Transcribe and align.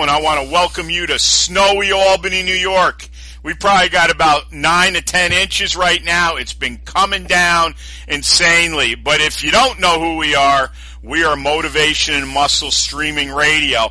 And 0.00 0.10
I 0.10 0.22
want 0.22 0.42
to 0.42 0.50
welcome 0.50 0.88
you 0.88 1.06
to 1.08 1.18
snowy 1.18 1.92
Albany, 1.92 2.42
New 2.42 2.54
York. 2.54 3.06
We 3.42 3.52
probably 3.52 3.90
got 3.90 4.10
about 4.10 4.50
nine 4.50 4.94
to 4.94 5.02
ten 5.02 5.34
inches 5.34 5.76
right 5.76 6.02
now. 6.02 6.36
It's 6.36 6.54
been 6.54 6.78
coming 6.78 7.24
down 7.24 7.74
insanely. 8.08 8.94
But 8.94 9.20
if 9.20 9.44
you 9.44 9.50
don't 9.50 9.80
know 9.80 10.00
who 10.00 10.16
we 10.16 10.34
are, 10.34 10.70
we 11.02 11.24
are 11.24 11.36
Motivation 11.36 12.14
and 12.14 12.26
Muscle 12.26 12.70
Streaming 12.70 13.30
Radio. 13.32 13.90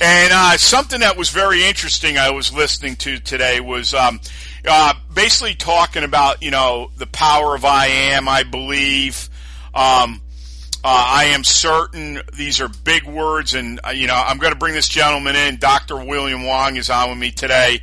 And 0.00 0.32
uh, 0.32 0.56
something 0.56 1.00
that 1.00 1.16
was 1.16 1.30
very 1.30 1.64
interesting 1.64 2.16
I 2.16 2.30
was 2.30 2.52
listening 2.52 2.94
to 2.96 3.18
today 3.18 3.58
was 3.58 3.92
um, 3.92 4.20
uh, 4.64 4.94
basically 5.12 5.54
talking 5.54 6.04
about, 6.04 6.44
you 6.44 6.52
know, 6.52 6.92
the 6.96 7.08
power 7.08 7.56
of 7.56 7.64
I 7.64 7.86
am, 7.86 8.28
I 8.28 8.44
believe. 8.44 9.28
Um, 9.74 10.22
uh, 10.82 11.04
I 11.08 11.24
am 11.26 11.44
certain 11.44 12.22
these 12.34 12.60
are 12.60 12.68
big 12.68 13.04
words, 13.04 13.54
and 13.54 13.80
uh, 13.84 13.90
you 13.90 14.06
know 14.06 14.14
I'm 14.14 14.38
going 14.38 14.52
to 14.52 14.58
bring 14.58 14.74
this 14.74 14.88
gentleman 14.88 15.36
in. 15.36 15.58
Dr. 15.58 16.02
William 16.02 16.44
Wong 16.44 16.76
is 16.76 16.88
on 16.88 17.10
with 17.10 17.18
me 17.18 17.30
today, 17.32 17.82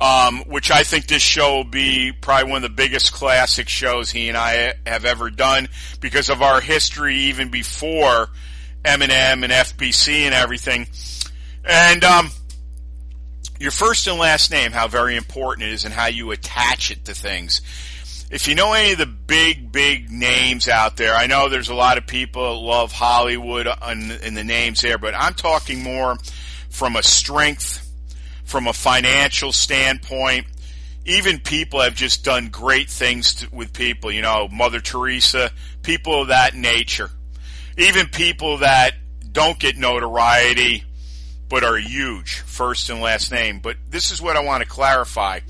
um, 0.00 0.40
which 0.46 0.70
I 0.70 0.82
think 0.82 1.06
this 1.06 1.20
show 1.20 1.56
will 1.56 1.64
be 1.64 2.12
probably 2.12 2.50
one 2.50 2.64
of 2.64 2.70
the 2.70 2.74
biggest 2.74 3.12
classic 3.12 3.68
shows 3.68 4.10
he 4.10 4.28
and 4.28 4.36
I 4.36 4.74
have 4.86 5.04
ever 5.04 5.28
done 5.28 5.68
because 6.00 6.30
of 6.30 6.40
our 6.40 6.62
history, 6.62 7.16
even 7.16 7.50
before 7.50 8.28
M&M 8.82 9.44
and 9.44 9.52
FBC 9.52 10.20
and 10.20 10.34
everything. 10.34 10.86
And 11.66 12.02
um, 12.02 12.30
your 13.60 13.72
first 13.72 14.06
and 14.06 14.18
last 14.18 14.50
name, 14.50 14.72
how 14.72 14.88
very 14.88 15.16
important 15.16 15.68
it 15.68 15.72
is, 15.72 15.84
and 15.84 15.92
how 15.92 16.06
you 16.06 16.30
attach 16.30 16.90
it 16.90 17.04
to 17.04 17.14
things 17.14 17.60
if 18.30 18.46
you 18.46 18.54
know 18.54 18.74
any 18.74 18.92
of 18.92 18.98
the 18.98 19.06
big, 19.06 19.72
big 19.72 20.10
names 20.10 20.68
out 20.68 20.96
there, 20.96 21.14
I 21.14 21.26
know 21.26 21.48
there's 21.48 21.70
a 21.70 21.74
lot 21.74 21.96
of 21.96 22.06
people 22.06 22.42
that 22.42 22.60
love 22.60 22.92
Hollywood 22.92 23.66
and 23.82 24.10
the 24.10 24.44
names 24.44 24.82
there, 24.82 24.98
but 24.98 25.14
I'm 25.14 25.34
talking 25.34 25.82
more 25.82 26.16
from 26.68 26.96
a 26.96 27.02
strength, 27.02 27.90
from 28.44 28.66
a 28.66 28.72
financial 28.72 29.52
standpoint. 29.52 30.46
Even 31.06 31.38
people 31.38 31.80
have 31.80 31.94
just 31.94 32.22
done 32.22 32.48
great 32.48 32.90
things 32.90 33.36
to, 33.36 33.48
with 33.50 33.72
people, 33.72 34.12
you 34.12 34.20
know, 34.20 34.46
Mother 34.48 34.80
Teresa, 34.80 35.50
people 35.82 36.22
of 36.22 36.28
that 36.28 36.54
nature. 36.54 37.10
Even 37.78 38.08
people 38.08 38.58
that 38.58 38.92
don't 39.32 39.58
get 39.58 39.78
notoriety, 39.78 40.84
but 41.48 41.64
are 41.64 41.78
huge, 41.78 42.40
first 42.40 42.90
and 42.90 43.00
last 43.00 43.32
name. 43.32 43.60
But 43.60 43.76
this 43.88 44.10
is 44.10 44.20
what 44.20 44.36
I 44.36 44.40
want 44.40 44.62
to 44.62 44.68
clarify 44.68 45.40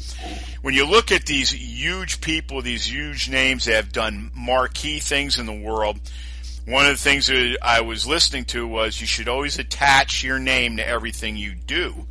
when 0.62 0.74
you 0.74 0.86
look 0.86 1.12
at 1.12 1.26
these 1.26 1.50
huge 1.50 2.20
people, 2.20 2.62
these 2.62 2.90
huge 2.90 3.28
names 3.28 3.64
that 3.64 3.74
have 3.74 3.92
done 3.92 4.30
marquee 4.34 4.98
things 4.98 5.38
in 5.38 5.46
the 5.46 5.52
world, 5.52 5.98
one 6.66 6.84
of 6.84 6.92
the 6.92 7.02
things 7.02 7.28
that 7.28 7.58
I 7.62 7.80
was 7.80 8.06
listening 8.06 8.44
to 8.46 8.66
was 8.66 9.00
you 9.00 9.06
should 9.06 9.28
always 9.28 9.58
attach 9.58 10.22
your 10.22 10.38
name 10.38 10.76
to 10.76 10.86
everything 10.86 11.36
you 11.36 11.54
do. 11.54 12.06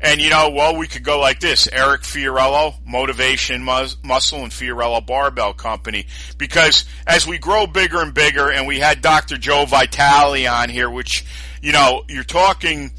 And 0.00 0.20
you 0.20 0.30
know, 0.30 0.48
well, 0.48 0.76
we 0.76 0.86
could 0.86 1.02
go 1.02 1.20
like 1.20 1.40
this: 1.40 1.68
Eric 1.70 2.02
Fiorillo, 2.02 2.74
Motivation 2.86 3.62
Mus- 3.62 3.98
Muscle 4.02 4.42
and 4.42 4.50
Fiorillo 4.50 5.04
Barbell 5.04 5.52
Company. 5.52 6.06
Because 6.38 6.86
as 7.06 7.26
we 7.26 7.36
grow 7.36 7.66
bigger 7.66 8.00
and 8.00 8.14
bigger, 8.14 8.50
and 8.50 8.66
we 8.66 8.78
had 8.78 9.02
Dr. 9.02 9.36
Joe 9.36 9.66
Vitale 9.66 10.46
on 10.46 10.70
here, 10.70 10.88
which 10.88 11.26
you 11.60 11.72
know, 11.72 12.04
you're 12.08 12.24
talking 12.24 12.92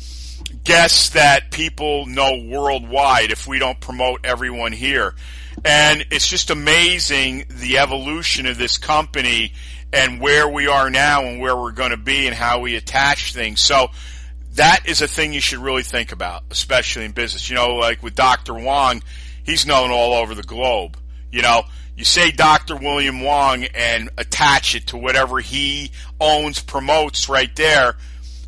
guests 0.63 1.09
that 1.09 1.51
people 1.51 2.05
know 2.05 2.43
worldwide 2.47 3.31
if 3.31 3.47
we 3.47 3.59
don't 3.59 3.79
promote 3.79 4.21
everyone 4.25 4.71
here. 4.71 5.15
And 5.65 6.05
it's 6.11 6.27
just 6.27 6.49
amazing 6.49 7.45
the 7.49 7.79
evolution 7.79 8.45
of 8.45 8.57
this 8.57 8.77
company 8.77 9.53
and 9.93 10.21
where 10.21 10.47
we 10.47 10.67
are 10.67 10.89
now 10.89 11.23
and 11.23 11.39
where 11.39 11.55
we're 11.55 11.71
going 11.71 11.91
to 11.91 11.97
be 11.97 12.27
and 12.27 12.35
how 12.35 12.59
we 12.59 12.75
attach 12.75 13.33
things. 13.33 13.59
So 13.61 13.87
that 14.53 14.87
is 14.87 15.01
a 15.01 15.07
thing 15.07 15.33
you 15.33 15.41
should 15.41 15.59
really 15.59 15.83
think 15.83 16.11
about, 16.11 16.43
especially 16.51 17.05
in 17.05 17.11
business. 17.11 17.49
You 17.49 17.55
know, 17.55 17.75
like 17.75 18.01
with 18.01 18.15
Dr. 18.15 18.53
Wong, 18.53 19.03
he's 19.43 19.65
known 19.65 19.91
all 19.91 20.13
over 20.13 20.35
the 20.35 20.43
globe. 20.43 20.97
You 21.31 21.41
know, 21.41 21.63
you 21.95 22.05
say 22.05 22.31
Dr. 22.31 22.75
William 22.75 23.21
Wong 23.21 23.63
and 23.63 24.09
attach 24.17 24.75
it 24.75 24.87
to 24.87 24.97
whatever 24.97 25.39
he 25.39 25.91
owns, 26.19 26.61
promotes 26.61 27.29
right 27.29 27.53
there 27.55 27.95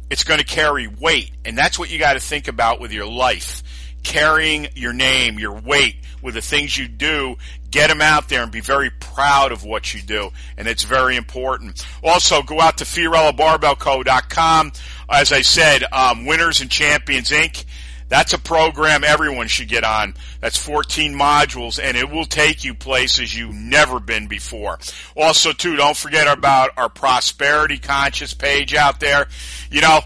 it's 0.10 0.24
going 0.24 0.40
to 0.40 0.46
carry 0.46 0.88
weight. 0.88 1.32
And 1.46 1.58
that's 1.58 1.78
what 1.80 1.92
you 1.92 2.00
got 2.00 2.14
to 2.14 2.20
think 2.20 2.48
about 2.48 2.80
with 2.80 2.92
your 2.92 3.08
life. 3.08 3.64
Carrying 4.04 4.68
your 4.76 4.94
name, 4.94 5.40
your 5.40 5.54
weight 5.54 5.96
with 6.22 6.34
the 6.34 6.42
things 6.42 6.78
you 6.78 6.88
do, 6.88 7.36
get 7.70 7.88
them 7.88 8.02
out 8.02 8.30
there 8.30 8.44
and 8.44 8.52
be 8.52 8.60
very 8.60 8.90
proud 8.90 9.52
of 9.52 9.64
what 9.64 9.94
you 9.94 10.02
do. 10.02 10.30
And 10.58 10.68
it's 10.68 10.84
very 10.84 11.16
important. 11.16 11.86
Also, 12.04 12.42
go 12.42 12.60
out 12.60 12.78
to 12.80 12.84
FiorilloBarbellCo.com. 12.86 14.72
As 15.10 15.32
I 15.32 15.42
said, 15.42 15.84
um, 15.92 16.26
Winners 16.26 16.62
and 16.62 16.70
Champions 16.70 17.30
Inc. 17.30 17.66
That's 18.14 18.34
a 18.34 18.38
program 18.38 19.04
everyone 19.04 19.48
should 19.48 19.70
get 19.70 19.84
on. 19.84 20.14
That's 20.40 20.56
14 20.56 21.16
modules 21.16 21.80
and 21.84 21.98
it 21.98 22.12
will 22.12 22.26
take 22.26 22.64
you 22.64 22.76
places 22.76 23.36
you've 23.36 23.56
never 23.56 24.00
been 24.00 24.28
before. 24.28 24.78
Also 25.18 25.52
too, 25.52 25.76
don't 25.76 25.98
forget 25.98 26.28
about 26.28 26.70
our 26.78 26.90
prosperity 26.90 27.80
conscious 27.80 28.36
page 28.36 28.76
out 28.76 29.00
there. 29.00 29.26
You 29.72 29.82
know, 29.82 30.02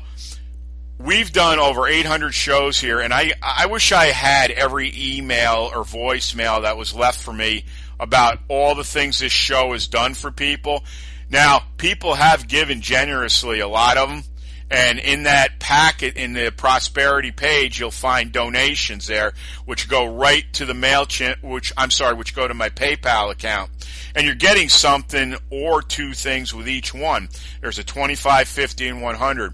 we've 0.97 1.33
done 1.33 1.59
over 1.59 1.85
800 1.85 2.31
shows 2.33 2.79
here 2.79 3.01
and 3.01 3.13
I, 3.13 3.33
I 3.43 3.65
wish 3.65 3.91
I 3.91 4.05
had 4.05 4.51
every 4.51 4.89
email 4.95 5.69
or 5.75 5.83
voicemail 5.83 6.61
that 6.61 6.77
was 6.77 6.93
left 6.93 7.19
for 7.19 7.33
me 7.33 7.65
about 7.99 8.39
all 8.47 8.73
the 8.73 8.85
things 8.85 9.19
this 9.19 9.33
show 9.33 9.73
has 9.73 9.85
done 9.85 10.13
for 10.13 10.31
people. 10.31 10.85
Now, 11.29 11.61
people 11.75 12.13
have 12.13 12.47
given 12.47 12.79
generously, 12.79 13.59
a 13.59 13.67
lot 13.67 13.97
of 13.97 14.07
them. 14.07 14.23
And 14.69 14.99
in 14.99 15.23
that 15.23 15.59
packet, 15.59 16.17
in 16.17 16.33
the 16.33 16.51
prosperity 16.51 17.31
page, 17.31 17.79
you'll 17.79 17.89
find 17.91 18.33
donations 18.33 19.07
there, 19.07 19.33
which 19.65 19.87
go 19.87 20.05
right 20.05 20.43
to 20.53 20.65
the 20.65 20.73
MailChimp, 20.73 21.41
which, 21.41 21.71
I'm 21.77 21.89
sorry, 21.89 22.15
which 22.15 22.35
go 22.35 22.47
to 22.47 22.53
my 22.53 22.69
PayPal 22.69 23.31
account. 23.31 23.71
And 24.13 24.25
you're 24.25 24.35
getting 24.35 24.67
something 24.67 25.35
or 25.49 25.81
two 25.81 26.13
things 26.13 26.53
with 26.53 26.67
each 26.67 26.93
one. 26.93 27.29
There's 27.61 27.79
a 27.79 27.83
25, 27.83 28.47
50, 28.47 28.87
and 28.89 29.01
100. 29.01 29.53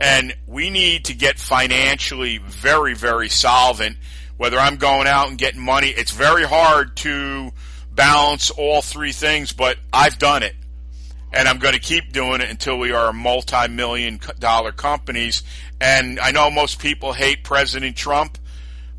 And 0.00 0.34
we 0.46 0.70
need 0.70 1.06
to 1.06 1.14
get 1.14 1.38
financially 1.38 2.38
very, 2.38 2.94
very 2.94 3.28
solvent. 3.28 3.98
Whether 4.38 4.58
I'm 4.58 4.76
going 4.76 5.06
out 5.06 5.28
and 5.28 5.38
getting 5.38 5.60
money, 5.60 5.88
it's 5.88 6.10
very 6.10 6.42
hard 6.42 6.96
to 6.98 7.52
balance 7.92 8.50
all 8.50 8.82
three 8.82 9.12
things, 9.12 9.52
but 9.52 9.76
I've 9.92 10.18
done 10.18 10.42
it 10.42 10.56
and 11.34 11.48
I'm 11.48 11.58
going 11.58 11.74
to 11.74 11.80
keep 11.80 12.12
doing 12.12 12.40
it 12.40 12.48
until 12.48 12.78
we 12.78 12.92
are 12.92 13.12
multi-million 13.12 14.20
dollar 14.38 14.70
companies. 14.70 15.42
And 15.80 16.20
I 16.20 16.30
know 16.30 16.50
most 16.50 16.78
people 16.78 17.12
hate 17.12 17.42
President 17.42 17.96
Trump, 17.96 18.38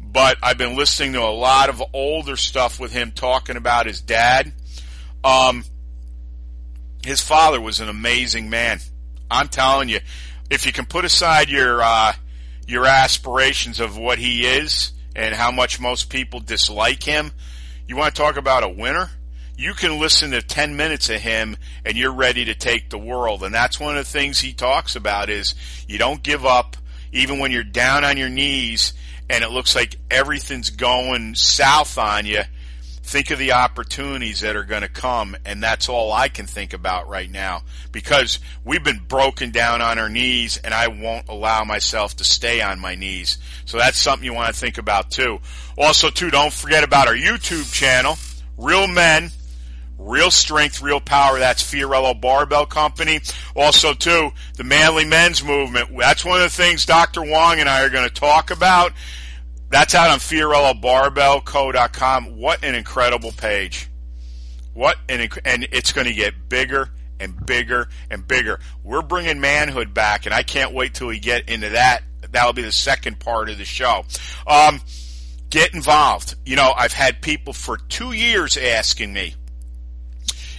but 0.02 0.38
I've 0.44 0.58
been 0.58 0.76
listening 0.76 1.14
to 1.14 1.22
a 1.22 1.32
lot 1.32 1.70
of 1.70 1.82
older 1.94 2.36
stuff 2.36 2.78
with 2.78 2.92
him 2.92 3.12
talking 3.12 3.56
about 3.56 3.86
his 3.86 4.02
dad. 4.02 4.52
Um, 5.24 5.64
his 7.06 7.22
father 7.22 7.62
was 7.62 7.80
an 7.80 7.88
amazing 7.88 8.50
man. 8.50 8.80
I'm 9.32 9.48
telling 9.48 9.88
you, 9.88 10.00
if 10.50 10.66
you 10.66 10.74
can 10.74 10.86
put 10.86 11.06
aside 11.06 11.50
your 11.50 11.82
uh, 11.82 12.14
your 12.68 12.86
aspirations 12.86 13.80
of 13.80 13.98
what 13.98 14.20
he 14.20 14.46
is 14.46 14.92
and 15.16 15.34
how 15.34 15.52
much 15.52 15.80
most 15.80 16.10
people 16.10 16.42
dislike 16.42 17.02
him, 17.02 17.32
you 17.88 17.96
want 17.96 18.14
to 18.14 18.22
talk 18.22 18.36
about 18.36 18.64
a 18.64 18.70
winner 18.70 19.10
you 19.58 19.74
can 19.74 20.00
listen 20.00 20.32
to 20.32 20.42
10 20.42 20.76
minutes 20.76 21.10
of 21.10 21.22
him 21.22 21.58
and 21.86 21.98
you're 21.98 22.14
ready 22.14 22.46
to 22.46 22.56
take 22.56 22.90
the 22.90 22.98
world. 22.98 23.44
And 23.44 23.54
that's 23.54 23.80
one 23.80 23.98
of 23.98 24.06
the 24.06 24.12
things 24.12 24.40
he 24.40 24.54
talks 24.54 24.96
about 24.96 25.30
is 25.30 25.56
you 25.88 25.98
don't 25.98 26.22
give 26.22 26.46
up 26.46 26.76
even 27.12 27.40
when 27.40 27.52
you're 27.52 27.64
down 27.64 28.04
on 28.04 28.18
your 28.18 28.30
knees 28.30 28.94
and 29.30 29.44
it 29.44 29.50
looks 29.50 29.76
like 29.76 29.96
everything's 30.12 30.70
going 30.70 31.36
south 31.36 31.98
on 31.98 32.26
you. 32.26 32.42
Think 33.02 33.30
of 33.30 33.40
the 33.40 33.54
opportunities 33.54 34.42
that 34.42 34.56
are 34.56 34.64
going 34.64 34.82
to 34.82 34.90
come. 34.90 35.38
And 35.46 35.62
that's 35.62 35.88
all 35.88 36.12
I 36.12 36.28
can 36.28 36.48
think 36.48 36.74
about 36.74 37.08
right 37.08 37.30
now 37.30 37.62
because 37.92 38.40
we've 38.66 38.84
been 38.84 39.00
broken 39.08 39.52
down 39.52 39.82
on 39.82 40.00
our 40.00 40.10
knees 40.10 40.58
and 40.58 40.74
I 40.74 40.88
won't 40.88 41.30
allow 41.30 41.64
myself 41.64 42.18
to 42.18 42.24
stay 42.24 42.62
on 42.62 42.80
my 42.80 42.96
knees. 42.96 43.38
So 43.66 43.78
that's 43.78 44.00
something 44.00 44.26
you 44.26 44.34
want 44.34 44.54
to 44.54 44.60
think 44.60 44.80
about 44.80 45.12
too. 45.12 45.40
Also 45.78 46.10
too, 46.10 46.30
don't 46.30 46.52
forget 46.52 46.84
about 46.84 47.08
our 47.08 47.16
YouTube 47.16 47.72
channel, 47.72 48.18
Real 48.58 48.88
Men 48.88 49.32
Real 49.98 50.30
strength, 50.30 50.82
real 50.82 51.00
power. 51.00 51.40
That's 51.40 51.64
Fiorillo 51.64 52.20
Barbell 52.20 52.66
Company. 52.66 53.22
Also, 53.56 53.94
too, 53.94 54.32
the 54.58 54.64
Manly 54.64 55.06
Men's 55.06 55.44
Movement. 55.44 55.98
That's 55.98 56.26
one 56.26 56.42
of 56.42 56.44
the 56.44 56.50
things 56.50 56.86
Dr. 56.86 57.24
Wong 57.24 57.60
and 57.60 57.70
I 57.70 57.84
are 57.84 57.90
going 57.90 58.08
to 58.08 58.14
talk 58.14 58.52
about. 58.52 58.92
That's 59.70 59.96
out 59.96 60.10
on 60.10 60.20
FiorilloBarbellCo.com. 60.20 62.38
What 62.38 62.64
an 62.64 62.76
incredible 62.76 63.32
page. 63.32 63.90
What 64.74 64.98
an, 65.10 65.28
inc- 65.28 65.40
and 65.46 65.68
it's 65.72 65.94
going 65.94 66.08
to 66.08 66.14
get 66.14 66.50
bigger 66.50 66.90
and 67.20 67.46
bigger 67.46 67.88
and 68.10 68.28
bigger. 68.28 68.60
We're 68.84 69.02
bringing 69.02 69.40
manhood 69.40 69.94
back, 69.94 70.26
and 70.26 70.36
I 70.36 70.44
can't 70.44 70.74
wait 70.74 70.94
till 70.94 71.08
we 71.08 71.20
get 71.20 71.50
into 71.50 71.70
that. 71.70 72.02
That'll 72.32 72.54
be 72.54 72.62
the 72.62 72.72
second 72.72 73.20
part 73.20 73.50
of 73.50 73.58
the 73.58 73.66
show. 73.66 74.06
Um, 74.46 74.82
get 75.50 75.74
involved. 75.74 76.36
You 76.46 76.58
know, 76.58 76.74
I've 76.76 76.94
had 76.94 77.22
people 77.22 77.54
for 77.54 77.78
two 77.78 78.12
years 78.12 78.58
asking 78.58 79.14
me, 79.14 79.36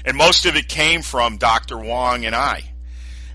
and 0.06 0.16
most 0.16 0.46
of 0.46 0.56
it 0.56 0.68
came 0.68 1.02
from 1.02 1.36
Dr. 1.36 1.76
Wong 1.76 2.24
and 2.24 2.34
I 2.34 2.62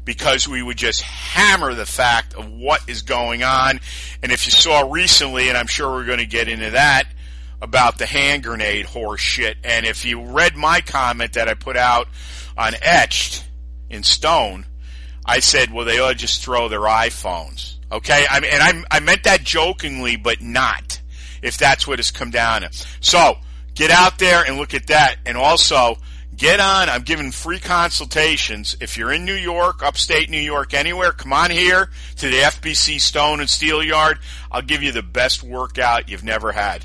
because 0.04 0.48
we 0.48 0.64
would 0.64 0.78
just 0.78 1.02
hammer 1.02 1.76
the 1.76 1.86
fact 1.86 2.34
of 2.34 2.50
what 2.50 2.82
is 2.90 3.04
going 3.04 3.44
on. 3.44 3.80
And 4.24 4.32
if 4.32 4.46
you 4.46 4.52
saw 4.52 4.90
recently, 4.90 5.50
and 5.50 5.58
I'm 5.58 5.68
sure 5.68 5.92
we're 5.92 6.06
going 6.06 6.18
to 6.20 6.26
get 6.26 6.48
into 6.48 6.72
that, 6.72 7.06
about 7.62 7.98
the 7.98 8.06
hand 8.06 8.44
grenade 8.44 8.86
horse 8.86 9.22
shit. 9.22 9.58
And 9.64 9.86
if 9.86 10.04
you 10.04 10.22
read 10.22 10.56
my 10.56 10.82
comment 10.82 11.34
that 11.34 11.48
I 11.48 11.54
put 11.54 11.78
out 11.78 12.08
on 12.58 12.74
Etched 12.82 13.48
in 13.90 14.04
stone, 14.04 14.66
I 15.26 15.40
said, 15.40 15.72
well, 15.72 15.86
they 15.86 16.00
ought 16.00 16.14
to 16.14 16.16
just 16.16 16.44
throw 16.44 16.68
their 16.70 16.80
iPhones. 16.80 17.76
Okay? 17.92 18.26
I 18.30 18.40
mean, 18.40 18.52
and 18.52 18.86
I, 18.90 18.98
I 18.98 19.00
meant 19.00 19.26
that 19.26 19.44
jokingly, 19.44 20.16
but 20.16 20.42
not, 20.42 21.00
if 21.44 21.58
that's 21.58 21.88
what 21.88 22.00
it's 22.00 22.12
come 22.12 22.32
down 22.32 22.62
to. 22.62 22.70
So, 23.00 23.38
get 23.76 23.92
out 23.92 24.18
there 24.18 24.44
and 24.44 24.58
look 24.58 24.74
at 24.74 24.88
that. 24.88 25.18
And 25.26 25.38
also, 25.38 25.98
get 26.42 26.60
on. 26.60 26.90
I'm 26.90 27.04
giving 27.04 27.32
free 27.32 27.60
consultations. 27.60 28.76
If 28.82 28.98
you're 28.98 29.14
in 29.14 29.26
New 29.26 29.36
York, 29.36 29.84
upstate 29.84 30.28
New 30.28 30.40
York, 30.40 30.74
anywhere, 30.74 31.12
come 31.12 31.32
on 31.34 31.52
here 31.52 31.92
to 32.16 32.30
the 32.30 32.38
FBC 32.38 33.00
Stone 33.00 33.42
and 33.42 33.50
Steel 33.50 33.84
Yard. 33.84 34.18
I'll 34.52 34.64
give 34.64 34.82
you 34.82 34.92
the 34.92 35.04
best 35.04 35.44
workout 35.44 36.10
you've 36.10 36.24
never 36.24 36.52
had. 36.52 36.84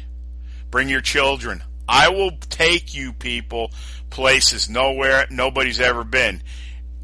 Bring 0.70 0.90
your 0.90 1.00
children. 1.00 1.64
I 1.88 2.10
will 2.10 2.32
take 2.32 2.94
you 2.94 3.14
people 3.14 3.70
places 4.10 4.68
nowhere 4.68 5.26
nobody's 5.30 5.80
ever 5.80 6.04
been. 6.04 6.42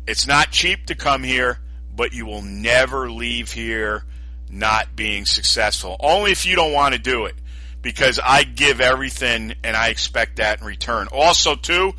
It's 0.06 0.26
not 0.26 0.50
cheap 0.50 0.86
to 0.86 0.94
come 0.94 1.22
here, 1.22 1.58
but 1.96 2.12
you 2.12 2.26
will 2.26 2.42
never 2.42 3.10
leave 3.10 3.50
here 3.50 4.04
not 4.50 4.94
being 4.94 5.24
successful. 5.24 5.96
Only 6.00 6.32
if 6.32 6.44
you 6.44 6.54
don't 6.54 6.74
want 6.74 6.94
to 6.94 7.00
do 7.00 7.24
it. 7.24 7.34
Because 7.80 8.20
I 8.22 8.44
give 8.44 8.80
everything 8.80 9.54
and 9.64 9.74
I 9.74 9.88
expect 9.88 10.36
that 10.36 10.60
in 10.60 10.66
return. 10.66 11.08
Also 11.10 11.56
too, 11.56 11.94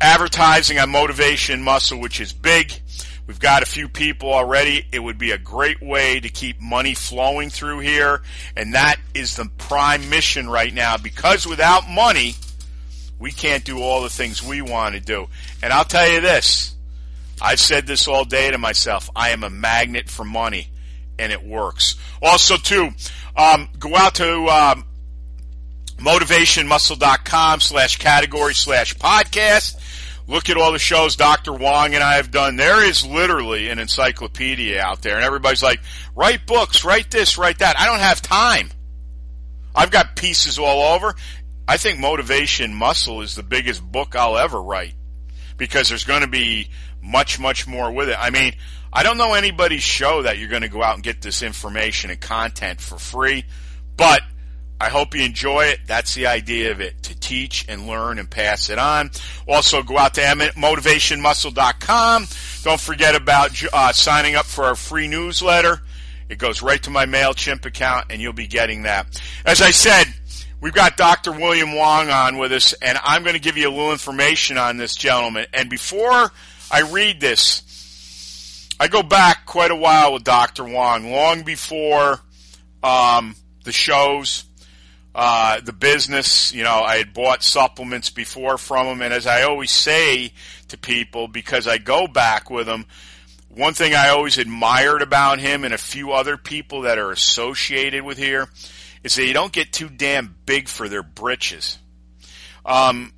advertising 0.00 0.78
on 0.78 0.90
Motivation 0.90 1.62
Muscle, 1.62 2.00
which 2.00 2.20
is 2.20 2.32
big. 2.32 2.72
We've 3.26 3.40
got 3.40 3.62
a 3.62 3.66
few 3.66 3.88
people 3.88 4.32
already. 4.32 4.86
It 4.92 4.98
would 4.98 5.16
be 5.16 5.30
a 5.30 5.38
great 5.38 5.80
way 5.82 6.20
to 6.20 6.28
keep 6.28 6.60
money 6.60 6.94
flowing 6.94 7.48
through 7.48 7.78
here. 7.80 8.22
And 8.56 8.74
that 8.74 8.96
is 9.14 9.36
the 9.36 9.48
prime 9.56 10.10
mission 10.10 10.48
right 10.48 10.72
now 10.72 10.98
because 10.98 11.46
without 11.46 11.88
money, 11.88 12.34
we 13.18 13.32
can't 13.32 13.64
do 13.64 13.80
all 13.80 14.02
the 14.02 14.10
things 14.10 14.42
we 14.42 14.60
want 14.60 14.94
to 14.94 15.00
do. 15.00 15.28
And 15.62 15.72
I'll 15.72 15.84
tell 15.84 16.08
you 16.08 16.20
this. 16.20 16.74
I've 17.40 17.60
said 17.60 17.86
this 17.86 18.06
all 18.06 18.24
day 18.24 18.50
to 18.50 18.58
myself. 18.58 19.08
I 19.16 19.30
am 19.30 19.42
a 19.42 19.50
magnet 19.50 20.10
for 20.10 20.24
money 20.24 20.68
and 21.18 21.32
it 21.32 21.42
works. 21.42 21.96
Also 22.20 22.56
too, 22.56 22.90
um, 23.36 23.68
go 23.78 23.96
out 23.96 24.16
to, 24.16 24.46
um, 24.48 24.84
motivationmuscle.com 25.96 27.60
slash 27.60 27.96
category 27.96 28.54
slash 28.54 28.94
podcast. 28.96 29.76
Look 30.26 30.48
at 30.48 30.56
all 30.56 30.72
the 30.72 30.78
shows 30.78 31.16
Dr. 31.16 31.52
Wong 31.52 31.94
and 31.94 32.02
I 32.02 32.14
have 32.14 32.30
done. 32.30 32.56
There 32.56 32.82
is 32.82 33.04
literally 33.04 33.68
an 33.68 33.78
encyclopedia 33.78 34.80
out 34.80 35.02
there 35.02 35.16
and 35.16 35.24
everybody's 35.24 35.62
like, 35.62 35.80
write 36.14 36.46
books, 36.46 36.84
write 36.84 37.10
this, 37.10 37.36
write 37.36 37.58
that. 37.58 37.78
I 37.78 37.86
don't 37.86 38.00
have 38.00 38.22
time. 38.22 38.70
I've 39.74 39.90
got 39.90 40.16
pieces 40.16 40.58
all 40.58 40.94
over. 40.94 41.14
I 41.68 41.76
think 41.76 41.98
Motivation 41.98 42.74
Muscle 42.74 43.20
is 43.20 43.34
the 43.34 43.42
biggest 43.42 43.82
book 43.82 44.16
I'll 44.16 44.38
ever 44.38 44.62
write 44.62 44.94
because 45.56 45.88
there's 45.88 46.04
going 46.04 46.22
to 46.22 46.28
be 46.28 46.70
much, 47.02 47.38
much 47.38 47.66
more 47.66 47.92
with 47.92 48.08
it. 48.08 48.16
I 48.18 48.30
mean, 48.30 48.54
I 48.92 49.02
don't 49.02 49.18
know 49.18 49.34
anybody's 49.34 49.82
show 49.82 50.22
that 50.22 50.38
you're 50.38 50.48
going 50.48 50.62
to 50.62 50.68
go 50.68 50.82
out 50.82 50.94
and 50.94 51.02
get 51.02 51.20
this 51.20 51.42
information 51.42 52.10
and 52.10 52.20
content 52.20 52.80
for 52.80 52.96
free, 52.96 53.44
but 53.96 54.20
I 54.84 54.90
hope 54.90 55.14
you 55.14 55.24
enjoy 55.24 55.64
it. 55.64 55.80
That's 55.86 56.12
the 56.12 56.26
idea 56.26 56.70
of 56.70 56.82
it, 56.82 57.04
to 57.04 57.18
teach 57.18 57.64
and 57.70 57.86
learn 57.86 58.18
and 58.18 58.28
pass 58.28 58.68
it 58.68 58.78
on. 58.78 59.10
Also, 59.48 59.82
go 59.82 59.96
out 59.96 60.12
to 60.14 60.20
motivationmuscle.com. 60.20 62.26
Don't 62.64 62.80
forget 62.80 63.14
about 63.14 63.64
uh, 63.72 63.92
signing 63.92 64.34
up 64.34 64.44
for 64.44 64.64
our 64.64 64.74
free 64.74 65.08
newsletter. 65.08 65.80
It 66.28 66.36
goes 66.36 66.60
right 66.60 66.82
to 66.82 66.90
my 66.90 67.06
MailChimp 67.06 67.64
account, 67.64 68.08
and 68.10 68.20
you'll 68.20 68.34
be 68.34 68.46
getting 68.46 68.82
that. 68.82 69.18
As 69.46 69.62
I 69.62 69.70
said, 69.70 70.04
we've 70.60 70.74
got 70.74 70.98
Dr. 70.98 71.32
William 71.32 71.74
Wong 71.74 72.10
on 72.10 72.36
with 72.36 72.52
us, 72.52 72.74
and 72.74 72.98
I'm 73.02 73.22
going 73.22 73.36
to 73.36 73.40
give 73.40 73.56
you 73.56 73.70
a 73.70 73.72
little 73.72 73.92
information 73.92 74.58
on 74.58 74.76
this 74.76 74.94
gentleman. 74.94 75.46
And 75.54 75.70
before 75.70 76.30
I 76.70 76.82
read 76.90 77.22
this, 77.22 78.68
I 78.78 78.88
go 78.88 79.02
back 79.02 79.46
quite 79.46 79.70
a 79.70 79.76
while 79.76 80.12
with 80.12 80.24
Dr. 80.24 80.64
Wong, 80.64 81.10
long 81.10 81.42
before 81.42 82.20
um, 82.82 83.34
the 83.64 83.72
shows 83.72 84.44
uh, 85.14 85.60
the 85.60 85.72
business. 85.72 86.52
You 86.52 86.64
know, 86.64 86.82
I 86.82 86.96
had 86.96 87.14
bought 87.14 87.42
supplements 87.42 88.10
before 88.10 88.58
from 88.58 88.86
him, 88.86 89.02
and 89.02 89.14
as 89.14 89.26
I 89.26 89.42
always 89.42 89.70
say 89.70 90.32
to 90.68 90.78
people, 90.78 91.28
because 91.28 91.68
I 91.68 91.78
go 91.78 92.06
back 92.06 92.50
with 92.50 92.66
him, 92.66 92.86
one 93.48 93.74
thing 93.74 93.94
I 93.94 94.08
always 94.08 94.38
admired 94.38 95.02
about 95.02 95.38
him 95.38 95.64
and 95.64 95.72
a 95.72 95.78
few 95.78 96.12
other 96.12 96.36
people 96.36 96.82
that 96.82 96.98
are 96.98 97.12
associated 97.12 98.02
with 98.02 98.18
here 98.18 98.48
is 99.04 99.14
that 99.14 99.22
they 99.22 99.32
don't 99.32 99.52
get 99.52 99.72
too 99.72 99.88
damn 99.88 100.34
big 100.44 100.68
for 100.68 100.88
their 100.88 101.04
britches. 101.04 101.78
Um, 102.66 103.12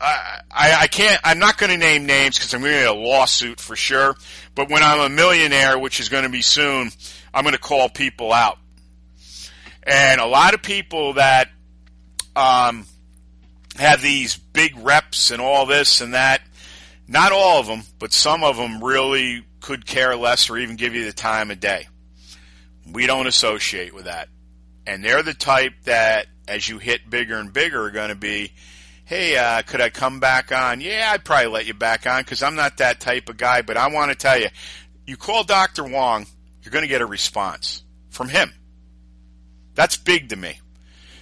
I, 0.00 0.40
I 0.80 0.86
can't, 0.86 1.20
I'm 1.24 1.38
not 1.38 1.58
going 1.58 1.70
to 1.70 1.78
name 1.78 2.06
names 2.06 2.36
because 2.36 2.52
I'm 2.54 2.60
going 2.60 2.72
to 2.72 2.78
get 2.80 2.88
a 2.88 2.94
lawsuit 2.94 3.60
for 3.60 3.74
sure. 3.74 4.14
But 4.54 4.68
when 4.68 4.82
I'm 4.82 5.00
a 5.00 5.08
millionaire, 5.08 5.78
which 5.78 6.00
is 6.00 6.08
going 6.08 6.24
to 6.24 6.30
be 6.30 6.42
soon, 6.42 6.90
I'm 7.32 7.44
going 7.44 7.54
to 7.54 7.60
call 7.60 7.88
people 7.88 8.32
out. 8.32 8.58
And 9.86 10.20
a 10.20 10.26
lot 10.26 10.54
of 10.54 10.62
people 10.62 11.14
that 11.14 11.50
um, 12.34 12.86
have 13.76 14.00
these 14.00 14.36
big 14.36 14.76
reps 14.78 15.30
and 15.30 15.40
all 15.40 15.66
this 15.66 16.00
and 16.00 16.14
that, 16.14 16.40
not 17.06 17.32
all 17.32 17.60
of 17.60 17.66
them, 17.66 17.82
but 17.98 18.12
some 18.12 18.42
of 18.42 18.56
them 18.56 18.82
really 18.82 19.44
could 19.60 19.86
care 19.86 20.16
less 20.16 20.48
or 20.48 20.58
even 20.58 20.76
give 20.76 20.94
you 20.94 21.04
the 21.04 21.12
time 21.12 21.50
of 21.50 21.60
day. 21.60 21.86
We 22.90 23.06
don't 23.06 23.26
associate 23.26 23.94
with 23.94 24.04
that. 24.04 24.28
And 24.86 25.04
they're 25.04 25.22
the 25.22 25.34
type 25.34 25.72
that, 25.84 26.26
as 26.46 26.68
you 26.68 26.78
hit 26.78 27.08
bigger 27.08 27.36
and 27.36 27.52
bigger, 27.52 27.84
are 27.84 27.90
going 27.90 28.10
to 28.10 28.14
be, 28.14 28.52
hey, 29.04 29.36
uh, 29.36 29.62
could 29.62 29.80
I 29.80 29.90
come 29.90 30.20
back 30.20 30.52
on? 30.52 30.80
Yeah, 30.80 31.10
I'd 31.12 31.24
probably 31.24 31.46
let 31.46 31.66
you 31.66 31.74
back 31.74 32.06
on 32.06 32.20
because 32.20 32.42
I'm 32.42 32.54
not 32.54 32.78
that 32.78 33.00
type 33.00 33.28
of 33.28 33.36
guy. 33.36 33.62
But 33.62 33.78
I 33.78 33.88
want 33.88 34.10
to 34.10 34.16
tell 34.16 34.38
you, 34.38 34.48
you 35.06 35.16
call 35.16 35.44
Dr. 35.44 35.84
Wong, 35.84 36.26
you're 36.62 36.72
going 36.72 36.84
to 36.84 36.88
get 36.88 37.00
a 37.00 37.06
response 37.06 37.82
from 38.10 38.28
him. 38.28 38.52
That's 39.74 39.96
big 39.96 40.28
to 40.30 40.36
me 40.36 40.60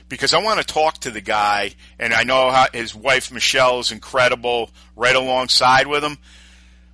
because 0.09 0.35
I 0.35 0.43
want 0.43 0.61
to 0.61 0.67
talk 0.67 0.99
to 0.99 1.11
the 1.11 1.23
guy, 1.23 1.73
and 1.99 2.13
I 2.13 2.25
know 2.25 2.51
how 2.51 2.67
his 2.73 2.95
wife 2.95 3.33
Michelle 3.33 3.81
is 3.81 3.93
incredible 3.93 4.71
right 4.95 5.17
alongside 5.17 5.87
with 5.87 6.05
him, 6.05 6.19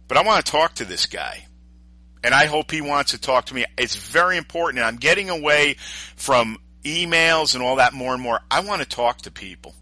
but 0.07 0.17
I 0.17 0.23
want 0.23 0.45
to 0.45 0.53
talk 0.53 0.75
to 0.77 0.85
this 0.85 1.07
guy. 1.07 1.45
And 2.23 2.35
I 2.35 2.47
hope 2.47 2.71
he 2.71 2.81
wants 2.81 3.13
to 3.13 3.21
talk 3.21 3.47
to 3.47 3.55
me. 3.55 3.65
It's 3.77 3.97
very 3.97 4.37
important. 4.37 4.79
And 4.79 4.87
I'm 4.87 4.97
getting 4.97 5.31
away 5.31 5.77
from 6.17 6.59
emails 6.85 7.55
and 7.55 7.63
all 7.63 7.77
that 7.77 7.93
more 7.93 8.15
and 8.15 8.23
more. 8.23 8.41
I 8.51 8.61
want 8.61 8.83
to 8.83 8.89
talk 8.89 9.19
to 9.23 9.31
people. 9.31 9.75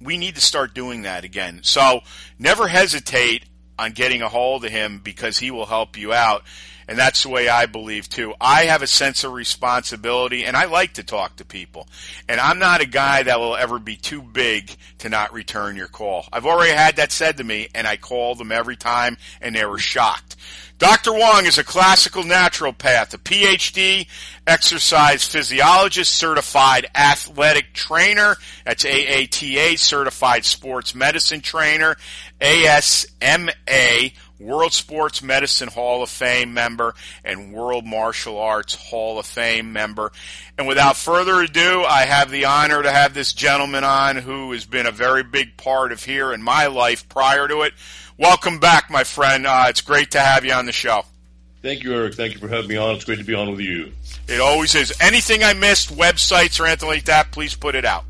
We 0.00 0.16
need 0.16 0.36
to 0.36 0.40
start 0.40 0.74
doing 0.74 1.02
that 1.02 1.24
again. 1.24 1.60
So 1.62 2.00
never 2.38 2.66
hesitate 2.66 3.44
on 3.78 3.92
getting 3.92 4.22
a 4.22 4.28
hold 4.28 4.64
of 4.64 4.70
him 4.70 5.00
because 5.02 5.38
he 5.38 5.50
will 5.50 5.66
help 5.66 5.96
you 5.96 6.12
out. 6.12 6.44
And 6.90 6.98
that's 6.98 7.22
the 7.22 7.28
way 7.28 7.48
I 7.48 7.66
believe 7.66 8.08
too. 8.08 8.34
I 8.40 8.64
have 8.64 8.82
a 8.82 8.86
sense 8.88 9.22
of 9.22 9.32
responsibility 9.32 10.44
and 10.44 10.56
I 10.56 10.64
like 10.64 10.94
to 10.94 11.04
talk 11.04 11.36
to 11.36 11.44
people. 11.44 11.86
And 12.28 12.40
I'm 12.40 12.58
not 12.58 12.80
a 12.80 12.86
guy 12.86 13.22
that 13.22 13.38
will 13.38 13.54
ever 13.54 13.78
be 13.78 13.94
too 13.94 14.20
big 14.20 14.74
to 14.98 15.08
not 15.08 15.32
return 15.32 15.76
your 15.76 15.86
call. 15.86 16.26
I've 16.32 16.46
already 16.46 16.72
had 16.72 16.96
that 16.96 17.12
said 17.12 17.36
to 17.36 17.44
me 17.44 17.68
and 17.76 17.86
I 17.86 17.96
called 17.96 18.38
them 18.38 18.50
every 18.50 18.74
time 18.74 19.18
and 19.40 19.54
they 19.54 19.64
were 19.64 19.78
shocked. 19.78 20.34
Dr. 20.78 21.12
Wong 21.12 21.46
is 21.46 21.58
a 21.58 21.64
classical 21.64 22.24
naturopath, 22.24 23.14
a 23.14 23.18
PhD, 23.18 24.08
exercise 24.46 25.24
physiologist, 25.24 26.12
certified 26.12 26.88
athletic 26.94 27.72
trainer. 27.72 28.34
That's 28.64 28.84
AATA, 28.84 29.78
certified 29.78 30.44
sports 30.44 30.92
medicine 30.94 31.40
trainer, 31.40 31.96
ASMA, 32.40 34.12
World 34.40 34.72
Sports 34.72 35.22
Medicine 35.22 35.68
Hall 35.68 36.02
of 36.02 36.08
Fame 36.08 36.54
member 36.54 36.94
and 37.22 37.52
World 37.52 37.84
Martial 37.84 38.38
Arts 38.38 38.74
Hall 38.74 39.18
of 39.18 39.26
Fame 39.26 39.72
member. 39.72 40.12
And 40.56 40.66
without 40.66 40.96
further 40.96 41.40
ado, 41.42 41.84
I 41.86 42.06
have 42.06 42.30
the 42.30 42.46
honor 42.46 42.82
to 42.82 42.90
have 42.90 43.12
this 43.12 43.32
gentleman 43.32 43.84
on 43.84 44.16
who 44.16 44.52
has 44.52 44.64
been 44.64 44.86
a 44.86 44.92
very 44.92 45.22
big 45.22 45.56
part 45.56 45.92
of 45.92 46.02
here 46.04 46.32
in 46.32 46.42
my 46.42 46.66
life 46.66 47.08
prior 47.08 47.46
to 47.48 47.62
it. 47.62 47.74
Welcome 48.16 48.58
back, 48.58 48.90
my 48.90 49.04
friend. 49.04 49.46
Uh, 49.46 49.66
it's 49.68 49.82
great 49.82 50.12
to 50.12 50.20
have 50.20 50.44
you 50.44 50.52
on 50.52 50.66
the 50.66 50.72
show. 50.72 51.04
Thank 51.62 51.84
you, 51.84 51.94
Eric. 51.94 52.14
Thank 52.14 52.32
you 52.32 52.40
for 52.40 52.48
having 52.48 52.68
me 52.68 52.76
on. 52.76 52.94
It's 52.94 53.04
great 53.04 53.18
to 53.18 53.24
be 53.24 53.34
on 53.34 53.50
with 53.50 53.60
you. 53.60 53.92
It 54.26 54.40
always 54.40 54.74
is. 54.74 54.94
Anything 55.00 55.44
I 55.44 55.52
missed, 55.52 55.94
websites 55.94 56.58
or 56.58 56.66
anything 56.66 56.88
like 56.88 57.04
that, 57.04 57.32
please 57.32 57.54
put 57.54 57.74
it 57.74 57.84
out. 57.84 58.04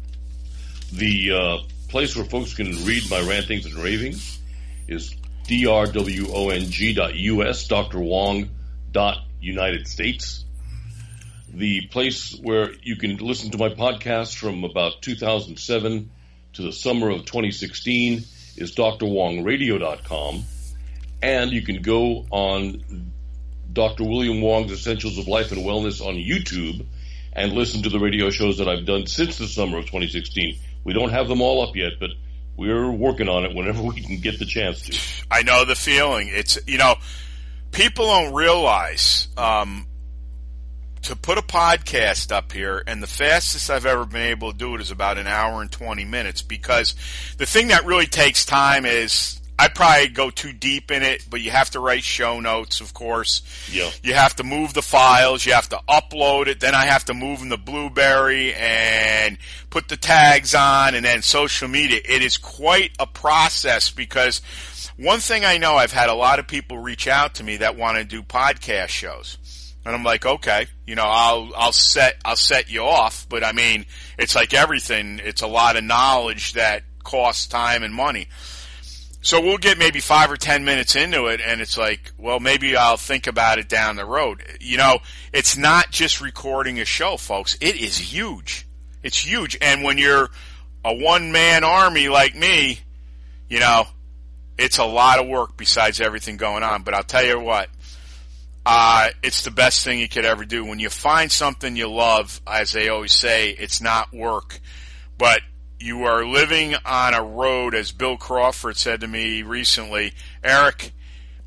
The 0.92 1.32
uh, 1.32 1.58
place 1.88 2.14
where 2.14 2.24
folks 2.24 2.54
can 2.54 2.68
read 2.84 3.10
my 3.10 3.20
rantings 3.20 3.66
and 3.66 3.74
ravings 3.74 4.38
is 4.86 5.14
drwong.us, 5.50 6.30
States. 9.90 10.44
The 11.52 11.88
place 11.88 12.38
where 12.40 12.70
you 12.82 12.94
can 12.96 13.16
listen 13.16 13.50
to 13.50 13.58
my 13.58 13.70
podcast 13.70 14.36
from 14.36 14.62
about 14.62 15.02
2007 15.02 16.10
to 16.52 16.62
the 16.62 16.72
summer 16.72 17.10
of 17.10 17.24
2016 17.24 18.18
is 18.56 18.74
drwongradio.com. 18.76 20.44
And 21.22 21.50
you 21.50 21.62
can 21.62 21.82
go 21.82 22.26
on 22.30 23.10
Dr. 23.72 24.04
William 24.04 24.40
Wong's 24.40 24.70
Essentials 24.70 25.18
of 25.18 25.26
Life 25.26 25.50
and 25.50 25.62
Wellness 25.62 26.00
on 26.00 26.14
YouTube 26.14 26.86
and 27.32 27.52
listen 27.52 27.82
to 27.82 27.88
the 27.88 27.98
radio 27.98 28.30
shows 28.30 28.58
that 28.58 28.68
I've 28.68 28.86
done 28.86 29.06
since 29.06 29.38
the 29.38 29.48
summer 29.48 29.78
of 29.78 29.86
2016. 29.86 30.58
We 30.84 30.92
don't 30.92 31.10
have 31.10 31.26
them 31.28 31.40
all 31.40 31.66
up 31.68 31.74
yet, 31.74 31.94
but 31.98 32.10
we're 32.56 32.90
working 32.90 33.28
on 33.28 33.44
it 33.44 33.54
whenever 33.54 33.82
we 33.82 34.00
can 34.00 34.18
get 34.18 34.38
the 34.38 34.44
chance 34.44 34.82
to. 34.82 35.24
I 35.30 35.42
know 35.42 35.64
the 35.64 35.74
feeling. 35.74 36.28
It's, 36.30 36.58
you 36.66 36.78
know, 36.78 36.96
people 37.72 38.06
don't 38.06 38.34
realize, 38.34 39.28
um, 39.36 39.86
to 41.02 41.16
put 41.16 41.38
a 41.38 41.42
podcast 41.42 42.30
up 42.30 42.52
here, 42.52 42.82
and 42.86 43.02
the 43.02 43.06
fastest 43.06 43.70
I've 43.70 43.86
ever 43.86 44.04
been 44.04 44.22
able 44.22 44.52
to 44.52 44.58
do 44.58 44.74
it 44.74 44.80
is 44.82 44.90
about 44.90 45.16
an 45.16 45.26
hour 45.26 45.62
and 45.62 45.72
20 45.72 46.04
minutes 46.04 46.42
because 46.42 46.94
the 47.38 47.46
thing 47.46 47.68
that 47.68 47.86
really 47.86 48.06
takes 48.06 48.44
time 48.44 48.84
is 48.84 49.39
I 49.60 49.68
probably 49.68 50.08
go 50.08 50.30
too 50.30 50.54
deep 50.54 50.90
in 50.90 51.02
it, 51.02 51.26
but 51.28 51.42
you 51.42 51.50
have 51.50 51.68
to 51.72 51.80
write 51.80 52.02
show 52.02 52.40
notes, 52.40 52.80
of 52.80 52.94
course. 52.94 53.42
Yeah. 53.70 53.90
You 54.02 54.14
have 54.14 54.34
to 54.36 54.42
move 54.42 54.72
the 54.72 54.80
files. 54.80 55.44
You 55.44 55.52
have 55.52 55.68
to 55.68 55.80
upload 55.86 56.46
it. 56.46 56.60
Then 56.60 56.74
I 56.74 56.86
have 56.86 57.04
to 57.04 57.14
move 57.14 57.40
them 57.40 57.50
to 57.50 57.58
Blubrry 57.58 58.54
and 58.54 59.36
put 59.68 59.88
the 59.88 59.98
tags 59.98 60.54
on 60.54 60.94
and 60.94 61.04
then 61.04 61.20
social 61.20 61.68
media. 61.68 62.00
It 62.02 62.22
is 62.22 62.38
quite 62.38 62.92
a 62.98 63.06
process 63.06 63.90
because 63.90 64.40
one 64.96 65.20
thing 65.20 65.44
I 65.44 65.58
know, 65.58 65.74
I've 65.74 65.92
had 65.92 66.08
a 66.08 66.14
lot 66.14 66.38
of 66.38 66.48
people 66.48 66.78
reach 66.78 67.06
out 67.06 67.34
to 67.34 67.44
me 67.44 67.58
that 67.58 67.76
want 67.76 67.98
to 67.98 68.04
do 68.04 68.22
podcast 68.22 68.88
shows. 68.88 69.36
And 69.84 69.94
I'm 69.94 70.04
like, 70.04 70.24
okay, 70.24 70.68
you 70.86 70.94
know, 70.94 71.04
I'll, 71.06 71.50
I'll 71.54 71.72
set, 71.72 72.16
I'll 72.24 72.36
set 72.36 72.70
you 72.70 72.84
off. 72.84 73.26
But 73.28 73.44
I 73.44 73.52
mean, 73.52 73.84
it's 74.18 74.34
like 74.34 74.54
everything. 74.54 75.20
It's 75.22 75.42
a 75.42 75.46
lot 75.46 75.76
of 75.76 75.84
knowledge 75.84 76.54
that 76.54 76.84
costs 77.04 77.46
time 77.46 77.82
and 77.82 77.92
money. 77.92 78.28
So 79.22 79.40
we'll 79.40 79.58
get 79.58 79.76
maybe 79.78 80.00
five 80.00 80.30
or 80.30 80.36
ten 80.36 80.64
minutes 80.64 80.96
into 80.96 81.26
it, 81.26 81.40
and 81.44 81.60
it's 81.60 81.76
like, 81.76 82.12
well, 82.16 82.40
maybe 82.40 82.74
I'll 82.74 82.96
think 82.96 83.26
about 83.26 83.58
it 83.58 83.68
down 83.68 83.96
the 83.96 84.06
road. 84.06 84.42
You 84.60 84.78
know, 84.78 84.98
it's 85.32 85.56
not 85.56 85.90
just 85.90 86.22
recording 86.22 86.80
a 86.80 86.86
show, 86.86 87.18
folks. 87.18 87.56
It 87.60 87.76
is 87.76 87.98
huge. 87.98 88.66
It's 89.02 89.18
huge. 89.18 89.58
And 89.60 89.82
when 89.82 89.98
you're 89.98 90.30
a 90.84 90.94
one 90.94 91.32
man 91.32 91.64
army 91.64 92.08
like 92.08 92.34
me, 92.34 92.80
you 93.48 93.60
know, 93.60 93.86
it's 94.56 94.78
a 94.78 94.84
lot 94.84 95.18
of 95.18 95.26
work 95.26 95.56
besides 95.56 96.00
everything 96.00 96.38
going 96.38 96.62
on. 96.62 96.82
But 96.82 96.94
I'll 96.94 97.02
tell 97.02 97.24
you 97.24 97.38
what, 97.38 97.68
uh, 98.64 99.10
it's 99.22 99.42
the 99.42 99.50
best 99.50 99.84
thing 99.84 99.98
you 99.98 100.08
could 100.08 100.24
ever 100.24 100.46
do. 100.46 100.64
When 100.64 100.78
you 100.78 100.88
find 100.88 101.30
something 101.30 101.76
you 101.76 101.90
love, 101.90 102.40
as 102.46 102.72
they 102.72 102.88
always 102.88 103.12
say, 103.12 103.50
it's 103.50 103.82
not 103.82 104.14
work, 104.14 104.60
but 105.18 105.40
you 105.80 106.04
are 106.04 106.26
living 106.26 106.74
on 106.84 107.14
a 107.14 107.22
road, 107.22 107.74
as 107.74 107.90
Bill 107.90 108.16
Crawford 108.16 108.76
said 108.76 109.00
to 109.00 109.08
me 109.08 109.42
recently, 109.42 110.12
Eric, 110.44 110.92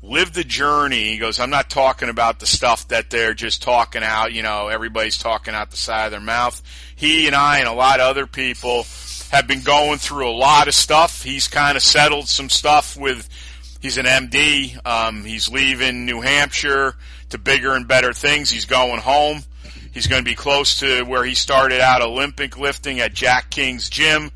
live 0.02 0.32
the 0.32 0.42
journey. 0.42 1.10
He 1.10 1.18
goes, 1.18 1.38
I'm 1.38 1.50
not 1.50 1.70
talking 1.70 2.08
about 2.08 2.40
the 2.40 2.46
stuff 2.46 2.88
that 2.88 3.10
they're 3.10 3.34
just 3.34 3.62
talking 3.62 4.02
out, 4.02 4.32
you 4.32 4.42
know, 4.42 4.66
everybody's 4.68 5.18
talking 5.18 5.54
out 5.54 5.70
the 5.70 5.76
side 5.76 6.06
of 6.06 6.10
their 6.10 6.20
mouth. 6.20 6.60
He 6.96 7.26
and 7.28 7.36
I 7.36 7.60
and 7.60 7.68
a 7.68 7.72
lot 7.72 8.00
of 8.00 8.08
other 8.08 8.26
people 8.26 8.84
have 9.30 9.46
been 9.46 9.62
going 9.62 9.98
through 9.98 10.28
a 10.28 10.34
lot 10.36 10.66
of 10.66 10.74
stuff. 10.74 11.22
He's 11.22 11.46
kind 11.46 11.76
of 11.76 11.82
settled 11.82 12.28
some 12.28 12.50
stuff 12.50 12.96
with, 12.96 13.28
he's 13.80 13.98
an 13.98 14.06
MD. 14.06 14.84
Um, 14.84 15.24
he's 15.24 15.48
leaving 15.48 16.06
New 16.06 16.20
Hampshire 16.20 16.96
to 17.30 17.38
bigger 17.38 17.74
and 17.74 17.86
better 17.86 18.12
things. 18.12 18.50
He's 18.50 18.64
going 18.64 19.00
home. 19.00 19.44
He's 19.94 20.08
going 20.08 20.24
to 20.24 20.28
be 20.28 20.34
close 20.34 20.80
to 20.80 21.04
where 21.04 21.24
he 21.24 21.36
started 21.36 21.80
out 21.80 22.02
Olympic 22.02 22.58
lifting 22.58 22.98
at 22.98 23.14
Jack 23.14 23.48
King's 23.48 23.88
gym. 23.88 24.32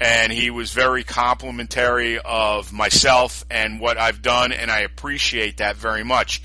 And 0.00 0.32
he 0.32 0.50
was 0.50 0.72
very 0.72 1.04
complimentary 1.04 2.18
of 2.18 2.72
myself 2.72 3.44
and 3.50 3.80
what 3.80 3.98
I've 3.98 4.20
done, 4.20 4.50
and 4.50 4.70
I 4.70 4.80
appreciate 4.80 5.58
that 5.58 5.76
very 5.76 6.02
much. 6.02 6.42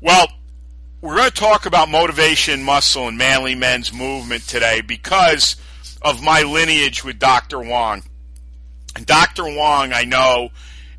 Well, 0.00 0.26
we're 1.00 1.16
going 1.16 1.30
to 1.30 1.34
talk 1.34 1.66
about 1.66 1.88
motivation, 1.88 2.62
muscle, 2.62 3.06
and 3.06 3.16
manly 3.18 3.54
men's 3.54 3.92
movement 3.92 4.48
today 4.48 4.80
because 4.80 5.56
of 6.02 6.22
my 6.22 6.42
lineage 6.42 7.04
with 7.04 7.18
Dr. 7.18 7.60
Wong. 7.60 8.02
And 8.96 9.06
Dr. 9.06 9.44
Wong, 9.44 9.92
I 9.92 10.04
know, 10.04 10.48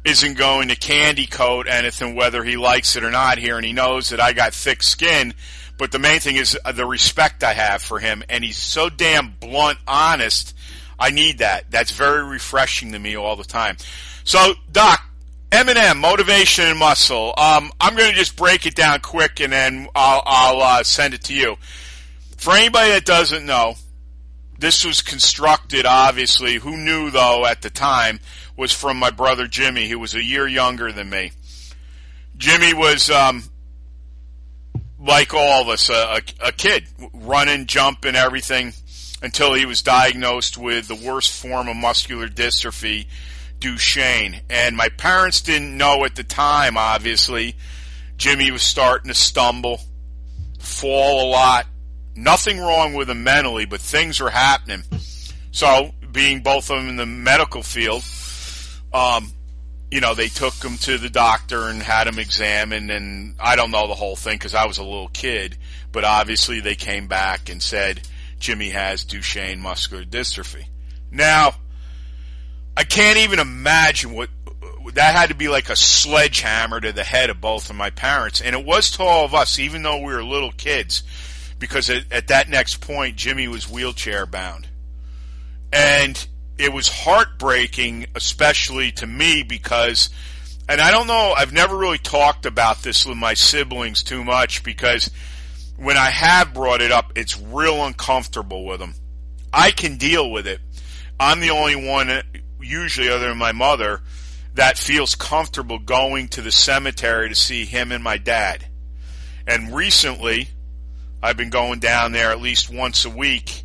isn't 0.07 0.37
going 0.37 0.69
to 0.69 0.75
candy 0.75 1.27
coat 1.27 1.67
anything 1.69 2.15
whether 2.15 2.43
he 2.43 2.57
likes 2.57 2.95
it 2.95 3.03
or 3.03 3.11
not 3.11 3.37
here, 3.37 3.57
and 3.57 3.65
he 3.65 3.73
knows 3.73 4.09
that 4.09 4.19
I 4.19 4.33
got 4.33 4.53
thick 4.53 4.81
skin 4.81 5.33
but 5.77 5.91
the 5.91 5.99
main 5.99 6.19
thing 6.19 6.37
is 6.37 6.57
uh, 6.65 6.71
the 6.71 6.85
respect 6.85 7.43
I 7.43 7.53
have 7.53 7.81
for 7.81 7.99
him, 7.99 8.23
and 8.29 8.43
he's 8.43 8.57
so 8.57 8.89
damn 8.89 9.35
blunt, 9.39 9.77
honest. 9.87 10.55
I 10.99 11.11
need 11.11 11.39
that. 11.39 11.69
That's 11.69 11.91
very 11.91 12.23
refreshing 12.23 12.93
to 12.93 12.99
me 12.99 13.15
all 13.15 13.35
the 13.35 13.43
time. 13.43 13.77
So, 14.23 14.53
Doc, 14.71 14.99
M&M, 15.51 15.99
motivation 15.99 16.65
and 16.65 16.79
muscle. 16.79 17.33
Um, 17.37 17.71
I'm 17.79 17.95
going 17.95 18.09
to 18.09 18.17
just 18.17 18.35
break 18.35 18.65
it 18.65 18.75
down 18.75 19.01
quick, 19.01 19.39
and 19.39 19.53
then 19.53 19.87
I'll, 19.93 20.23
I'll 20.25 20.61
uh, 20.61 20.83
send 20.83 21.13
it 21.13 21.23
to 21.25 21.35
you. 21.35 21.57
For 22.37 22.53
anybody 22.53 22.91
that 22.91 23.05
doesn't 23.05 23.45
know, 23.45 23.75
this 24.59 24.83
was 24.83 25.01
constructed, 25.01 25.85
obviously. 25.85 26.55
Who 26.55 26.77
knew, 26.77 27.11
though, 27.11 27.45
at 27.45 27.61
the 27.61 27.69
time, 27.69 28.19
was 28.55 28.71
from 28.71 28.97
my 28.97 29.11
brother 29.11 29.47
Jimmy, 29.47 29.87
who 29.87 29.99
was 29.99 30.15
a 30.15 30.23
year 30.23 30.47
younger 30.47 30.91
than 30.91 31.09
me. 31.09 31.31
Jimmy 32.37 32.73
was 32.73 33.09
um, 33.09 33.43
like 34.99 35.33
all 35.33 35.61
of 35.61 35.69
us, 35.69 35.89
a, 35.89 36.21
a, 36.43 36.51
kid 36.51 36.85
running, 37.13 37.65
jumping, 37.67 38.15
everything 38.15 38.73
until 39.21 39.53
he 39.53 39.65
was 39.65 39.81
diagnosed 39.81 40.57
with 40.57 40.87
the 40.87 40.95
worst 40.95 41.31
form 41.31 41.67
of 41.67 41.75
muscular 41.75 42.27
dystrophy, 42.27 43.07
Duchenne. 43.59 44.41
And 44.49 44.75
my 44.75 44.89
parents 44.89 45.41
didn't 45.41 45.75
know 45.75 46.05
at 46.05 46.15
the 46.15 46.23
time, 46.23 46.77
obviously. 46.77 47.55
Jimmy 48.17 48.51
was 48.51 48.63
starting 48.63 49.09
to 49.09 49.15
stumble, 49.15 49.79
fall 50.59 51.27
a 51.27 51.27
lot. 51.29 51.67
Nothing 52.17 52.59
wrong 52.59 52.95
with 52.95 53.09
him 53.09 53.23
mentally, 53.23 53.65
but 53.65 53.79
things 53.79 54.19
were 54.19 54.31
happening. 54.31 54.83
So, 55.51 55.91
being 56.11 56.41
both 56.41 56.71
of 56.71 56.77
them 56.77 56.89
in 56.89 56.95
the 56.95 57.05
medical 57.05 57.61
field, 57.61 58.03
um, 58.91 59.31
you 59.91 60.01
know, 60.01 60.15
they 60.15 60.27
took 60.27 60.55
him 60.55 60.77
to 60.79 60.97
the 60.97 61.09
doctor 61.09 61.67
and 61.67 61.81
had 61.81 62.07
him 62.07 62.19
examined, 62.19 62.89
and 62.89 63.35
I 63.39 63.55
don't 63.55 63.71
know 63.71 63.87
the 63.87 63.93
whole 63.93 64.15
thing 64.15 64.35
because 64.35 64.55
I 64.55 64.65
was 64.65 64.79
a 64.79 64.83
little 64.83 65.09
kid, 65.09 65.57
but 65.91 66.03
obviously 66.03 66.59
they 66.59 66.75
came 66.75 67.07
back 67.07 67.49
and 67.49 67.61
said 67.61 68.01
Jimmy 68.39 68.69
has 68.69 69.05
Duchenne 69.05 69.59
muscular 69.59 70.03
dystrophy. 70.03 70.65
Now, 71.11 71.53
I 72.75 72.83
can't 72.83 73.19
even 73.19 73.39
imagine 73.39 74.13
what 74.13 74.29
that 74.93 75.15
had 75.15 75.29
to 75.29 75.35
be 75.35 75.49
like 75.49 75.69
a 75.69 75.75
sledgehammer 75.75 76.79
to 76.79 76.91
the 76.91 77.03
head 77.03 77.29
of 77.29 77.39
both 77.39 77.69
of 77.69 77.75
my 77.75 77.91
parents, 77.91 78.41
and 78.41 78.55
it 78.55 78.65
was 78.65 78.91
to 78.91 79.03
all 79.03 79.25
of 79.25 79.33
us, 79.33 79.59
even 79.59 79.83
though 79.83 79.97
we 79.97 80.13
were 80.13 80.23
little 80.23 80.51
kids, 80.51 81.03
because 81.59 81.89
at, 81.89 82.11
at 82.11 82.27
that 82.27 82.49
next 82.49 82.81
point, 82.81 83.15
Jimmy 83.15 83.47
was 83.47 83.69
wheelchair 83.69 84.25
bound, 84.25 84.67
and 85.71 86.27
it 86.57 86.73
was 86.73 86.87
heartbreaking, 86.87 88.07
especially 88.15 88.91
to 88.93 89.07
me 89.07 89.43
because, 89.43 90.09
and 90.67 90.81
I 90.81 90.91
don't 90.91 91.07
know, 91.07 91.33
I've 91.37 91.53
never 91.53 91.77
really 91.77 91.99
talked 91.99 92.45
about 92.45 92.81
this 92.81 93.05
with 93.05 93.17
my 93.17 93.33
siblings 93.33 94.03
too 94.03 94.23
much 94.23 94.63
because 94.63 95.11
when 95.77 95.97
I 95.97 96.09
have 96.09 96.53
brought 96.53 96.81
it 96.81 96.91
up, 96.91 97.13
it's 97.15 97.39
real 97.39 97.85
uncomfortable 97.85 98.65
with 98.65 98.79
them. 98.79 98.95
I 99.53 99.71
can 99.71 99.97
deal 99.97 100.31
with 100.31 100.47
it. 100.47 100.59
I'm 101.19 101.39
the 101.39 101.51
only 101.51 101.75
one, 101.75 102.21
usually 102.59 103.09
other 103.09 103.29
than 103.29 103.37
my 103.37 103.51
mother, 103.51 104.01
that 104.55 104.77
feels 104.77 105.13
comfortable 105.13 105.77
going 105.77 106.27
to 106.29 106.41
the 106.41 106.51
cemetery 106.51 107.29
to 107.29 107.35
see 107.35 107.65
him 107.65 107.91
and 107.91 108.03
my 108.03 108.17
dad. 108.17 108.65
And 109.45 109.73
recently, 109.73 110.49
I've 111.21 111.37
been 111.37 111.49
going 111.49 111.79
down 111.79 112.11
there 112.11 112.31
at 112.31 112.41
least 112.41 112.69
once 112.71 113.05
a 113.05 113.09
week 113.09 113.63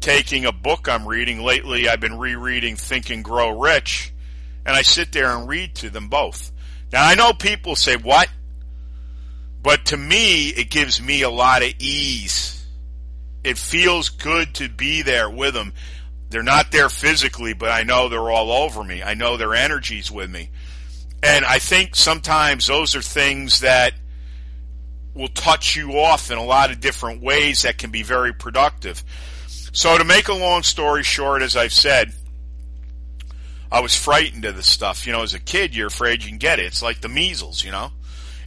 taking 0.00 0.44
a 0.44 0.52
book 0.52 0.86
I'm 0.86 1.08
reading. 1.08 1.40
Lately, 1.40 1.88
I've 1.88 2.00
been 2.00 2.18
rereading 2.18 2.76
Think 2.76 3.08
and 3.08 3.24
Grow 3.24 3.58
Rich, 3.58 4.12
and 4.66 4.76
I 4.76 4.82
sit 4.82 5.12
there 5.12 5.34
and 5.34 5.48
read 5.48 5.74
to 5.76 5.88
them 5.88 6.08
both. 6.08 6.52
Now 6.92 7.06
I 7.06 7.14
know 7.14 7.32
people 7.32 7.74
say, 7.74 7.96
what? 7.96 8.28
But 9.62 9.86
to 9.86 9.96
me, 9.96 10.48
it 10.48 10.70
gives 10.70 11.00
me 11.00 11.22
a 11.22 11.30
lot 11.30 11.62
of 11.62 11.72
ease. 11.78 12.66
It 13.42 13.56
feels 13.56 14.10
good 14.10 14.54
to 14.56 14.68
be 14.68 15.00
there 15.00 15.30
with 15.30 15.54
them. 15.54 15.72
They're 16.28 16.42
not 16.42 16.70
there 16.70 16.90
physically, 16.90 17.54
but 17.54 17.70
I 17.70 17.82
know 17.82 18.08
they're 18.08 18.30
all 18.30 18.52
over 18.52 18.84
me. 18.84 19.02
I 19.02 19.14
know 19.14 19.36
their 19.36 19.54
energy's 19.54 20.10
with 20.10 20.30
me. 20.30 20.50
And 21.22 21.46
I 21.46 21.58
think 21.58 21.96
sometimes 21.96 22.66
those 22.66 22.94
are 22.94 23.02
things 23.02 23.60
that 23.60 23.94
will 25.14 25.28
touch 25.28 25.76
you 25.76 25.98
off 25.98 26.30
in 26.30 26.38
a 26.38 26.44
lot 26.44 26.70
of 26.70 26.80
different 26.80 27.22
ways 27.22 27.62
that 27.62 27.78
can 27.78 27.90
be 27.90 28.02
very 28.02 28.32
productive. 28.32 29.02
So 29.46 29.96
to 29.96 30.04
make 30.04 30.28
a 30.28 30.34
long 30.34 30.62
story 30.62 31.02
short, 31.02 31.42
as 31.42 31.56
I've 31.56 31.72
said, 31.72 32.12
I 33.70 33.80
was 33.80 33.96
frightened 33.96 34.44
of 34.44 34.56
this 34.56 34.68
stuff. 34.68 35.06
You 35.06 35.12
know, 35.12 35.22
as 35.22 35.34
a 35.34 35.40
kid, 35.40 35.74
you're 35.74 35.88
afraid 35.88 36.22
you 36.22 36.28
can 36.28 36.38
get 36.38 36.58
it. 36.58 36.66
It's 36.66 36.82
like 36.82 37.00
the 37.00 37.08
measles, 37.08 37.64
you 37.64 37.72
know? 37.72 37.90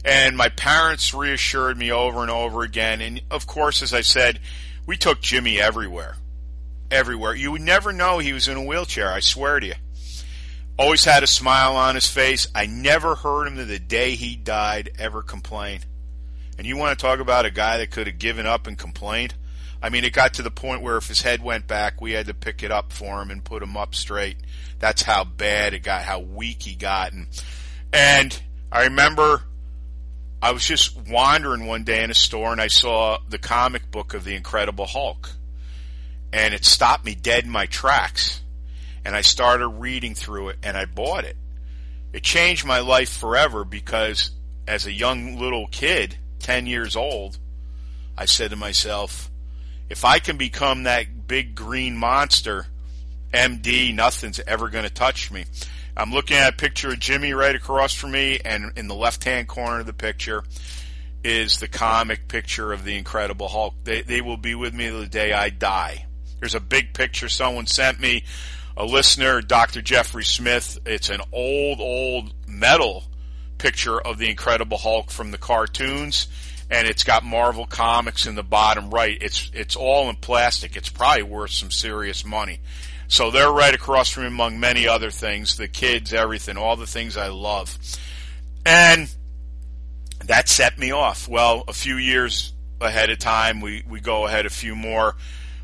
And 0.04 0.36
my 0.36 0.48
parents 0.48 1.12
reassured 1.12 1.76
me 1.76 1.92
over 1.92 2.22
and 2.22 2.30
over 2.30 2.62
again. 2.62 3.00
And 3.00 3.22
of 3.30 3.46
course, 3.46 3.82
as 3.82 3.92
I 3.92 4.00
said, 4.00 4.40
we 4.86 4.96
took 4.96 5.20
Jimmy 5.20 5.60
everywhere. 5.60 6.16
Everywhere. 6.90 7.34
You 7.34 7.52
would 7.52 7.60
never 7.60 7.92
know 7.92 8.18
he 8.18 8.32
was 8.32 8.48
in 8.48 8.56
a 8.56 8.64
wheelchair, 8.64 9.12
I 9.12 9.20
swear 9.20 9.60
to 9.60 9.66
you. 9.66 9.74
Always 10.78 11.04
had 11.04 11.22
a 11.24 11.26
smile 11.26 11.76
on 11.76 11.94
his 11.94 12.08
face. 12.08 12.46
I 12.54 12.66
never 12.66 13.16
heard 13.16 13.48
him 13.48 13.56
to 13.56 13.64
the 13.64 13.80
day 13.80 14.14
he 14.14 14.36
died 14.36 14.90
ever 14.98 15.22
complain. 15.22 15.80
And 16.58 16.66
you 16.66 16.76
want 16.76 16.98
to 16.98 17.02
talk 17.02 17.20
about 17.20 17.46
a 17.46 17.50
guy 17.50 17.78
that 17.78 17.92
could 17.92 18.08
have 18.08 18.18
given 18.18 18.44
up 18.44 18.66
and 18.66 18.76
complained? 18.76 19.34
I 19.80 19.90
mean, 19.90 20.04
it 20.04 20.12
got 20.12 20.34
to 20.34 20.42
the 20.42 20.50
point 20.50 20.82
where 20.82 20.96
if 20.96 21.06
his 21.06 21.22
head 21.22 21.40
went 21.40 21.68
back, 21.68 22.00
we 22.00 22.12
had 22.12 22.26
to 22.26 22.34
pick 22.34 22.64
it 22.64 22.72
up 22.72 22.92
for 22.92 23.22
him 23.22 23.30
and 23.30 23.44
put 23.44 23.62
him 23.62 23.76
up 23.76 23.94
straight. 23.94 24.36
That's 24.80 25.02
how 25.02 25.22
bad 25.22 25.72
it 25.72 25.84
got, 25.84 26.02
how 26.02 26.18
weak 26.18 26.62
he 26.62 26.74
got. 26.74 27.12
And, 27.12 27.28
and 27.92 28.42
I 28.72 28.84
remember 28.84 29.42
I 30.42 30.50
was 30.50 30.66
just 30.66 30.96
wandering 31.08 31.66
one 31.66 31.84
day 31.84 32.02
in 32.02 32.10
a 32.10 32.14
store 32.14 32.50
and 32.50 32.60
I 32.60 32.66
saw 32.66 33.18
the 33.28 33.38
comic 33.38 33.90
book 33.92 34.14
of 34.14 34.24
the 34.24 34.34
Incredible 34.34 34.86
Hulk. 34.86 35.30
And 36.32 36.54
it 36.54 36.64
stopped 36.64 37.04
me 37.04 37.14
dead 37.14 37.44
in 37.44 37.50
my 37.50 37.66
tracks. 37.66 38.42
And 39.04 39.14
I 39.14 39.20
started 39.20 39.68
reading 39.68 40.16
through 40.16 40.50
it 40.50 40.58
and 40.64 40.76
I 40.76 40.86
bought 40.86 41.24
it. 41.24 41.36
It 42.12 42.24
changed 42.24 42.66
my 42.66 42.80
life 42.80 43.10
forever 43.10 43.64
because 43.64 44.32
as 44.66 44.86
a 44.86 44.92
young 44.92 45.38
little 45.38 45.68
kid, 45.68 46.16
10 46.40 46.66
years 46.66 46.96
old, 46.96 47.38
I 48.16 48.24
said 48.24 48.50
to 48.50 48.56
myself, 48.56 49.30
if 49.88 50.04
I 50.04 50.18
can 50.18 50.36
become 50.36 50.82
that 50.82 51.26
big 51.26 51.54
green 51.54 51.96
monster, 51.96 52.66
MD, 53.32 53.94
nothing's 53.94 54.40
ever 54.40 54.68
going 54.68 54.84
to 54.84 54.92
touch 54.92 55.30
me. 55.30 55.44
I'm 55.96 56.12
looking 56.12 56.36
at 56.36 56.54
a 56.54 56.56
picture 56.56 56.90
of 56.90 57.00
Jimmy 57.00 57.32
right 57.32 57.54
across 57.54 57.94
from 57.94 58.12
me, 58.12 58.40
and 58.44 58.72
in 58.76 58.88
the 58.88 58.94
left 58.94 59.24
hand 59.24 59.48
corner 59.48 59.80
of 59.80 59.86
the 59.86 59.92
picture 59.92 60.44
is 61.24 61.58
the 61.58 61.68
comic 61.68 62.28
picture 62.28 62.72
of 62.72 62.84
the 62.84 62.96
Incredible 62.96 63.48
Hulk. 63.48 63.74
They, 63.84 64.02
they 64.02 64.20
will 64.20 64.36
be 64.36 64.54
with 64.54 64.72
me 64.72 64.88
the 64.88 65.06
day 65.06 65.32
I 65.32 65.50
die. 65.50 66.06
There's 66.38 66.54
a 66.54 66.60
big 66.60 66.94
picture 66.94 67.28
someone 67.28 67.66
sent 67.66 67.98
me, 67.98 68.24
a 68.76 68.84
listener, 68.84 69.40
Dr. 69.40 69.82
Jeffrey 69.82 70.24
Smith. 70.24 70.78
It's 70.86 71.10
an 71.10 71.20
old, 71.32 71.80
old 71.80 72.32
metal 72.46 73.07
picture 73.58 74.00
of 74.00 74.18
the 74.18 74.30
Incredible 74.30 74.78
Hulk 74.78 75.10
from 75.10 75.30
the 75.30 75.38
cartoons 75.38 76.28
and 76.70 76.86
it's 76.86 77.04
got 77.04 77.24
Marvel 77.24 77.66
Comics 77.66 78.26
in 78.26 78.34
the 78.34 78.42
bottom 78.42 78.90
right. 78.90 79.16
It's 79.20 79.50
it's 79.54 79.74
all 79.74 80.10
in 80.10 80.16
plastic. 80.16 80.76
It's 80.76 80.90
probably 80.90 81.22
worth 81.22 81.50
some 81.50 81.70
serious 81.70 82.24
money. 82.24 82.60
So 83.08 83.30
they're 83.30 83.50
right 83.50 83.74
across 83.74 84.10
from 84.10 84.24
me 84.24 84.28
among 84.28 84.60
many 84.60 84.86
other 84.86 85.10
things, 85.10 85.56
the 85.56 85.66
kids, 85.66 86.12
everything, 86.12 86.58
all 86.58 86.76
the 86.76 86.86
things 86.86 87.16
I 87.16 87.28
love. 87.28 87.78
And 88.66 89.08
that 90.26 90.48
set 90.48 90.78
me 90.78 90.90
off. 90.92 91.26
Well, 91.26 91.64
a 91.68 91.72
few 91.72 91.96
years 91.96 92.52
ahead 92.82 93.08
of 93.08 93.18
time, 93.18 93.62
we, 93.62 93.82
we 93.88 94.00
go 94.00 94.26
ahead 94.26 94.44
a 94.44 94.50
few 94.50 94.76
more. 94.76 95.16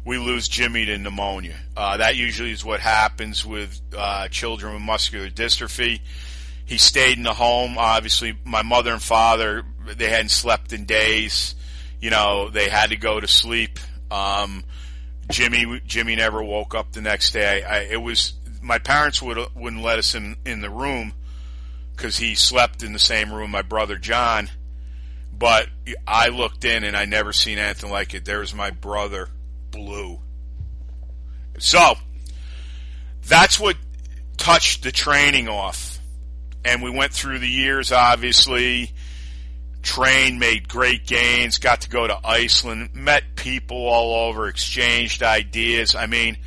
We 0.06 0.16
lose 0.16 0.48
Jimmy 0.48 0.86
to 0.86 0.96
pneumonia. 0.96 1.56
Uh, 1.76 1.98
that 1.98 2.16
usually 2.16 2.50
is 2.50 2.64
what 2.64 2.80
happens 2.80 3.44
with 3.44 3.78
uh, 3.94 4.28
children 4.28 4.72
with 4.72 4.82
muscular 4.82 5.28
dystrophy. 5.28 6.00
He 6.64 6.78
stayed 6.78 7.18
in 7.18 7.25
the 7.25 7.35
home. 7.35 7.76
Obviously, 7.78 8.38
my 8.44 8.62
mother 8.62 8.92
and 8.92 9.02
father 9.02 9.64
they 9.87 10.09
hadn't 10.09 10.30
slept 10.30 10.73
in 10.73 10.85
days. 10.85 11.54
You 12.00 12.11
know, 12.11 12.49
they 12.50 12.68
had 12.68 12.90
to 12.90 12.97
go 12.97 13.21
to 13.21 13.28
sleep. 13.28 13.78
Um, 14.11 14.64
Jimmy 15.31 15.81
Jimmy 15.87 16.16
never 16.16 16.42
woke 16.42 16.74
up 16.74 16.92
the 16.92 17.00
next 17.00 17.33
day. 17.33 17.62
I, 17.62 17.81
it 17.81 18.03
was 18.03 18.35
my 18.62 18.79
parents 18.79 19.20
would 19.22 19.38
wouldn't 19.55 19.83
let 19.83 19.98
us 19.98 20.14
in 20.14 20.37
in 20.44 20.61
the 20.61 20.70
room 20.70 21.12
because 21.96 22.16
he 22.16 22.35
slept 22.35 22.83
in 22.83 22.92
the 22.92 22.98
same 22.98 23.33
room 23.33 23.50
my 23.50 23.62
brother 23.62 23.96
John. 23.96 24.50
But 25.37 25.68
I 26.07 26.29
looked 26.29 26.64
in 26.64 26.85
and 26.85 26.96
I 26.96 27.07
never 27.07 27.33
seen 27.33 27.59
anything 27.59 27.90
like 27.90 28.14
it. 28.14 28.24
There 28.24 28.38
was 28.38 28.55
my 28.55 28.70
brother, 28.70 29.29
blue. 29.70 30.20
So 31.59 31.94
that's 33.27 33.59
what 33.59 33.77
touched 34.37 34.85
the 34.85 34.92
training 34.92 35.48
off, 35.48 35.93
and 36.64 36.83
we 36.83 36.90
went 36.90 37.12
through 37.12 37.38
the 37.38 37.48
years. 37.48 37.92
Obviously, 37.92 38.92
trained, 39.83 40.40
made 40.40 40.68
great 40.68 41.07
gains, 41.07 41.59
got 41.59 41.83
to 41.83 41.90
go 41.90 42.07
to 42.07 42.18
Iceland, 42.24 42.90
met 42.94 43.37
people 43.37 43.87
all 43.87 44.29
over, 44.29 44.48
exchanged 44.48 45.22
ideas. 45.22 45.94
I 45.94 46.07
mean, 46.07 46.38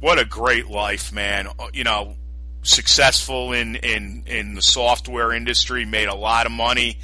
what 0.00 0.18
a 0.18 0.24
great 0.24 0.68
life, 0.68 1.12
man. 1.12 1.48
You 1.72 1.84
know, 1.84 2.16
successful 2.62 3.52
in, 3.52 3.76
in, 3.76 4.24
in 4.26 4.54
the 4.54 4.62
software 4.62 5.32
industry, 5.32 5.84
made 5.84 6.08
a 6.08 6.14
lot 6.14 6.46
of 6.46 6.52
money, 6.52 6.98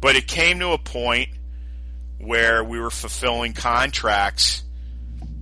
but 0.00 0.16
it 0.16 0.26
came 0.26 0.60
to 0.60 0.70
a 0.70 0.78
point 0.78 1.30
where 2.18 2.64
we 2.64 2.78
were 2.78 2.90
fulfilling 2.90 3.52
contracts 3.52 4.62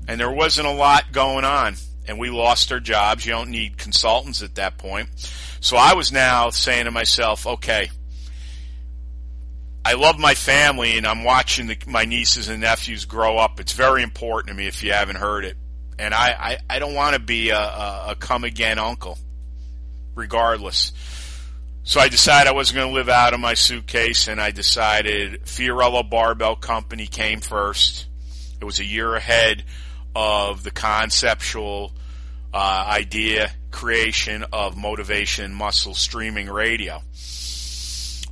and 0.08 0.18
there 0.18 0.30
wasn't 0.30 0.66
a 0.66 0.72
lot 0.72 1.12
going 1.12 1.44
on 1.44 1.76
and 2.06 2.18
we 2.18 2.30
lost 2.30 2.72
our 2.72 2.80
jobs. 2.80 3.24
You 3.24 3.32
don't 3.32 3.50
need 3.50 3.78
consultants 3.78 4.42
at 4.42 4.56
that 4.56 4.78
point. 4.78 5.08
So 5.60 5.76
I 5.76 5.94
was 5.94 6.10
now 6.12 6.50
saying 6.50 6.86
to 6.86 6.90
myself, 6.90 7.46
okay, 7.46 7.90
I 9.84 9.94
love 9.94 10.18
my 10.18 10.34
family 10.34 10.96
and 10.96 11.06
I'm 11.06 11.24
watching 11.24 11.66
the, 11.66 11.76
my 11.86 12.04
nieces 12.04 12.48
and 12.48 12.60
nephews 12.60 13.04
grow 13.04 13.36
up. 13.36 13.58
It's 13.60 13.72
very 13.72 14.02
important 14.02 14.48
to 14.48 14.54
me 14.54 14.66
if 14.66 14.82
you 14.82 14.92
haven't 14.92 15.16
heard 15.16 15.44
it. 15.44 15.56
And 15.98 16.14
I, 16.14 16.30
I, 16.38 16.58
I 16.70 16.78
don't 16.78 16.94
want 16.94 17.14
to 17.14 17.20
be 17.20 17.50
a, 17.50 17.58
a, 17.58 18.04
a 18.10 18.16
come 18.16 18.44
again 18.44 18.78
uncle, 18.78 19.18
regardless. 20.14 20.92
So 21.84 22.00
I 22.00 22.08
decided 22.08 22.48
I 22.48 22.52
wasn't 22.52 22.76
going 22.76 22.88
to 22.88 22.94
live 22.94 23.08
out 23.08 23.34
of 23.34 23.40
my 23.40 23.54
suitcase 23.54 24.28
and 24.28 24.40
I 24.40 24.52
decided 24.52 25.44
Fiorillo 25.44 26.08
Barbell 26.08 26.56
Company 26.56 27.06
came 27.06 27.40
first. 27.40 28.06
It 28.60 28.64
was 28.64 28.78
a 28.78 28.84
year 28.84 29.16
ahead 29.16 29.64
of 30.14 30.62
the 30.62 30.70
conceptual 30.70 31.92
uh, 32.52 32.84
idea 32.88 33.50
creation 33.70 34.44
of 34.52 34.76
motivation 34.76 35.54
muscle 35.54 35.94
streaming 35.94 36.48
radio 36.48 37.00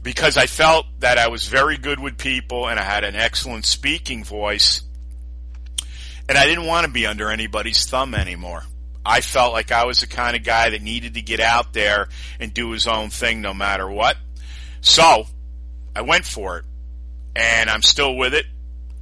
because 0.02 0.36
I 0.36 0.46
felt 0.46 0.86
that 1.00 1.18
I 1.18 1.28
was 1.28 1.46
very 1.46 1.76
good 1.76 2.00
with 2.00 2.16
people 2.16 2.68
and 2.68 2.78
I 2.78 2.82
had 2.82 3.04
an 3.04 3.14
excellent 3.14 3.66
speaking 3.66 4.24
voice. 4.24 4.82
And 6.28 6.38
I 6.38 6.46
didn't 6.46 6.66
want 6.66 6.86
to 6.86 6.92
be 6.92 7.06
under 7.06 7.30
anybody's 7.30 7.84
thumb 7.86 8.14
anymore. 8.14 8.62
I 9.04 9.20
felt 9.20 9.52
like 9.52 9.72
I 9.72 9.84
was 9.84 10.00
the 10.00 10.06
kind 10.06 10.36
of 10.36 10.44
guy 10.44 10.70
that 10.70 10.82
needed 10.82 11.14
to 11.14 11.22
get 11.22 11.40
out 11.40 11.72
there 11.72 12.08
and 12.38 12.54
do 12.54 12.70
his 12.70 12.86
own 12.86 13.10
thing 13.10 13.40
no 13.40 13.52
matter 13.52 13.90
what. 13.90 14.16
So 14.80 15.24
I 15.94 16.02
went 16.02 16.24
for 16.24 16.58
it 16.58 16.64
and 17.34 17.68
I'm 17.68 17.82
still 17.82 18.16
with 18.16 18.34
it 18.34 18.46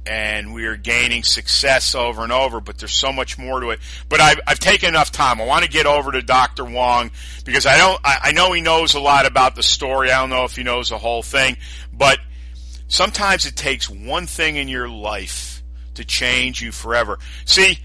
and 0.09 0.55
we 0.55 0.65
are 0.65 0.75
gaining 0.75 1.21
success 1.21 1.93
over 1.93 2.23
and 2.23 2.31
over, 2.31 2.59
but 2.59 2.79
there's 2.79 2.99
so 2.99 3.13
much 3.13 3.37
more 3.37 3.59
to 3.59 3.69
it. 3.69 3.79
But 4.09 4.19
I've, 4.19 4.39
I've 4.47 4.59
taken 4.59 4.89
enough 4.89 5.11
time. 5.11 5.39
I 5.39 5.45
want 5.45 5.65
to 5.65 5.69
get 5.69 5.85
over 5.85 6.11
to 6.11 6.23
Dr. 6.23 6.65
Wong 6.65 7.11
because 7.45 7.67
I 7.67 7.77
don't, 7.77 8.01
I, 8.03 8.17
I 8.23 8.31
know 8.31 8.51
he 8.51 8.61
knows 8.61 8.95
a 8.95 8.99
lot 8.99 9.27
about 9.27 9.55
the 9.55 9.61
story. 9.61 10.11
I 10.11 10.19
don't 10.19 10.31
know 10.31 10.45
if 10.45 10.55
he 10.55 10.63
knows 10.63 10.89
the 10.89 10.97
whole 10.97 11.21
thing, 11.21 11.57
but 11.93 12.17
sometimes 12.87 13.45
it 13.45 13.55
takes 13.55 13.87
one 13.87 14.25
thing 14.25 14.55
in 14.55 14.67
your 14.67 14.89
life 14.89 15.61
to 15.93 16.03
change 16.03 16.59
you 16.59 16.71
forever. 16.71 17.19
See, 17.45 17.77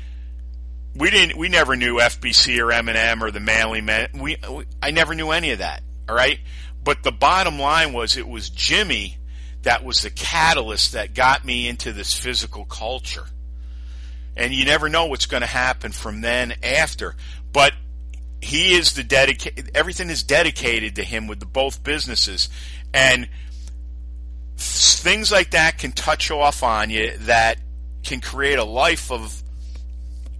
we 0.96 1.10
didn't, 1.10 1.36
we 1.36 1.50
never 1.50 1.76
knew 1.76 1.96
FBC 1.96 2.58
or 2.58 2.72
M&M 2.72 3.22
or 3.22 3.32
the 3.32 3.40
Manly 3.40 3.82
Men. 3.82 4.08
We, 4.14 4.38
we, 4.50 4.64
I 4.82 4.92
never 4.92 5.14
knew 5.14 5.30
any 5.30 5.50
of 5.50 5.58
that. 5.58 5.82
All 6.08 6.16
right. 6.16 6.38
But 6.82 7.02
the 7.02 7.12
bottom 7.12 7.58
line 7.58 7.92
was 7.92 8.16
it 8.16 8.26
was 8.26 8.48
Jimmy 8.48 9.18
that 9.64 9.84
was 9.84 10.02
the 10.02 10.10
catalyst 10.10 10.92
that 10.92 11.14
got 11.14 11.44
me 11.44 11.68
into 11.68 11.92
this 11.92 12.14
physical 12.14 12.64
culture. 12.64 13.24
And 14.36 14.52
you 14.52 14.64
never 14.64 14.88
know 14.88 15.06
what's 15.06 15.26
going 15.26 15.42
to 15.42 15.46
happen 15.46 15.92
from 15.92 16.20
then 16.20 16.54
after. 16.62 17.14
But 17.52 17.72
he 18.40 18.74
is 18.74 18.94
the 18.94 19.02
dedicated, 19.04 19.70
everything 19.74 20.10
is 20.10 20.22
dedicated 20.22 20.96
to 20.96 21.04
him 21.04 21.26
with 21.26 21.40
the 21.40 21.46
both 21.46 21.82
businesses. 21.82 22.48
And 22.92 23.28
things 24.56 25.32
like 25.32 25.50
that 25.52 25.78
can 25.78 25.92
touch 25.92 26.30
off 26.30 26.62
on 26.62 26.90
you 26.90 27.16
that 27.20 27.58
can 28.02 28.20
create 28.20 28.58
a 28.58 28.64
life 28.64 29.10
of, 29.10 29.42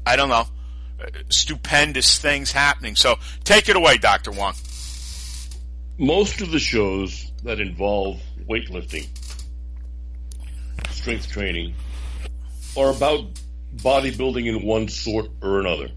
I 0.07 0.17
don't 0.17 0.29
know, 0.29 0.47
stupendous 1.29 2.19
things 2.19 2.53
happening. 2.53 2.97
So 2.97 3.17
take 3.45 3.69
it 3.69 3.77
away, 3.77 3.99
Dr. 3.99 4.33
Wong. 4.33 4.55
most 5.99 6.41
of 6.41 6.51
the 6.51 6.59
shows 6.59 7.31
that 7.43 7.61
involve 7.61 8.21
weightlifting, 8.49 9.07
strength 10.91 11.31
training, 11.31 11.75
are 12.77 12.91
about 12.91 13.25
bodybuilding 13.77 14.47
in 14.47 14.67
one 14.67 14.89
sort 14.89 15.31
or 15.43 15.61
another. 15.61 15.89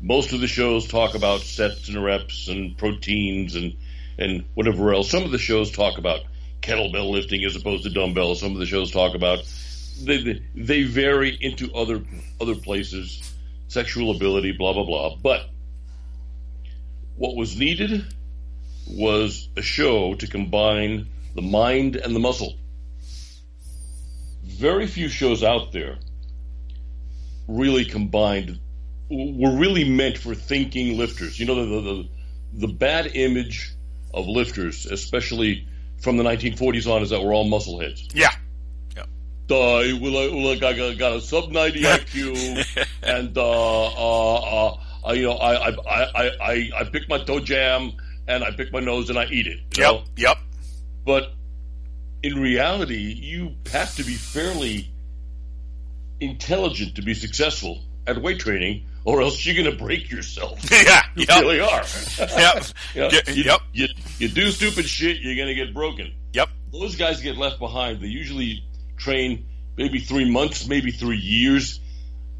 Most 0.00 0.32
of 0.32 0.40
the 0.40 0.48
shows 0.48 0.88
talk 0.88 1.14
about 1.14 1.42
sets 1.42 1.88
and 1.88 2.02
reps 2.02 2.48
and 2.48 2.76
proteins 2.76 3.54
and, 3.54 3.76
and 4.18 4.44
whatever 4.54 4.92
else. 4.92 5.10
Some 5.10 5.22
of 5.22 5.30
the 5.30 5.38
shows 5.38 5.70
talk 5.70 5.98
about 5.98 6.20
kettlebell 6.60 7.10
lifting 7.10 7.44
as 7.44 7.56
opposed 7.56 7.84
to 7.84 7.90
dumbbells. 7.90 8.40
Some 8.40 8.52
of 8.52 8.58
the 8.58 8.66
shows 8.66 8.90
talk 8.90 9.14
about 9.14 9.44
they, 10.00 10.42
they 10.54 10.82
vary 10.84 11.36
into 11.40 11.72
other 11.74 12.02
other 12.40 12.54
places, 12.54 13.34
sexual 13.68 14.14
ability, 14.14 14.52
blah 14.52 14.72
blah 14.72 14.84
blah. 14.84 15.16
But 15.16 15.48
what 17.16 17.36
was 17.36 17.56
needed 17.56 18.04
was 18.88 19.48
a 19.56 19.62
show 19.62 20.14
to 20.14 20.26
combine 20.26 21.08
the 21.34 21.42
mind 21.42 21.96
and 21.96 22.14
the 22.14 22.20
muscle. 22.20 22.54
Very 24.44 24.86
few 24.86 25.08
shows 25.08 25.42
out 25.42 25.72
there 25.72 25.98
really 27.48 27.84
combined 27.84 28.60
were 29.10 29.56
really 29.56 29.88
meant 29.88 30.18
for 30.18 30.34
thinking 30.34 30.96
lifters. 30.96 31.38
You 31.38 31.46
know 31.46 31.54
the 31.54 31.80
the, 31.80 32.08
the 32.66 32.72
bad 32.72 33.14
image 33.14 33.74
of 34.12 34.26
lifters, 34.26 34.86
especially 34.86 35.66
from 36.00 36.16
the 36.16 36.24
1940s 36.24 36.90
on, 36.90 37.02
is 37.02 37.10
that 37.10 37.22
we're 37.22 37.34
all 37.34 37.48
muscleheads. 37.48 38.14
Yeah. 38.14 38.32
Well, 40.00 40.16
I, 40.16 40.28
well, 40.34 40.50
I 40.52 40.56
got, 40.56 40.98
got 40.98 41.12
a 41.16 41.20
sub 41.20 41.50
90 41.50 41.82
IQ, 41.82 42.86
and 43.02 43.36
uh, 43.36 43.42
uh, 43.42 44.34
uh, 44.34 44.76
I, 45.04 45.12
you 45.12 45.24
know, 45.24 45.32
I, 45.32 45.68
I, 45.68 45.70
I, 45.70 46.30
I, 46.40 46.70
I 46.76 46.84
pick 46.84 47.08
my 47.08 47.18
toe 47.18 47.40
jam 47.40 47.92
and 48.26 48.44
I 48.44 48.52
pick 48.52 48.72
my 48.72 48.80
nose 48.80 49.10
and 49.10 49.18
I 49.18 49.26
eat 49.26 49.46
it. 49.46 49.58
Yep. 49.76 49.92
Know? 49.92 50.04
Yep. 50.16 50.38
But 51.04 51.32
in 52.22 52.38
reality, 52.40 53.12
you 53.20 53.56
have 53.72 53.94
to 53.96 54.04
be 54.04 54.14
fairly 54.14 54.88
intelligent 56.20 56.96
to 56.96 57.02
be 57.02 57.14
successful 57.14 57.82
at 58.06 58.20
weight 58.20 58.40
training, 58.40 58.86
or 59.04 59.20
else 59.22 59.44
you're 59.44 59.54
going 59.54 59.76
to 59.76 59.82
break 59.84 60.10
yourself. 60.10 60.58
yeah. 60.70 61.02
You 61.16 61.26
Yep. 61.28 61.40
really 61.42 61.60
are. 61.60 61.84
Yep. 62.18 62.64
You, 62.94 63.00
know, 63.02 63.08
Y- 63.08 63.22
you, 63.32 63.42
yep. 63.44 63.60
you, 63.72 63.86
you 64.18 64.28
do 64.28 64.50
stupid 64.50 64.86
shit, 64.86 65.18
you're 65.20 65.34
going 65.36 65.48
to 65.48 65.54
get 65.54 65.72
broken. 65.74 66.12
Yep. 66.32 66.48
Those 66.72 66.96
guys 66.96 67.20
get 67.20 67.36
left 67.36 67.58
behind. 67.58 68.00
They 68.00 68.06
usually 68.08 68.64
train 68.98 69.46
maybe 69.76 69.98
three 69.98 70.30
months, 70.30 70.66
maybe 70.68 70.90
three 70.92 71.16
years, 71.18 71.80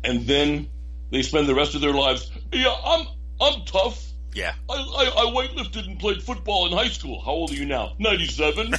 and 0.05 0.27
then 0.27 0.69
they 1.11 1.23
spend 1.23 1.49
the 1.49 1.55
rest 1.55 1.75
of 1.75 1.81
their 1.81 1.93
lives. 1.93 2.31
Yeah, 2.53 2.75
I'm 2.85 3.07
I'm 3.41 3.65
tough. 3.65 4.03
Yeah. 4.35 4.55
I, 4.69 4.75
I, 4.75 4.77
I 4.77 5.31
weightlifted 5.31 5.87
and 5.87 5.99
played 5.99 6.23
football 6.23 6.67
in 6.67 6.73
high 6.73 6.89
school. 6.89 7.21
How 7.21 7.33
old 7.33 7.51
are 7.51 7.55
you 7.55 7.67
now? 7.67 7.93
Ninety-seven. 7.99 8.73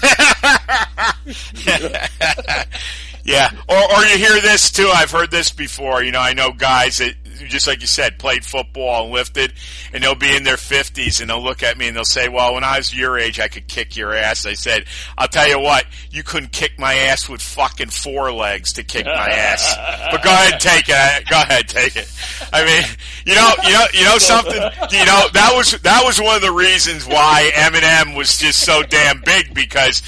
Yeah, 3.23 3.49
or 3.69 3.77
or 3.77 4.05
you 4.05 4.17
hear 4.17 4.41
this 4.41 4.69
too. 4.69 4.91
I've 4.93 5.11
heard 5.11 5.31
this 5.31 5.49
before. 5.49 6.03
You 6.03 6.11
know, 6.11 6.19
I 6.19 6.33
know 6.33 6.51
guys 6.51 6.97
that 6.97 7.15
just 7.47 7.67
like 7.67 7.81
you 7.81 7.87
said 7.87 8.19
played 8.19 8.45
football 8.45 9.05
and 9.05 9.13
lifted, 9.13 9.53
and 9.93 10.03
they'll 10.03 10.15
be 10.15 10.35
in 10.35 10.43
their 10.43 10.57
fifties 10.57 11.21
and 11.21 11.29
they'll 11.29 11.43
look 11.43 11.63
at 11.63 11.77
me 11.77 11.87
and 11.87 11.95
they'll 11.95 12.05
say, 12.05 12.29
"Well, 12.29 12.53
when 12.55 12.63
I 12.63 12.77
was 12.77 12.93
your 12.93 13.17
age, 13.17 13.39
I 13.39 13.47
could 13.47 13.67
kick 13.67 13.95
your 13.95 14.13
ass." 14.13 14.45
I 14.45 14.53
said, 14.53 14.85
"I'll 15.17 15.27
tell 15.27 15.47
you 15.47 15.59
what, 15.59 15.85
you 16.11 16.23
couldn't 16.23 16.51
kick 16.51 16.79
my 16.79 16.93
ass 16.93 17.27
with 17.27 17.41
fucking 17.41 17.89
four 17.89 18.31
legs 18.31 18.73
to 18.73 18.83
kick 18.83 19.05
my 19.05 19.29
ass." 19.29 19.75
But 20.13 20.21
go 20.21 20.29
ahead, 20.29 20.53
and 20.53 20.61
take 20.61 20.85
it. 20.89 21.29
Go 21.29 21.37
ahead, 21.37 21.67
take 21.67 21.95
it. 21.95 22.11
I 22.51 22.63
mean, 22.65 22.83
you 23.25 23.33
know, 23.33 23.51
you 23.63 23.73
know, 23.73 23.85
you 23.93 24.05
know 24.05 24.17
something. 24.17 24.61
You 24.91 25.05
know 25.05 25.27
that 25.33 25.53
was 25.55 25.71
that 25.81 26.03
was 26.05 26.21
one 26.21 26.35
of 26.35 26.41
the 26.41 26.51
reasons 26.51 27.07
why 27.07 27.51
M&M 27.55 28.13
was 28.15 28.37
just 28.37 28.59
so 28.59 28.83
damn 28.83 29.21
big 29.21 29.53
because 29.53 30.01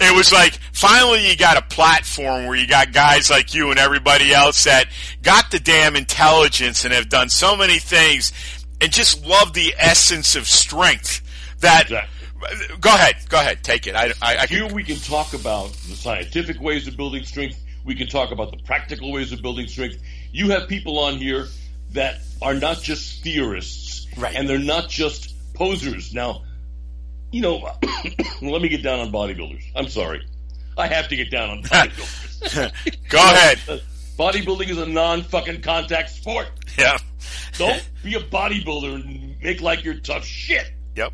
it 0.00 0.14
was 0.14 0.32
like 0.32 0.54
finally 0.72 1.28
you 1.28 1.36
got 1.36 1.56
a 1.56 1.62
platform 1.62 2.46
where 2.46 2.56
you 2.56 2.66
got 2.66 2.92
guys 2.92 3.30
like 3.30 3.54
you 3.54 3.70
and 3.70 3.78
everybody 3.78 4.32
else 4.32 4.64
that 4.64 4.86
got 5.22 5.50
the 5.50 5.58
damn 5.58 5.96
intelligence 5.96 6.75
and 6.84 6.92
have 6.94 7.08
done 7.08 7.28
so 7.28 7.56
many 7.56 7.78
things 7.78 8.32
and 8.80 8.92
just 8.92 9.24
love 9.26 9.52
the 9.54 9.74
essence 9.78 10.36
of 10.36 10.46
strength 10.46 11.22
that 11.60 11.84
Exactly. 11.84 12.76
go 12.80 12.90
ahead 12.94 13.14
go 13.28 13.38
ahead 13.40 13.62
take 13.64 13.86
it 13.86 13.94
i 13.96 14.12
i, 14.22 14.36
I 14.38 14.46
Here 14.46 14.66
can, 14.66 14.74
we 14.74 14.84
can 14.84 14.96
talk 14.96 15.32
about 15.34 15.72
the 15.72 15.94
scientific 15.96 16.60
ways 16.60 16.86
of 16.86 16.96
building 16.96 17.24
strength. 17.24 17.62
We 17.84 17.94
can 17.94 18.08
talk 18.08 18.32
about 18.32 18.50
the 18.50 18.56
practical 18.64 19.12
ways 19.12 19.30
of 19.32 19.40
building 19.42 19.68
strength. 19.68 20.02
You 20.32 20.50
have 20.50 20.66
people 20.68 20.98
on 20.98 21.18
here 21.18 21.46
that 21.92 22.18
are 22.42 22.54
not 22.54 22.82
just 22.82 23.22
theorists, 23.22 24.08
Right. 24.16 24.34
And 24.34 24.48
they're 24.48 24.58
not 24.58 24.88
just 24.88 25.34
posers. 25.54 26.12
Now, 26.12 26.42
you 27.30 27.42
know, 27.42 27.58
let 28.42 28.60
me 28.62 28.68
get 28.68 28.82
down 28.82 28.98
on 29.00 29.12
bodybuilders. 29.12 29.62
I'm 29.76 29.88
sorry, 29.88 30.26
I 30.76 30.86
have 30.88 31.08
to 31.08 31.16
get 31.16 31.30
down 31.30 31.50
on 31.50 31.62
bodybuilders. 31.62 33.08
go 33.08 33.18
ahead 33.18 33.58
Bodybuilding 34.18 34.68
is 34.70 34.78
a 34.78 34.86
non-fucking 34.86 35.60
contact 35.62 36.10
sport. 36.10 36.48
yeah 36.78 36.96
Don't 37.58 37.88
be 38.02 38.14
a 38.14 38.20
bodybuilder 38.20 38.94
and 38.94 39.36
make 39.42 39.60
like 39.60 39.84
you're 39.84 39.94
tough 40.00 40.24
shit. 40.24 40.66
yep 40.94 41.12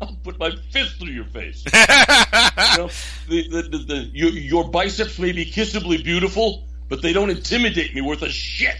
I'll 0.00 0.16
put 0.22 0.38
my 0.38 0.52
fist 0.70 0.96
through 0.98 1.08
your 1.12 1.24
face. 1.24 1.64
you 1.66 1.72
know, 2.78 2.88
the, 3.28 3.48
the, 3.50 3.62
the, 3.62 3.78
the, 3.78 4.10
your, 4.12 4.30
your 4.30 4.68
biceps 4.70 5.18
may 5.18 5.32
be 5.32 5.44
kissably 5.44 6.02
beautiful, 6.04 6.68
but 6.88 7.02
they 7.02 7.12
don't 7.12 7.30
intimidate 7.30 7.94
me 7.96 8.00
worth 8.00 8.22
a 8.22 8.30
shit. 8.30 8.76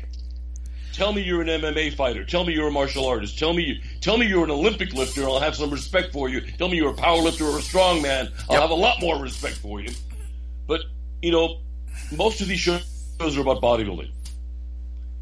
Tell 0.93 1.13
me 1.13 1.23
you're 1.23 1.41
an 1.43 1.49
MMA 1.49 1.95
fighter. 1.97 2.25
Tell 2.25 2.45
me 2.45 2.53
you're 2.55 2.69
a 2.69 2.73
martial 2.73 3.05
artist. 3.07 3.37
Tell 3.37 3.53
me 3.53 3.65
you, 3.65 3.75
tell 4.01 4.17
me 4.17 4.27
you're 4.27 4.45
an 4.45 4.51
Olympic 4.53 4.93
lifter. 4.95 5.25
I'll 5.25 5.41
have 5.41 5.57
some 5.57 5.71
respect 5.71 6.13
for 6.13 6.29
you. 6.29 6.41
Tell 6.41 6.69
me 6.69 6.77
you're 6.77 6.91
a 6.91 6.95
power 6.95 7.19
lifter 7.19 7.45
or 7.47 7.59
a 7.59 7.63
strong 7.63 8.01
man. 8.01 8.29
I'll 8.49 8.55
Yep. 8.55 8.61
have 8.63 8.71
a 8.71 8.75
lot 8.75 9.01
more 9.01 9.21
respect 9.21 9.57
for 9.57 9.81
you. 9.81 9.91
But 10.69 10.83
you 11.21 11.33
know, 11.33 11.59
most 12.17 12.41
of 12.41 12.47
these 12.47 12.61
shows 12.61 12.85
are 13.21 13.41
about 13.41 13.61
bodybuilding 13.61 14.11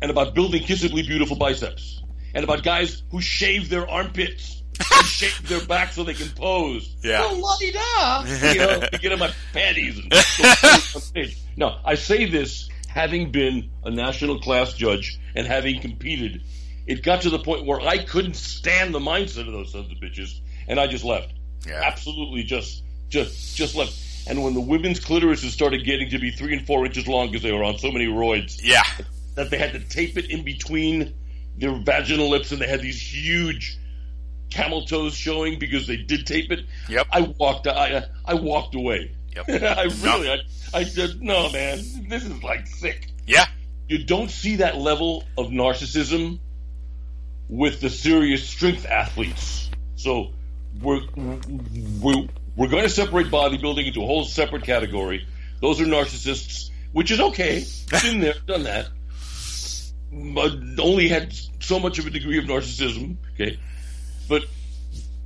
and 0.03 0.11
about 0.11 0.35
building 0.35 0.63
kissably 0.63 1.07
beautiful 1.07 1.37
biceps 1.37 2.03
and 2.35 2.45
about 2.45 2.63
guys 2.63 3.03
who 3.11 3.21
shave 3.21 3.71
their 3.71 3.89
armpits 3.89 4.63
and 4.79 5.07
shave 5.07 5.49
their 5.49 5.65
back 5.65 5.93
so 5.93 6.05
they 6.05 6.15
can 6.15 6.29
pose. 6.29 6.95
Yeah. 7.03 7.23
Oh, 7.25 7.35
la-di-da. 7.39 8.53
You 8.53 8.59
know, 8.81 8.81
to 8.81 8.99
get 8.99 9.13
in 9.13 9.19
my 9.19 9.33
panties 9.53 9.99
and 9.99 10.11
go 10.11 10.17
on 10.17 11.01
stage. 11.01 11.39
No, 11.57 11.79
I 11.85 11.95
say 11.95 12.27
this 12.27 12.69
having 12.87 13.31
been 13.31 13.71
a 13.85 13.91
national 13.91 14.41
class 14.41 14.75
judge 14.75 15.19
and 15.35 15.47
having 15.47 15.81
competed. 15.81 16.43
It 16.87 17.03
got 17.03 17.23
to 17.23 17.31
the 17.31 17.39
point 17.39 17.65
where 17.65 17.81
I 17.81 18.05
couldn't 18.05 18.37
stand 18.37 18.95
the 18.95 19.01
mindset 19.01 19.47
of 19.47 19.53
those 19.53 19.73
sons 19.73 19.91
of 19.91 19.99
bitches, 19.99 20.39
and 20.69 20.79
I 20.79 20.87
just 20.87 21.05
left. 21.05 21.33
Yeah. 21.67 21.81
Absolutely, 21.83 22.45
just, 22.45 22.85
just, 23.09 23.57
just 23.57 23.75
left. 23.75 23.93
And 24.29 24.43
when 24.43 24.55
the 24.55 24.61
women's 24.61 25.01
clitorises 25.01 25.51
started 25.51 25.85
getting 25.85 26.11
to 26.11 26.19
be 26.19 26.31
three 26.31 26.53
and 26.57 26.67
four 26.67 26.85
inches 26.85 27.07
long 27.07 27.29
because 27.29 27.43
they 27.43 27.53
were 27.53 27.65
on 27.65 27.79
so 27.79 27.91
many 27.93 28.07
roids, 28.07 28.61
yeah 28.63 28.83
that 29.37 29.51
they 29.51 29.59
had 29.59 29.73
to 29.73 29.81
tape 29.81 30.17
it 30.19 30.31
in 30.31 30.43
between 30.43 31.15
their 31.57 31.73
vaginal 31.79 32.29
lips 32.29 32.53
and 32.53 32.61
they 32.61 32.67
had 32.67 32.81
these 32.83 33.01
huge 33.01 33.79
camel 34.51 34.85
toes 34.85 35.15
showing 35.15 35.59
because 35.59 35.87
they 35.87 35.97
did 35.97 36.27
tape 36.27 36.51
it. 36.51 36.61
Yep. 36.89 37.07
I 37.13 37.21
walked 37.21 37.67
I 37.69 38.05
I 38.25 38.35
walked 38.35 38.75
away. 38.75 39.15
Yep. 39.37 39.49
I 39.63 39.83
really 40.03 40.31
I, 40.31 40.39
I 40.75 40.85
said, 40.85 41.21
no 41.21 41.51
man, 41.53 41.79
this 42.09 42.25
is 42.25 42.43
like 42.43 42.67
sick. 42.67 43.09
yeah 43.27 43.47
You 43.89 44.05
don't 44.05 44.31
see 44.31 44.57
that 44.57 44.77
level 44.77 45.25
of 45.39 45.49
narcissism 45.49 46.41
with 47.49 47.81
the 47.81 47.91
serious 47.91 48.49
strength 48.49 48.87
athletes. 48.87 49.71
So 49.97 50.33
we're 50.81 51.03
we're, 52.01 52.27
we're 52.57 52.69
going 52.69 52.83
to 52.83 52.89
separate 52.89 53.29
bodybuilding 53.29 53.87
into 53.87 54.03
a 54.03 54.07
whole 54.07 54.25
separate 54.25 54.65
category. 54.65 55.27
Those 55.61 55.81
are 55.81 55.85
narcissists, 55.85 56.71
which 56.93 57.11
is 57.11 57.21
okay. 57.21 57.65
Been 58.03 58.21
there, 58.21 58.35
done 58.47 58.65
that. 58.65 58.89
But 60.13 60.53
only 60.81 61.09
had 61.09 61.35
so 61.61 61.79
much 61.79 61.99
of 61.99 62.07
a 62.07 62.11
degree 62.11 62.39
of 62.39 62.45
narcissism. 62.45 63.17
Okay, 63.35 63.59
but 64.29 64.45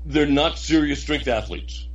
they're 0.05 0.27
not 0.27 0.59
serious 0.59 1.01
strength 1.03 1.29
athletes. 1.29 1.87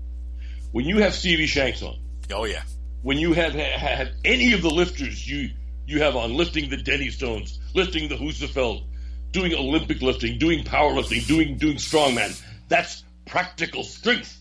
When 0.72 0.86
you 0.86 1.00
have 1.00 1.14
Stevie 1.14 1.48
Shanks 1.48 1.82
on, 1.82 1.98
oh 2.32 2.46
yeah 2.46 2.64
when 3.06 3.20
you 3.20 3.34
have 3.34 3.54
ha- 3.54 3.78
had 3.78 4.14
any 4.26 4.54
of 4.54 4.64
the 4.64 4.70
lifters 4.70 5.30
you 5.30 5.52
you 5.86 6.02
have 6.02 6.16
on 6.16 6.34
lifting 6.34 6.72
the 6.72 6.78
Dinnie 6.78 7.12
Stones, 7.12 7.60
lifting 7.76 8.10
the 8.10 8.16
Husafell, 8.16 8.84
doing 9.30 9.54
Olympic 9.54 10.02
lifting, 10.02 10.40
doing 10.40 10.64
powerlifting, 10.64 11.28
doing 11.28 11.60
doing 11.60 11.76
strongman, 11.76 12.42
that's 12.68 13.04
practical 13.28 13.84
strength. 13.84 14.36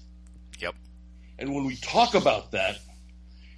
And 1.39 1.55
when 1.55 1.65
we 1.65 1.77
talk 1.77 2.15
about 2.15 2.53
that, 2.53 2.79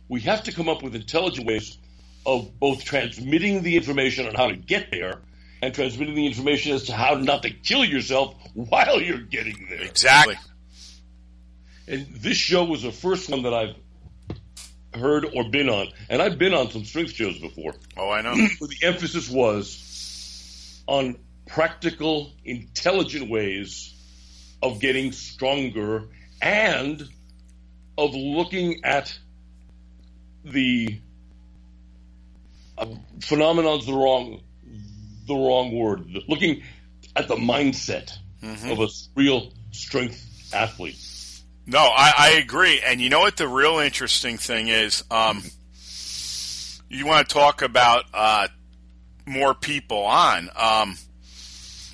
we 0.09 0.21
have 0.21 0.45
to 0.45 0.53
come 0.53 0.69
up 0.69 0.83
with 0.83 0.95
intelligent 0.95 1.47
ways 1.47 1.79
of 2.25 2.59
both 2.59 2.85
transmitting 2.85 3.63
the 3.63 3.77
information 3.77 4.27
on 4.27 4.35
how 4.35 4.49
to 4.49 4.57
get 4.57 4.91
there 4.91 5.21
and 5.63 5.75
transmitting 5.75 6.15
the 6.15 6.27
information 6.27 6.73
as 6.73 6.85
to 6.85 6.93
how 6.93 7.15
not 7.15 7.43
to 7.43 7.51
kill 7.51 7.85
yourself 7.85 8.35
while 8.55 9.01
you're 9.01 9.19
getting 9.19 9.67
there. 9.69 9.83
exactly 9.83 10.37
And 11.87 12.07
this 12.17 12.37
show 12.37 12.65
was 12.65 12.83
the 12.83 12.93
first 12.93 13.31
one 13.31 13.43
that 13.43 13.55
I've 13.55 13.77
heard 15.01 15.27
or 15.35 15.49
been 15.51 15.69
on. 15.69 15.89
And 16.09 16.23
I've 16.23 16.39
been 16.39 16.55
on 16.55 16.71
some 16.71 16.85
strength 16.85 17.13
shows 17.13 17.39
before. 17.39 17.75
oh 17.97 18.11
i 18.11 18.23
know 18.23 18.35
the 18.61 18.77
emphasis 18.83 19.31
was 19.31 20.83
on 20.87 21.17
practical, 21.47 22.33
intelligent 22.45 23.31
ways 23.31 23.95
of 24.63 24.81
getting 24.81 25.13
stronger 25.13 26.09
and 26.43 27.09
of 27.99 28.15
looking 28.15 28.85
at 28.85 29.19
the 30.45 31.01
uh, 32.79 32.87
phenomenon's 33.21 33.87
the 33.87 33.95
wrong 33.95 34.41
the 35.27 35.35
wrong 35.35 35.73
word. 35.77 36.07
Looking 36.29 36.63
at 37.15 37.29
the 37.29 37.37
mindset 37.37 38.13
Mm-hmm. 38.43 38.71
of 38.71 38.81
a 38.81 38.89
real 39.17 39.51
strength 39.73 40.53
athlete. 40.53 40.99
No, 41.67 41.79
I, 41.81 42.13
I 42.17 42.31
agree. 42.33 42.81
And 42.85 43.01
you 43.01 43.09
know 43.09 43.21
what 43.21 43.37
the 43.39 43.49
real 43.49 43.79
interesting 43.79 44.37
thing 44.37 44.69
is? 44.69 45.03
Um, 45.11 45.43
you 46.91 47.07
want 47.07 47.27
to 47.27 47.33
talk 47.35 47.63
about 47.63 48.05
uh, 48.13 48.49
more 49.25 49.55
people 49.55 50.05
on. 50.05 50.51
Um, 50.55 50.97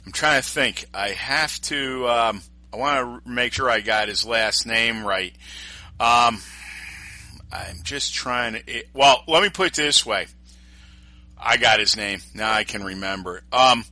I'm 0.04 0.12
trying 0.12 0.42
to 0.42 0.46
think. 0.46 0.84
I 0.92 1.10
have 1.10 1.58
to. 1.62 2.08
Um, 2.08 2.42
I 2.72 2.76
want 2.76 3.24
to 3.24 3.30
make 3.30 3.52
sure 3.52 3.70
I 3.70 3.80
got 3.80 4.08
his 4.08 4.26
last 4.26 4.66
name 4.66 5.06
right. 5.06 5.32
Um, 6.02 6.40
I'm 7.52 7.82
just 7.84 8.12
trying 8.12 8.54
to. 8.54 8.62
It, 8.66 8.88
well, 8.92 9.22
let 9.28 9.40
me 9.40 9.50
put 9.50 9.68
it 9.68 9.74
this 9.74 10.04
way. 10.04 10.26
I 11.38 11.58
got 11.58 11.78
his 11.78 11.96
name 11.96 12.20
now. 12.34 12.52
I 12.52 12.64
can 12.64 12.82
remember. 12.82 13.42
Um, 13.52 13.84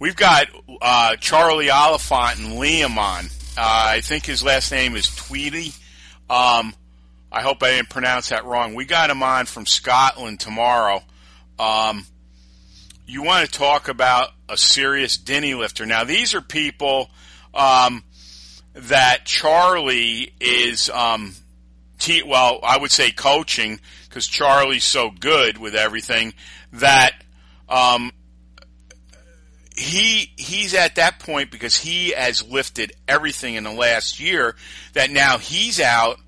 we've 0.00 0.16
got 0.16 0.48
uh, 0.80 1.14
Charlie 1.16 1.70
Oliphant 1.70 2.40
and 2.40 2.58
Liam 2.58 2.96
on. 2.96 3.26
Uh, 3.56 3.84
I 3.96 4.00
think 4.00 4.26
his 4.26 4.42
last 4.42 4.72
name 4.72 4.96
is 4.96 5.14
Tweedy. 5.14 5.72
Um, 6.28 6.74
I 7.30 7.40
hope 7.42 7.62
I 7.62 7.76
didn't 7.76 7.90
pronounce 7.90 8.30
that 8.30 8.44
wrong. 8.44 8.74
We 8.74 8.84
got 8.84 9.08
him 9.08 9.22
on 9.22 9.46
from 9.46 9.64
Scotland 9.64 10.40
tomorrow. 10.40 11.04
Um, 11.56 12.04
you 13.06 13.22
want 13.22 13.46
to 13.46 13.58
talk 13.58 13.86
about 13.86 14.30
a 14.48 14.56
serious 14.56 15.16
Dinnie 15.18 15.54
lifter. 15.54 15.86
Now, 15.86 16.02
these 16.02 16.34
are 16.34 16.40
people 16.40 17.10
um, 17.54 18.02
that 18.74 19.24
Charlie 19.24 20.32
is, 20.40 20.88
um, 20.90 21.34
well, 22.26 22.60
I 22.62 22.78
would 22.78 22.90
say 22.90 23.10
coaching 23.10 23.80
because 24.08 24.26
Charlie's 24.26 24.84
so 24.84 25.10
good 25.10 25.58
with 25.58 25.74
everything 25.74 26.34
that 26.72 27.12
um, 27.68 28.12
he 29.76 30.32
he's 30.36 30.74
at 30.74 30.96
that 30.96 31.18
point 31.18 31.50
because 31.50 31.76
he 31.76 32.10
has 32.10 32.46
lifted 32.46 32.92
everything 33.08 33.54
in 33.54 33.64
the 33.64 33.72
last 33.72 34.20
year 34.20 34.56
that 34.92 35.10
now 35.10 35.38
he's 35.38 35.80
out 35.80 36.18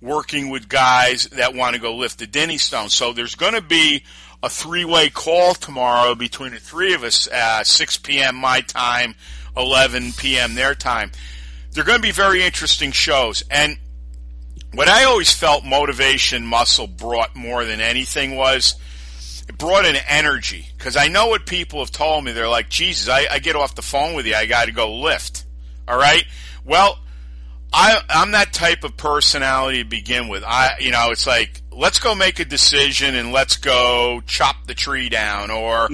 working 0.00 0.48
with 0.48 0.68
guys 0.68 1.24
that 1.28 1.54
want 1.54 1.74
to 1.74 1.80
go 1.80 1.96
lift 1.96 2.18
the 2.18 2.26
Dinnie 2.26 2.58
Stone. 2.58 2.88
So 2.88 3.12
there's 3.12 3.34
going 3.34 3.54
to 3.54 3.60
be 3.60 4.04
a 4.42 4.48
three-way 4.48 5.10
call 5.10 5.54
tomorrow 5.54 6.14
between 6.14 6.52
the 6.52 6.60
three 6.60 6.94
of 6.94 7.02
us, 7.02 7.28
uh, 7.28 7.64
6 7.64 7.98
p.m. 7.98 8.36
my 8.36 8.60
time, 8.60 9.16
11 9.56 10.12
p.m. 10.12 10.54
their 10.54 10.74
time. 10.74 11.10
They're 11.78 11.84
going 11.84 11.98
to 11.98 12.02
be 12.02 12.10
very 12.10 12.42
interesting 12.42 12.90
shows. 12.90 13.44
And 13.52 13.78
what 14.74 14.88
I 14.88 15.04
always 15.04 15.32
felt 15.32 15.64
motivation 15.64 16.44
muscle 16.44 16.88
brought 16.88 17.36
more 17.36 17.64
than 17.64 17.80
anything 17.80 18.34
was 18.34 18.74
it 19.48 19.56
brought 19.56 19.86
an 19.86 19.94
energy 20.08 20.66
because 20.76 20.96
I 20.96 21.06
know 21.06 21.28
what 21.28 21.46
people 21.46 21.78
have 21.78 21.92
told 21.92 22.24
me. 22.24 22.32
They're 22.32 22.48
like, 22.48 22.68
Jesus, 22.68 23.08
I, 23.08 23.28
I 23.30 23.38
get 23.38 23.54
off 23.54 23.76
the 23.76 23.82
phone 23.82 24.16
with 24.16 24.26
you. 24.26 24.34
I 24.34 24.46
got 24.46 24.64
to 24.64 24.72
go 24.72 24.92
lift. 24.92 25.44
All 25.86 25.96
right. 25.96 26.24
Well, 26.64 26.98
I, 27.72 28.00
I'm 28.08 28.32
that 28.32 28.52
type 28.52 28.82
of 28.84 28.96
personality 28.96 29.82
to 29.82 29.88
begin 29.88 30.28
with. 30.28 30.42
I, 30.44 30.76
you 30.80 30.90
know, 30.90 31.10
it's 31.10 31.26
like, 31.26 31.62
let's 31.70 31.98
go 31.98 32.14
make 32.14 32.40
a 32.40 32.44
decision 32.44 33.14
and 33.14 33.30
let's 33.32 33.56
go 33.56 34.22
chop 34.26 34.66
the 34.66 34.74
tree 34.74 35.08
down 35.08 35.50
or, 35.50 35.88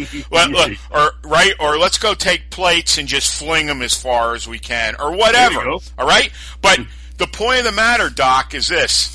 or, 0.90 1.12
right, 1.24 1.52
or 1.58 1.76
let's 1.78 1.98
go 1.98 2.14
take 2.14 2.50
plates 2.50 2.96
and 2.98 3.08
just 3.08 3.36
fling 3.36 3.66
them 3.66 3.82
as 3.82 3.94
far 3.94 4.34
as 4.34 4.46
we 4.46 4.58
can 4.58 4.94
or 5.00 5.12
whatever. 5.16 5.60
All 5.98 6.06
right. 6.06 6.30
But 6.62 6.78
the 7.18 7.26
point 7.26 7.58
of 7.58 7.64
the 7.64 7.72
matter, 7.72 8.08
Doc, 8.08 8.54
is 8.54 8.68
this. 8.68 9.10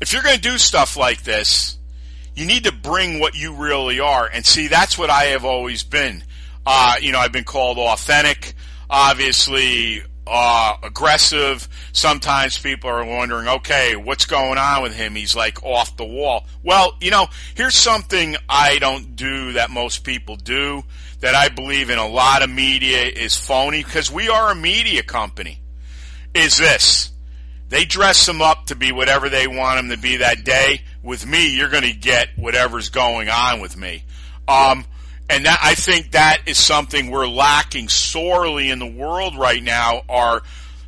If 0.00 0.12
you're 0.12 0.22
going 0.22 0.36
to 0.36 0.40
do 0.42 0.58
stuff 0.58 0.96
like 0.96 1.22
this, 1.22 1.78
you 2.34 2.46
need 2.46 2.64
to 2.64 2.72
bring 2.72 3.20
what 3.20 3.34
you 3.34 3.54
really 3.54 4.00
are. 4.00 4.28
And 4.32 4.44
see, 4.46 4.68
that's 4.68 4.96
what 4.96 5.10
I 5.10 5.24
have 5.24 5.44
always 5.44 5.82
been. 5.82 6.24
Uh, 6.64 6.94
you 7.00 7.12
know, 7.12 7.18
I've 7.18 7.32
been 7.32 7.44
called 7.44 7.78
authentic, 7.78 8.54
obviously, 8.88 10.02
uh, 10.26 10.76
aggressive. 10.82 11.68
Sometimes 11.92 12.58
people 12.58 12.90
are 12.90 13.04
wondering, 13.04 13.48
okay, 13.48 13.96
what's 13.96 14.26
going 14.26 14.58
on 14.58 14.82
with 14.82 14.94
him? 14.94 15.14
He's 15.14 15.34
like 15.34 15.62
off 15.64 15.96
the 15.96 16.04
wall. 16.04 16.46
Well, 16.62 16.92
you 17.00 17.10
know, 17.10 17.26
here's 17.54 17.76
something 17.76 18.36
I 18.48 18.78
don't 18.78 19.16
do 19.16 19.52
that 19.52 19.70
most 19.70 20.04
people 20.04 20.36
do 20.36 20.84
that 21.20 21.34
I 21.34 21.48
believe 21.48 21.90
in 21.90 21.98
a 21.98 22.08
lot 22.08 22.42
of 22.42 22.50
media 22.50 23.02
is 23.02 23.36
phony 23.36 23.82
because 23.82 24.10
we 24.10 24.28
are 24.28 24.52
a 24.52 24.54
media 24.54 25.02
company. 25.02 25.60
Is 26.32 26.58
this. 26.58 27.10
They 27.68 27.84
dress 27.84 28.26
them 28.26 28.42
up 28.42 28.66
to 28.66 28.74
be 28.74 28.90
whatever 28.90 29.28
they 29.28 29.46
want 29.46 29.78
them 29.78 29.90
to 29.90 30.00
be 30.00 30.18
that 30.18 30.44
day. 30.44 30.82
With 31.02 31.26
me, 31.26 31.56
you're 31.56 31.68
going 31.68 31.84
to 31.84 31.92
get 31.92 32.30
whatever's 32.36 32.88
going 32.88 33.28
on 33.28 33.60
with 33.60 33.76
me. 33.76 34.04
Um, 34.48 34.84
and 35.30 35.46
that, 35.46 35.60
I 35.62 35.74
think 35.74 36.10
that 36.12 36.42
is 36.46 36.58
something 36.58 37.10
we're 37.10 37.28
lacking 37.28 37.88
sorely 37.88 38.70
in 38.70 38.80
the 38.80 38.90
world 38.90 39.38
right 39.38 39.62
now 39.62 40.02
are 40.08 40.42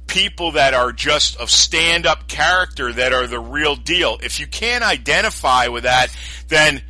people 0.09 0.53
that 0.53 0.75
are 0.75 0.93
just 0.93 1.37
of 1.37 1.49
stand 1.49 2.07
up 2.07 2.27
character 2.27 2.93
that 2.93 3.13
are 3.13 3.29
the 3.29 3.39
real 3.39 3.77
deal. 3.77 4.19
If 4.23 4.41
you 4.41 4.47
can't 4.47 4.83
identify 4.83 5.69
with 5.69 5.85
that, 5.85 6.09
then 6.49 6.83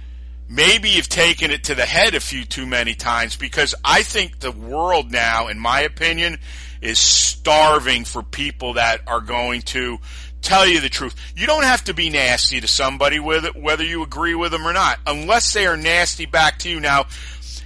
maybe 0.48 0.88
you've 0.88 1.10
taken 1.10 1.50
it 1.50 1.64
to 1.64 1.74
the 1.74 1.84
head 1.84 2.14
a 2.14 2.20
few 2.20 2.44
too 2.44 2.66
many 2.66 2.94
times 2.94 3.36
because 3.36 3.74
I 3.84 4.02
think 4.02 4.40
the 4.40 4.50
world 4.50 5.12
now, 5.12 5.48
in 5.48 5.58
my 5.58 5.82
opinion, 5.82 6.38
is 6.80 6.98
starving 6.98 8.04
for 8.04 8.22
people 8.22 8.74
that 8.74 9.02
are 9.06 9.20
going 9.20 9.62
to 9.62 9.98
tell 10.42 10.66
you 10.66 10.80
the 10.80 10.88
truth. 10.88 11.14
You 11.36 11.46
don't 11.46 11.62
have 11.64 11.84
to 11.84 11.94
be 11.94 12.10
nasty 12.10 12.60
to 12.60 12.66
somebody 12.66 13.20
with 13.20 13.44
it, 13.44 13.56
whether 13.56 13.84
you 13.84 14.02
agree 14.02 14.34
with 14.34 14.52
them 14.52 14.66
or 14.66 14.72
not, 14.72 14.98
unless 15.06 15.52
they 15.52 15.66
are 15.66 15.76
nasty 15.76 16.26
back 16.26 16.58
to 16.60 16.68
you. 16.68 16.80
Now, 16.80 17.06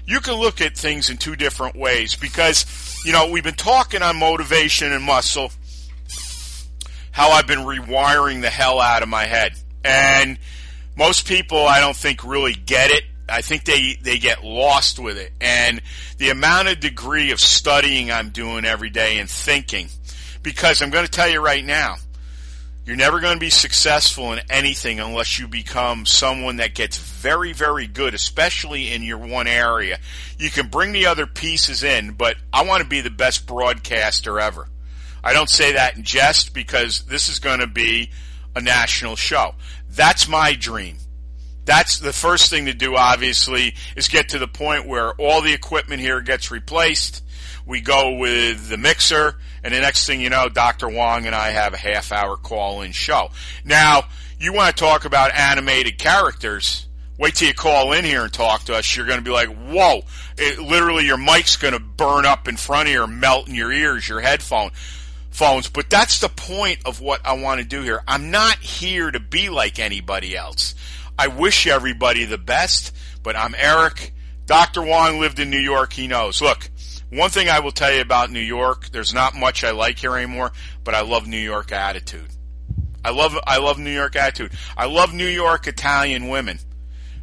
you 0.06 0.20
can 0.20 0.34
look 0.34 0.60
at 0.60 0.76
things 0.76 1.10
in 1.10 1.16
two 1.16 1.36
different 1.36 1.76
ways 1.76 2.14
because, 2.14 2.64
you 3.04 3.12
know, 3.12 3.28
we've 3.30 3.44
been 3.44 3.54
talking 3.54 4.02
on 4.02 4.16
motivation 4.16 4.92
and 4.92 5.02
muscle, 5.02 5.50
how 7.10 7.30
I've 7.30 7.46
been 7.46 7.60
rewiring 7.60 8.40
the 8.40 8.50
hell 8.50 8.80
out 8.80 9.02
of 9.02 9.08
my 9.08 9.24
head. 9.24 9.52
And 9.84 10.38
most 10.96 11.26
people, 11.26 11.66
I 11.66 11.80
don't 11.80 11.96
think, 11.96 12.24
really 12.24 12.54
get 12.54 12.90
it. 12.90 13.04
I 13.28 13.42
think 13.42 13.64
they, 13.64 13.98
they 14.00 14.18
get 14.18 14.44
lost 14.44 15.00
with 15.00 15.18
it. 15.18 15.32
And 15.40 15.82
the 16.18 16.30
amount 16.30 16.68
of 16.68 16.78
degree 16.78 17.32
of 17.32 17.40
studying 17.40 18.12
I'm 18.12 18.30
doing 18.30 18.64
every 18.64 18.90
day 18.90 19.18
and 19.18 19.28
thinking, 19.28 19.88
because 20.42 20.80
I'm 20.80 20.90
going 20.90 21.04
to 21.04 21.10
tell 21.10 21.28
you 21.28 21.40
right 21.40 21.64
now, 21.64 21.96
you're 22.86 22.96
never 22.96 23.18
going 23.18 23.34
to 23.34 23.40
be 23.40 23.50
successful 23.50 24.32
in 24.32 24.40
anything 24.48 25.00
unless 25.00 25.40
you 25.40 25.48
become 25.48 26.06
someone 26.06 26.58
that 26.58 26.76
gets 26.76 26.96
very, 26.96 27.52
very 27.52 27.88
good, 27.88 28.14
especially 28.14 28.92
in 28.92 29.02
your 29.02 29.18
one 29.18 29.48
area. 29.48 29.98
You 30.38 30.50
can 30.50 30.68
bring 30.68 30.92
the 30.92 31.06
other 31.06 31.26
pieces 31.26 31.82
in, 31.82 32.12
but 32.12 32.36
I 32.52 32.62
want 32.62 32.84
to 32.84 32.88
be 32.88 33.00
the 33.00 33.10
best 33.10 33.44
broadcaster 33.44 34.38
ever. 34.38 34.68
I 35.24 35.32
don't 35.32 35.50
say 35.50 35.72
that 35.72 35.96
in 35.96 36.04
jest 36.04 36.54
because 36.54 37.02
this 37.02 37.28
is 37.28 37.40
going 37.40 37.58
to 37.58 37.66
be 37.66 38.10
a 38.54 38.60
national 38.60 39.16
show. 39.16 39.56
That's 39.90 40.28
my 40.28 40.54
dream. 40.54 40.98
That's 41.64 41.98
the 41.98 42.12
first 42.12 42.48
thing 42.48 42.66
to 42.66 42.72
do, 42.72 42.94
obviously, 42.94 43.74
is 43.96 44.06
get 44.06 44.28
to 44.28 44.38
the 44.38 44.46
point 44.46 44.86
where 44.86 45.12
all 45.14 45.42
the 45.42 45.52
equipment 45.52 46.00
here 46.00 46.20
gets 46.20 46.52
replaced. 46.52 47.24
We 47.66 47.80
go 47.80 48.14
with 48.14 48.68
the 48.68 48.76
mixer, 48.76 49.34
and 49.66 49.74
the 49.74 49.80
next 49.80 50.06
thing 50.06 50.20
you 50.20 50.30
know, 50.30 50.48
Dr. 50.48 50.88
Wong 50.88 51.26
and 51.26 51.34
I 51.34 51.50
have 51.50 51.74
a 51.74 51.76
half 51.76 52.12
hour 52.12 52.36
call 52.36 52.82
in 52.82 52.92
show. 52.92 53.30
Now, 53.64 54.04
you 54.38 54.52
want 54.52 54.76
to 54.76 54.80
talk 54.80 55.04
about 55.04 55.34
animated 55.34 55.98
characters. 55.98 56.86
Wait 57.18 57.34
till 57.34 57.48
you 57.48 57.54
call 57.54 57.92
in 57.92 58.04
here 58.04 58.22
and 58.22 58.32
talk 58.32 58.62
to 58.66 58.76
us. 58.76 58.96
You're 58.96 59.06
going 59.06 59.18
to 59.18 59.24
be 59.24 59.32
like, 59.32 59.48
whoa, 59.48 60.02
it, 60.38 60.60
literally 60.60 61.04
your 61.04 61.16
mic's 61.16 61.56
going 61.56 61.74
to 61.74 61.80
burn 61.80 62.24
up 62.24 62.46
in 62.46 62.56
front 62.56 62.86
of 62.86 62.92
you 62.92 63.02
or 63.02 63.08
melt 63.08 63.48
in 63.48 63.56
your 63.56 63.72
ears, 63.72 64.08
your 64.08 64.20
headphone 64.20 64.70
phones. 65.32 65.68
But 65.68 65.90
that's 65.90 66.20
the 66.20 66.28
point 66.28 66.78
of 66.84 67.00
what 67.00 67.26
I 67.26 67.32
want 67.32 67.60
to 67.60 67.66
do 67.66 67.82
here. 67.82 68.04
I'm 68.06 68.30
not 68.30 68.58
here 68.58 69.10
to 69.10 69.18
be 69.18 69.48
like 69.48 69.80
anybody 69.80 70.36
else. 70.36 70.76
I 71.18 71.26
wish 71.26 71.66
everybody 71.66 72.24
the 72.24 72.38
best, 72.38 72.94
but 73.24 73.34
I'm 73.34 73.56
Eric. 73.56 74.14
Dr. 74.46 74.82
Wong 74.82 75.18
lived 75.18 75.40
in 75.40 75.50
New 75.50 75.58
York. 75.58 75.92
He 75.92 76.06
knows. 76.06 76.40
Look, 76.40 76.70
one 77.10 77.30
thing 77.30 77.48
I 77.48 77.60
will 77.60 77.72
tell 77.72 77.92
you 77.92 78.00
about 78.00 78.30
New 78.30 78.40
York, 78.40 78.88
there's 78.90 79.14
not 79.14 79.34
much 79.34 79.64
I 79.64 79.70
like 79.70 79.98
here 79.98 80.16
anymore, 80.16 80.52
but 80.84 80.94
I 80.94 81.02
love 81.02 81.26
New 81.26 81.38
York 81.38 81.72
attitude. 81.72 82.28
I 83.04 83.10
love, 83.10 83.38
I 83.46 83.58
love 83.58 83.78
New 83.78 83.92
York 83.92 84.16
attitude. 84.16 84.52
I 84.76 84.86
love 84.86 85.14
New 85.14 85.28
York 85.28 85.68
Italian 85.68 86.28
women 86.28 86.58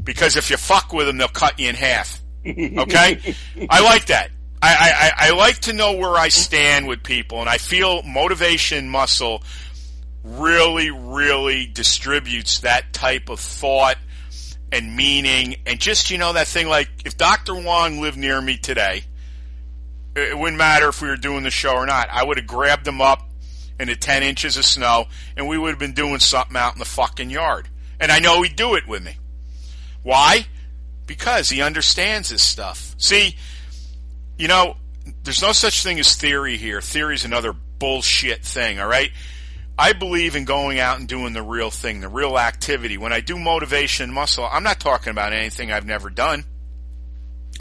because 0.02 0.38
if 0.38 0.50
you 0.50 0.58
fuck 0.58 0.94
with 0.94 1.08
them, 1.08 1.18
they'll 1.18 1.28
cut 1.28 1.60
you 1.60 1.70
in 1.70 1.76
half. 1.76 2.22
Okay? 2.46 3.36
I 3.70 3.82
like 3.82 4.08
that. 4.08 4.30
I, 4.62 5.12
I, 5.18 5.28
I 5.28 5.32
like 5.32 5.60
to 5.60 5.74
know 5.74 5.98
where 5.98 6.16
I 6.16 6.30
stand 6.30 6.88
with 6.88 7.04
people, 7.04 7.42
and 7.42 7.50
I 7.50 7.58
feel 7.58 8.02
motivation 8.04 8.88
muscle 8.90 9.44
really, 10.24 10.90
really 10.90 11.66
distributes 11.66 12.60
that 12.60 12.94
type 12.94 13.30
of 13.30 13.42
thought 13.42 13.98
and 14.72 14.96
meaning, 14.96 15.58
and 15.66 15.80
just 15.80 16.10
you 16.12 16.18
know 16.18 16.34
that 16.34 16.48
thing 16.48 16.68
like 16.68 16.90
if 17.06 17.18
Dr. 17.18 17.56
Wong 17.56 18.00
lived 18.00 18.18
near 18.18 18.42
me 18.42 18.58
today, 18.58 19.04
it 20.16 20.38
wouldn't 20.38 20.58
matter 20.58 20.90
if 20.90 21.02
we 21.02 21.08
were 21.08 21.18
doing 21.18 21.44
the 21.44 21.52
show 21.52 21.74
or 21.74 21.86
not. 21.86 22.10
I 22.10 22.24
would 22.24 22.38
have 22.38 22.48
grabbed 22.48 22.86
them 22.86 23.02
up 23.02 23.30
in 23.80 23.88
the 23.88 23.96
10 23.96 24.24
inches 24.24 24.58
of 24.58 24.66
snow 24.66 25.06
and 25.36 25.48
we 25.48 25.58
would 25.58 25.70
have 25.70 25.80
been 25.80 25.94
doing 25.94 26.20
something 26.20 26.56
out 26.56 26.74
in 26.74 26.80
the 26.80 26.86
fucking 26.86 27.30
yard. 27.30 27.68
And 28.00 28.12
I 28.12 28.20
know 28.20 28.42
he'd 28.42 28.56
do 28.56 28.76
it 28.76 28.88
with 28.88 29.04
me. 29.04 29.18
Why? 30.04 30.46
Because 31.08 31.50
he 31.50 31.62
understands 31.62 32.30
this 32.30 32.44
stuff. 32.44 32.96
See, 32.98 33.36
you 34.38 34.48
know, 34.48 34.78
there's 35.24 35.42
no 35.42 35.52
such 35.52 35.84
thing 35.84 36.00
as 36.00 36.16
theory 36.16 36.58
here. 36.58 36.82
Theory 36.82 37.16
is 37.16 37.26
another 37.26 37.54
bullshit 37.54 38.44
thing, 38.44 38.80
all 38.80 38.88
right? 38.88 39.12
I 39.78 39.94
believe 39.94 40.36
in 40.36 40.46
going 40.46 40.80
out 40.80 41.00
and 41.00 41.08
doing 41.08 41.34
the 41.34 41.42
real 41.42 41.72
thing, 41.72 42.02
the 42.02 42.08
real 42.08 42.38
activity. 42.38 42.98
When 42.98 43.12
I 43.12 43.22
do 43.22 43.40
motivation 43.40 44.06
and 44.06 44.14
muscle, 44.14 44.48
I'm 44.50 44.64
not 44.64 44.80
talking 44.80 45.12
about 45.12 45.34
anything 45.34 45.72
I've 45.72 45.86
never 45.86 46.10
done. 46.10 46.46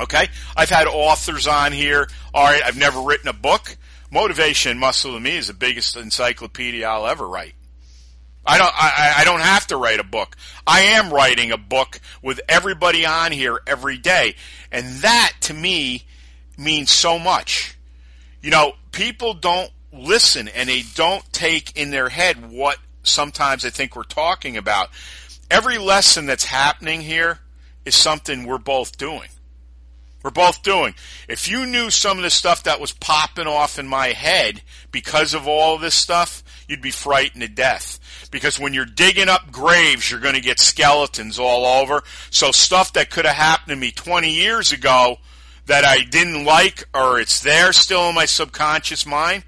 Okay? 0.01 0.29
I've 0.57 0.71
had 0.71 0.87
authors 0.87 1.47
on 1.47 1.73
here. 1.73 2.09
All 2.33 2.45
right, 2.45 2.63
I've 2.65 2.77
never 2.77 3.01
written 3.01 3.29
a 3.29 3.33
book. 3.33 3.77
Motivation 4.11 4.79
muscle 4.79 5.15
to 5.15 5.21
me 5.21 5.37
is 5.37 5.47
the 5.47 5.55
biggest 5.55 5.97
encyclopedia 5.97 6.87
I'll 6.87 7.07
ever 7.07 7.27
write. 7.27 7.55
I 8.45 8.59
don't, 8.59 8.73
I, 8.75 9.15
I 9.19 9.25
don't 9.25 9.41
have 9.41 9.69
to 9.69 9.77
write 9.77 10.01
a 10.01 10.05
book. 10.05 10.37
I 10.67 10.81
am 10.81 11.13
writing 11.13 11.53
a 11.53 11.57
book 11.57 12.01
with 12.23 12.41
everybody 12.49 13.07
on 13.07 13.31
here 13.31 13.61
every 13.67 13.99
day. 13.99 14.35
And 14.73 14.85
that 15.03 15.33
to 15.43 15.55
me 15.55 16.05
means 16.59 16.91
so 16.91 17.19
much. 17.19 17.79
You 18.41 18.51
know, 18.51 18.73
people 18.91 19.35
don't 19.35 19.71
listen 19.93 20.49
and 20.49 20.69
they 20.69 20.83
don't 20.95 21.25
take 21.33 21.77
in 21.77 21.91
their 21.91 22.09
head 22.09 22.51
what 22.51 22.79
sometimes 23.05 23.65
I 23.65 23.71
think 23.71 23.95
we're 23.95 24.03
talking 24.03 24.57
about. 24.57 24.91
Every 25.51 25.79
lesson 25.79 26.27
that's 26.27 26.45
happening 26.45 27.01
here 27.03 27.39
is 27.85 27.95
something 27.95 28.45
we're 28.45 28.59
both 28.59 28.97
doing. 28.97 29.29
We're 30.23 30.31
both 30.31 30.63
doing. 30.63 30.95
If 31.29 31.49
you 31.49 31.67
knew 31.67 31.91
some 31.91 32.17
of 32.19 32.23
the 32.23 32.31
stuff 32.31 32.65
that 32.65 32.81
was 32.81 32.93
popping 32.93 33.47
off 33.47 33.79
in 33.79 33.89
my 33.89 34.09
head 34.09 34.63
because 34.91 35.35
of 35.35 35.49
all 35.49 35.75
of 35.75 35.81
this 35.81 35.95
stuff, 35.95 36.43
you'd 36.69 36.83
be 36.83 36.91
frightened 36.91 37.43
to 37.43 37.49
death. 37.49 38.29
Because 38.31 38.59
when 38.59 38.73
you're 38.73 38.85
digging 38.85 39.29
up 39.29 39.51
graves, 39.51 40.11
you're 40.11 40.21
going 40.21 40.35
to 40.35 40.41
get 40.41 40.61
skeletons 40.61 41.39
all 41.39 41.65
over. 41.65 42.03
So 42.31 42.53
stuff 42.53 42.93
that 42.93 43.11
could 43.11 43.25
have 43.25 43.37
happened 43.37 43.71
to 43.71 43.77
me 43.77 43.91
20 43.91 44.31
years 44.31 44.73
ago 44.73 45.17
that 45.67 45.85
I 45.85 46.03
didn't 46.03 46.45
like 46.45 46.85
or 46.95 47.21
it's 47.21 47.41
there 47.41 47.73
still 47.73 48.09
in 48.09 48.15
my 48.15 48.27
subconscious 48.27 49.07
mind, 49.07 49.45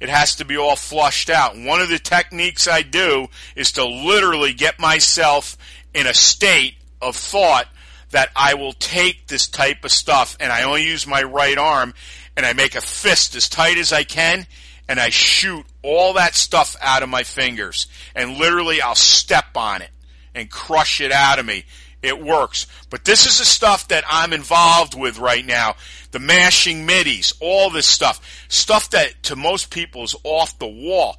it 0.00 0.08
has 0.08 0.36
to 0.36 0.44
be 0.44 0.56
all 0.56 0.76
flushed 0.76 1.30
out. 1.30 1.56
one 1.56 1.80
of 1.80 1.88
the 1.88 1.98
techniques 1.98 2.68
I 2.68 2.82
do 2.82 3.28
is 3.56 3.72
to 3.72 3.84
literally 3.84 4.52
get 4.52 4.78
myself 4.78 5.56
in 5.94 6.06
a 6.06 6.14
state 6.14 6.74
of 7.00 7.16
thought 7.16 7.66
that 8.10 8.30
I 8.34 8.54
will 8.54 8.72
take 8.72 9.26
this 9.26 9.46
type 9.46 9.84
of 9.84 9.92
stuff 9.92 10.36
and 10.40 10.52
I 10.52 10.62
only 10.62 10.84
use 10.84 11.06
my 11.06 11.22
right 11.22 11.58
arm 11.58 11.94
and 12.36 12.46
I 12.46 12.52
make 12.52 12.74
a 12.74 12.80
fist 12.80 13.34
as 13.34 13.48
tight 13.48 13.78
as 13.78 13.92
I 13.92 14.04
can 14.04 14.46
and 14.88 14.98
I 14.98 15.10
shoot 15.10 15.64
all 15.82 16.14
that 16.14 16.34
stuff 16.34 16.76
out 16.80 17.02
of 17.02 17.08
my 17.08 17.22
fingers 17.22 17.86
and 18.14 18.38
literally 18.38 18.80
I'll 18.80 18.94
step 18.94 19.56
on 19.56 19.82
it 19.82 19.90
and 20.34 20.50
crush 20.50 21.00
it 21.00 21.12
out 21.12 21.38
of 21.38 21.46
me 21.46 21.64
it 22.02 22.22
works. 22.22 22.66
But 22.90 23.04
this 23.04 23.26
is 23.26 23.38
the 23.38 23.44
stuff 23.44 23.88
that 23.88 24.04
I'm 24.08 24.32
involved 24.32 24.98
with 24.98 25.18
right 25.18 25.44
now. 25.44 25.74
The 26.12 26.20
mashing 26.20 26.86
middies, 26.86 27.34
all 27.40 27.70
this 27.70 27.86
stuff. 27.86 28.46
Stuff 28.48 28.90
that 28.90 29.22
to 29.24 29.36
most 29.36 29.70
people 29.70 30.04
is 30.04 30.14
off 30.24 30.58
the 30.58 30.68
wall. 30.68 31.18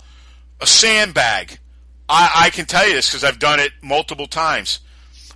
A 0.62 0.68
sandbag. 0.68 1.60
I, 2.08 2.32
I 2.46 2.50
can 2.50 2.66
tell 2.66 2.88
you 2.88 2.94
this 2.94 3.10
because 3.10 3.24
I've 3.24 3.40
done 3.40 3.60
it 3.60 3.72
multiple 3.82 4.28
times. 4.28 4.80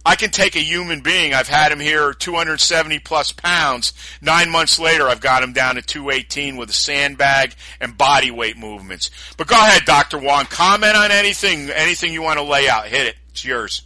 I 0.05 0.15
can 0.15 0.31
take 0.31 0.55
a 0.55 0.59
human 0.59 1.01
being. 1.01 1.33
I've 1.33 1.47
had 1.47 1.71
him 1.71 1.79
here 1.79 2.13
270 2.13 2.99
plus 2.99 3.31
pounds. 3.31 3.93
Nine 4.21 4.49
months 4.49 4.77
later, 4.79 5.07
I've 5.07 5.21
got 5.21 5.43
him 5.43 5.53
down 5.53 5.75
to 5.75 5.81
218 5.81 6.57
with 6.57 6.69
a 6.69 6.73
sandbag 6.73 7.55
and 7.79 7.97
body 7.97 8.31
weight 8.31 8.57
movements. 8.57 9.11
But 9.37 9.47
go 9.47 9.55
ahead, 9.55 9.85
Dr. 9.85 10.17
Wong. 10.17 10.45
Comment 10.45 10.95
on 10.95 11.11
anything, 11.11 11.69
anything 11.69 12.13
you 12.13 12.21
want 12.21 12.39
to 12.39 12.43
lay 12.43 12.67
out. 12.67 12.87
Hit 12.87 13.07
it. 13.07 13.15
It's 13.29 13.45
yours 13.45 13.83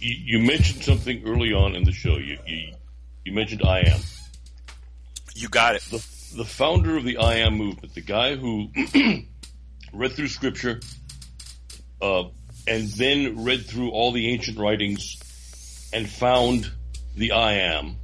you, 0.00 0.38
mentioned 0.40 0.82
something 0.82 1.22
early 1.26 1.52
on 1.52 1.74
in 1.74 1.84
the 1.84 1.92
show. 1.92 2.16
You, 2.16 2.38
you, 2.46 2.72
you 3.24 3.32
mentioned 3.32 3.62
I 3.64 3.80
am. 3.80 4.00
You 5.34 5.48
got 5.48 5.76
it. 5.76 5.82
The, 5.82 5.98
the 6.36 6.44
founder 6.44 6.96
of 6.96 7.04
the 7.04 7.18
I 7.18 7.36
am 7.36 7.54
movement, 7.54 7.94
the 7.94 8.00
guy 8.00 8.36
who 8.36 8.68
read 9.92 10.12
through 10.12 10.28
scripture, 10.28 10.80
uh, 12.00 12.24
and 12.66 12.88
then 12.88 13.44
read 13.44 13.66
through 13.66 13.90
all 13.90 14.12
the 14.12 14.28
ancient 14.30 14.58
writings 14.58 15.16
and 15.92 16.08
found 16.08 16.70
the 17.16 17.32
I 17.32 17.54
am. 17.54 17.96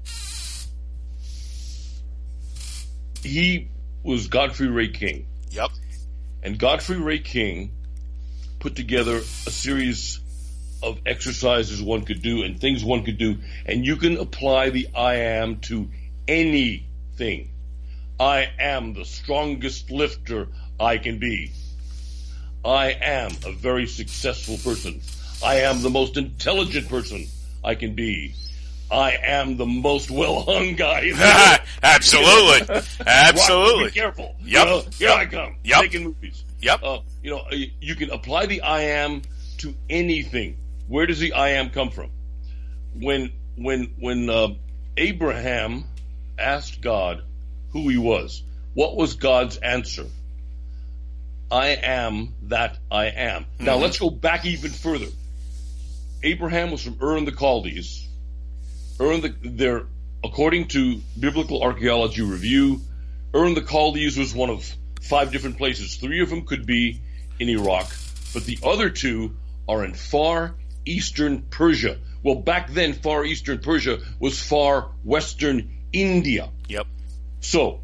He 3.22 3.68
was 4.02 4.28
Godfrey 4.28 4.68
Ray 4.68 4.88
King. 4.88 5.26
Yep. 5.50 5.70
And 6.42 6.58
Godfrey 6.58 6.98
Ray 6.98 7.20
King 7.20 7.72
put 8.58 8.76
together 8.76 9.16
a 9.16 9.50
series 9.50 10.20
of 10.82 11.00
exercises 11.06 11.82
one 11.82 12.04
could 12.04 12.20
do 12.20 12.42
and 12.42 12.60
things 12.60 12.84
one 12.84 13.04
could 13.04 13.16
do, 13.16 13.38
and 13.64 13.86
you 13.86 13.96
can 13.96 14.18
apply 14.18 14.70
the 14.70 14.88
I 14.94 15.16
am 15.16 15.60
to 15.60 15.88
anything. 16.28 17.50
I 18.20 18.48
am 18.58 18.92
the 18.92 19.04
strongest 19.04 19.90
lifter 19.90 20.48
I 20.78 20.98
can 20.98 21.18
be. 21.18 21.52
I 22.64 22.92
am 22.92 23.32
a 23.46 23.52
very 23.52 23.86
successful 23.86 24.58
person. 24.58 25.00
I 25.42 25.60
am 25.60 25.82
the 25.82 25.90
most 25.90 26.16
intelligent 26.16 26.88
person 26.88 27.26
I 27.64 27.74
can 27.74 27.94
be. 27.94 28.34
I 28.90 29.12
am 29.22 29.56
the 29.56 29.66
most 29.66 30.10
well 30.10 30.42
hung 30.42 30.74
guy. 30.74 31.00
In 31.00 31.10
the 31.16 31.60
Absolutely. 31.82 32.76
Absolutely. 33.06 33.84
be 33.86 33.90
careful. 33.90 34.36
Yep. 34.44 34.66
You 34.66 34.70
know, 34.70 34.80
here 34.98 35.08
yep. 35.08 35.18
I 35.18 35.26
come. 35.26 35.56
Yep. 35.64 35.82
Making 35.82 36.04
movies. 36.04 36.44
Yep. 36.60 36.82
Uh, 36.82 36.98
you 37.22 37.30
know, 37.30 37.42
you 37.80 37.94
can 37.94 38.10
apply 38.10 38.46
the 38.46 38.62
I 38.62 38.82
am 38.82 39.22
to 39.58 39.74
anything. 39.88 40.58
Where 40.86 41.06
does 41.06 41.18
the 41.18 41.32
I 41.32 41.50
am 41.50 41.70
come 41.70 41.90
from? 41.90 42.10
When 42.94 43.32
when 43.56 43.94
when 43.98 44.28
uh, 44.28 44.48
Abraham 44.96 45.84
asked 46.38 46.80
God 46.80 47.22
who 47.70 47.88
he 47.88 47.96
was, 47.96 48.42
what 48.74 48.96
was 48.96 49.14
God's 49.14 49.56
answer? 49.56 50.06
I 51.50 51.68
am 51.68 52.34
that 52.44 52.78
I 52.90 53.06
am. 53.06 53.44
Mm-hmm. 53.44 53.64
Now 53.64 53.76
let's 53.76 53.98
go 53.98 54.10
back 54.10 54.44
even 54.44 54.70
further. 54.70 55.06
Abraham 56.24 56.70
was 56.70 56.82
from 56.82 56.98
Ur 57.02 57.18
in 57.18 57.26
the 57.26 57.32
Chaldees. 57.32 58.08
Ur 58.98 59.12
in 59.12 59.20
the 59.20 59.34
there, 59.42 59.86
according 60.24 60.68
to 60.68 61.00
Biblical 61.20 61.62
Archaeology 61.62 62.22
Review, 62.22 62.80
Ur 63.34 63.46
in 63.46 63.54
the 63.54 63.62
Chaldees 63.62 64.16
was 64.16 64.34
one 64.34 64.48
of 64.48 64.64
five 65.02 65.30
different 65.30 65.58
places. 65.58 65.96
Three 65.96 66.22
of 66.22 66.30
them 66.30 66.46
could 66.46 66.64
be 66.64 67.02
in 67.38 67.48
Iraq, 67.50 67.94
but 68.32 68.44
the 68.44 68.58
other 68.64 68.88
two 68.88 69.36
are 69.68 69.84
in 69.84 69.92
far 69.92 70.54
eastern 70.86 71.42
Persia. 71.42 71.98
Well, 72.22 72.36
back 72.36 72.70
then, 72.70 72.94
far 72.94 73.24
eastern 73.24 73.58
Persia 73.58 73.98
was 74.18 74.40
far 74.40 74.92
western 75.04 75.70
India. 75.92 76.48
Yep. 76.68 76.86
So, 77.40 77.80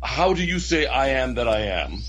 how 0.00 0.34
do 0.34 0.44
you 0.44 0.60
say 0.60 0.86
I 0.86 1.08
am 1.08 1.34
that 1.34 1.48
I 1.48 1.62
am? 1.82 2.02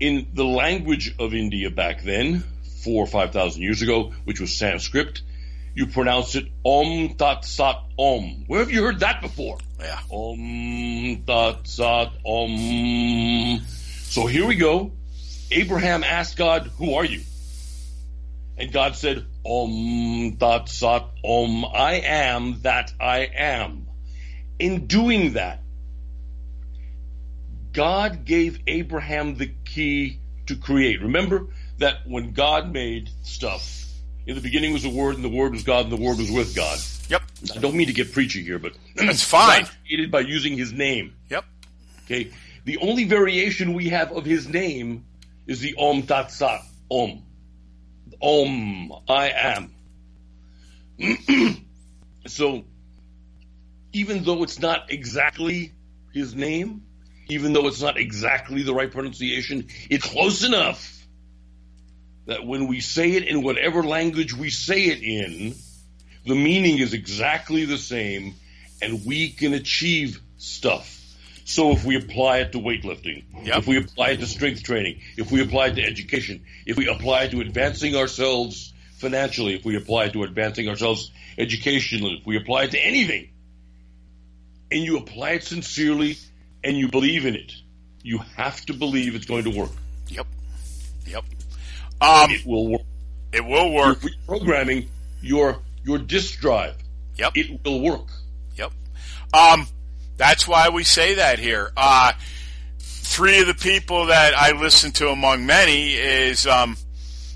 In 0.00 0.26
the 0.34 0.44
language 0.44 1.14
of 1.20 1.32
India 1.32 1.70
back 1.70 2.02
then, 2.02 2.42
four 2.82 3.02
or 3.02 3.06
five 3.06 3.32
thousand 3.32 3.62
years 3.62 3.82
ago, 3.82 4.12
which 4.24 4.40
was 4.40 4.56
Sanskrit, 4.56 5.22
you 5.74 5.86
pronounce 5.86 6.34
it 6.34 6.48
Om 6.64 7.14
Tat 7.16 7.44
Sat 7.44 7.76
Om. 7.98 8.44
Where 8.46 8.60
have 8.60 8.70
you 8.70 8.82
heard 8.82 9.00
that 9.00 9.20
before? 9.20 9.58
Yeah. 9.80 9.98
Om 10.10 11.22
Tat 11.26 11.66
Sat 11.66 12.12
Om. 12.24 13.60
So 13.66 14.26
here 14.26 14.46
we 14.46 14.56
go. 14.56 14.92
Abraham 15.50 16.04
asked 16.04 16.36
God, 16.36 16.70
Who 16.78 16.94
are 16.94 17.04
you? 17.04 17.20
And 18.58 18.72
God 18.72 18.96
said, 18.96 19.24
Om 19.44 20.36
Tat 20.38 20.68
Sat 20.68 21.06
Om, 21.24 21.64
I 21.64 22.02
am 22.04 22.60
that 22.62 22.92
I 23.00 23.30
am. 23.34 23.88
In 24.58 24.86
doing 24.86 25.32
that, 25.34 25.62
God 27.72 28.24
gave 28.24 28.60
Abraham 28.66 29.36
the 29.36 29.52
key 29.64 30.20
to 30.46 30.56
create. 30.56 31.00
Remember 31.00 31.48
that 31.82 32.06
when 32.06 32.32
God 32.32 32.72
made 32.72 33.10
stuff, 33.22 33.84
in 34.26 34.34
the 34.34 34.40
beginning 34.40 34.72
was 34.72 34.82
the 34.82 34.90
Word, 34.90 35.16
and 35.16 35.24
the 35.24 35.28
Word 35.28 35.52
was 35.52 35.62
God, 35.62 35.84
and 35.84 35.92
the 35.92 36.02
Word 36.02 36.18
was 36.18 36.30
with 36.30 36.54
God. 36.54 36.78
Yep. 37.08 37.22
I 37.54 37.58
don't 37.58 37.74
mean 37.74 37.88
to 37.88 37.92
get 37.92 38.12
preachy 38.12 38.42
here, 38.42 38.58
but 38.58 38.72
that's 38.96 39.22
fine. 39.24 39.64
God 39.64 39.70
created 39.86 40.10
by 40.10 40.20
using 40.20 40.56
His 40.56 40.72
name. 40.72 41.14
Yep. 41.28 41.44
Okay. 42.04 42.30
The 42.64 42.78
only 42.78 43.04
variation 43.04 43.74
we 43.74 43.88
have 43.88 44.12
of 44.12 44.24
His 44.24 44.48
name 44.48 45.04
is 45.46 45.60
the 45.60 45.74
Om 45.76 46.02
Tat 46.04 46.30
Sat 46.30 46.62
Om. 46.90 47.22
Om, 48.20 48.92
I 49.08 49.30
am. 49.30 49.74
so, 52.26 52.64
even 53.92 54.22
though 54.22 54.42
it's 54.44 54.60
not 54.60 54.92
exactly 54.92 55.72
his 56.12 56.34
name, 56.34 56.82
even 57.28 57.52
though 57.52 57.66
it's 57.66 57.82
not 57.82 57.96
exactly 57.96 58.62
the 58.62 58.74
right 58.74 58.92
pronunciation, 58.92 59.66
it's 59.90 60.06
close 60.06 60.44
enough 60.44 61.01
that 62.26 62.46
when 62.46 62.66
we 62.66 62.80
say 62.80 63.12
it 63.12 63.24
in 63.24 63.42
whatever 63.42 63.82
language 63.82 64.34
we 64.34 64.50
say 64.50 64.84
it 64.84 65.02
in, 65.02 65.54
the 66.26 66.34
meaning 66.34 66.78
is 66.78 66.94
exactly 66.94 67.64
the 67.64 67.78
same 67.78 68.34
and 68.80 69.04
we 69.04 69.30
can 69.30 69.54
achieve 69.54 70.20
stuff. 70.38 70.98
So 71.44 71.72
if 71.72 71.84
we 71.84 71.96
apply 71.96 72.38
it 72.38 72.52
to 72.52 72.58
weightlifting, 72.58 73.24
Yep. 73.44 73.58
if 73.58 73.66
we 73.66 73.76
apply 73.76 74.10
it 74.10 74.20
to 74.20 74.26
strength 74.26 74.62
training, 74.62 75.00
if 75.16 75.32
we 75.32 75.42
apply 75.42 75.68
it 75.68 75.74
to 75.74 75.82
education, 75.82 76.44
if 76.66 76.76
we 76.76 76.86
apply 76.88 77.24
it 77.24 77.30
to 77.32 77.40
advancing 77.40 77.96
ourselves 77.96 78.72
financially, 78.98 79.54
if 79.54 79.64
we 79.64 79.76
apply 79.76 80.04
it 80.06 80.12
to 80.12 80.22
advancing 80.22 80.68
ourselves 80.68 81.10
educationally, 81.36 82.18
if 82.20 82.26
we 82.26 82.36
apply 82.36 82.64
it 82.64 82.70
to 82.72 82.78
anything, 82.78 83.28
and 84.70 84.82
you 84.82 84.96
apply 84.98 85.30
it 85.30 85.42
sincerely 85.44 86.16
and 86.62 86.76
you 86.76 86.88
believe 86.88 87.26
in 87.26 87.34
it, 87.34 87.52
you 88.02 88.18
have 88.36 88.64
to 88.66 88.72
believe 88.72 89.14
it's 89.14 89.26
going 89.26 89.44
to 89.44 89.50
work. 89.50 89.70
Yep. 90.08 90.26
Yep. 91.06 91.24
Um, 92.02 92.30
It 92.30 92.44
will 92.46 92.68
work. 92.68 92.82
it 93.32 93.44
will 93.44 93.70
You're 93.72 93.86
work. 93.88 94.00
reprogramming 94.00 94.88
your 95.20 95.58
your 95.84 95.98
disk 95.98 96.40
drive. 96.40 96.74
Yep. 97.16 97.32
It 97.36 97.64
will 97.64 97.80
work. 97.80 98.06
Yep. 98.56 98.72
Um, 99.34 99.66
that's 100.16 100.46
why 100.48 100.68
we 100.68 100.84
say 100.84 101.14
that 101.14 101.38
here. 101.38 101.70
Uh, 101.76 102.12
three 102.78 103.40
of 103.40 103.46
the 103.46 103.54
people 103.54 104.06
that 104.06 104.34
I 104.36 104.52
listen 104.52 104.92
to 104.92 105.08
among 105.08 105.44
many 105.46 105.92
is 105.94 106.46
um, 106.46 106.76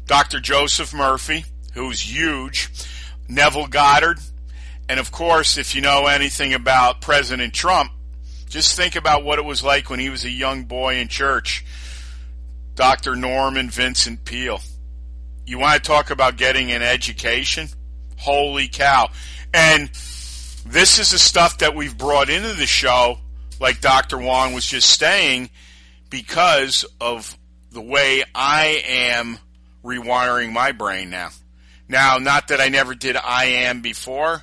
Dr. 0.06 0.40
Joseph 0.40 0.94
Murphy, 0.94 1.44
who's 1.74 2.00
huge, 2.00 2.70
Neville 3.28 3.66
Goddard, 3.66 4.18
and 4.88 5.00
of 5.00 5.10
course, 5.10 5.58
if 5.58 5.74
you 5.74 5.80
know 5.80 6.06
anything 6.06 6.54
about 6.54 7.00
President 7.00 7.52
Trump, 7.52 7.90
just 8.48 8.76
think 8.76 8.94
about 8.96 9.24
what 9.24 9.38
it 9.40 9.44
was 9.44 9.62
like 9.64 9.90
when 9.90 9.98
he 9.98 10.08
was 10.08 10.24
a 10.24 10.30
young 10.30 10.64
boy 10.64 10.96
in 10.96 11.08
church. 11.08 11.64
Dr. 12.76 13.16
Norman 13.16 13.70
Vincent 13.70 14.24
Peale. 14.24 14.60
You 15.46 15.58
want 15.58 15.82
to 15.82 15.88
talk 15.88 16.10
about 16.10 16.36
getting 16.36 16.70
an 16.72 16.82
education? 16.82 17.68
Holy 18.18 18.68
cow. 18.68 19.08
And 19.52 19.88
this 20.66 20.98
is 20.98 21.10
the 21.10 21.18
stuff 21.18 21.58
that 21.58 21.74
we've 21.74 21.96
brought 21.96 22.28
into 22.28 22.52
the 22.52 22.66
show, 22.66 23.18
like 23.58 23.80
Dr. 23.80 24.18
Wong 24.18 24.52
was 24.52 24.66
just 24.66 24.98
saying, 24.98 25.48
because 26.10 26.84
of 27.00 27.36
the 27.70 27.80
way 27.80 28.22
I 28.34 28.82
am 28.86 29.38
rewiring 29.82 30.52
my 30.52 30.72
brain 30.72 31.08
now. 31.08 31.30
Now, 31.88 32.18
not 32.18 32.48
that 32.48 32.60
I 32.60 32.68
never 32.68 32.94
did 32.94 33.16
I 33.16 33.44
am 33.44 33.80
before, 33.80 34.42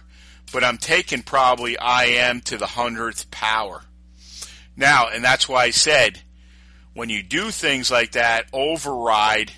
but 0.52 0.64
I'm 0.64 0.78
taking 0.78 1.22
probably 1.22 1.78
I 1.78 2.06
am 2.06 2.42
to 2.42 2.58
the 2.58 2.66
hundredth 2.66 3.30
power. 3.30 3.84
Now, 4.76 5.10
and 5.10 5.24
that's 5.24 5.48
why 5.48 5.66
I 5.66 5.70
said, 5.72 6.23
when 6.94 7.10
you 7.10 7.24
do 7.24 7.52
things 7.52 7.90
like 7.90 8.14
that, 8.14 8.46
override 8.54 9.52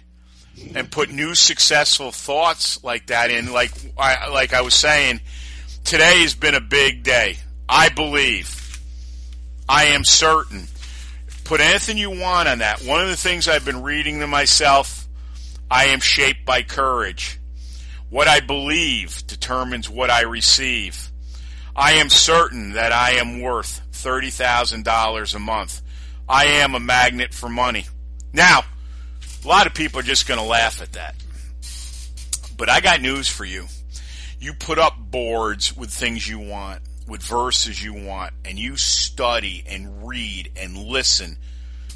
and 0.73 0.89
put 0.89 1.11
new 1.11 1.35
successful 1.35 2.11
thoughts 2.11 2.83
like 2.83 3.07
that 3.07 3.29
in, 3.29 3.51
like 3.51 3.71
I, 3.97 4.29
like 4.29 4.53
I 4.53 4.61
was 4.61 4.73
saying, 4.73 5.19
today 5.83 6.21
has 6.21 6.33
been 6.33 6.55
a 6.55 6.61
big 6.61 7.03
day. 7.03 7.37
I 7.67 7.89
believe. 7.89 8.79
I 9.67 9.85
am 9.85 10.03
certain. 10.03 10.67
Put 11.43 11.61
anything 11.61 11.97
you 11.97 12.09
want 12.09 12.47
on 12.47 12.59
that. 12.59 12.81
One 12.83 13.01
of 13.01 13.07
the 13.07 13.17
things 13.17 13.47
I've 13.47 13.65
been 13.65 13.83
reading 13.83 14.19
to 14.19 14.27
myself, 14.27 15.07
I 15.69 15.85
am 15.87 15.99
shaped 15.99 16.45
by 16.45 16.63
courage. 16.63 17.39
What 18.09 18.27
I 18.27 18.39
believe 18.39 19.25
determines 19.27 19.89
what 19.89 20.09
I 20.09 20.21
receive. 20.21 21.11
I 21.75 21.93
am 21.93 22.09
certain 22.09 22.73
that 22.73 22.93
I 22.93 23.13
am 23.13 23.41
worth 23.41 23.81
$30,000 23.91 25.35
a 25.35 25.39
month. 25.39 25.81
I 26.27 26.45
am 26.45 26.75
a 26.75 26.79
magnet 26.79 27.33
for 27.33 27.49
money. 27.49 27.85
Now, 28.33 28.61
a 29.43 29.47
lot 29.47 29.67
of 29.67 29.73
people 29.73 29.99
are 29.99 30.03
just 30.03 30.27
going 30.27 30.39
to 30.39 30.45
laugh 30.45 30.81
at 30.81 30.93
that. 30.93 31.15
But 32.57 32.69
I 32.69 32.79
got 32.79 33.01
news 33.01 33.27
for 33.27 33.45
you. 33.45 33.65
You 34.39 34.53
put 34.53 34.79
up 34.79 34.95
boards 34.97 35.75
with 35.75 35.89
things 35.89 36.27
you 36.27 36.39
want, 36.39 36.81
with 37.07 37.21
verses 37.21 37.83
you 37.83 37.93
want, 37.93 38.33
and 38.43 38.57
you 38.57 38.75
study 38.75 39.63
and 39.67 40.07
read 40.07 40.51
and 40.55 40.77
listen. 40.77 41.37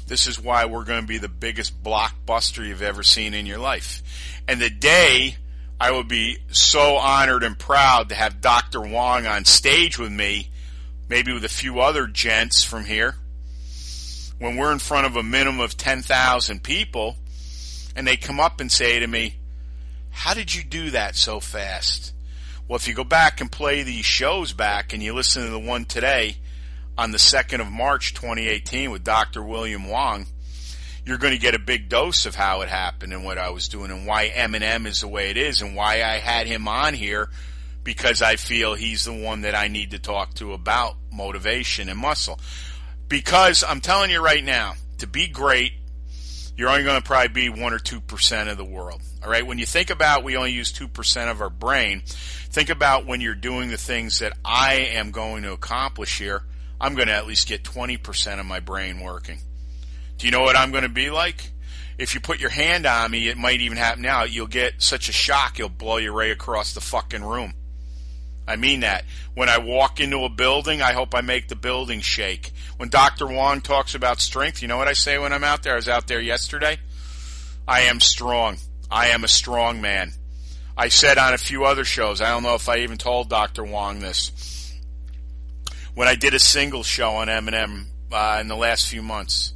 This 0.06 0.26
is 0.26 0.40
why 0.40 0.64
we're 0.64 0.84
going 0.84 1.02
to 1.02 1.06
be 1.06 1.18
the 1.18 1.28
biggest 1.28 1.82
blockbuster 1.82 2.66
you've 2.66 2.82
ever 2.82 3.02
seen 3.02 3.34
in 3.34 3.46
your 3.46 3.58
life. 3.58 4.02
And 4.46 4.60
the 4.60 4.70
day 4.70 5.36
I 5.80 5.90
would 5.92 6.08
be 6.08 6.38
so 6.50 6.96
honored 6.96 7.42
and 7.42 7.58
proud 7.58 8.10
to 8.10 8.14
have 8.14 8.40
Dr. 8.40 8.80
Wong 8.80 9.26
on 9.26 9.44
stage 9.44 9.98
with 9.98 10.12
me, 10.12 10.50
maybe 11.08 11.32
with 11.32 11.44
a 11.44 11.48
few 11.48 11.80
other 11.80 12.06
gents 12.06 12.62
from 12.62 12.84
here, 12.84 13.14
when 14.40 14.56
we're 14.56 14.72
in 14.72 14.78
front 14.78 15.06
of 15.06 15.16
a 15.16 15.22
minimum 15.22 15.60
of 15.60 15.76
10,000 15.76 16.62
people, 16.62 17.16
and 17.94 18.06
they 18.06 18.16
come 18.16 18.40
up 18.40 18.58
and 18.58 18.72
say 18.72 18.98
to 18.98 19.06
me, 19.06 19.36
How 20.10 20.34
did 20.34 20.52
you 20.52 20.64
do 20.64 20.90
that 20.90 21.14
so 21.14 21.38
fast? 21.40 22.14
Well, 22.66 22.76
if 22.76 22.88
you 22.88 22.94
go 22.94 23.04
back 23.04 23.40
and 23.40 23.52
play 23.52 23.82
these 23.82 24.06
shows 24.06 24.52
back 24.52 24.92
and 24.92 25.02
you 25.02 25.12
listen 25.12 25.44
to 25.44 25.50
the 25.50 25.58
one 25.58 25.84
today 25.84 26.36
on 26.96 27.10
the 27.10 27.18
2nd 27.18 27.60
of 27.60 27.70
March 27.70 28.14
2018 28.14 28.90
with 28.90 29.04
Dr. 29.04 29.42
William 29.42 29.88
Wong, 29.88 30.26
you're 31.04 31.18
going 31.18 31.34
to 31.34 31.38
get 31.38 31.54
a 31.54 31.58
big 31.58 31.90
dose 31.90 32.24
of 32.24 32.34
how 32.34 32.62
it 32.62 32.68
happened 32.70 33.12
and 33.12 33.24
what 33.24 33.36
I 33.36 33.50
was 33.50 33.68
doing 33.68 33.90
and 33.90 34.06
why 34.06 34.26
M&M 34.26 34.86
is 34.86 35.02
the 35.02 35.08
way 35.08 35.30
it 35.30 35.36
is 35.36 35.60
and 35.60 35.76
why 35.76 36.02
I 36.02 36.18
had 36.18 36.46
him 36.46 36.66
on 36.66 36.94
here 36.94 37.28
because 37.84 38.22
I 38.22 38.36
feel 38.36 38.74
he's 38.74 39.04
the 39.04 39.12
one 39.12 39.42
that 39.42 39.54
I 39.54 39.68
need 39.68 39.90
to 39.90 39.98
talk 39.98 40.34
to 40.34 40.52
about 40.52 40.96
motivation 41.12 41.88
and 41.88 41.98
muscle. 41.98 42.38
Because 43.10 43.64
I'm 43.66 43.80
telling 43.80 44.12
you 44.12 44.22
right 44.22 44.42
now, 44.42 44.74
to 44.98 45.08
be 45.08 45.26
great, 45.26 45.72
you're 46.56 46.68
only 46.68 46.84
going 46.84 47.02
to 47.02 47.06
probably 47.06 47.28
be 47.28 47.48
one 47.48 47.72
or 47.72 47.80
two 47.80 48.00
percent 48.00 48.48
of 48.48 48.56
the 48.56 48.64
world. 48.64 49.02
All 49.24 49.28
right. 49.28 49.44
When 49.44 49.58
you 49.58 49.66
think 49.66 49.90
about 49.90 50.22
we 50.22 50.36
only 50.36 50.52
use 50.52 50.70
two 50.70 50.86
percent 50.86 51.28
of 51.28 51.40
our 51.40 51.50
brain, 51.50 52.02
think 52.06 52.70
about 52.70 53.06
when 53.06 53.20
you're 53.20 53.34
doing 53.34 53.68
the 53.68 53.76
things 53.76 54.20
that 54.20 54.32
I 54.44 54.74
am 54.92 55.10
going 55.10 55.42
to 55.42 55.52
accomplish 55.52 56.18
here. 56.18 56.44
I'm 56.80 56.94
going 56.94 57.08
to 57.08 57.14
at 57.14 57.26
least 57.26 57.48
get 57.48 57.64
20% 57.64 58.38
of 58.38 58.46
my 58.46 58.60
brain 58.60 59.00
working. 59.00 59.40
Do 60.16 60.26
you 60.26 60.30
know 60.30 60.42
what 60.42 60.56
I'm 60.56 60.70
going 60.70 60.84
to 60.84 60.88
be 60.88 61.10
like? 61.10 61.50
If 61.98 62.14
you 62.14 62.20
put 62.20 62.40
your 62.40 62.48
hand 62.48 62.86
on 62.86 63.10
me, 63.10 63.28
it 63.28 63.36
might 63.36 63.60
even 63.60 63.76
happen 63.76 64.02
now. 64.02 64.22
You'll 64.22 64.46
get 64.46 64.80
such 64.80 65.08
a 65.08 65.12
shock, 65.12 65.58
you'll 65.58 65.68
blow 65.68 65.98
you 65.98 66.12
right 66.12 66.30
across 66.30 66.72
the 66.72 66.80
fucking 66.80 67.24
room. 67.24 67.54
I 68.46 68.56
mean 68.56 68.80
that. 68.80 69.04
When 69.34 69.48
I 69.48 69.58
walk 69.58 70.00
into 70.00 70.24
a 70.24 70.28
building, 70.28 70.82
I 70.82 70.92
hope 70.92 71.14
I 71.14 71.20
make 71.20 71.48
the 71.48 71.56
building 71.56 72.00
shake. 72.00 72.52
When 72.76 72.88
Dr. 72.88 73.26
Wong 73.26 73.60
talks 73.60 73.94
about 73.94 74.20
strength, 74.20 74.62
you 74.62 74.68
know 74.68 74.76
what 74.76 74.88
I 74.88 74.92
say 74.92 75.18
when 75.18 75.32
I'm 75.32 75.44
out 75.44 75.62
there? 75.62 75.74
I 75.74 75.76
was 75.76 75.88
out 75.88 76.08
there 76.08 76.20
yesterday. 76.20 76.78
I 77.68 77.82
am 77.82 78.00
strong. 78.00 78.56
I 78.90 79.08
am 79.08 79.22
a 79.22 79.28
strong 79.28 79.80
man. 79.80 80.12
I 80.76 80.88
said 80.88 81.18
on 81.18 81.34
a 81.34 81.38
few 81.38 81.64
other 81.64 81.84
shows, 81.84 82.20
I 82.20 82.30
don't 82.30 82.42
know 82.42 82.54
if 82.54 82.68
I 82.68 82.78
even 82.78 82.96
told 82.96 83.28
Dr. 83.28 83.62
Wong 83.62 84.00
this. 84.00 84.74
When 85.94 86.08
I 86.08 86.14
did 86.14 86.34
a 86.34 86.38
single 86.38 86.82
show 86.82 87.10
on 87.16 87.28
M&M 87.28 87.86
uh, 88.10 88.38
in 88.40 88.48
the 88.48 88.56
last 88.56 88.88
few 88.88 89.02
months, 89.02 89.52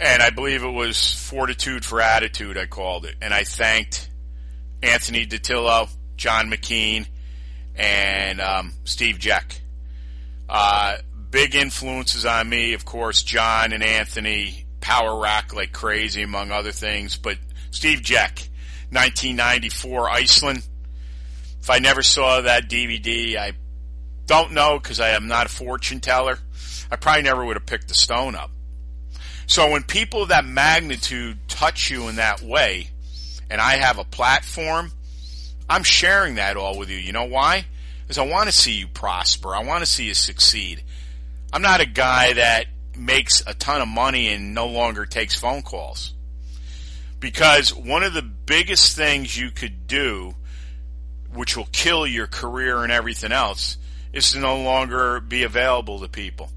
and 0.00 0.22
I 0.22 0.30
believe 0.30 0.62
it 0.62 0.70
was 0.70 1.12
Fortitude 1.12 1.84
for 1.84 2.00
Attitude, 2.00 2.56
I 2.56 2.66
called 2.66 3.04
it, 3.04 3.16
and 3.20 3.34
I 3.34 3.42
thanked 3.42 4.08
Anthony 4.82 5.26
Ditillo, 5.26 5.90
John 6.16 6.50
McKean, 6.50 7.06
and 7.78 8.40
um, 8.40 8.72
Steve 8.84 9.18
Jack. 9.18 9.60
Uh, 10.48 10.96
big 11.30 11.54
influences 11.54 12.26
on 12.26 12.48
me, 12.48 12.74
of 12.74 12.84
course, 12.84 13.22
John 13.22 13.72
and 13.72 13.82
Anthony, 13.82 14.66
Power 14.80 15.20
Rack 15.20 15.54
like 15.54 15.72
crazy, 15.72 16.22
among 16.22 16.50
other 16.50 16.72
things. 16.72 17.16
But 17.16 17.38
Steve 17.70 18.02
Jack, 18.02 18.48
1994, 18.90 20.10
Iceland. 20.10 20.66
If 21.60 21.70
I 21.70 21.78
never 21.78 22.02
saw 22.02 22.40
that 22.40 22.68
DVD, 22.68 23.36
I 23.36 23.52
don't 24.26 24.52
know 24.52 24.78
because 24.78 25.00
I 25.00 25.10
am 25.10 25.28
not 25.28 25.46
a 25.46 25.50
fortune 25.50 26.00
teller. 26.00 26.38
I 26.90 26.96
probably 26.96 27.22
never 27.22 27.44
would 27.44 27.56
have 27.56 27.66
picked 27.66 27.88
the 27.88 27.94
stone 27.94 28.34
up. 28.34 28.50
So 29.46 29.70
when 29.70 29.82
people 29.82 30.22
of 30.22 30.28
that 30.28 30.44
magnitude 30.44 31.38
touch 31.48 31.90
you 31.90 32.08
in 32.08 32.16
that 32.16 32.42
way, 32.42 32.90
and 33.50 33.60
I 33.60 33.76
have 33.76 33.98
a 33.98 34.04
platform, 34.04 34.92
I'm 35.68 35.82
sharing 35.82 36.36
that 36.36 36.56
all 36.56 36.78
with 36.78 36.90
you. 36.90 36.96
You 36.96 37.12
know 37.12 37.24
why? 37.24 37.66
Because 38.02 38.18
I 38.18 38.26
want 38.26 38.48
to 38.48 38.54
see 38.54 38.72
you 38.72 38.88
prosper. 38.88 39.54
I 39.54 39.62
want 39.62 39.80
to 39.80 39.86
see 39.86 40.04
you 40.04 40.14
succeed. 40.14 40.82
I'm 41.52 41.62
not 41.62 41.80
a 41.80 41.86
guy 41.86 42.32
that 42.34 42.66
makes 42.96 43.42
a 43.46 43.54
ton 43.54 43.80
of 43.80 43.88
money 43.88 44.28
and 44.28 44.54
no 44.54 44.66
longer 44.66 45.06
takes 45.06 45.38
phone 45.38 45.62
calls. 45.62 46.14
Because 47.20 47.74
one 47.74 48.02
of 48.02 48.14
the 48.14 48.22
biggest 48.22 48.96
things 48.96 49.36
you 49.36 49.50
could 49.50 49.86
do, 49.86 50.34
which 51.34 51.56
will 51.56 51.68
kill 51.72 52.06
your 52.06 52.26
career 52.26 52.82
and 52.82 52.92
everything 52.92 53.32
else, 53.32 53.76
is 54.12 54.32
to 54.32 54.38
no 54.38 54.62
longer 54.62 55.20
be 55.20 55.42
available 55.42 56.00
to 56.00 56.08
people. 56.08 56.50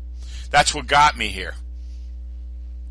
That's 0.52 0.74
what 0.74 0.88
got 0.88 1.18
me 1.18 1.30
here. 1.30 1.54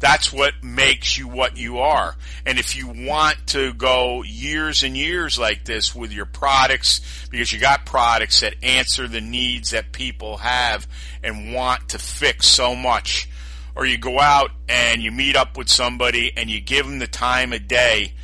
That's 0.00 0.32
what 0.32 0.54
makes 0.62 1.18
you 1.18 1.28
what 1.28 1.58
you 1.58 1.78
are. 1.78 2.16
And 2.46 2.58
if 2.58 2.74
you 2.74 2.88
want 2.88 3.36
to 3.48 3.74
go 3.74 4.22
years 4.22 4.82
and 4.82 4.96
years 4.96 5.38
like 5.38 5.66
this 5.66 5.94
with 5.94 6.10
your 6.10 6.24
products, 6.24 7.02
because 7.30 7.52
you 7.52 7.60
got 7.60 7.84
products 7.84 8.40
that 8.40 8.54
answer 8.62 9.06
the 9.06 9.20
needs 9.20 9.70
that 9.70 9.92
people 9.92 10.38
have 10.38 10.88
and 11.22 11.52
want 11.52 11.90
to 11.90 11.98
fix 11.98 12.48
so 12.48 12.74
much, 12.74 13.28
or 13.74 13.84
you 13.84 13.98
go 13.98 14.18
out 14.18 14.50
and 14.68 15.02
you 15.02 15.12
meet 15.12 15.36
up 15.36 15.58
with 15.58 15.68
somebody 15.68 16.32
and 16.34 16.48
you 16.48 16.62
give 16.62 16.86
them 16.86 16.98
the 16.98 17.06
time 17.06 17.52
of 17.52 17.68
day, 17.68 18.14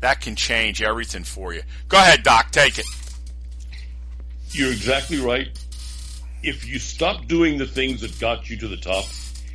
that 0.00 0.20
can 0.20 0.36
change 0.36 0.82
everything 0.82 1.24
for 1.24 1.52
you. 1.52 1.62
Go 1.88 1.96
ahead, 1.96 2.22
Doc, 2.22 2.52
take 2.52 2.78
it. 2.78 2.86
You're 4.50 4.70
exactly 4.70 5.18
right. 5.18 5.48
If 6.44 6.64
you 6.64 6.78
stop 6.78 7.26
doing 7.26 7.58
the 7.58 7.66
things 7.66 8.02
that 8.02 8.20
got 8.20 8.48
you 8.48 8.56
to 8.58 8.68
the 8.68 8.76
top 8.76 9.06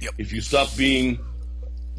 Yep. 0.01 0.13
if 0.17 0.31
you 0.31 0.41
stop 0.41 0.75
being 0.77 1.19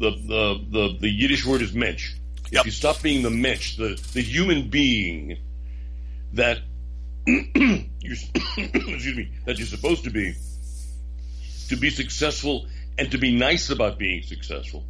the 0.01 0.11
the 0.11 0.65
the, 0.69 0.97
the 0.99 1.09
Yiddish 1.09 1.45
word 1.45 1.61
is 1.61 1.73
mensch. 1.73 2.13
Yep. 2.51 2.61
If 2.61 2.65
you 2.65 2.71
stop 2.71 3.01
being 3.01 3.21
the 3.21 3.29
mensch, 3.29 3.77
the 3.77 4.01
the 4.13 4.21
human 4.21 4.69
being 4.69 5.37
that 6.33 6.59
you're 7.25 8.17
excuse 8.57 9.15
me 9.15 9.31
that 9.45 9.57
you're 9.57 9.67
supposed 9.67 10.03
to 10.05 10.09
be 10.09 10.33
to 11.69 11.75
be 11.77 11.89
successful 11.89 12.65
and 12.97 13.11
to 13.11 13.17
be 13.17 13.33
nice 13.37 13.69
about 13.69 13.97
being 13.97 14.23
successful, 14.23 14.83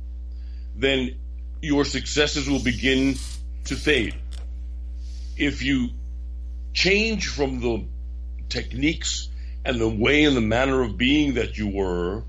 then 0.76 1.20
your 1.62 1.86
successes 1.86 2.50
will 2.50 2.64
begin 2.64 3.16
to 3.66 3.76
fade. 3.76 4.16
If 5.38 5.62
you 5.62 5.90
change 6.74 7.28
from 7.28 7.60
the 7.60 7.86
techniques 8.50 9.28
and 9.66 9.80
the 9.80 9.90
way 9.90 10.24
and 10.24 10.36
the 10.36 10.42
manner 10.42 10.82
of 10.82 10.98
being 10.98 11.36
that 11.36 11.58
you 11.58 11.68
were 11.68 12.24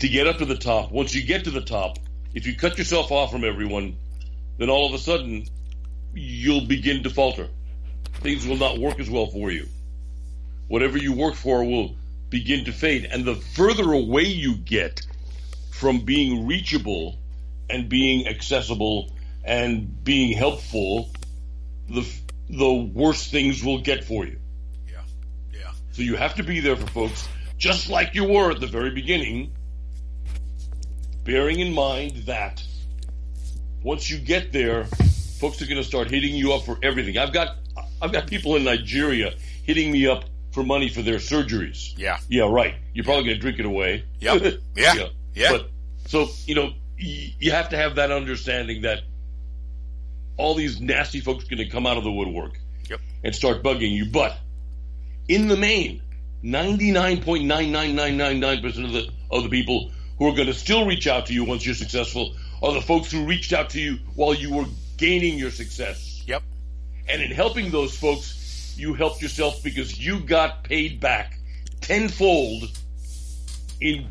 to 0.00 0.08
get 0.08 0.26
up 0.26 0.38
to 0.38 0.44
the 0.44 0.56
top, 0.56 0.92
once 0.92 1.14
you 1.14 1.24
get 1.24 1.44
to 1.44 1.50
the 1.50 1.60
top, 1.60 1.98
if 2.34 2.46
you 2.46 2.56
cut 2.56 2.78
yourself 2.78 3.10
off 3.10 3.30
from 3.32 3.44
everyone, 3.44 3.96
then 4.58 4.70
all 4.70 4.86
of 4.86 4.94
a 4.94 4.98
sudden 4.98 5.46
you'll 6.14 6.66
begin 6.66 7.02
to 7.04 7.10
falter. 7.10 7.48
Things 8.20 8.46
will 8.46 8.56
not 8.56 8.78
work 8.78 9.00
as 9.00 9.08
well 9.08 9.26
for 9.26 9.50
you. 9.50 9.66
Whatever 10.68 10.98
you 10.98 11.14
work 11.14 11.34
for 11.34 11.64
will 11.64 11.96
begin 12.28 12.64
to 12.66 12.72
fade. 12.72 13.08
And 13.10 13.24
the 13.24 13.34
further 13.34 13.92
away 13.92 14.24
you 14.24 14.54
get 14.54 15.00
from 15.70 16.00
being 16.00 16.46
reachable 16.46 17.18
and 17.70 17.88
being 17.88 18.26
accessible 18.26 19.12
and 19.44 20.04
being 20.04 20.36
helpful, 20.36 21.10
the 21.88 22.06
the 22.50 22.72
worse 22.72 23.30
things 23.30 23.62
will 23.62 23.80
get 23.80 24.04
for 24.04 24.26
you. 24.26 24.38
Yeah. 24.90 25.02
Yeah. 25.52 25.70
So 25.92 26.02
you 26.02 26.16
have 26.16 26.34
to 26.36 26.42
be 26.42 26.60
there 26.60 26.76
for 26.76 26.86
folks, 26.86 27.28
just 27.56 27.88
like 27.88 28.14
you 28.14 28.24
were 28.24 28.50
at 28.50 28.60
the 28.60 28.66
very 28.66 28.90
beginning, 28.90 29.52
bearing 31.28 31.60
in 31.60 31.74
mind 31.74 32.16
that 32.24 32.62
once 33.82 34.08
you 34.08 34.16
get 34.18 34.50
there, 34.50 34.86
folks 35.38 35.60
are 35.60 35.66
going 35.66 35.76
to 35.76 35.84
start 35.84 36.10
hitting 36.10 36.34
you 36.34 36.54
up 36.54 36.64
for 36.64 36.78
everything. 36.82 37.18
I've 37.18 37.34
got 37.34 37.56
I've 38.00 38.12
got 38.12 38.26
people 38.26 38.56
in 38.56 38.64
Nigeria 38.64 39.34
hitting 39.62 39.92
me 39.92 40.06
up 40.06 40.24
for 40.52 40.64
money 40.64 40.88
for 40.88 41.02
their 41.02 41.18
surgeries. 41.18 41.92
Yeah. 41.98 42.16
Yeah, 42.30 42.50
right. 42.50 42.76
You're 42.94 43.04
probably 43.04 43.24
going 43.24 43.36
to 43.36 43.40
drink 43.42 43.58
it 43.58 43.66
away. 43.66 44.04
Yep. 44.20 44.60
Yeah. 44.74 45.08
Yeah. 45.34 45.50
But 45.52 45.70
so 46.06 46.28
you 46.46 46.54
know, 46.54 46.70
y- 46.98 47.34
you 47.38 47.50
have 47.50 47.68
to 47.68 47.76
have 47.76 47.96
that 47.96 48.10
understanding 48.10 48.82
that 48.82 49.02
all 50.38 50.54
these 50.54 50.80
nasty 50.80 51.20
folks 51.20 51.44
are 51.44 51.48
going 51.48 51.58
to 51.58 51.68
come 51.68 51.86
out 51.86 51.98
of 51.98 52.04
the 52.04 52.12
woodwork 52.12 52.58
Yep. 52.88 53.00
and 53.22 53.34
start 53.34 53.62
bugging 53.62 53.92
you. 53.92 54.06
But 54.10 54.34
in 55.28 55.48
the 55.48 55.58
main, 55.58 56.00
ninety 56.42 56.90
nine 56.90 57.20
point 57.22 57.44
nine 57.44 57.70
nine 57.70 57.94
nine 57.94 58.16
nine 58.16 58.40
nine 58.40 58.62
percent 58.62 58.86
of 58.86 58.92
the 58.92 59.10
of 59.30 59.42
the 59.42 59.50
people 59.50 59.90
who 60.18 60.26
are 60.26 60.34
going 60.34 60.46
to 60.46 60.54
still 60.54 60.86
reach 60.86 61.06
out 61.06 61.26
to 61.26 61.32
you 61.32 61.44
once 61.44 61.64
you're 61.64 61.74
successful 61.74 62.34
are 62.62 62.72
the 62.72 62.80
folks 62.80 63.10
who 63.10 63.24
reached 63.24 63.52
out 63.52 63.70
to 63.70 63.80
you 63.80 63.98
while 64.14 64.34
you 64.34 64.52
were 64.52 64.64
gaining 64.96 65.38
your 65.38 65.50
success. 65.50 66.22
Yep. 66.26 66.42
And 67.08 67.22
in 67.22 67.30
helping 67.30 67.70
those 67.70 67.96
folks, 67.96 68.74
you 68.76 68.94
helped 68.94 69.22
yourself 69.22 69.62
because 69.62 69.98
you 69.98 70.20
got 70.20 70.64
paid 70.64 71.00
back 71.00 71.38
tenfold 71.80 72.64
in, 73.80 74.08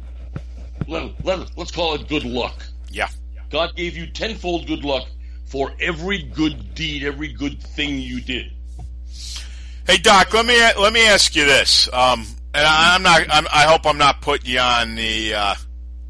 let, 0.87 1.25
let, 1.25 1.57
let's 1.57 1.71
call 1.71 1.95
it 1.95 2.07
good 2.07 2.23
luck. 2.23 2.65
Yeah. 2.89 3.09
God 3.49 3.75
gave 3.75 3.97
you 3.97 4.07
tenfold 4.07 4.67
good 4.67 4.83
luck 4.83 5.07
for 5.45 5.73
every 5.79 6.23
good 6.23 6.73
deed, 6.73 7.03
every 7.03 7.29
good 7.29 7.61
thing 7.61 7.99
you 7.99 8.21
did. 8.21 8.51
Hey 9.85 9.97
Doc, 9.97 10.33
let 10.33 10.45
me 10.45 10.59
let 10.77 10.91
me 10.91 11.07
ask 11.07 11.33
you 11.33 11.45
this, 11.45 11.87
um, 11.93 12.25
and 12.53 12.67
I, 12.67 12.95
I'm 12.95 13.03
not. 13.03 13.21
I'm, 13.29 13.47
I 13.53 13.63
hope 13.63 13.85
I'm 13.85 13.97
not 13.97 14.19
putting 14.19 14.51
you 14.51 14.59
on 14.59 14.95
the 14.95 15.33
uh, 15.33 15.55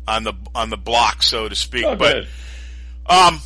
on 0.07 0.23
the 0.23 0.33
on 0.55 0.69
the 0.69 0.77
block, 0.77 1.23
so 1.23 1.49
to 1.49 1.55
speak. 1.55 1.85
Oh, 1.85 1.95
but 1.95 2.25
um, 3.07 3.39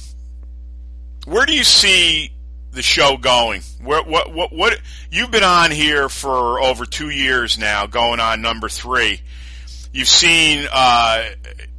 where 1.26 1.46
do 1.46 1.54
you 1.54 1.64
see 1.64 2.32
the 2.72 2.82
show 2.82 3.18
going? 3.18 3.62
Where, 3.84 4.04
what 4.04 4.34
what 4.34 4.54
what? 4.54 4.80
You've 5.10 5.32
been 5.32 5.44
on 5.44 5.72
here 5.72 6.10
for 6.10 6.62
over 6.62 6.86
two 6.86 7.10
years 7.10 7.58
now, 7.58 7.88
going 7.88 8.20
on 8.20 8.42
number 8.42 8.70
three. 8.70 9.22
You've 9.92 10.08
seen. 10.08 10.68
Uh, 10.72 11.30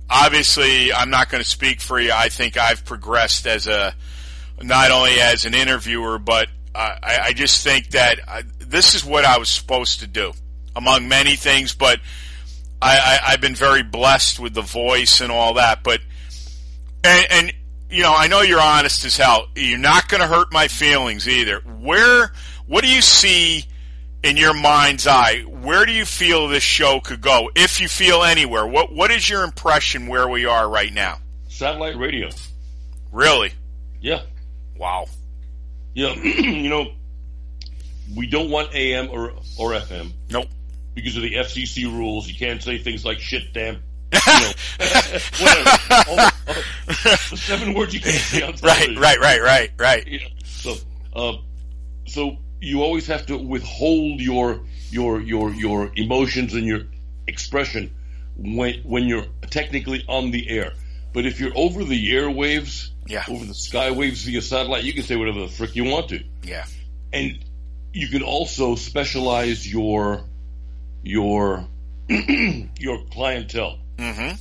obviously, 0.08 0.92
I'm 0.92 1.10
not 1.10 1.30
going 1.30 1.42
to 1.42 1.48
speak 1.48 1.80
for 1.80 1.98
you. 1.98 2.12
I 2.12 2.28
think 2.28 2.56
I've 2.56 2.84
progressed 2.84 3.46
as 3.46 3.66
a 3.66 3.94
not 4.60 4.90
only 4.90 5.20
as 5.20 5.44
an 5.44 5.54
interviewer, 5.54 6.18
but 6.18 6.48
uh, 6.74 6.96
I, 7.02 7.18
I 7.24 7.32
just 7.32 7.64
think 7.64 7.88
that 7.90 8.20
I, 8.28 8.42
this 8.58 8.94
is 8.94 9.04
what 9.04 9.24
I 9.24 9.38
was 9.38 9.48
supposed 9.48 10.00
to 10.00 10.06
do, 10.06 10.32
among 10.76 11.08
many 11.08 11.36
things. 11.36 11.74
But 11.74 12.00
I, 12.82 12.96
I, 12.98 13.20
I've 13.32 13.40
been 13.40 13.54
very 13.54 13.82
blessed 13.82 14.40
with 14.40 14.54
the 14.54 14.62
voice 14.62 15.20
and 15.20 15.30
all 15.30 15.54
that. 15.54 15.84
But 15.84 16.00
and, 17.04 17.26
and 17.30 17.52
you 17.90 18.02
know, 18.02 18.14
I 18.14 18.26
know 18.26 18.40
you're 18.40 18.60
honest 18.60 19.04
as 19.04 19.16
hell. 19.16 19.46
You're 19.54 19.78
not 19.78 20.08
going 20.08 20.20
to 20.20 20.26
hurt 20.26 20.52
my 20.52 20.68
feelings 20.68 21.28
either. 21.28 21.60
Where, 21.60 22.32
what 22.66 22.82
do 22.82 22.90
you 22.90 23.02
see 23.02 23.64
in 24.22 24.36
your 24.36 24.54
mind's 24.54 25.06
eye? 25.06 25.42
Where 25.42 25.84
do 25.84 25.92
you 25.92 26.04
feel 26.04 26.48
this 26.48 26.62
show 26.62 27.00
could 27.00 27.20
go, 27.20 27.50
if 27.54 27.80
you 27.80 27.88
feel 27.88 28.22
anywhere? 28.22 28.66
What 28.66 28.92
What 28.92 29.10
is 29.10 29.28
your 29.28 29.44
impression 29.44 30.06
where 30.08 30.28
we 30.28 30.46
are 30.46 30.68
right 30.68 30.92
now? 30.92 31.18
Satellite 31.48 31.96
radio. 31.96 32.30
Really? 33.12 33.52
Yeah. 34.00 34.22
Wow. 34.76 35.06
Yeah. 35.94 36.14
you 36.14 36.70
know, 36.70 36.92
we 38.16 38.26
don't 38.26 38.50
want 38.50 38.74
AM 38.74 39.10
or, 39.10 39.30
or 39.58 39.72
FM 39.72 40.12
Nope. 40.30 40.46
Because 40.94 41.16
of 41.16 41.22
the 41.22 41.34
FCC 41.34 41.84
rules. 41.84 42.28
You 42.28 42.34
can't 42.34 42.62
say 42.62 42.78
things 42.78 43.04
like 43.04 43.18
shit, 43.18 43.52
damn. 43.52 43.76
You 44.12 44.20
know, 44.40 44.52
whatever. 45.40 45.70
All, 46.08 46.18
all, 46.18 46.30
the 46.86 47.36
seven 47.36 47.74
words 47.74 47.94
you 47.94 48.00
can't 48.00 48.14
say 48.16 48.42
on 48.42 48.50
Right, 48.62 48.76
television. 48.76 48.98
right, 49.00 49.18
right, 49.20 49.40
right, 49.42 49.70
right. 49.78 50.06
Yeah. 50.06 50.18
So, 50.44 50.74
uh, 51.14 51.32
so 52.06 52.36
you 52.60 52.82
always 52.82 53.06
have 53.06 53.26
to 53.26 53.36
withhold 53.38 54.20
your 54.20 54.60
your 54.90 55.20
your 55.20 55.50
your 55.54 55.90
emotions 55.96 56.52
and 56.54 56.66
your 56.66 56.80
expression 57.26 57.94
when 58.36 58.80
when 58.84 59.04
you're 59.08 59.24
technically 59.50 60.04
on 60.08 60.30
the 60.30 60.48
air. 60.50 60.72
But 61.14 61.24
if 61.26 61.40
you're 61.40 61.52
over 61.56 61.82
the 61.84 62.12
airwaves, 62.12 62.90
Yeah. 63.06 63.24
over 63.28 63.44
the 63.44 63.52
skywaves 63.54 64.24
via 64.26 64.42
satellite, 64.42 64.84
you 64.84 64.92
can 64.92 65.02
say 65.04 65.16
whatever 65.16 65.40
the 65.40 65.48
frick 65.48 65.74
you 65.74 65.84
want 65.84 66.08
to, 66.10 66.22
Yeah. 66.42 66.64
and 67.12 67.38
you 67.92 68.08
can 68.08 68.22
also 68.22 68.74
specialize 68.76 69.70
your 69.70 70.24
your 71.02 71.66
your 72.08 73.04
clientele. 73.10 73.78
Mm-hmm. 73.98 74.36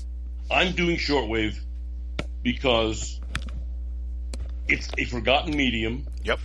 I'm 0.51 0.73
doing 0.73 0.97
shortwave 0.97 1.57
because 2.43 3.19
it's 4.67 4.89
a 4.97 5.05
forgotten 5.05 5.55
medium 5.55 6.05
Yep. 6.23 6.39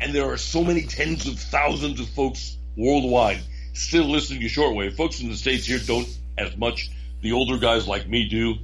and 0.00 0.14
there 0.14 0.30
are 0.32 0.36
so 0.36 0.62
many 0.64 0.82
tens 0.82 1.26
of 1.26 1.38
thousands 1.38 2.00
of 2.00 2.08
folks 2.10 2.56
worldwide 2.76 3.40
still 3.72 4.04
listening 4.04 4.40
to 4.40 4.46
shortwave. 4.46 4.96
Folks 4.96 5.20
in 5.20 5.28
the 5.28 5.36
states 5.36 5.66
here 5.66 5.78
don't 5.78 6.08
as 6.38 6.56
much. 6.56 6.90
The 7.22 7.32
older 7.32 7.58
guys 7.58 7.88
like 7.88 8.06
me 8.08 8.28
do, 8.28 8.56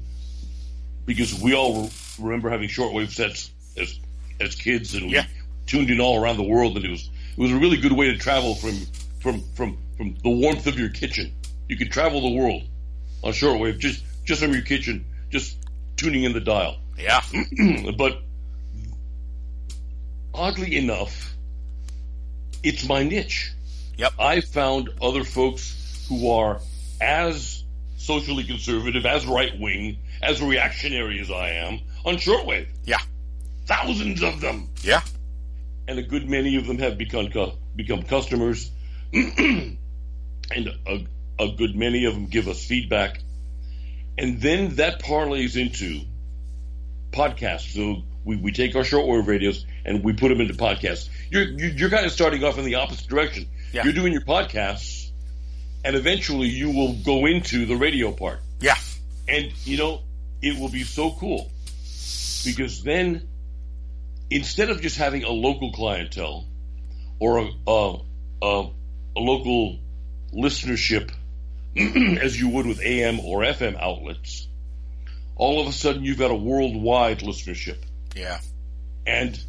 because 1.07 1.41
we 1.41 1.55
all 1.55 1.83
re- 1.85 1.91
remember 2.21 2.51
having 2.51 2.68
shortwave 2.68 3.11
sets 3.11 3.51
as 3.77 3.99
as 4.41 4.55
kids, 4.55 4.95
and 4.95 5.07
we 5.07 5.14
Yeah. 5.14 5.27
tuned 5.66 5.91
in 5.91 6.01
all 6.01 6.23
around 6.23 6.37
the 6.37 6.43
world, 6.43 6.77
and 6.77 6.85
it 6.85 6.91
was 6.91 7.09
it 7.37 7.39
was 7.41 7.51
a 7.53 7.57
really 7.57 7.79
good 7.79 7.93
way 7.93 8.07
to 8.12 8.18
travel 8.18 8.55
from 8.55 8.75
from 9.21 9.43
from 9.55 9.79
from 10.01 10.15
the 10.23 10.31
warmth 10.31 10.67
of 10.67 10.79
your 10.79 10.89
kitchen. 10.89 11.31
You 11.69 11.77
can 11.77 11.91
travel 11.91 12.23
the 12.23 12.31
world 12.31 12.63
on 13.23 13.33
shortwave 13.33 13.79
just 13.79 14.03
just 14.25 14.41
from 14.41 14.55
your 14.55 14.63
kitchen, 14.63 15.05
just 15.29 15.59
tuning 15.97 16.25
in 16.25 16.33
the 16.33 16.41
dial 16.41 16.79
Yeah. 16.99 17.21
but 17.99 18.23
oddly 20.33 20.77
enough, 20.79 21.35
it's 22.63 22.89
my 22.89 23.03
niche. 23.03 23.53
Yep. 23.99 24.13
I 24.19 24.41
found 24.41 24.89
other 25.03 25.23
folks 25.23 26.07
who 26.09 26.31
are 26.31 26.63
as 26.99 27.63
socially 27.99 28.45
conservative, 28.45 29.05
as 29.05 29.27
right 29.27 29.53
wing, 29.61 29.99
as 30.23 30.41
reactionary 30.41 31.21
as 31.21 31.31
I 31.31 31.51
am 31.51 31.81
on 32.07 32.15
shortwave. 32.15 32.69
Yeah. 32.85 33.01
Thousands 33.67 34.23
of 34.23 34.41
them, 34.41 34.71
Yeah. 34.83 35.03
and 35.87 35.99
a 35.99 36.03
good 36.03 36.27
many 36.27 36.57
of 36.57 36.67
them 36.67 36.79
have 36.79 36.97
become 36.97 37.29
become 37.77 38.03
customers, 38.05 38.71
and 40.55 40.68
a, 40.86 41.07
a 41.43 41.53
good 41.53 41.74
many 41.74 42.05
of 42.05 42.14
them 42.14 42.26
give 42.26 42.49
us 42.49 42.64
feedback, 42.64 43.20
and 44.18 44.41
then 44.41 44.76
that 44.76 45.03
parlays 45.03 45.61
into 45.61 46.01
podcasts. 47.12 47.74
So 47.74 48.03
we, 48.24 48.36
we 48.36 48.53
take 48.53 48.76
our 48.76 48.82
shortwave 48.82 49.26
radios 49.26 49.64
and 49.84 50.05
we 50.05 50.12
put 50.12 50.28
them 50.28 50.41
into 50.41 50.55
podcasts. 50.55 51.09
You're 51.30 51.45
you're 51.45 51.70
you're 51.70 51.91
kind 51.91 52.07
of 52.07 52.12
starting 52.12 52.45
off 52.45 52.59
in 52.59 52.64
the 52.64 52.76
opposite 52.76 53.09
direction. 53.09 53.47
Yeah. 53.72 53.84
You're 53.84 53.93
doing 53.93 54.12
your 54.12 54.22
podcasts, 54.22 55.11
and 55.84 55.97
eventually 55.97 56.49
you 56.49 56.70
will 56.70 56.95
go 56.95 57.26
into 57.26 57.66
the 57.66 57.76
radio 57.76 58.12
part. 58.12 58.41
Yeah. 58.61 58.76
And 59.28 59.53
you 59.64 59.78
know, 59.78 60.01
it 60.43 60.59
will 60.59 60.68
be 60.70 60.82
so 60.82 61.12
cool 61.12 61.51
because 62.45 62.82
then 62.82 63.28
instead 64.30 64.70
of 64.70 64.80
just 64.80 64.97
having 64.97 65.24
a 65.24 65.30
local 65.30 65.72
clientele 65.72 66.47
or 67.18 67.38
a 67.38 67.51
a, 67.66 67.99
a, 68.43 68.70
a 69.16 69.20
local 69.20 69.78
listenership 70.35 71.11
as 71.76 72.39
you 72.39 72.49
would 72.49 72.66
with 72.66 72.81
AM 72.83 73.20
or 73.20 73.41
FM 73.41 73.81
outlets, 73.81 74.49
all 75.37 75.61
of 75.61 75.68
a 75.68 75.72
sudden 75.72 76.05
you've 76.05 76.18
got 76.18 76.31
a 76.31 76.35
worldwide 76.35 77.20
listenership. 77.20 77.78
Yeah. 78.14 78.41
And 79.07 79.43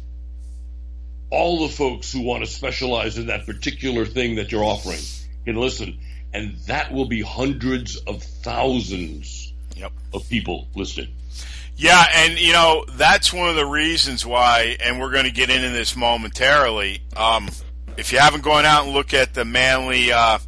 all 1.30 1.66
the 1.66 1.72
folks 1.74 2.12
who 2.12 2.22
want 2.22 2.44
to 2.44 2.50
specialize 2.50 3.18
in 3.18 3.26
that 3.26 3.46
particular 3.46 4.04
thing 4.04 4.36
that 4.36 4.52
you're 4.52 4.64
offering 4.64 5.00
can 5.44 5.56
listen. 5.56 5.98
And 6.34 6.56
that 6.66 6.92
will 6.92 7.06
be 7.06 7.22
hundreds 7.22 7.96
of 7.96 8.22
thousands 8.22 9.52
Yep. 9.76 9.92
of 10.14 10.28
people 10.28 10.68
listening. 10.74 11.14
Yeah, 11.76 12.04
and 12.14 12.38
you 12.38 12.52
know 12.52 12.84
that's 12.96 13.32
one 13.32 13.48
of 13.48 13.56
the 13.56 13.64
reasons 13.66 14.24
why, 14.24 14.76
and 14.80 15.00
we're 15.00 15.10
going 15.10 15.24
to 15.24 15.30
get 15.30 15.50
into 15.50 15.70
this 15.70 15.96
momentarily. 15.96 17.02
Um, 17.16 17.48
if 17.96 18.12
you 18.12 18.18
haven't 18.18 18.42
gone 18.42 18.64
out 18.66 18.84
and 18.84 18.92
looked 18.92 19.14
at 19.14 19.34
the 19.34 19.44
Manly 19.44 20.12
uh, 20.12 20.38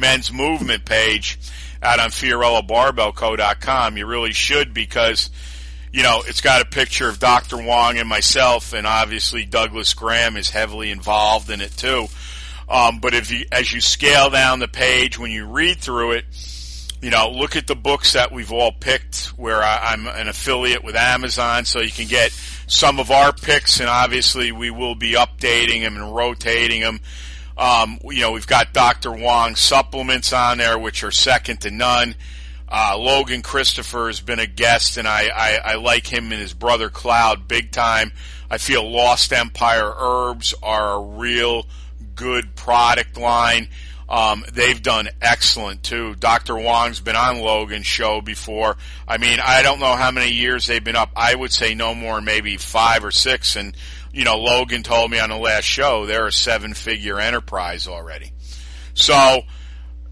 Men's 0.00 0.32
Movement 0.32 0.84
page 0.84 1.38
out 1.82 2.00
on 2.00 2.10
FiorilloBarbellCo.com, 2.10 3.96
you 3.96 4.06
really 4.06 4.32
should 4.32 4.74
because 4.74 5.30
you 5.92 6.02
know 6.02 6.22
it's 6.26 6.40
got 6.40 6.62
a 6.62 6.64
picture 6.64 7.08
of 7.08 7.18
Dr. 7.18 7.56
Wong 7.56 7.98
and 7.98 8.08
myself, 8.08 8.72
and 8.72 8.86
obviously 8.86 9.44
Douglas 9.44 9.94
Graham 9.94 10.36
is 10.36 10.50
heavily 10.50 10.90
involved 10.90 11.50
in 11.50 11.60
it 11.60 11.76
too. 11.76 12.08
Um, 12.68 13.00
but 13.00 13.14
if 13.14 13.30
you, 13.32 13.46
as 13.50 13.72
you 13.72 13.80
scale 13.80 14.30
down 14.30 14.60
the 14.60 14.68
page, 14.68 15.18
when 15.18 15.32
you 15.32 15.46
read 15.46 15.78
through 15.78 16.12
it, 16.12 16.24
you 17.02 17.10
know, 17.10 17.30
look 17.30 17.56
at 17.56 17.66
the 17.66 17.74
books 17.74 18.12
that 18.12 18.30
we've 18.30 18.52
all 18.52 18.72
picked 18.72 19.28
where 19.36 19.62
I, 19.62 19.92
I'm 19.92 20.06
an 20.06 20.28
affiliate 20.28 20.84
with 20.84 20.94
Amazon 20.94 21.64
so 21.64 21.80
you 21.80 21.90
can 21.90 22.06
get 22.06 22.30
some 22.66 23.00
of 23.00 23.10
our 23.10 23.32
picks 23.32 23.80
and 23.80 23.88
obviously 23.88 24.52
we 24.52 24.70
will 24.70 24.94
be 24.94 25.14
updating 25.14 25.80
them 25.80 25.96
and 25.96 26.14
rotating 26.14 26.82
them. 26.82 27.00
Um, 27.60 27.98
you 28.04 28.22
know, 28.22 28.32
we've 28.32 28.46
got 28.46 28.72
Dr. 28.72 29.12
Wong 29.12 29.54
supplements 29.54 30.32
on 30.32 30.56
there, 30.58 30.78
which 30.78 31.04
are 31.04 31.10
second 31.10 31.60
to 31.60 31.70
none. 31.70 32.14
Uh, 32.66 32.96
Logan 32.96 33.42
Christopher 33.42 34.06
has 34.06 34.20
been 34.20 34.38
a 34.38 34.46
guest 34.46 34.96
and 34.96 35.06
I, 35.06 35.28
I, 35.28 35.72
I 35.72 35.74
like 35.74 36.10
him 36.10 36.32
and 36.32 36.40
his 36.40 36.54
brother 36.54 36.88
Cloud 36.88 37.46
big 37.46 37.70
time. 37.70 38.12
I 38.50 38.56
feel 38.56 38.88
Lost 38.90 39.32
Empire 39.34 39.92
herbs 39.94 40.54
are 40.62 40.94
a 40.94 41.00
real 41.00 41.66
good 42.14 42.54
product 42.56 43.18
line. 43.18 43.68
Um, 44.08 44.44
they've 44.52 44.80
done 44.80 45.08
excellent 45.20 45.82
too. 45.82 46.14
Dr. 46.14 46.56
Wong's 46.56 47.00
been 47.00 47.14
on 47.14 47.40
Logan's 47.40 47.86
show 47.86 48.22
before. 48.22 48.76
I 49.06 49.18
mean, 49.18 49.38
I 49.44 49.62
don't 49.62 49.80
know 49.80 49.94
how 49.96 50.10
many 50.10 50.30
years 50.30 50.66
they've 50.66 50.82
been 50.82 50.96
up. 50.96 51.10
I 51.14 51.34
would 51.34 51.52
say 51.52 51.74
no 51.74 51.94
more, 51.94 52.20
maybe 52.20 52.56
five 52.56 53.04
or 53.04 53.10
six. 53.10 53.56
And, 53.56 53.76
you 54.12 54.24
know, 54.24 54.36
Logan 54.36 54.82
told 54.82 55.10
me 55.10 55.18
on 55.18 55.30
the 55.30 55.36
last 55.36 55.64
show 55.64 56.06
they're 56.06 56.26
a 56.26 56.32
seven 56.32 56.74
figure 56.74 57.20
enterprise 57.20 57.88
already. 57.88 58.32
So 58.94 59.42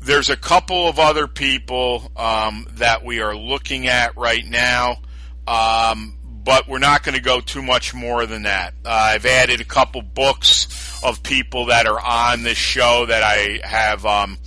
there's 0.00 0.30
a 0.30 0.36
couple 0.36 0.88
of 0.88 0.98
other 0.98 1.26
people, 1.26 2.10
um, 2.16 2.66
that 2.74 3.04
we 3.04 3.20
are 3.20 3.36
looking 3.36 3.88
at 3.88 4.16
right 4.16 4.44
now. 4.44 4.98
Um, 5.46 6.18
but 6.48 6.66
we're 6.66 6.78
not 6.78 7.02
going 7.02 7.14
to 7.14 7.20
go 7.20 7.40
too 7.40 7.62
much 7.62 7.92
more 7.92 8.24
than 8.24 8.44
that. 8.44 8.72
Uh, 8.82 8.88
I've 8.88 9.26
added 9.26 9.60
a 9.60 9.64
couple 9.64 10.00
books 10.00 11.02
of 11.02 11.22
people 11.22 11.66
that 11.66 11.86
are 11.86 12.00
on 12.00 12.42
this 12.42 12.56
show 12.56 13.04
that 13.06 13.22
I 13.22 13.60
have 13.62 14.06
um, 14.06 14.38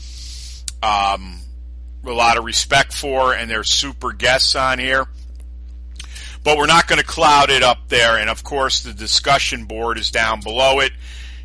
um, 0.82 1.40
a 2.04 2.12
lot 2.12 2.38
of 2.38 2.44
respect 2.44 2.94
for, 2.94 3.36
and 3.36 3.50
they're 3.52 3.64
super 3.64 4.14
guests 4.14 4.56
on 4.56 4.80
here. 4.80 5.06
But 6.44 6.58
we're 6.58 6.68
not 6.68 6.88
going 6.88 7.00
to 7.00 7.06
cloud 7.06 7.50
it 7.50 7.64
up 7.64 7.88
there, 7.88 8.18
and 8.18 8.30
of 8.30 8.44
course 8.44 8.82
the 8.82 8.94
discussion 8.94 9.66
board 9.66 9.98
is 9.98 10.12
down 10.12 10.42
below 10.42 10.80
it. 10.80 10.92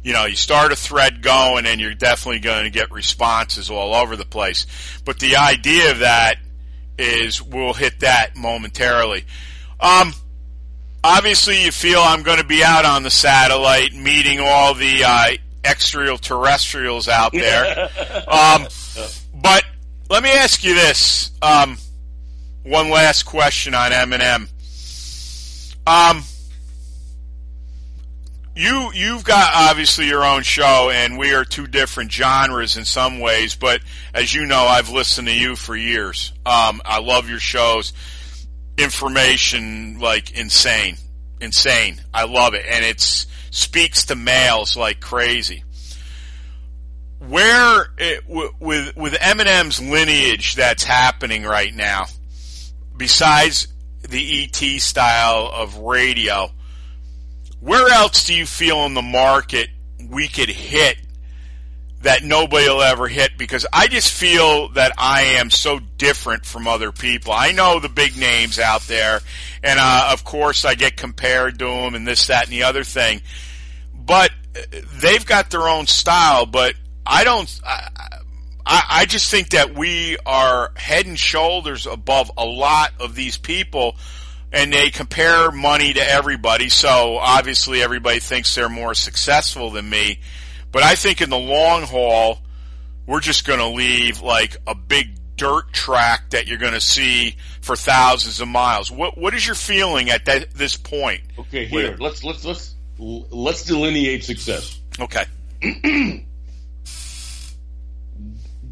You 0.03 0.13
know, 0.13 0.25
you 0.25 0.37
start 0.37 0.73
a 0.73 0.77
thread 0.77 1.21
going, 1.23 1.67
and 1.67 1.81
you're 1.81 1.95
definitely 1.95 2.39
going 2.39 2.65
to 2.65 2.71
get 2.71 2.91
responses 2.91 3.71
all 3.71 3.95
over 3.95 4.17
the 4.17 4.25
place. 4.25 4.67
But 5.05 5.19
the 5.19 5.37
idea 5.37 5.91
of 5.91 5.99
that 5.99 6.37
is 6.99 7.43
we'll 7.43 7.75
hit 7.75 8.01
that 8.01 8.37
momentarily. 8.37 9.27
Um, 9.81 10.15
obviously 11.07 11.65
you 11.65 11.71
feel 11.71 12.01
I'm 12.01 12.23
going 12.23 12.39
to 12.39 12.47
be 12.47 12.65
out 12.65 12.85
on 12.85 13.03
the 13.03 13.11
satellite 13.11 13.95
meeting 13.95 14.41
all 14.41 14.75
the 14.75 15.05
uh, 15.05 15.29
extraterrestrials 15.65 17.09
out 17.09 17.33
there. 17.33 17.89
um, 18.29 18.67
but 19.35 19.65
let 20.11 20.23
me 20.23 20.31
ask 20.31 20.65
you 20.65 20.75
this: 20.75 21.31
um, 21.43 21.77
one 22.63 22.91
last 22.91 23.25
question 23.25 23.75
on 23.75 23.93
M&M. 23.93 24.49
Um, 25.87 26.23
you 28.57 28.91
you've 28.95 29.23
got 29.23 29.53
obviously 29.55 30.09
your 30.09 30.25
own 30.25 30.43
show, 30.43 30.91
and 30.91 31.19
we 31.19 31.35
are 31.35 31.45
two 31.45 31.67
different 31.67 32.11
genres 32.11 32.77
in 32.77 32.85
some 32.85 33.21
ways. 33.21 33.55
But 33.55 33.83
as 34.15 34.35
you 34.35 34.47
know, 34.47 34.63
I've 34.63 34.89
listened 34.89 35.29
to 35.29 35.35
you 35.35 35.55
for 35.57 35.77
years. 35.77 36.33
Um, 36.45 36.81
I 36.85 37.01
love 37.01 37.29
your 37.29 37.39
shows 37.39 37.93
information 38.79 39.99
like 40.01 40.33
insane, 40.33 40.97
insane. 41.41 42.01
I 42.13 42.25
love 42.25 42.55
it, 42.55 42.65
and 42.69 42.85
it 42.85 43.01
speaks 43.01 44.07
to 44.07 44.17
males 44.17 44.77
like 44.77 45.01
crazy. 45.01 45.63
Where 47.19 47.87
it, 47.99 48.25
with 48.29 48.97
with 48.97 49.17
M&M's 49.21 49.81
lineage 49.81 50.55
that's 50.55 50.85
happening 50.85 51.45
right 51.45 51.75
now, 51.75 52.07
besides 52.97 53.69
the 54.09 54.45
ET 54.45 54.81
style 54.81 55.51
of 55.53 55.79
radio, 55.79 56.51
where 57.61 57.89
else 57.93 58.25
do 58.25 58.35
you 58.35 58.47
feel 58.47 58.85
in 58.87 58.95
the 58.95 59.03
market 59.03 59.69
we 60.09 60.29
could 60.29 60.49
hit 60.49 60.99
that 62.03 62.23
nobody 62.23 62.69
will 62.69 62.83
ever 62.83 63.09
hit 63.09 63.37
because 63.37 63.67
I 63.73 63.89
just 63.89 64.13
feel 64.13 64.69
that 64.71 64.93
I 64.97 65.23
am 65.39 65.51
so 65.51 65.81
different 65.81 66.47
from 66.47 66.69
other 66.69 66.93
people. 66.93 67.33
I 67.33 67.53
know 67.53 67.81
the 67.81 67.89
big 67.89 68.17
names 68.17 68.59
out 68.59 68.83
there, 68.83 69.21
and 69.63 69.79
uh, 69.81 70.11
of 70.13 70.23
course 70.23 70.65
I 70.65 70.75
get 70.75 70.97
compared 70.97 71.59
to 71.59 71.65
them 71.65 71.95
and 71.95 72.07
this, 72.07 72.29
that, 72.29 72.45
and 72.45 72.53
the 72.53 72.65
other 72.65 72.85
thing. 72.85 73.23
But 73.93 74.31
they've 75.01 75.25
got 75.25 75.51
their 75.51 75.69
own 75.69 75.87
style. 75.87 76.47
But 76.47 76.75
I 77.05 77.25
don't. 77.25 77.61
I, 77.65 77.89
I, 78.67 78.83
I 78.91 79.05
just 79.07 79.31
think 79.31 79.51
that 79.51 79.75
we 79.75 80.19
are 80.27 80.73
head 80.75 81.07
and 81.07 81.19
shoulders 81.19 81.87
above 81.87 82.33
a 82.37 82.45
lot 82.45 82.93
of 83.01 83.15
these 83.15 83.39
people. 83.39 83.97
And 84.53 84.73
they 84.73 84.91
compare 84.91 85.51
money 85.51 85.93
to 85.93 86.01
everybody, 86.01 86.69
so 86.69 87.19
obviously 87.19 87.83
everybody 87.83 88.21
thinks 88.21 88.55
they're 88.55 88.69
more 88.69 88.95
successful 88.95 89.71
than 89.71 89.91
me. 89.91 90.21
But 90.73 90.83
I 90.83 90.95
think 90.95 91.21
in 91.21 91.31
the 91.31 91.39
long 91.39 91.83
haul, 91.83 92.39
we're 93.07 93.21
just 93.21 93.47
going 93.47 93.59
to 93.59 93.67
leave 93.69 94.23
like 94.23 94.57
a 94.67 94.75
big 94.75 95.19
dirt 95.37 95.73
track 95.73 96.31
that 96.31 96.47
you're 96.47 96.59
going 96.59 96.73
to 96.73 96.81
see 96.81 97.37
for 97.61 97.77
thousands 97.77 98.41
of 98.41 98.49
miles. 98.49 98.91
What 98.91 99.19
what 99.19 99.35
is 99.35 99.45
your 99.47 99.57
feeling 99.57 100.11
at 100.11 100.25
that 100.27 100.55
this 100.55 100.77
point? 100.77 101.23
Okay, 101.39 101.67
here 101.67 101.91
Where- 101.91 101.97
let's 101.99 102.25
let's 102.25 102.45
let's 102.45 102.75
let's 102.99 103.65
delineate 103.65 104.25
success. 104.25 104.81
Okay. 104.99 105.25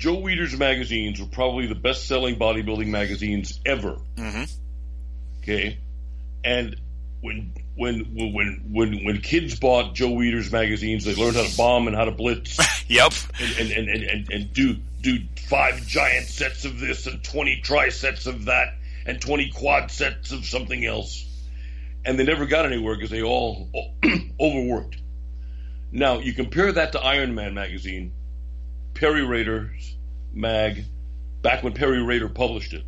Joe 0.05 0.19
Weider's 0.19 0.55
magazines 0.55 1.19
were 1.19 1.27
probably 1.27 1.67
the 1.67 1.75
best-selling 1.75 2.37
bodybuilding 2.37 2.89
magazines 2.89 3.59
ever. 3.65 3.97
Mhm. 4.17 4.55
Okay, 5.41 5.79
and 6.45 6.77
when 7.23 7.55
when 7.75 8.01
when 8.15 8.65
when 8.71 9.05
when 9.07 9.23
kids 9.23 9.59
bought 9.59 9.95
Joe 9.95 10.11
Weider's 10.11 10.53
magazines, 10.53 11.07
they 11.07 11.15
learned 11.15 11.37
how 11.37 11.45
to 11.45 11.57
bomb 11.57 11.87
and 11.87 11.97
how 11.97 12.05
to 12.05 12.11
blitz 12.11 12.59
Yep. 12.89 13.15
and 13.41 13.71
and, 13.71 13.89
and, 13.89 14.03
and, 14.03 14.31
and, 14.31 14.53
do 14.53 14.77
do 15.01 15.21
five 15.49 15.87
giant 15.87 16.27
sets 16.27 16.67
of 16.67 16.79
this 16.81 17.07
and 17.07 17.25
twenty 17.25 17.63
tri 17.63 17.89
sets 17.89 18.27
of 18.27 18.45
that 18.45 18.75
and 19.07 19.23
twenty 19.23 19.51
quad 19.53 19.91
sets 19.91 20.33
of 20.33 20.45
something 20.45 20.85
else, 20.85 21.25
and 22.05 22.19
they 22.19 22.25
never 22.25 22.45
got 22.45 22.67
anywhere 22.67 22.95
because 22.95 23.09
they 23.09 23.23
all 23.23 23.71
overworked. 24.39 24.99
Now 25.93 26.19
you 26.19 26.35
compare 26.35 26.71
that 26.73 26.93
to 26.93 27.01
Iron 27.01 27.35
Man 27.35 27.55
magazine, 27.55 28.13
Peary 28.95 29.25
Rader's 29.25 29.97
mag, 30.33 30.85
back 31.43 31.63
when 31.63 31.75
Peary 31.75 32.03
Rader 32.03 32.29
published 32.29 32.73
it, 32.73 32.85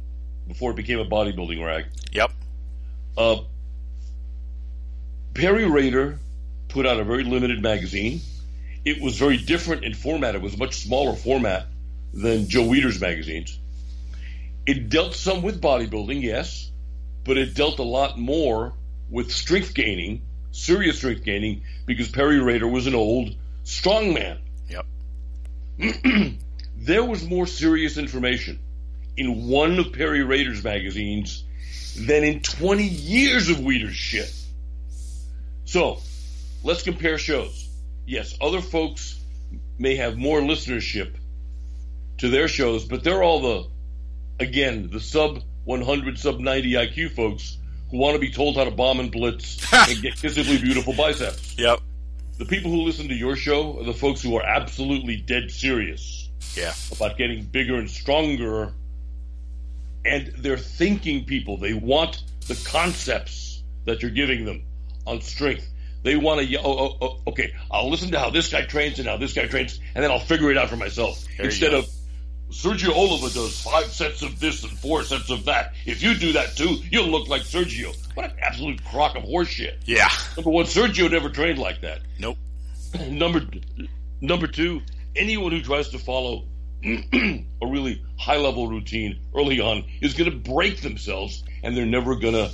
before 0.49 0.71
it 0.71 0.77
became 0.77 0.99
a 0.99 1.05
bodybuilding 1.05 1.65
rag. 1.65 1.87
Yep. 2.13 2.33
Uh, 3.19 3.37
Peary 5.35 5.67
Rader 5.67 6.19
put 6.69 6.87
out 6.87 6.99
a 6.99 7.05
very 7.05 7.25
limited 7.25 7.61
magazine. 7.61 8.21
It 8.85 9.03
was 9.03 9.19
very 9.19 9.37
different 9.37 9.85
in 9.85 9.95
format. 9.95 10.35
It 10.35 10.41
was 10.41 10.55
a 10.55 10.59
much 10.59 10.75
smaller 10.77 11.15
format 11.15 11.67
than 12.15 12.49
Joe 12.49 12.63
Weider's 12.63 13.01
magazines. 13.01 13.59
It 14.67 14.89
dealt 14.89 15.15
some 15.15 15.43
with 15.43 15.61
bodybuilding, 15.61 16.23
yes, 16.23 16.71
but 17.25 17.37
it 17.37 17.55
dealt 17.55 17.79
a 17.79 17.85
lot 17.85 18.19
more 18.19 18.73
with 19.11 19.31
strength 19.31 19.75
gaining, 19.75 20.23
serious 20.53 20.99
strength 20.99 21.25
gaining, 21.25 21.63
because 21.85 22.09
Peary 22.09 22.41
Rader 22.41 22.67
was 22.67 22.87
an 22.87 22.95
old 22.95 23.35
strongman. 23.65 24.39
There 26.87 27.05
was 27.05 27.29
more 27.29 27.49
serious 27.49 27.99
information 27.99 28.61
in 29.16 29.49
one 29.49 29.77
of 29.81 29.93
Peary 29.93 30.22
Rader's 30.22 30.62
magazines 30.62 31.43
than 31.99 32.22
in 32.22 32.43
20 32.43 32.85
years 32.85 33.49
of 33.49 33.57
Weider's 33.57 33.97
shit. 33.97 34.33
So, 35.64 35.99
let's 36.62 36.85
compare 36.85 37.18
shows. 37.18 37.68
Yes, 38.07 38.37
other 38.41 38.61
folks 38.61 39.18
may 39.79 39.97
have 39.97 40.16
more 40.16 40.39
listenership 40.41 41.16
to 42.18 42.29
their 42.29 42.47
shows, 42.47 42.85
but 42.85 43.03
they're 43.03 43.24
all 43.24 43.41
the, 43.41 44.45
again, 44.45 44.89
the 44.93 45.01
sub 45.01 45.43
100, 45.64 46.20
sub 46.20 46.39
90 46.39 46.72
IQ 46.72 47.16
folks 47.16 47.59
who 47.91 47.99
want 47.99 48.14
to 48.14 48.20
be 48.20 48.31
told 48.31 48.55
how 48.57 48.62
to 48.62 48.70
bomb 48.70 49.01
and 49.01 49.11
blitz 49.11 49.72
and 49.72 50.01
get 50.01 50.16
visibly 50.18 50.59
beautiful 50.59 50.93
biceps. 50.93 51.59
Yep. 51.59 51.81
The 52.39 52.45
people 52.45 52.70
who 52.70 52.82
listen 52.82 53.09
to 53.09 53.14
your 53.14 53.37
show 53.37 53.78
are 53.80 53.84
the 53.84 53.95
folks 53.95 54.22
who 54.22 54.37
are 54.37 54.45
absolutely 54.45 55.16
dead 55.16 55.51
serious 55.51 56.28
Yeah. 56.55 56.74
about 56.93 57.16
getting 57.16 57.45
bigger 57.45 57.76
and 57.76 57.91
stronger. 57.91 58.72
And 60.05 60.32
they're 60.39 60.59
thinking 60.59 61.24
people. 61.24 61.57
They 61.57 61.72
want 61.74 62.22
the 62.47 62.55
concepts 62.55 63.62
that 63.87 64.03
you're 64.03 64.11
giving 64.11 64.45
them 64.45 64.64
on 65.07 65.20
strength. 65.22 65.68
They 66.03 66.14
want 66.16 66.47
to, 66.47 66.57
oh, 66.59 66.62
oh, 66.62 66.97
oh, 67.01 67.20
okay, 67.28 67.53
I'll 67.70 67.91
listen 67.91 68.12
to 68.12 68.18
how 68.20 68.30
this 68.30 68.51
guy 68.51 68.62
trains 68.62 68.99
and 69.01 69.09
how 69.09 69.16
this 69.16 69.32
guy 69.32 69.47
trains, 69.47 69.80
and 69.95 70.05
then 70.05 70.11
I'll 70.12 70.20
figure 70.20 70.51
it 70.53 70.57
out 70.57 70.68
for 70.68 70.76
myself. 70.76 71.24
There 71.37 71.47
Instead 71.47 71.74
of 71.74 71.89
Sergio 72.51 72.91
Oliva 72.95 73.29
does 73.35 73.61
five 73.61 73.87
sets 73.87 74.23
of 74.23 74.39
this 74.39 74.63
and 74.63 74.73
four 74.79 75.03
sets 75.03 75.31
of 75.31 75.45
that. 75.47 75.75
If 75.85 76.03
you 76.03 76.15
do 76.15 76.33
that 76.35 76.57
too, 76.57 76.77
you'll 76.91 77.09
look 77.09 77.29
like 77.29 77.43
Sergio. 77.43 77.95
What 78.15 78.27
an 78.33 78.37
absolute 78.41 78.83
crock 78.85 79.17
of 79.17 79.25
horseshit. 79.25 79.77
Yeah. 79.85 80.09
Number 80.37 80.51
one, 80.51 80.65
Sergio 80.67 81.11
never 81.11 81.29
trained 81.29 81.59
like 81.59 81.81
that. 81.83 82.01
Nope. 82.19 82.39
Number 83.09 83.43
number 84.21 84.47
two, 84.47 84.81
anyone 85.15 85.53
who 85.53 85.61
tries 85.61 85.89
to 85.91 85.99
follow 85.99 86.45
a 86.85 87.67
really 87.67 88.03
high 88.19 88.37
level 88.37 88.69
routine 88.69 89.21
early 89.35 89.61
on 89.61 89.85
is 90.01 90.15
going 90.15 90.31
to 90.31 90.37
break 90.37 90.81
themselves, 90.83 91.43
and 91.63 91.77
they're 91.77 91.85
never 91.85 92.15
going 92.17 92.35
to 92.35 92.51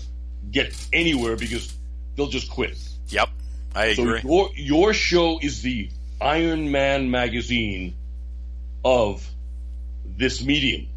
get 0.51 0.74
anywhere 0.93 1.36
because 1.36 1.72
they'll 2.16 2.28
just 2.28 2.51
quit. 2.51 2.76
Yep. 3.09 3.28
I 3.74 3.95
So 3.95 4.03
agree. 4.03 4.20
your 4.24 4.51
your 4.55 4.95
show 4.95 5.38
is 5.40 5.62
the 5.62 5.90
Iron 6.20 6.70
Man 6.70 7.11
magazine 7.11 7.95
of 8.84 9.28
this 10.22 10.42
medium. 10.42 10.88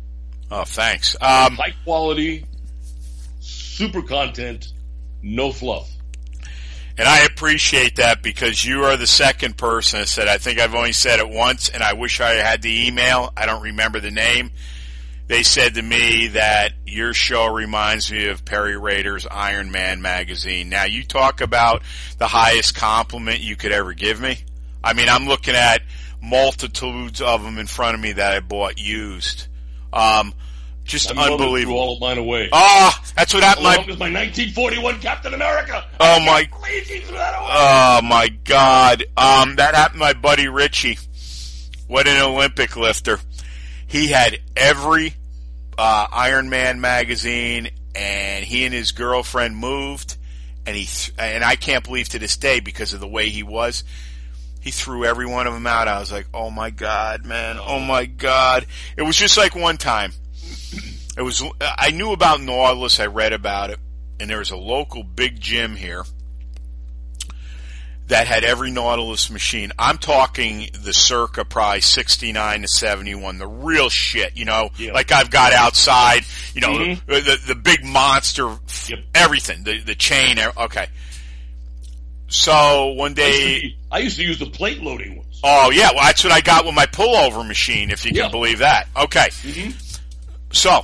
Oh, 0.52 0.64
thanks. 0.64 1.16
Um, 1.20 1.56
High 1.56 1.74
quality, 1.84 2.46
super 3.40 4.02
content, 4.02 4.68
no 5.22 5.52
fluff. 5.52 5.92
And 6.98 7.08
I 7.08 7.26
appreciate 7.26 7.98
that 7.98 8.24
because 8.24 8.64
you 8.64 8.86
are 8.86 8.96
the 8.96 9.08
second 9.08 9.58
person 9.58 10.00
that 10.00 10.08
said, 10.08 10.30
I 10.30 10.38
think 10.38 10.60
I've 10.60 10.76
only 10.76 10.94
said 10.94 11.20
it 11.20 11.28
once 11.28 11.68
and 11.68 11.84
I 11.84 11.94
wish 11.94 12.22
I 12.22 12.36
had 12.36 12.62
the 12.62 12.88
email. 12.88 13.34
I 13.36 13.46
don't 13.46 13.64
remember 13.64 14.00
the 14.00 14.12
name. 14.12 14.52
They 15.28 15.44
said 15.44 15.74
to 15.76 15.82
me 15.82 16.28
that 16.28 16.74
your 16.86 17.14
show 17.14 17.52
reminds 17.52 18.12
me 18.12 18.28
of 18.28 18.46
Peary 18.46 18.78
Rader's 18.78 19.26
Iron 19.30 19.72
Man 19.72 20.02
magazine. 20.02 20.70
Now 20.70 20.86
you 20.86 21.04
talk 21.04 21.42
about 21.42 21.82
the 22.18 22.28
highest 22.28 22.76
compliment 22.76 23.40
you 23.40 23.56
could 23.58 23.72
ever 23.72 23.94
give 23.94 24.22
me. 24.22 24.38
I 24.84 24.94
mean, 24.94 25.10
I'm 25.10 25.26
looking 25.26 25.56
at 25.56 25.82
multitudes 26.26 27.22
of 27.22 27.44
them 27.44 27.58
in 27.58 27.68
front 27.68 27.96
of 27.96 28.02
me 28.02 28.14
that 28.14 28.34
I 28.34 28.40
bought 28.40 28.80
used. 28.80 29.48
Um, 29.94 30.34
just 30.84 31.10
I'm 31.12 31.18
unbelievable. 31.18 31.78
All 31.80 31.94
of 31.96 32.02
mine 32.02 32.18
away. 32.18 32.50
Ah, 32.52 33.02
that's 33.16 33.34
what 33.34 33.44
happened. 33.44 33.66
Along 33.66 33.76
My, 34.00 34.10
my 34.10 34.20
1941 34.26 35.00
Captain 35.00 35.34
America. 35.34 35.84
Oh, 36.00 36.20
my- 36.20 36.48
I 36.52 36.58
believe 36.60 36.86
he 36.88 37.00
threw 37.00 37.18
that 37.18 37.34
away. 37.40 37.48
Oh 37.52 38.02
my 38.04 38.28
God! 38.44 39.04
Um, 39.18 39.56
that 39.56 39.74
happened 39.76 40.00
to 40.00 40.06
my 40.06 40.14
buddy 40.14 40.48
Richie. 40.48 40.98
What 41.88 42.08
an 42.08 42.22
Olympic 42.22 42.76
lifter! 42.76 43.20
He 43.88 44.08
had 44.08 44.40
every 44.56 45.16
uh, 45.78 46.08
Iron 46.12 46.50
Man 46.50 46.82
magazine, 46.82 47.70
and 47.96 48.44
he 48.44 48.66
and 48.66 48.74
his 48.74 48.92
girlfriend 48.92 49.56
moved, 49.58 50.18
and 50.66 50.76
he 50.76 50.86
th- 50.86 51.14
and 51.18 51.44
I 51.44 51.56
can't 51.56 51.84
believe 51.84 52.10
to 52.10 52.20
this 52.20 52.38
day 52.38 52.60
because 52.60 52.94
of 52.94 53.00
the 53.00 53.08
way 53.08 53.30
he 53.30 53.44
was. 53.44 53.84
He 54.66 54.72
threw 54.72 55.06
every 55.06 55.28
one 55.28 55.46
of 55.46 55.54
them 55.54 55.68
out. 55.68 55.88
I 55.88 56.00
was 56.00 56.12
like, 56.12 56.26
"Oh 56.34 56.50
my 56.50 56.72
God, 56.72 57.24
man! 57.24 57.60
Oh 57.62 57.80
my 57.80 58.08
God!" 58.08 58.66
It 58.98 59.04
was 59.04 59.16
just 59.16 59.38
like 59.38 59.54
one 59.56 59.78
time. 59.78 60.12
It 61.16 61.22
was. 61.22 61.44
I 61.62 61.92
knew 61.92 62.12
about 62.14 62.42
Nautilus. 62.42 63.00
I 63.00 63.06
read 63.06 63.32
about 63.32 63.70
it, 63.70 63.78
and 64.20 64.28
there 64.28 64.40
was 64.40 64.50
a 64.50 64.58
local 64.58 65.04
big 65.04 65.40
gym 65.40 65.76
here 65.76 66.04
that 68.08 68.26
had 68.26 68.44
every 68.44 68.72
Nautilus 68.72 69.30
machine. 69.30 69.72
I'm 69.78 70.00
talking 70.00 70.70
the 70.74 70.94
circa 70.94 71.46
probably 71.46 71.82
69 71.82 72.62
to 72.64 72.68
71, 72.68 73.38
the 73.38 73.48
real 73.48 73.90
shit, 73.90 74.36
you 74.36 74.46
know, 74.46 74.70
Yeah. 74.78 74.94
like 74.94 75.12
I've 75.12 75.30
got 75.32 75.54
outside, 75.54 76.24
you 76.56 76.62
know, 76.62 76.70
Mhm. 76.78 77.06
the, 77.08 77.40
the, 77.48 77.56
big 77.56 77.84
monster, 77.84 78.58
Yep. 78.88 79.00
everything, 79.16 79.64
the, 79.64 79.80
the 79.80 79.96
chain, 79.96 80.38
okay. 80.40 80.86
So 82.36 82.88
one 82.94 83.16
I 83.18 83.26
used, 83.28 83.38
day, 83.40 83.60
to, 83.62 83.68
I 83.92 83.98
used 84.00 84.18
to 84.18 84.24
use 84.24 84.40
the 84.40 84.46
plate 84.48 84.82
loading 84.84 85.18
ones. 85.18 85.40
oh 85.44 85.72
yeah, 85.72 85.92
well 85.94 86.04
that's 86.04 86.24
what 86.24 86.34
I 86.34 86.42
got 86.42 86.66
with 86.66 86.76
my 86.76 86.86
pullover 86.86 87.48
machine, 87.48 87.92
if 87.92 88.04
you 88.06 88.12
can 88.12 88.18
Yeah. 88.26 88.30
believe 88.30 88.60
that. 88.60 88.88
Okay. 88.96 89.28
Mm-hmm. 89.30 89.72
So, 90.52 90.84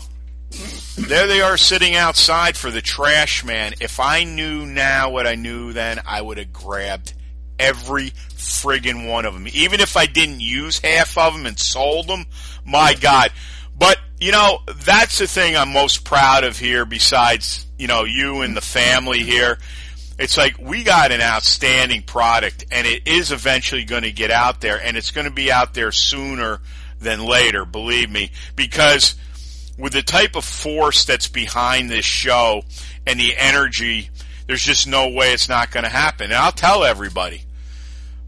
there 0.98 1.28
they 1.28 1.42
are 1.42 1.58
sitting 1.58 1.96
outside 1.96 2.58
for 2.58 2.72
the 2.72 2.82
trash 2.82 3.44
man. 3.44 3.74
If 3.80 4.00
I 4.00 4.24
knew 4.24 4.66
now 4.66 5.10
what 5.10 5.26
I 5.28 5.36
knew 5.36 5.72
then, 5.74 6.02
I 6.06 6.22
would 6.22 6.38
have 6.38 6.52
grabbed 6.52 7.14
every 7.58 8.12
friggin' 8.36 9.08
one 9.08 9.26
of 9.26 9.34
them. 9.34 9.48
Even 9.54 9.80
if 9.80 9.96
I 9.96 10.08
didn't 10.08 10.42
use 10.42 10.80
half 10.80 11.18
of 11.18 11.34
them 11.34 11.46
and 11.46 11.58
sold 11.58 12.08
them, 12.08 12.26
my 12.66 12.94
God. 12.96 13.32
But, 13.78 13.98
you 14.20 14.32
know, 14.32 14.60
that's 14.86 15.20
the 15.20 15.28
thing 15.28 15.56
I'm 15.56 15.72
most 15.72 16.04
proud 16.04 16.44
of 16.44 16.58
here 16.60 16.86
besides, 16.86 17.66
you 17.78 17.88
know, 17.88 18.04
you 18.04 18.42
and 18.42 18.56
the 18.56 18.62
family 18.62 19.20
here. 19.24 19.58
It's 20.22 20.38
like 20.38 20.58
we 20.60 20.84
got 20.84 21.12
an 21.12 21.20
outstanding 21.20 22.04
product 22.04 22.66
and 22.72 22.86
it 22.86 23.08
is 23.08 23.32
eventually 23.32 23.86
going 23.86 24.04
to 24.04 24.12
get 24.12 24.30
out 24.30 24.62
there 24.62 24.80
and 24.80 24.96
it's 24.96 25.10
going 25.10 25.26
to 25.26 25.34
be 25.34 25.52
out 25.52 25.74
there 25.74 25.92
sooner 25.92 26.60
than 27.00 27.26
later, 27.26 27.66
believe 27.66 28.10
me, 28.10 28.32
because 28.56 29.16
with 29.80 29.94
the 29.94 30.04
type 30.04 30.36
of 30.36 30.46
force 30.46 31.06
that's 31.06 31.28
behind 31.28 31.90
this 31.90 32.06
show 32.06 32.62
and 33.08 33.20
the 33.20 33.36
energy, 33.36 34.12
there's 34.46 34.64
just 34.64 34.88
no 34.88 35.10
way 35.10 35.34
it's 35.34 35.50
not 35.50 35.72
going 35.72 35.86
to 35.86 35.90
happen. 35.90 36.26
And 36.26 36.36
I'll 36.36 36.52
tell 36.52 36.84
everybody, 36.84 37.42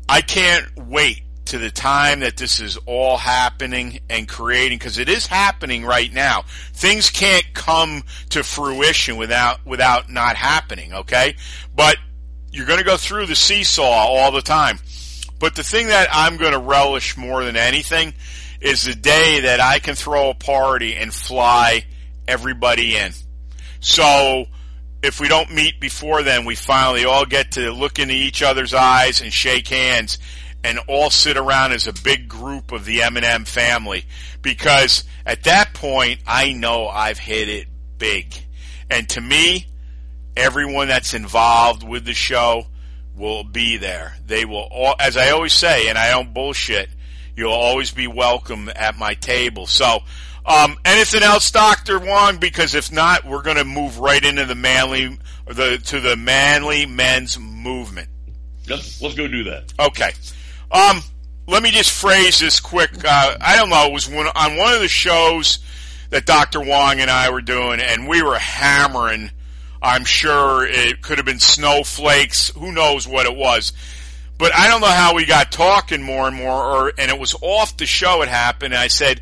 I 0.10 0.22
can't 0.22 0.76
wait 0.76 1.23
to 1.46 1.58
the 1.58 1.70
time 1.70 2.22
that 2.22 2.38
this 2.38 2.60
is 2.60 2.78
all 2.86 3.18
happening 3.18 4.00
and 4.10 4.28
creating 4.28 4.78
because 4.78 4.98
it 4.98 5.10
is 5.10 5.28
happening 5.28 5.86
right 5.86 6.12
now. 6.12 6.44
Things 6.74 7.10
can't 7.10 7.46
come 7.54 8.04
to 8.30 8.44
fruition 8.44 9.18
without 9.18 9.66
without 9.66 10.10
not 10.10 10.36
happening, 10.36 10.94
okay? 10.94 11.36
But 11.76 11.98
you're 12.52 12.66
going 12.66 12.80
to 12.80 12.86
go 12.86 12.98
through 12.98 13.26
the 13.26 13.36
seesaw 13.36 13.84
all 13.84 14.32
the 14.32 14.42
time. 14.42 14.80
But 15.40 15.56
the 15.56 15.64
thing 15.64 15.88
that 15.88 16.08
I'm 16.12 16.38
going 16.38 16.54
to 16.54 16.60
relish 16.60 17.18
more 17.18 17.44
than 17.44 17.58
anything 17.58 18.14
is 18.62 18.84
the 18.84 18.96
day 18.96 19.42
that 19.42 19.60
I 19.60 19.80
can 19.80 19.96
throw 19.96 20.30
a 20.30 20.36
party 20.36 20.96
and 20.96 21.14
fly 21.14 21.86
everybody 22.28 22.96
in. 22.96 23.12
So 23.82 24.46
if 25.02 25.20
we 25.20 25.28
don't 25.28 25.54
meet 25.54 25.82
before 25.82 26.24
then, 26.24 26.46
we 26.46 26.56
finally 26.56 27.04
all 27.04 27.26
get 27.26 27.52
to 27.54 27.72
look 27.72 28.00
into 28.00 28.14
each 28.14 28.42
other's 28.42 28.74
eyes 28.74 29.20
and 29.20 29.34
shake 29.34 29.68
hands 29.68 30.18
and 30.64 30.80
all 30.88 31.10
sit 31.10 31.38
around 31.38 31.74
as 31.74 31.88
a 31.88 31.94
big 31.94 32.28
group 32.28 32.72
of 32.72 32.86
the 32.86 33.04
M&M 33.04 33.46
family 33.46 34.06
because 34.42 35.04
at 35.26 35.44
that 35.44 35.74
point 35.74 36.20
I 36.26 36.54
know 36.54 36.88
I've 36.88 37.20
hit 37.20 37.50
it 37.50 37.68
big. 37.98 38.34
And 38.90 39.08
to 39.10 39.22
me, 39.22 39.68
everyone 40.36 40.88
that's 40.88 41.14
involved 41.14 41.84
with 41.84 42.06
the 42.06 42.14
show 42.14 42.68
will 43.16 43.44
be 43.44 43.78
there. 43.78 44.16
They 44.26 44.46
will 44.46 44.68
all, 44.72 44.96
as 45.00 45.18
I 45.18 45.32
always 45.32 45.54
say, 45.54 45.90
and 45.90 45.98
I 45.98 46.12
don't 46.12 46.34
bullshit, 46.34 46.90
you'll 47.36 47.52
always 47.52 47.92
be 47.92 48.08
welcome 48.08 48.70
at 48.76 48.98
my 48.98 49.14
table. 49.16 49.68
So, 49.68 50.00
um, 50.46 50.78
anything 50.84 51.24
else, 51.24 51.50
Doctor 51.52 52.00
Wong? 52.00 52.38
Because 52.38 52.76
if 52.76 52.92
not, 52.92 53.26
we're 53.26 53.44
going 53.44 53.58
to 53.58 53.64
move 53.64 54.00
right 54.00 54.24
into 54.24 54.46
the 54.46 54.56
manly, 54.56 55.18
the 55.48 55.78
to 55.86 56.02
the 56.02 56.18
manly 56.18 56.86
men's 56.86 57.40
movement. 57.40 58.10
Let's, 58.68 59.02
let's 59.02 59.16
go 59.16 59.28
do 59.28 59.46
that. 59.46 59.74
Okay. 59.80 60.12
Um, 60.74 61.04
let 61.48 61.62
me 61.62 61.70
just 61.70 61.92
phrase 61.92 62.40
this 62.40 62.60
quick. 62.60 62.92
Uh, 63.06 63.38
I 63.40 63.56
don't 63.56 63.70
know. 63.70 63.86
It 63.86 63.94
was 63.94 64.10
one, 64.10 64.26
on 64.26 64.58
one 64.58 64.74
of 64.74 64.82
the 64.82 64.88
shows 64.88 65.60
that 66.10 66.26
Dr. 66.26 66.62
Wong 66.62 67.00
and 67.00 67.12
I 67.12 67.30
were 67.30 67.42
doing, 67.42 67.80
and 67.80 68.08
we 68.08 68.24
were 68.24 68.40
hammering. 68.40 69.30
I'm 69.82 70.04
sure 70.04 70.66
it 70.66 71.02
could 71.02 71.20
have 71.20 71.26
been 71.26 71.40
snowflakes. 71.40 72.50
Who 72.58 72.72
knows 72.72 73.08
what 73.08 73.28
it 73.28 73.36
was? 73.36 73.74
But 74.40 74.56
I 74.56 74.68
don't 74.68 74.82
know 74.82 74.88
how 74.88 75.14
we 75.14 75.26
got 75.26 75.52
talking 75.52 76.02
more 76.02 76.28
and 76.28 76.36
more, 76.36 76.64
or 76.64 76.94
and 76.98 77.12
it 77.12 77.20
was 77.20 77.36
off 77.42 77.78
the 77.78 77.86
show. 77.86 78.24
It 78.24 78.30
happened, 78.30 78.74
and 78.74 78.82
I 78.82 78.88
said, 78.88 79.22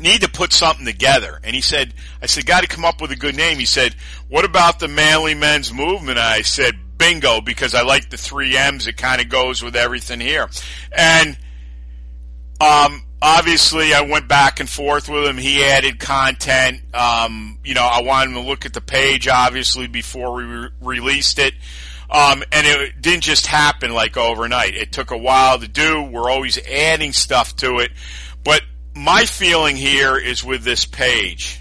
"Need 0.00 0.22
to 0.22 0.28
put 0.28 0.52
something 0.52 0.84
together." 0.84 1.38
And 1.44 1.54
he 1.54 1.60
said, 1.60 1.94
"I 2.20 2.26
said, 2.26 2.46
got 2.46 2.62
to 2.62 2.66
come 2.66 2.84
up 2.84 3.00
with 3.00 3.12
a 3.12 3.16
good 3.16 3.36
name." 3.36 3.58
He 3.58 3.64
said, 3.64 3.94
"What 4.28 4.44
about 4.44 4.80
the 4.80 4.88
Manly 4.88 5.34
Men's 5.34 5.72
Movement?" 5.72 6.18
I 6.18 6.42
said, 6.42 6.74
"Bingo," 7.02 7.40
because 7.40 7.74
I 7.74 7.82
like 7.82 8.10
the 8.10 8.16
three 8.16 8.56
M's. 8.56 8.86
It 8.86 8.96
kind 8.96 9.20
of 9.20 9.28
goes 9.28 9.62
with 9.62 9.76
everything 9.76 10.20
here, 10.20 10.48
and 10.96 11.36
um, 12.60 13.02
obviously, 13.20 13.92
I 13.92 14.02
went 14.02 14.28
back 14.28 14.60
and 14.60 14.68
forth 14.68 15.08
with 15.08 15.26
him. 15.26 15.36
He 15.36 15.64
added 15.64 15.98
content. 15.98 16.82
Um, 16.94 17.58
you 17.64 17.74
know, 17.74 17.82
I 17.82 18.02
wanted 18.02 18.30
him 18.30 18.42
to 18.42 18.48
look 18.48 18.66
at 18.66 18.72
the 18.72 18.80
page, 18.80 19.26
obviously, 19.26 19.88
before 19.88 20.32
we 20.34 20.44
re- 20.44 20.68
released 20.80 21.38
it. 21.38 21.54
Um, 22.08 22.44
and 22.52 22.66
it 22.66 23.00
didn't 23.00 23.22
just 23.22 23.46
happen 23.46 23.92
like 23.92 24.16
overnight. 24.16 24.76
It 24.76 24.92
took 24.92 25.10
a 25.10 25.16
while 25.16 25.58
to 25.58 25.66
do. 25.66 26.02
We're 26.02 26.30
always 26.30 26.58
adding 26.58 27.12
stuff 27.12 27.56
to 27.56 27.78
it. 27.78 27.90
But 28.44 28.62
my 28.94 29.24
feeling 29.24 29.76
here 29.76 30.16
is 30.16 30.44
with 30.44 30.62
this 30.62 30.84
page. 30.84 31.58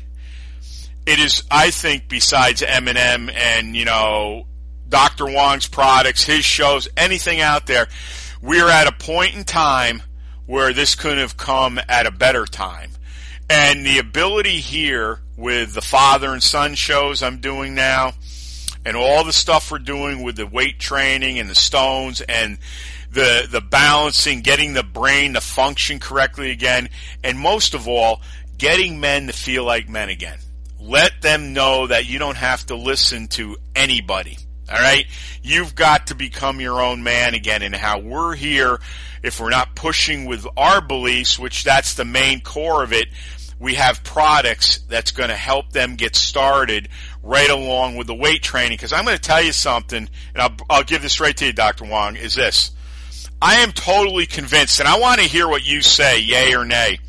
It 1.06 1.20
is, 1.20 1.44
I 1.50 1.72
think, 1.72 2.10
besides 2.10 2.62
M&M 2.62 3.30
and 3.30 3.76
you 3.76 3.86
know 3.86 4.46
Dr. 4.92 5.26
Wong's 5.26 5.68
products, 5.68 6.24
his 6.24 6.46
shows, 6.46 6.88
anything 6.96 7.42
out 7.42 7.66
there, 7.66 7.88
we're 8.42 8.70
at 8.70 8.88
a 8.88 8.92
point 8.92 9.36
in 9.36 9.44
time 9.44 10.04
where 10.46 10.74
this 10.74 10.96
couldn't 10.96 11.20
have 11.20 11.38
come 11.38 11.80
at 11.88 12.06
a 12.06 12.12
better 12.12 12.46
time. 12.46 12.92
And 13.50 13.86
the 13.86 13.98
ability 13.98 14.60
here 14.60 15.20
with 15.38 15.74
the 15.74 15.82
father 15.82 16.32
and 16.32 16.44
son 16.44 16.76
shows 16.76 17.24
I'm 17.24 17.40
doing 17.40 17.74
now, 17.74 18.14
and 18.86 18.98
all 18.98 19.24
the 19.24 19.34
stuff 19.34 19.72
we're 19.72 19.80
doing 19.80 20.24
with 20.24 20.36
the 20.36 20.46
weight 20.46 20.80
training 20.80 21.40
and 21.40 21.50
the 21.50 21.56
stones 21.56 22.22
and 22.22 22.58
the 23.12 23.48
the 23.50 23.62
balancing, 23.62 24.42
getting 24.42 24.74
the 24.74 24.84
brain 24.84 25.34
to 25.34 25.42
function 25.42 26.00
correctly 26.00 26.52
again, 26.52 26.90
and 27.24 27.38
most 27.38 27.74
of 27.74 27.88
all, 27.88 28.22
getting 28.58 29.00
men 29.00 29.28
to 29.28 29.34
feel 29.34 29.64
like 29.64 29.90
men 29.90 30.10
again. 30.10 30.38
Let 30.80 31.22
them 31.22 31.54
know 31.54 31.88
that 31.88 32.08
you 32.08 32.20
don't 32.20 32.38
have 32.38 32.66
to 32.68 32.76
listen 32.76 33.28
to 33.30 33.58
anybody. 33.76 34.38
All 34.72 34.80
right? 34.80 35.06
You've 35.44 35.76
got 35.76 36.08
to 36.08 36.16
become 36.16 36.62
your 36.62 36.82
own 36.82 37.04
man 37.04 37.34
again 37.34 37.62
and 37.62 37.76
how 37.76 38.00
we're 38.00 38.36
here 38.36 38.80
if 39.24 39.40
we're 39.40 39.50
not 39.50 39.76
pushing 39.76 40.26
with 40.26 40.46
our 40.58 40.82
beliefs, 40.82 41.38
which 41.38 41.64
that's 41.64 41.94
the 41.94 42.06
main 42.06 42.42
core 42.42 42.84
of 42.84 42.94
it, 42.94 43.08
we 43.60 43.76
have 43.76 44.04
products 44.04 44.80
that's 44.90 45.12
going 45.12 45.30
to 45.30 45.36
help 45.36 45.72
them 45.72 45.96
get 45.96 46.16
started 46.16 46.90
right 47.22 47.50
along 47.50 47.96
with 47.96 48.08
the 48.08 48.16
weight 48.16 48.42
training. 48.42 48.78
Because 48.78 48.94
I'm 48.94 49.06
going 49.06 49.18
to 49.18 49.22
tell 49.22 49.42
you 49.42 49.52
something, 49.52 50.10
and 50.34 50.42
I'll, 50.42 50.56
I'll 50.70 50.84
give 50.84 51.04
this 51.04 51.20
right 51.20 51.38
to 51.38 51.46
you, 51.46 51.54
Dr. 51.54 51.86
Wong, 51.86 52.16
is 52.16 52.34
this. 52.34 52.72
I 53.40 53.60
am 53.60 53.72
totally 53.72 54.26
convinced, 54.26 54.80
and 54.80 54.90
I 54.90 55.00
want 55.00 55.20
to 55.22 55.28
hear 55.28 55.48
what 55.48 55.66
you 55.66 55.82
say, 55.82 56.20
yay 56.20 56.56
or 56.56 56.66
nay. 56.66 57.00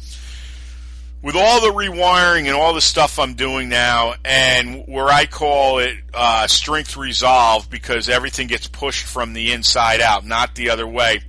With 1.22 1.36
all 1.36 1.60
the 1.60 1.68
rewiring 1.68 2.46
and 2.46 2.56
all 2.56 2.74
the 2.74 2.80
stuff 2.80 3.20
I'm 3.20 3.34
doing 3.34 3.68
now, 3.68 4.14
and 4.24 4.84
where 4.88 5.06
I 5.06 5.26
call 5.26 5.78
it 5.78 5.96
uh, 6.12 6.48
strength 6.48 6.96
resolve 6.96 7.70
because 7.70 8.08
everything 8.08 8.48
gets 8.48 8.66
pushed 8.66 9.06
from 9.06 9.32
the 9.32 9.52
inside 9.52 10.00
out, 10.00 10.26
not 10.26 10.56
the 10.56 10.70
other 10.70 10.86
way. 10.86 11.20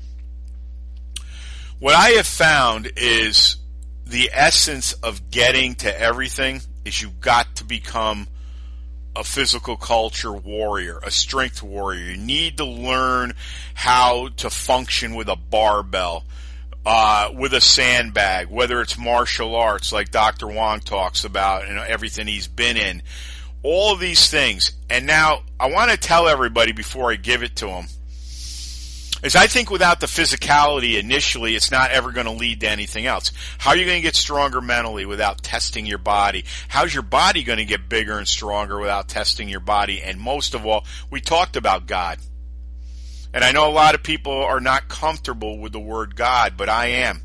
What 1.79 1.95
I 1.95 2.11
have 2.11 2.25
found 2.25 2.91
is 2.95 3.57
the 4.05 4.31
essence 4.33 4.93
of 4.93 5.29
getting 5.29 5.75
to 5.75 5.99
everything 5.99 6.61
is 6.85 7.01
you've 7.01 7.19
got 7.19 7.57
to 7.57 7.63
become 7.63 8.27
a 9.15 9.23
physical 9.23 9.77
culture 9.77 10.33
warrior, 10.33 10.99
a 11.03 11.11
strength 11.11 11.61
warrior. 11.61 12.11
You 12.11 12.17
need 12.17 12.57
to 12.57 12.65
learn 12.65 13.33
how 13.73 14.29
to 14.37 14.49
function 14.49 15.15
with 15.15 15.29
a 15.29 15.35
barbell, 15.35 16.25
uh, 16.85 17.31
with 17.33 17.53
a 17.53 17.61
sandbag, 17.61 18.49
whether 18.49 18.81
it's 18.81 18.97
martial 18.97 19.55
arts 19.55 19.91
like 19.91 20.11
Dr. 20.11 20.47
Wong 20.47 20.79
talks 20.79 21.23
about 21.23 21.65
and 21.65 21.77
everything 21.79 22.27
he's 22.27 22.47
been 22.47 22.77
in. 22.77 23.01
All 23.61 23.93
of 23.93 23.99
these 23.99 24.29
things. 24.29 24.73
And 24.89 25.07
now 25.07 25.43
I 25.59 25.67
want 25.67 25.91
to 25.91 25.97
tell 25.97 26.27
everybody 26.27 26.73
before 26.73 27.11
I 27.11 27.15
give 27.15 27.43
it 27.43 27.55
to 27.57 27.67
them 27.67 27.85
is 29.23 29.37
I 29.37 29.47
think 29.47 29.71
without 29.71 30.01
the 30.01 30.05
physicality 30.05 30.99
initially, 30.99 31.55
it's 31.55 31.71
not 31.71 31.91
ever 31.91 32.11
going 32.11 32.25
to 32.25 32.33
lead 32.33 32.59
to 32.59 32.69
anything 32.69 33.05
else. 33.05 33.31
How 33.57 33.71
are 33.71 33.77
you 33.77 33.85
going 33.85 33.97
to 33.97 34.01
get 34.01 34.15
stronger 34.15 34.59
mentally 34.59 35.05
without 35.05 35.41
testing 35.41 35.85
your 35.85 35.97
body? 35.97 36.43
How's 36.67 36.93
your 36.93 37.03
body 37.03 37.43
going 37.43 37.59
to 37.59 37.65
get 37.65 37.87
bigger 37.87 38.17
and 38.17 38.27
stronger 38.27 38.77
without 38.79 39.07
testing 39.07 39.47
your 39.47 39.61
body? 39.61 40.01
And 40.01 40.19
most 40.19 40.53
of 40.53 40.65
all, 40.65 40.85
we 41.09 41.21
talked 41.21 41.55
about 41.55 41.87
God. 41.87 42.19
And 43.33 43.43
I 43.43 43.51
know 43.51 43.67
a 43.67 43.71
lot 43.71 43.95
of 43.95 44.03
people 44.03 44.31
are 44.31 44.59
not 44.59 44.87
comfortable 44.87 45.57
with 45.57 45.71
the 45.71 45.79
word 45.79 46.15
God, 46.15 46.53
but 46.55 46.69
I 46.69 46.87
am. 46.87 47.21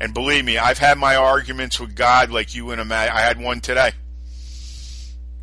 And 0.00 0.14
believe 0.14 0.44
me, 0.44 0.58
I've 0.58 0.78
had 0.78 0.98
my 0.98 1.16
arguments 1.16 1.80
with 1.80 1.94
God 1.94 2.30
like 2.30 2.54
you 2.54 2.70
and 2.70 2.92
I 2.92 3.20
had 3.20 3.40
one 3.40 3.60
today. 3.60 3.92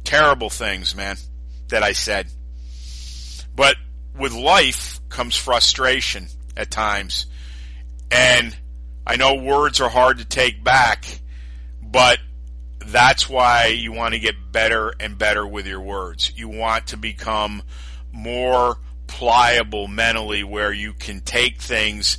Terrible 0.04 0.50
things, 0.50 0.96
man, 0.96 1.18
that 1.70 1.84
I 1.84 1.94
said. 1.94 2.28
But 3.56 3.76
with 4.18 4.34
life 4.34 5.00
comes 5.10 5.36
frustration 5.36 6.28
at 6.56 6.72
times. 6.72 7.26
And 8.10 8.56
I 9.06 9.16
know 9.16 9.36
words 9.36 9.82
are 9.82 9.90
hard 9.90 10.20
to 10.20 10.26
take 10.26 10.64
back, 10.64 11.06
but 11.82 12.20
that's 12.86 13.30
why 13.30 13.68
you 13.68 13.92
want 13.92 14.14
to 14.14 14.20
get 14.20 14.36
better 14.52 14.94
and 15.00 15.18
better 15.18 15.46
with 15.46 15.68
your 15.68 15.82
words. 15.82 16.32
You 16.36 16.50
want 16.50 16.88
to 16.88 16.98
become 16.98 17.64
more 18.12 18.78
pliable 19.12 19.88
mentally 19.88 20.44
where 20.44 20.72
you 20.72 20.94
can 20.94 21.20
take 21.20 21.62
things 21.62 22.18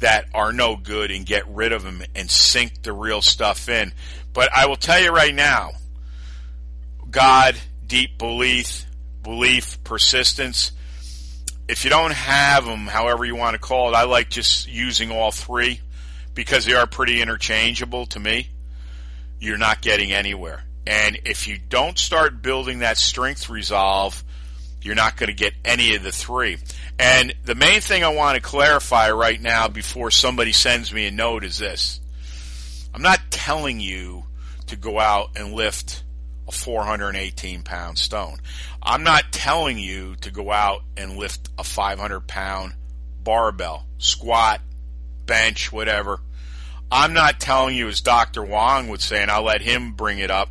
that 0.00 0.26
are 0.34 0.52
no 0.52 0.76
good 0.76 1.10
and 1.10 1.24
get 1.24 1.48
rid 1.48 1.72
of 1.72 1.84
them 1.84 2.02
and 2.14 2.28
sink 2.30 2.82
the 2.82 2.92
real 2.92 3.22
stuff 3.22 3.68
in. 3.68 3.92
But 4.32 4.50
I 4.54 4.66
will 4.66 4.76
tell 4.76 5.00
you 5.00 5.12
right 5.12 5.34
now, 5.34 5.70
God, 7.08 7.56
deep 7.86 8.18
belief, 8.18 8.84
belief, 9.22 9.82
persistence, 9.84 10.72
if 11.68 11.84
you 11.84 11.90
don't 11.90 12.12
have 12.12 12.66
them, 12.66 12.88
however 12.88 13.24
you 13.24 13.36
want 13.36 13.54
to 13.54 13.60
call 13.60 13.88
it, 13.90 13.94
I 13.94 14.04
like 14.04 14.28
just 14.28 14.68
using 14.68 15.10
all 15.10 15.30
three 15.30 15.80
because 16.34 16.64
they 16.64 16.74
are 16.74 16.86
pretty 16.86 17.22
interchangeable 17.22 18.06
to 18.06 18.20
me. 18.20 18.48
You're 19.38 19.56
not 19.56 19.80
getting 19.80 20.12
anywhere. 20.12 20.64
And 20.86 21.20
if 21.24 21.48
you 21.48 21.56
don't 21.56 21.98
start 21.98 22.42
building 22.42 22.80
that 22.80 22.98
strength 22.98 23.48
resolve, 23.48 24.22
you're 24.84 24.94
not 24.94 25.16
going 25.16 25.28
to 25.28 25.34
get 25.34 25.54
any 25.64 25.94
of 25.94 26.02
the 26.02 26.12
three. 26.12 26.58
And 26.98 27.34
the 27.44 27.54
main 27.54 27.80
thing 27.80 28.04
I 28.04 28.08
want 28.08 28.36
to 28.36 28.42
clarify 28.42 29.10
right 29.10 29.40
now 29.40 29.68
before 29.68 30.10
somebody 30.10 30.52
sends 30.52 30.92
me 30.92 31.06
a 31.06 31.10
note 31.10 31.42
is 31.42 31.58
this. 31.58 32.00
I'm 32.92 33.02
not 33.02 33.20
telling 33.30 33.80
you 33.80 34.24
to 34.66 34.76
go 34.76 35.00
out 35.00 35.30
and 35.36 35.54
lift 35.54 36.04
a 36.46 36.52
418 36.52 37.62
pound 37.62 37.98
stone. 37.98 38.38
I'm 38.82 39.02
not 39.02 39.32
telling 39.32 39.78
you 39.78 40.16
to 40.16 40.30
go 40.30 40.52
out 40.52 40.82
and 40.96 41.16
lift 41.16 41.48
a 41.58 41.64
500 41.64 42.20
pound 42.28 42.74
barbell, 43.22 43.86
squat, 43.98 44.60
bench, 45.24 45.72
whatever. 45.72 46.20
I'm 46.92 47.14
not 47.14 47.40
telling 47.40 47.74
you, 47.74 47.88
as 47.88 48.02
Dr. 48.02 48.44
Wong 48.44 48.88
would 48.88 49.00
say, 49.00 49.22
and 49.22 49.30
I'll 49.30 49.42
let 49.42 49.62
him 49.62 49.92
bring 49.92 50.18
it 50.18 50.30
up, 50.30 50.50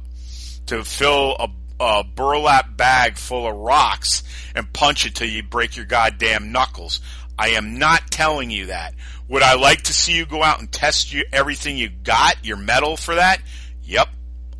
to 0.66 0.84
fill 0.84 1.36
a, 1.40 1.50
a 1.80 2.04
burlap 2.04 2.78
bag 2.78 3.18
full 3.18 3.48
of 3.48 3.56
rocks 3.56 4.24
and 4.56 4.72
punch 4.74 5.06
it 5.06 5.16
till 5.16 5.28
you 5.28 5.44
break 5.44 5.76
your 5.76 5.86
goddamn 5.86 6.52
knuckles. 6.52 7.02
I 7.38 7.50
am 7.50 7.80
not 7.80 8.12
telling 8.12 8.52
you 8.52 8.68
that. 8.68 8.94
Would 9.28 9.44
I 9.44 9.56
like 9.56 9.84
to 9.84 9.94
see 9.94 10.16
you 10.16 10.26
go 10.26 10.44
out 10.44 10.60
and 10.60 10.72
test 10.72 11.14
you, 11.14 11.24
everything 11.32 11.78
you 11.78 11.90
got, 11.90 12.46
your 12.46 12.58
metal 12.58 12.98
for 12.98 13.16
that? 13.16 13.42
Yep, 13.84 14.10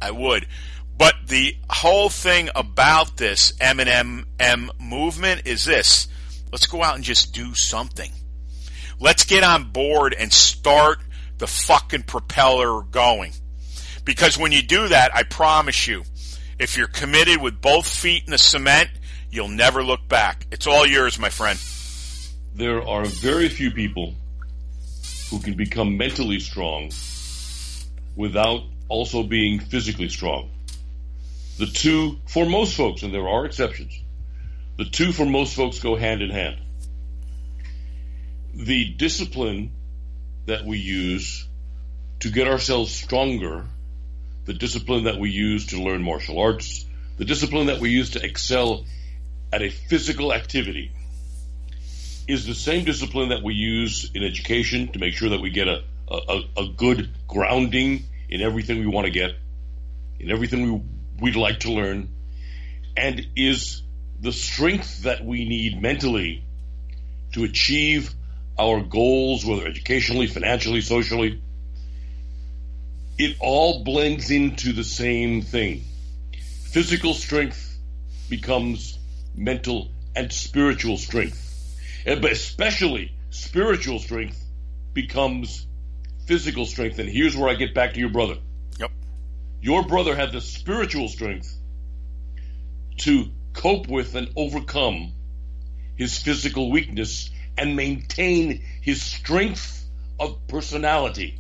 I 0.02 0.12
would. 0.12 0.48
But 0.98 1.16
the 1.28 1.56
whole 1.70 2.10
thing 2.10 2.50
about 2.56 3.18
this 3.18 3.54
M&M 3.60 4.72
movement 4.80 5.42
is 5.46 5.66
this. 5.66 6.08
Let's 6.52 6.68
go 6.68 6.84
out 6.84 6.96
and 6.96 7.04
just 7.04 7.34
do 7.34 7.54
something. 7.54 8.12
Let's 9.00 9.26
get 9.26 9.44
on 9.44 9.72
board 9.72 10.16
and 10.18 10.32
start 10.32 11.00
the 11.40 11.48
fucking 11.48 12.04
propeller 12.04 12.84
going. 12.84 13.34
Because 14.06 14.38
when 14.38 14.52
you 14.52 14.62
do 14.62 14.88
that, 14.88 15.16
I 15.16 15.24
promise 15.24 15.88
you, 15.88 16.04
if 16.60 16.78
you're 16.78 16.88
committed 16.88 17.42
with 17.42 17.62
both 17.62 17.88
feet 17.88 18.24
in 18.26 18.32
the 18.32 18.38
cement, 18.38 18.90
you'll 19.30 19.48
never 19.48 19.84
look 19.84 20.08
back. 20.08 20.48
It's 20.52 20.68
all 20.68 20.86
yours, 20.86 21.20
my 21.20 21.30
friend. 21.30 21.60
There 22.56 22.88
are 22.88 23.06
very 23.06 23.50
few 23.50 23.72
people 23.72 24.16
who 25.30 25.40
can 25.40 25.56
become 25.56 25.98
mentally 25.98 26.40
strong 26.40 26.92
without 28.16 28.62
also 28.88 29.24
being 29.24 29.60
physically 29.60 30.10
strong. 30.10 30.52
The 31.58 31.66
two, 31.66 32.20
for 32.28 32.46
most 32.46 32.76
folks, 32.76 33.04
and 33.04 33.14
there 33.14 33.28
are 33.28 33.46
exceptions, 33.46 34.00
the 34.78 34.86
two 34.86 35.12
for 35.12 35.26
most 35.26 35.56
folks 35.56 35.80
go 35.80 35.96
hand 35.96 36.22
in 36.22 36.30
hand. 36.30 36.58
The 38.54 38.94
discipline 38.94 39.72
that 40.46 40.66
we 40.66 40.78
use 40.78 41.48
to 42.20 42.30
get 42.30 42.48
ourselves 42.48 42.94
stronger, 42.94 43.66
the 44.46 44.54
discipline 44.54 45.06
that 45.06 45.18
we 45.18 45.30
use 45.30 45.68
to 45.68 45.82
learn 45.82 46.04
martial 46.04 46.40
arts, 46.40 46.86
the 47.18 47.26
discipline 47.26 47.68
that 47.68 47.80
we 47.80 47.90
use 47.90 48.12
to 48.12 48.24
excel 48.24 48.86
at 49.52 49.62
a 49.62 49.70
physical 49.70 50.34
activity 50.34 50.92
is 52.28 52.46
the 52.46 52.56
same 52.56 52.86
discipline 52.86 53.30
that 53.30 53.44
we 53.44 53.54
use 53.54 54.10
in 54.14 54.24
education 54.24 54.92
to 54.92 55.00
make 55.00 55.14
sure 55.14 55.30
that 55.30 55.42
we 55.42 55.50
get 55.50 55.68
a, 55.68 55.84
a, 56.10 56.42
a 56.58 56.68
good 56.76 57.10
grounding 57.28 58.04
in 58.30 58.42
everything 58.42 58.80
we 58.80 58.88
want 58.88 59.06
to 59.06 59.12
get, 59.12 59.32
in 60.20 60.32
everything 60.32 60.72
we 60.72 60.82
we'd 61.22 61.36
like 61.36 61.60
to 61.62 61.72
learn 61.72 62.10
and 62.98 63.28
is 63.36 63.82
the 64.20 64.32
strength 64.32 65.04
that 65.04 65.24
we 65.24 65.48
need 65.48 65.82
mentally 65.82 66.44
to 67.34 67.44
achieve 67.44 68.14
our 68.58 68.82
goals, 68.82 69.46
whether 69.46 69.66
educationally, 69.66 70.28
financially, 70.28 70.82
socially. 70.82 71.42
It 73.18 73.38
all 73.40 73.84
blends 73.84 74.32
into 74.32 74.74
the 74.74 74.84
same 74.84 75.42
thing. 75.42 75.84
Physical 76.72 77.14
strength 77.14 77.78
becomes 78.30 78.98
mental 79.36 79.92
and 80.16 80.32
spiritual 80.32 80.98
strength. 80.98 81.40
But 82.06 82.32
especially 82.32 83.16
spiritual 83.30 84.00
strength 84.00 84.44
becomes 84.94 85.68
physical 86.26 86.66
strength, 86.66 87.00
and 87.00 87.10
here's 87.10 87.36
where 87.36 87.50
I 87.50 87.56
get 87.56 87.74
back 87.74 87.94
to 87.94 88.00
your 88.00 88.10
brother. 88.10 88.38
Yep. 88.80 88.92
Your 89.62 89.84
brother 89.84 90.16
had 90.16 90.32
the 90.32 90.42
spiritual 90.42 91.08
strength 91.08 91.56
to 93.00 93.26
cope 93.54 93.88
with 93.88 94.16
and 94.16 94.30
overcome 94.36 95.14
his 95.96 96.18
physical 96.18 96.72
weakness 96.72 97.30
and 97.58 97.76
maintain 97.76 98.64
his 98.82 99.02
strength 99.04 99.88
of 100.20 100.48
personality. 100.48 101.40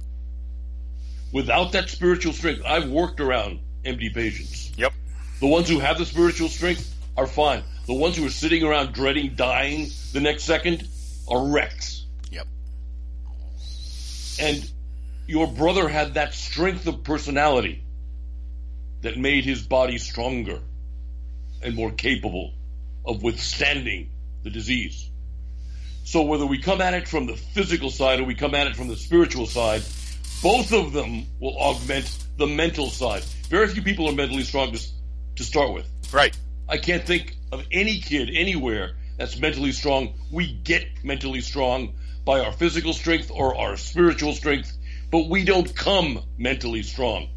Without 1.33 1.71
that 1.71 1.89
spiritual 1.89 2.31
strength, 2.31 2.61
I've 2.63 2.89
worked 2.89 3.19
around 3.19 3.59
MD 3.83 4.13
patients. 4.13 4.71
Yep. 4.77 4.93
The 5.39 5.47
ones 5.47 5.67
who 5.67 5.79
have 5.79 5.97
the 5.97 6.05
spiritual 6.05 6.47
strength 6.47 6.95
are 7.17 7.25
fine. 7.25 7.63
The 7.87 7.95
ones 7.95 8.15
who 8.15 8.25
are 8.25 8.29
sitting 8.29 8.63
around 8.63 8.93
dreading 8.93 9.33
dying 9.35 9.89
the 10.13 10.21
next 10.21 10.43
second 10.43 10.87
are 11.27 11.47
wrecks. 11.47 12.05
Yep. 12.31 12.47
And 14.39 14.71
your 15.25 15.47
brother 15.47 15.89
had 15.89 16.13
that 16.13 16.35
strength 16.35 16.85
of 16.85 17.03
personality 17.03 17.83
that 19.01 19.17
made 19.17 19.43
his 19.43 19.63
body 19.63 19.97
stronger 19.97 20.59
and 21.63 21.75
more 21.75 21.91
capable 21.91 22.53
of 23.05 23.23
withstanding 23.23 24.11
the 24.43 24.51
disease. 24.51 25.09
So 26.03 26.21
whether 26.21 26.45
we 26.45 26.59
come 26.59 26.79
at 26.79 26.93
it 26.93 27.07
from 27.07 27.25
the 27.25 27.35
physical 27.35 27.89
side 27.89 28.19
or 28.19 28.25
we 28.25 28.35
come 28.35 28.53
at 28.53 28.67
it 28.67 28.75
from 28.75 28.87
the 28.87 28.97
spiritual 28.97 29.47
side, 29.47 29.81
both 30.43 30.73
of 30.73 30.91
them 30.91 31.25
will 31.39 31.57
augment 31.57 32.17
the 32.37 32.45
mental 32.45 32.89
side. 32.89 33.23
Very 33.49 33.69
few 33.69 33.81
people 33.81 34.09
are 34.09 34.13
mentally 34.13 34.43
strong 34.43 34.73
to, 34.73 34.87
to 35.37 35.43
start 35.43 35.73
with. 35.73 35.87
Right. 36.11 36.37
I 36.67 36.77
can't 36.77 37.05
think 37.05 37.37
of 37.53 37.65
any 37.71 37.99
kid 37.99 38.29
anywhere 38.29 38.91
that's 39.17 39.39
mentally 39.39 39.71
strong. 39.71 40.15
We 40.31 40.51
get 40.51 40.85
mentally 41.01 41.39
strong 41.39 41.95
by 42.25 42.41
our 42.41 42.51
physical 42.51 42.91
strength 42.91 43.31
or 43.33 43.55
our 43.55 43.77
spiritual 43.77 44.33
strength, 44.33 44.77
but 45.09 45.29
we 45.29 45.45
don't 45.45 45.73
come 45.73 46.19
mentally 46.37 46.83
strong. 46.83 47.29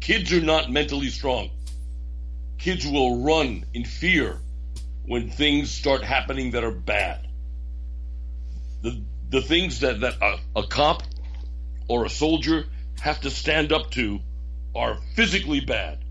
Kids 0.00 0.32
are 0.32 0.40
not 0.40 0.70
mentally 0.70 1.08
strong. 1.08 1.50
Kids 2.58 2.86
will 2.86 3.20
run 3.24 3.64
in 3.74 3.84
fear 3.84 4.38
when 5.06 5.30
things 5.30 5.72
start 5.72 6.04
happening 6.04 6.52
that 6.52 6.62
are 6.62 6.70
bad. 6.70 7.26
The, 8.82 9.02
the 9.30 9.42
things 9.42 9.80
that, 9.80 10.00
that 10.00 10.14
a, 10.20 10.60
a 10.60 10.66
cop 10.66 11.02
or 11.88 12.04
a 12.04 12.10
soldier 12.10 12.66
have 13.00 13.20
to 13.22 13.30
stand 13.30 13.72
up 13.72 13.90
to 13.92 14.20
are 14.74 14.96
physically 15.14 15.60
bad. 15.60 16.04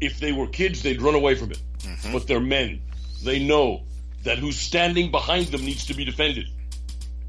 If 0.00 0.20
they 0.20 0.32
were 0.32 0.46
kids, 0.46 0.82
they'd 0.82 1.00
run 1.00 1.14
away 1.14 1.34
from 1.34 1.50
it. 1.50 1.60
Mm-hmm. 1.78 2.12
But 2.12 2.26
they're 2.26 2.40
men. 2.40 2.82
They 3.22 3.44
know 3.44 3.82
that 4.24 4.38
who's 4.38 4.56
standing 4.58 5.10
behind 5.10 5.46
them 5.46 5.64
needs 5.64 5.86
to 5.86 5.94
be 5.94 6.04
defended. 6.04 6.48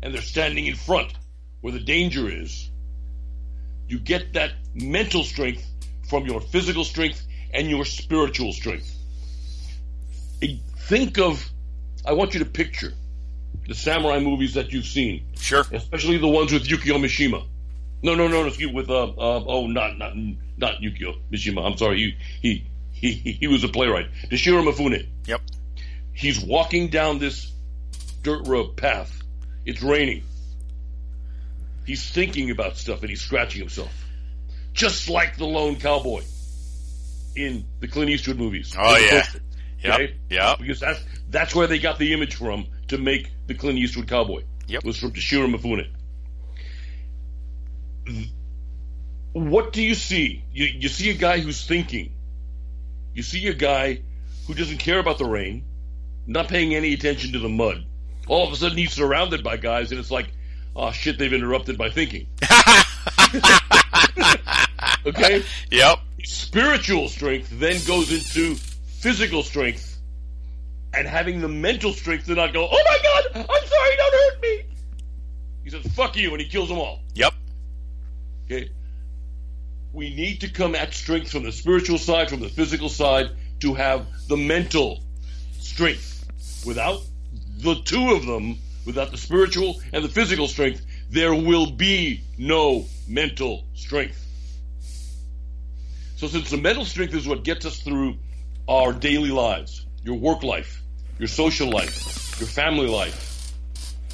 And 0.02 0.14
they're 0.14 0.22
standing 0.22 0.66
in 0.66 0.76
front 0.76 1.14
where 1.62 1.74
the 1.74 1.80
danger 1.80 2.30
is. 2.30 2.70
You 3.88 4.00
get 4.00 4.34
that 4.34 4.52
mental 4.74 5.24
strength 5.24 5.66
from 6.10 6.26
your 6.26 6.42
physical 6.42 6.84
strength 6.84 7.26
and 7.54 7.70
your 7.70 7.86
spiritual 7.86 8.52
strength. 8.52 8.94
Think 10.80 11.18
of, 11.20 11.50
I 12.06 12.14
want 12.14 12.34
you 12.34 12.40
to 12.40 12.46
picture 12.46 12.94
the 13.68 13.76
samurai 13.76 14.20
movies 14.20 14.54
that 14.56 14.72
you've 14.72 14.86
seen, 14.86 15.26
Sure. 15.40 15.66
especially 15.72 16.18
the 16.18 16.28
ones 16.28 16.52
with 16.54 16.64
Yukio 16.68 16.98
Mishima. 17.00 17.46
No, 18.04 18.16
no, 18.16 18.28
no, 18.28 18.42
no, 18.44 18.48
excuse 18.48 18.72
with 18.72 18.90
uh, 18.90 19.04
uh 19.06 19.44
oh, 19.48 19.68
not 19.68 19.98
not 19.98 20.14
not 20.58 20.76
Yukio 20.82 21.18
Mishima. 21.32 21.66
I'm 21.66 21.78
sorry, 21.78 22.16
he 22.42 22.66
he 22.94 23.14
he 23.14 23.32
he 23.34 23.48
was 23.48 23.64
a 23.64 23.68
playwright. 23.68 24.08
Toshiro 24.30 24.64
Mifune. 24.70 25.08
Yep. 25.26 25.42
He's 26.14 26.40
walking 26.40 26.88
down 26.90 27.20
this 27.20 27.52
dirt 28.24 28.48
road 28.48 28.78
path. 28.78 29.22
It's 29.66 29.82
raining. 29.84 30.24
He's 31.86 32.08
thinking 32.10 32.52
about 32.52 32.78
stuff 32.78 33.02
and 33.02 33.10
he's 33.10 33.22
scratching 33.22 33.62
himself, 33.62 33.94
just 34.74 35.10
like 35.10 35.38
the 35.38 35.46
lone 35.46 35.78
cowboy 35.78 36.24
in 37.36 37.66
the 37.80 37.88
Clint 37.88 38.10
Eastwood 38.10 38.38
movies. 38.38 38.76
Oh, 38.78 38.98
yeah. 38.98 39.22
poster, 39.22 39.40
Yep. 39.84 39.94
okay? 39.94 40.16
Yep. 40.30 40.58
Because 40.60 40.80
that's 40.80 41.04
that's 41.30 41.56
where 41.56 41.68
they 41.68 41.80
got 41.80 41.98
the 42.00 42.14
image 42.14 42.36
from 42.36 42.66
to 42.90 42.98
make 42.98 43.32
the 43.48 43.54
Clint 43.54 43.78
Eastwood 43.78 44.08
cowboy. 44.08 44.44
Yep. 44.68 44.84
Was 44.84 44.98
from 44.98 45.12
Toshiro 45.12 45.54
Mifune. 45.54 45.88
What 49.34 49.74
do 49.74 49.82
you 49.82 49.96
see? 49.96 50.44
You, 50.52 50.66
you 50.66 50.90
see 50.90 51.10
a 51.10 51.14
guy 51.14 51.40
who's 51.40 51.66
thinking. 51.66 52.14
You 53.14 53.24
see 53.24 53.48
a 53.48 53.54
guy 53.54 54.02
who 54.48 54.54
doesn't 54.54 54.78
care 54.78 55.00
about 55.00 55.18
the 55.18 55.26
rain, 55.26 55.66
not 56.26 56.48
paying 56.48 56.74
any 56.74 56.94
attention 56.94 57.34
to 57.34 57.40
the 57.40 57.50
mud. 57.50 57.86
All 58.28 58.48
of 58.48 58.54
a 58.54 58.56
sudden, 58.56 58.78
he's 58.78 58.94
surrounded 58.94 59.44
by 59.44 59.58
guys, 59.58 59.92
and 59.92 60.00
it's 60.00 60.12
like, 60.12 60.32
oh 60.76 60.92
shit, 60.92 61.18
they've 61.18 61.34
interrupted 61.34 61.78
my 61.78 61.90
thinking. 61.90 62.28
okay? 65.06 65.44
Yep. 65.72 66.00
Spiritual 66.24 67.08
strength 67.10 67.50
then 67.52 67.82
goes 67.86 68.12
into 68.12 68.56
physical 68.56 69.44
strength 69.44 69.97
and 70.98 71.08
having 71.08 71.42
the 71.42 71.48
mental 71.48 71.94
strength 71.94 72.26
to 72.26 72.34
not 72.34 72.54
go, 72.54 72.68
oh 72.68 72.84
my 72.84 72.98
god, 73.04 73.48
I'm 73.50 73.68
sorry, 73.68 73.96
don't 73.98 74.14
hurt 74.14 74.42
me. 74.42 74.64
He 75.64 75.70
says, 75.70 75.86
fuck 75.94 76.16
you, 76.16 76.32
and 76.32 76.42
he 76.42 76.48
kills 76.48 76.70
them 76.70 76.80
all. 76.80 77.02
Yep. 77.14 77.34
Okay? 78.46 78.72
We 79.94 80.16
need 80.16 80.42
to 80.42 80.50
come 80.50 80.74
at 80.74 80.96
strength 80.96 81.32
from 81.32 81.44
the 81.44 81.52
spiritual 81.52 82.00
side, 82.00 82.30
from 82.30 82.40
the 82.40 82.50
physical 82.50 82.90
side, 82.90 83.30
to 83.60 83.76
have 83.76 84.08
the 84.28 84.38
mental 84.38 85.04
strength. 85.60 86.26
Without 86.66 87.02
the 87.60 87.76
two 87.76 88.14
of 88.14 88.26
them, 88.26 88.58
without 88.86 89.12
the 89.12 89.18
spiritual 89.18 89.80
and 89.94 90.04
the 90.04 90.10
physical 90.10 90.48
strength, 90.48 90.84
there 91.12 91.36
will 91.36 91.70
be 91.70 92.24
no 92.40 92.86
mental 93.08 93.66
strength. 93.76 94.24
So, 96.16 96.28
since 96.28 96.50
the 96.50 96.58
mental 96.58 96.86
strength 96.86 97.14
is 97.14 97.28
what 97.28 97.44
gets 97.44 97.68
us 97.68 97.80
through 97.80 98.18
our 98.68 98.94
daily 98.94 99.30
lives, 99.30 99.86
your 100.04 100.16
work 100.16 100.42
life, 100.42 100.82
your 101.20 101.28
social 101.28 101.70
life, 101.70 102.40
your 102.40 102.48
family 102.48 102.88
life, 102.88 103.54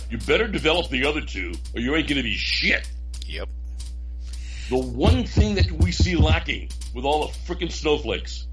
you 0.10 0.18
better 0.20 0.48
develop 0.48 0.90
the 0.90 1.06
other 1.06 1.22
two, 1.22 1.54
or 1.74 1.82
you 1.82 1.96
ain't 1.96 2.08
going 2.08 2.18
to 2.18 2.24
be 2.24 2.36
shit. 2.36 2.90
Yep. 3.28 3.50
The 4.70 4.78
one 4.78 5.26
thing 5.26 5.56
that 5.56 5.72
we 5.72 5.92
see 5.92 6.16
lacking 6.16 6.70
with 6.94 7.06
all 7.06 7.28
the 7.28 7.34
freaking 7.48 7.72
snowflakes, 7.72 8.48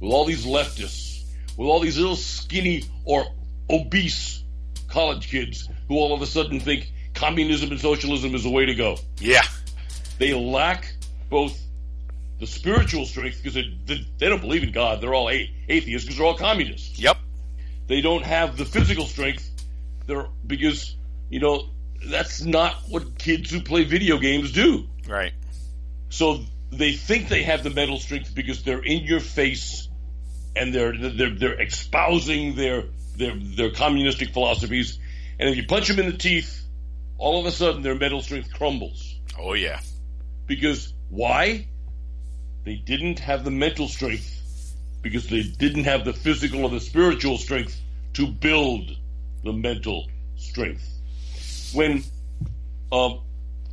with 0.00 0.12
all 0.12 0.24
these 0.24 0.44
leftists, 0.44 1.24
with 1.56 1.68
all 1.68 1.80
these 1.80 1.98
little 1.98 2.16
skinny 2.16 2.84
or 3.04 3.26
obese 3.70 4.42
college 4.88 5.28
kids 5.28 5.68
who 5.88 5.96
all 5.96 6.14
of 6.14 6.22
a 6.22 6.26
sudden 6.26 6.60
think 6.60 6.90
communism 7.14 7.70
and 7.70 7.80
socialism 7.80 8.34
is 8.34 8.42
the 8.42 8.50
way 8.50 8.66
to 8.66 8.74
go. 8.74 8.96
Yeah. 9.18 9.42
They 10.18 10.34
lack 10.34 10.94
both 11.30 11.58
the 12.38 12.46
spiritual 12.46 13.06
strength 13.06 13.38
because 13.38 13.54
they, 13.54 13.78
they, 13.84 14.06
they 14.18 14.28
don't 14.28 14.40
believe 14.40 14.62
in 14.62 14.72
God. 14.72 15.00
They're 15.00 15.14
all 15.14 15.30
a- 15.30 15.50
atheists 15.68 16.06
because 16.06 16.18
they're 16.18 16.26
all 16.26 16.36
communists. 16.36 16.98
Yep. 16.98 17.18
They 17.92 18.00
don't 18.00 18.24
have 18.24 18.56
the 18.56 18.64
physical 18.64 19.04
strength. 19.04 19.50
They're 20.06 20.26
because 20.46 20.96
you 21.28 21.40
know 21.40 21.68
that's 22.02 22.40
not 22.40 22.74
what 22.88 23.18
kids 23.18 23.50
who 23.50 23.60
play 23.60 23.84
video 23.84 24.16
games 24.16 24.50
do. 24.50 24.88
Right. 25.06 25.34
So 26.08 26.40
they 26.70 26.94
think 26.94 27.28
they 27.28 27.42
have 27.42 27.62
the 27.62 27.68
mental 27.68 27.98
strength 27.98 28.34
because 28.34 28.62
they're 28.62 28.82
in 28.82 29.04
your 29.04 29.20
face 29.20 29.90
and 30.56 30.74
they're 30.74 30.96
they're 30.96 31.34
they're 31.34 31.60
espousing 31.60 32.54
their 32.54 32.84
their 33.18 33.34
their 33.36 33.72
communistic 33.72 34.30
philosophies. 34.30 34.98
And 35.38 35.50
if 35.50 35.56
you 35.58 35.66
punch 35.66 35.88
them 35.88 35.98
in 35.98 36.06
the 36.06 36.16
teeth, 36.16 36.64
all 37.18 37.40
of 37.40 37.44
a 37.44 37.52
sudden 37.52 37.82
their 37.82 37.94
mental 37.94 38.22
strength 38.22 38.54
crumbles. 38.54 39.20
Oh 39.38 39.52
yeah. 39.52 39.80
Because 40.46 40.94
why? 41.10 41.68
They 42.64 42.76
didn't 42.76 43.18
have 43.18 43.44
the 43.44 43.50
mental 43.50 43.86
strength 43.86 44.41
because 45.02 45.28
they 45.28 45.42
didn't 45.42 45.84
have 45.84 46.04
the 46.04 46.12
physical 46.12 46.64
or 46.64 46.70
the 46.70 46.80
spiritual 46.80 47.36
strength 47.36 47.78
to 48.14 48.26
build 48.26 48.96
the 49.44 49.52
mental 49.52 50.08
strength. 50.36 50.88
When, 51.74 52.04
um, 52.92 53.20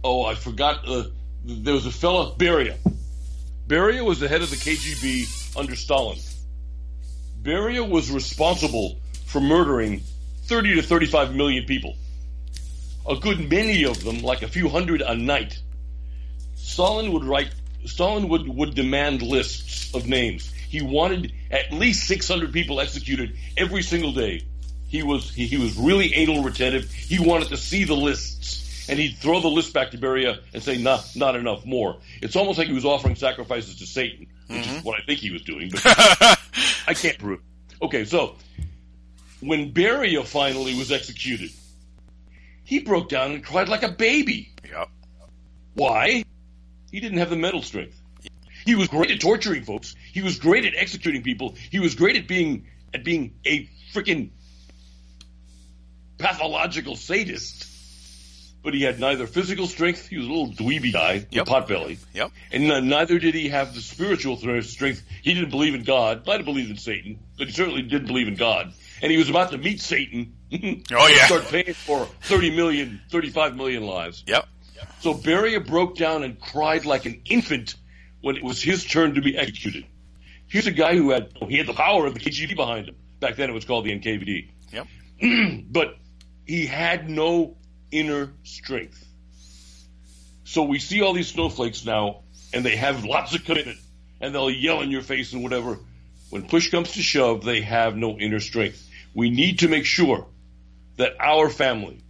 oh, 0.03 0.25
I 0.25 0.35
forgot, 0.35 0.87
uh, 0.87 1.03
there 1.45 1.73
was 1.73 1.85
a 1.85 1.91
fella, 1.91 2.35
Beria. 2.35 2.77
Beria 3.67 4.03
was 4.03 4.19
the 4.19 4.27
head 4.27 4.41
of 4.41 4.49
the 4.49 4.55
KGB 4.55 5.55
under 5.57 5.75
Stalin. 5.75 6.17
Beria 7.41 7.87
was 7.87 8.11
responsible 8.11 8.97
for 9.25 9.39
murdering 9.39 10.01
30 10.45 10.75
to 10.75 10.81
35 10.81 11.35
million 11.35 11.65
people. 11.65 11.95
A 13.07 13.15
good 13.15 13.49
many 13.49 13.85
of 13.85 14.03
them, 14.03 14.21
like 14.21 14.41
a 14.41 14.47
few 14.47 14.69
hundred 14.69 15.01
a 15.01 15.15
night, 15.15 15.61
Stalin 16.55 17.11
would 17.13 17.23
write. 17.23 17.51
Stalin 17.85 18.27
would 18.29 18.47
would 18.47 18.75
demand 18.75 19.21
lists 19.21 19.93
of 19.95 20.07
names. 20.07 20.53
He 20.69 20.83
wanted 20.83 21.33
at 21.49 21.73
least 21.73 22.07
600 22.07 22.53
people 22.53 22.79
executed 22.79 23.35
every 23.57 23.81
single 23.81 24.13
day. 24.13 24.45
He 24.87 25.01
was 25.01 25.33
he, 25.33 25.47
he 25.47 25.57
was 25.57 25.75
really 25.75 26.13
anal 26.13 26.43
retentive. 26.43 26.91
He 26.91 27.19
wanted 27.19 27.47
to 27.47 27.57
see 27.57 27.85
the 27.85 27.95
lists, 27.95 28.87
and 28.87 28.99
he'd 28.99 29.17
throw 29.17 29.39
the 29.39 29.47
list 29.47 29.73
back 29.73 29.89
to 29.91 29.97
Beria 29.97 30.39
and 30.53 30.61
say, 30.61 30.77
"Not 30.77 31.09
not 31.15 31.35
enough 31.35 31.65
more." 31.65 31.97
It's 32.21 32.35
almost 32.35 32.59
like 32.59 32.67
he 32.67 32.73
was 32.73 32.85
offering 32.85 33.15
sacrifices 33.15 33.79
to 33.79 33.87
Satan, 33.87 34.27
which 34.45 34.59
is 34.59 34.67
mm-hmm. 34.67 34.87
what 34.87 34.99
I 34.99 35.03
think 35.03 35.19
he 35.19 35.31
was 35.31 35.41
doing, 35.41 35.71
but 35.71 35.81
I 36.87 36.93
can't 36.93 37.17
prove. 37.17 37.39
it. 37.39 37.85
Okay, 37.85 38.05
so 38.05 38.35
when 39.39 39.73
Beria 39.73 40.23
finally 40.23 40.75
was 40.75 40.91
executed, 40.91 41.49
he 42.63 42.79
broke 42.79 43.09
down 43.09 43.31
and 43.31 43.43
cried 43.43 43.69
like 43.69 43.81
a 43.81 43.91
baby. 43.91 44.53
Yep. 44.69 44.89
Why? 45.73 46.23
He 46.91 46.99
didn't 46.99 47.17
have 47.17 47.31
the 47.31 47.37
mental 47.37 47.63
strength. 47.63 47.99
He 48.69 48.75
was 48.75 48.87
great 48.87 49.09
at 49.09 49.19
torturing 49.19 49.63
folks. 49.63 49.95
He 50.13 50.21
was 50.21 50.37
great 50.37 50.63
at 50.63 50.73
executing 50.75 51.23
people. 51.23 51.55
He 51.71 51.79
was 51.79 51.95
great 51.95 52.15
at 52.17 52.27
being 52.27 52.67
at 52.93 53.03
being 53.03 53.33
a 53.43 53.67
freaking 53.95 54.29
pathological 56.19 56.95
sadist. 56.95 57.65
But 58.61 58.75
he 58.75 58.83
had 58.83 58.99
neither 58.99 59.25
physical 59.25 59.65
strength. 59.65 60.07
He 60.07 60.17
was 60.17 60.27
a 60.27 60.29
little 60.29 60.51
dweeby 60.51 60.93
guy, 60.93 61.25
Yep. 61.31 61.47
pot 61.47 61.67
belly, 61.67 61.97
Yep. 62.13 62.31
and 62.51 62.67
neither 62.89 63.17
did 63.17 63.33
he 63.33 63.49
have 63.49 63.73
the 63.73 63.81
spiritual 63.81 64.37
strength. 64.37 65.01
He 65.23 65.33
didn't 65.33 65.49
believe 65.49 65.73
in 65.73 65.83
God. 65.83 66.27
Might 66.27 66.35
have 66.37 66.45
believed 66.45 66.69
in 66.69 66.77
Satan, 66.77 67.17
but 67.39 67.47
he 67.47 67.53
certainly 67.53 67.81
didn't 67.81 68.05
believe 68.05 68.27
in 68.27 68.35
God. 68.35 68.71
And 69.01 69.11
he 69.11 69.17
was 69.17 69.29
about 69.31 69.49
to 69.53 69.57
meet 69.57 69.81
Satan. 69.81 70.35
Oh, 70.91 71.07
yeah. 71.07 71.25
Start 71.25 71.47
paying 71.47 71.73
for 71.73 72.05
30 72.21 72.55
million, 72.55 73.01
35 73.09 73.55
million 73.55 73.83
lives. 73.87 74.23
Yep. 74.27 74.47
So 74.99 75.15
Beria 75.15 75.65
broke 75.65 75.95
down 75.97 76.21
and 76.23 76.39
cried 76.39 76.85
like 76.85 77.07
an 77.07 77.21
infant 77.25 77.73
when 78.21 78.35
it 78.35 78.43
was 78.43 78.61
his 78.61 78.83
turn 78.83 79.15
to 79.15 79.21
be 79.21 79.37
executed. 79.37 79.85
Here's 80.47 80.67
a 80.67 80.71
guy 80.71 80.95
who 80.95 81.11
had 81.11 81.31
he 81.47 81.57
had 81.57 81.67
the 81.67 81.73
power 81.73 82.05
of 82.05 82.13
the 82.13 82.19
KGB 82.19 82.55
behind 82.55 82.89
him. 82.89 82.95
Back 83.19 83.35
then 83.35 83.49
it 83.49 83.53
was 83.53 83.65
called 83.65 83.85
the 83.85 83.91
NKVD. 83.91 84.49
Yep. 84.71 84.87
But 85.71 85.95
he 86.45 86.65
had 86.65 87.09
no 87.09 87.57
inner 87.91 88.33
strength. 88.43 89.05
So 90.45 90.63
we 90.63 90.79
see 90.79 91.01
all 91.01 91.13
these 91.13 91.27
snowflakes 91.27 91.85
now, 91.85 92.23
and 92.53 92.65
they 92.65 92.75
have 92.75 93.05
lots 93.05 93.35
of 93.35 93.45
commitment, 93.45 93.77
and 94.19 94.33
they'll 94.33 94.49
yell 94.49 94.81
in 94.81 94.89
your 94.89 95.03
face 95.03 95.33
and 95.33 95.43
whatever. 95.43 95.77
When 96.31 96.47
push 96.47 96.71
comes 96.71 96.93
to 96.93 97.03
shove, 97.03 97.43
they 97.43 97.61
have 97.61 97.95
no 97.95 98.17
inner 98.17 98.39
strength. 98.39 98.83
We 99.13 99.29
need 99.29 99.59
to 99.59 99.67
make 99.67 99.85
sure 99.85 100.25
that 100.97 101.13
our 101.19 101.49
family, 101.49 102.01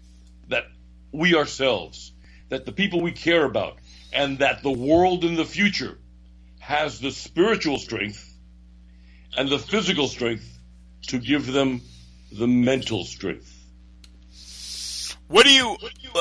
that 0.47 0.66
we 1.12 1.36
ourselves, 1.36 2.14
that 2.47 2.66
the 2.66 2.72
people 2.72 3.01
we 3.01 3.12
care 3.12 3.43
about, 3.43 3.78
and 4.14 4.39
that 4.39 4.64
the 4.64 4.72
world 4.72 5.26
in 5.26 5.36
the 5.36 5.45
future 5.45 5.97
has 6.70 7.00
the 7.00 7.10
spiritual 7.10 7.80
strength 7.80 8.32
and 9.36 9.50
the 9.50 9.58
physical 9.58 10.08
strength 10.08 10.60
to 11.08 11.18
give 11.18 11.48
them 11.48 11.82
the 12.32 12.46
mental 12.46 13.04
strength. 13.06 13.56
What 15.28 15.48
do 15.48 15.52
you? 15.52 15.76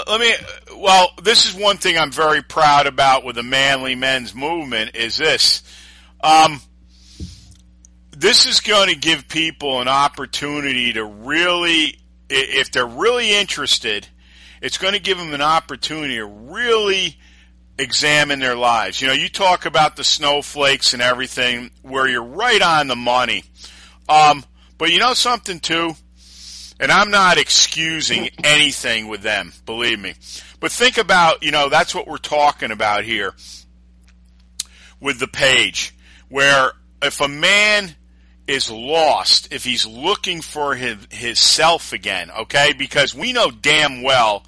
Let 0.07 0.21
me. 0.21 0.33
Well, 0.75 1.11
this 1.23 1.45
is 1.45 1.55
one 1.55 1.77
thing 1.77 1.99
I'm 1.99 2.11
very 2.11 2.43
proud 2.43 2.87
about 2.87 3.27
with 3.27 3.37
the 3.37 3.43
manly 3.43 3.95
men's 3.95 4.35
movement. 4.35 4.97
Is 4.97 5.19
this? 5.19 5.63
Um, 6.23 6.63
this 8.17 8.47
is 8.47 8.61
going 8.61 8.89
to 8.89 8.97
give 8.97 9.29
people 9.29 9.83
an 9.83 9.89
opportunity 9.89 10.95
to 10.95 11.05
really, 11.05 11.99
if 12.31 12.73
they're 12.73 12.87
really 12.87 13.33
interested, 13.33 14.09
it's 14.63 14.79
going 14.79 14.95
to 14.95 15.01
give 15.01 15.19
them 15.19 15.35
an 15.35 15.43
opportunity 15.43 16.17
to 16.17 16.25
really 16.25 17.19
examine 17.79 18.41
their 18.41 18.57
lives. 18.57 19.01
You 19.01 19.09
know, 19.09 19.15
you 19.15 19.29
talk 19.29 19.65
about 19.65 19.97
the 19.97 20.05
snowflakes 20.05 20.93
and 20.93 21.03
everything, 21.03 21.71
where 21.83 22.09
you're 22.09 22.23
right 22.23 22.61
on 22.61 22.89
the 22.89 22.97
money. 22.97 23.45
Um, 24.09 24.45
but 24.77 24.91
you 24.91 24.99
know 24.99 25.15
something 25.15 25.61
too. 25.61 25.93
And 26.81 26.93
I'm 26.93 27.11
not 27.11 27.39
excusing 27.39 28.31
anything 28.45 29.09
with 29.09 29.23
them, 29.23 29.53
believe 29.67 29.99
me. 29.99 30.15
But 30.61 30.71
think 30.71 30.97
about, 30.97 31.43
you 31.43 31.51
know, 31.51 31.69
that's 31.69 31.95
what 31.95 32.07
we're 32.07 32.19
talking 32.19 32.71
about 32.71 33.05
here 33.05 33.35
with 35.01 35.19
the 35.19 35.27
page, 35.27 35.95
where 36.29 36.73
if 37.03 37.21
a 37.21 37.29
man 37.29 37.97
is 38.47 38.71
lost, 38.71 39.53
if 39.53 39.65
he's 39.65 39.87
looking 39.87 40.41
for 40.41 40.75
his, 40.75 40.97
his 41.11 41.39
self 41.39 41.93
again, 41.93 42.31
okay, 42.31 42.73
because 42.73 43.15
we 43.15 43.33
know 43.33 43.51
damn 43.51 44.03
well 44.03 44.45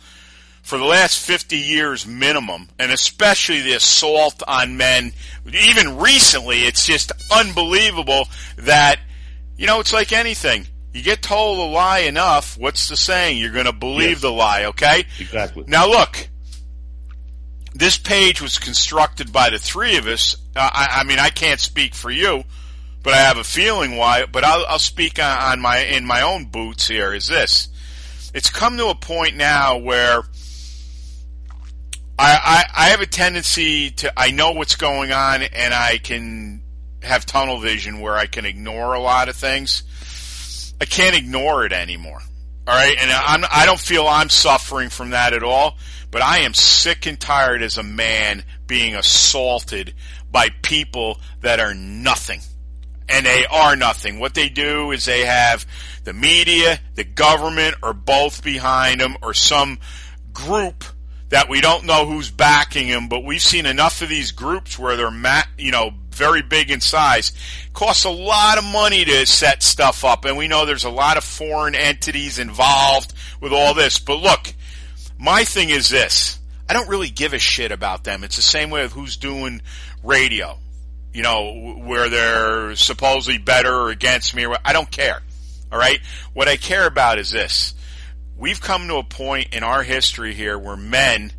for 0.63 0.79
the 0.79 0.85
last 0.85 1.19
50 1.19 1.57
years 1.57 2.07
minimum, 2.07 2.69
and 2.79 2.93
especially 2.93 3.61
the 3.63 3.73
assault 3.75 4.43
on 4.47 4.77
men, 4.77 5.13
even 5.53 5.99
recently, 5.99 6.63
it's 6.65 6.87
just 6.87 7.13
unbelievable 7.33 8.29
that, 8.57 8.97
you 9.57 9.67
know, 9.67 9.81
it's 9.81 9.93
like 9.93 10.13
anything. 10.13 10.67
You 10.93 11.03
get 11.03 11.23
told 11.23 11.59
a 11.59 11.73
lie 11.73 12.01
enough, 12.01 12.59
what's 12.59 12.89
the 12.89 12.97
saying? 12.97 13.39
You're 13.39 13.53
going 13.53 13.67
to 13.67 13.73
believe 13.73 14.11
Yes. 14.11 14.21
the 14.23 14.33
lie, 14.33 14.65
okay? 14.67 15.05
Exactly. 15.19 15.65
Now 15.67 15.89
look, 15.89 16.29
this 17.75 17.97
page 17.97 18.43
was 18.43 18.59
constructed 18.59 19.33
by 19.33 19.51
the 19.51 19.59
three 19.59 19.97
of 19.97 20.07
us. 20.07 20.37
Uh, 20.57 20.69
I, 20.73 21.01
I 21.01 21.05
mean, 21.05 21.19
I 21.21 21.31
can't 21.31 21.61
speak 21.61 21.95
for 21.95 22.11
you, 22.11 22.43
but 23.03 23.15
I 23.15 23.19
have 23.19 23.39
a 23.39 23.45
feeling 23.45 23.97
why. 23.97 24.27
But 24.27 24.43
I'll, 24.45 24.67
I'll 24.69 24.79
speak 24.81 25.19
on, 25.21 25.39
on 25.39 25.61
my 25.61 25.79
in 25.79 26.05
my 26.05 26.23
own 26.23 26.47
boots. 26.47 26.89
Here 26.89 27.15
is 27.15 27.29
this: 27.29 27.69
it's 28.35 28.51
come 28.51 28.77
to 28.79 28.89
a 28.89 28.95
point 28.97 29.37
now 29.37 29.79
where 29.79 30.23
I, 32.21 32.39
I 32.45 32.65
I 32.85 32.89
have 32.91 33.01
a 33.01 33.07
tendency 33.07 33.91
to 33.93 34.13
I 34.15 34.31
know 34.31 34.53
what's 34.53 34.77
going 34.77 35.11
on, 35.11 35.43
and 35.43 35.73
I 35.73 35.97
can 35.97 36.63
have 37.03 37.25
tunnel 37.25 37.59
vision 37.61 38.01
where 38.01 38.15
I 38.15 38.27
can 38.27 38.45
ignore 38.45 38.93
a 38.93 39.01
lot 39.01 39.31
of 39.31 39.37
things. 39.37 40.75
I 40.79 40.85
can't 40.85 41.17
ignore 41.17 41.65
it 41.65 41.73
anymore. 41.73 42.21
All 42.69 42.75
right, 42.75 42.95
and 43.01 43.11
I'm 43.11 43.45
I 43.51 43.65
don't 43.65 43.81
feel 43.81 44.07
I'm 44.07 44.29
suffering 44.29 44.91
from 44.91 45.11
that 45.11 45.33
at 45.33 45.43
all, 45.43 45.79
but 46.11 46.21
I 46.21 46.41
am 46.41 46.53
sick 46.53 47.07
and 47.07 47.19
tired 47.19 47.63
as 47.63 47.79
a 47.79 47.83
man 47.83 48.45
being 48.67 48.95
assaulted 48.95 49.95
by 50.31 50.51
people 50.61 51.21
that 51.41 51.59
are 51.59 51.73
nothing. 51.73 52.43
And 53.09 53.25
they 53.25 53.47
are 53.47 53.75
nothing. 53.77 54.21
What 54.21 54.35
they 54.35 54.51
do 54.51 54.93
is 54.93 55.07
they 55.07 55.25
have 55.25 55.67
the 56.05 56.13
media, 56.13 56.81
the 56.95 57.03
government, 57.03 57.77
or 57.83 57.95
both 57.95 58.45
behind 58.45 59.01
them, 59.01 59.17
or 59.23 59.33
some 59.33 59.79
group 60.33 60.85
that 61.31 61.49
we 61.49 61.61
don't 61.61 61.85
know 61.85 62.07
who's 62.07 62.31
backing 62.31 62.89
them, 62.89 63.09
but 63.09 63.25
we've 63.25 63.41
seen 63.41 63.65
enough 63.65 64.03
of 64.03 64.09
these 64.09 64.33
groups 64.33 64.79
where 64.79 64.97
they're, 64.97 65.11
ma- 65.11 65.43
you 65.57 65.71
know, 65.71 65.93
very 66.11 66.43
big 66.43 66.71
in 66.71 66.81
size. 66.81 67.33
Costs 67.73 68.05
a 68.05 68.11
lot 68.11 68.59
of 68.59 68.65
money 68.65 69.05
to 69.05 69.27
set 69.27 69.63
stuff 69.63 70.05
up, 70.05 70.25
and 70.25 70.37
we 70.37 70.49
know 70.49 70.67
there's 70.67 70.85
a 70.85 70.91
lot 70.91 71.17
of 71.17 71.25
foreign 71.25 71.75
entities 71.75 72.39
involved 72.39 73.15
with 73.41 73.53
all 73.53 73.75
this. 73.75 73.99
But 73.99 74.17
look, 74.17 74.53
my 75.19 75.45
thing 75.45 75.71
is 75.71 75.89
this. 75.89 76.39
I 76.69 76.73
don't 76.73 76.89
really 76.89 77.11
give 77.11 77.33
a 77.33 77.39
shit 77.39 77.73
about 77.73 78.05
them. 78.05 78.23
It's 78.23 78.37
the 78.37 78.43
same 78.43 78.71
way 78.71 78.83
with 78.83 78.93
who's 78.93 79.17
doing 79.17 79.63
radio. 80.03 80.59
You 81.13 81.23
know, 81.23 81.75
where 81.79 82.09
they're 82.09 82.77
supposedly 82.77 83.39
better 83.39 83.75
or 83.75 83.91
against 83.91 84.35
me. 84.35 84.47
Or 84.47 84.57
I 84.65 84.73
don't 84.73 84.91
care. 84.91 85.21
All 85.73 85.79
right. 85.79 86.01
What 86.33 86.47
I 86.47 86.57
care 86.57 86.87
about 86.87 87.19
is 87.19 87.31
this. 87.31 87.75
We've 88.41 88.61
come 88.61 88.89
to 88.89 88.97
a 88.97 89.05
point 89.05 89.53
in 89.53 89.63
our 89.63 89.83
history 89.83 90.33
here 90.33 90.59
where 90.59 90.75
men 90.75 91.31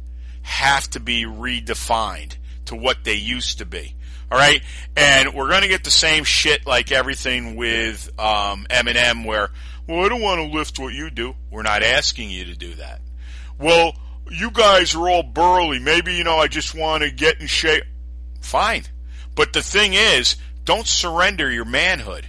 have 0.43 0.87
to 0.91 0.99
be 0.99 1.25
redefined 1.25 2.35
to 2.65 2.75
what 2.75 3.03
they 3.03 3.15
used 3.15 3.57
to 3.57 3.65
be. 3.65 3.95
All 4.31 4.37
right, 4.37 4.61
and 4.95 5.33
we're 5.33 5.49
going 5.49 5.63
to 5.63 5.67
get 5.67 5.83
the 5.83 5.89
same 5.89 6.23
shit 6.23 6.67
like 6.67 6.91
everything 6.91 7.55
with 7.55 8.07
um, 8.19 8.67
M&M, 8.69 9.25
where 9.25 9.49
well, 9.87 10.05
I 10.05 10.09
don't 10.09 10.21
want 10.21 10.41
to 10.41 10.55
lift 10.55 10.77
what 10.77 10.93
you 10.93 11.09
do. 11.09 11.35
We're 11.49 11.63
not 11.63 11.81
asking 11.81 12.29
you 12.29 12.45
to 12.45 12.55
do 12.55 12.75
that. 12.75 13.01
Well, 13.57 13.95
you 14.29 14.51
guys 14.51 14.93
are 14.93 15.09
all 15.09 15.23
burly. 15.23 15.79
Maybe 15.79 16.13
you 16.13 16.23
know 16.23 16.37
I 16.37 16.47
just 16.47 16.75
want 16.75 17.01
to 17.01 17.09
get 17.09 17.41
in 17.41 17.47
shape. 17.47 17.83
Fine, 18.41 18.83
but 19.33 19.53
the 19.53 19.63
thing 19.63 19.95
is, 19.95 20.35
don't 20.65 20.85
surrender 20.85 21.49
your 21.51 21.65
manhood. 21.65 22.27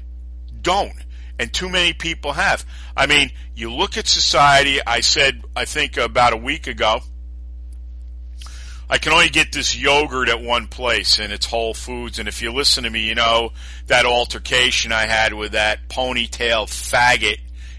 Don't. 0.63 0.95
And 1.39 1.53
too 1.53 1.69
many 1.69 1.93
people 1.93 2.33
have. 2.33 2.65
I 2.97 3.07
mean, 3.07 3.33
you 3.55 3.73
look 3.73 3.97
at 3.97 4.07
society. 4.07 4.81
I 4.87 5.01
said, 5.01 5.43
I 5.57 5.65
think 5.65 5.97
about 5.97 6.33
a 6.33 6.37
week 6.37 6.67
ago, 6.67 7.01
I 8.93 8.99
can 8.99 9.13
only 9.13 9.31
get 9.31 9.53
this 9.53 9.75
yogurt 9.75 10.29
at 10.29 10.43
one 10.43 10.67
place, 10.67 11.19
and 11.19 11.33
it's 11.33 11.47
Whole 11.47 11.73
Foods. 11.73 12.19
And 12.19 12.29
if 12.29 12.43
you 12.43 12.53
listen 12.53 12.85
to 12.85 12.91
me, 12.91 13.01
you 13.01 13.15
know 13.15 13.53
that 13.87 14.05
altercation 14.05 14.93
I 14.93 15.07
had 15.07 15.33
with 15.33 15.53
that 15.53 15.89
ponytail 15.89 16.67
faggot 16.67 17.39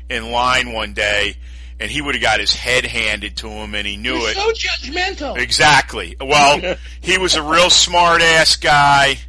in 0.10 0.32
line 0.32 0.74
one 0.74 0.94
day, 0.94 1.36
and 1.80 1.92
he 1.92 2.02
would 2.02 2.16
have 2.16 2.22
got 2.24 2.40
his 2.40 2.56
head 2.56 2.86
handed 2.86 3.38
to 3.38 3.48
him, 3.48 3.76
and 3.76 3.86
he 3.86 3.96
knew 3.96 4.26
it. 4.26 4.36
so 4.36 4.52
judgmental. 4.54 5.38
Exactly. 5.38 6.16
Well, 6.20 6.78
he 7.02 7.20
was 7.20 7.36
a 7.36 7.44
real 7.44 7.70
smart 7.70 8.24
ass 8.24 8.56
guy. 8.56 9.20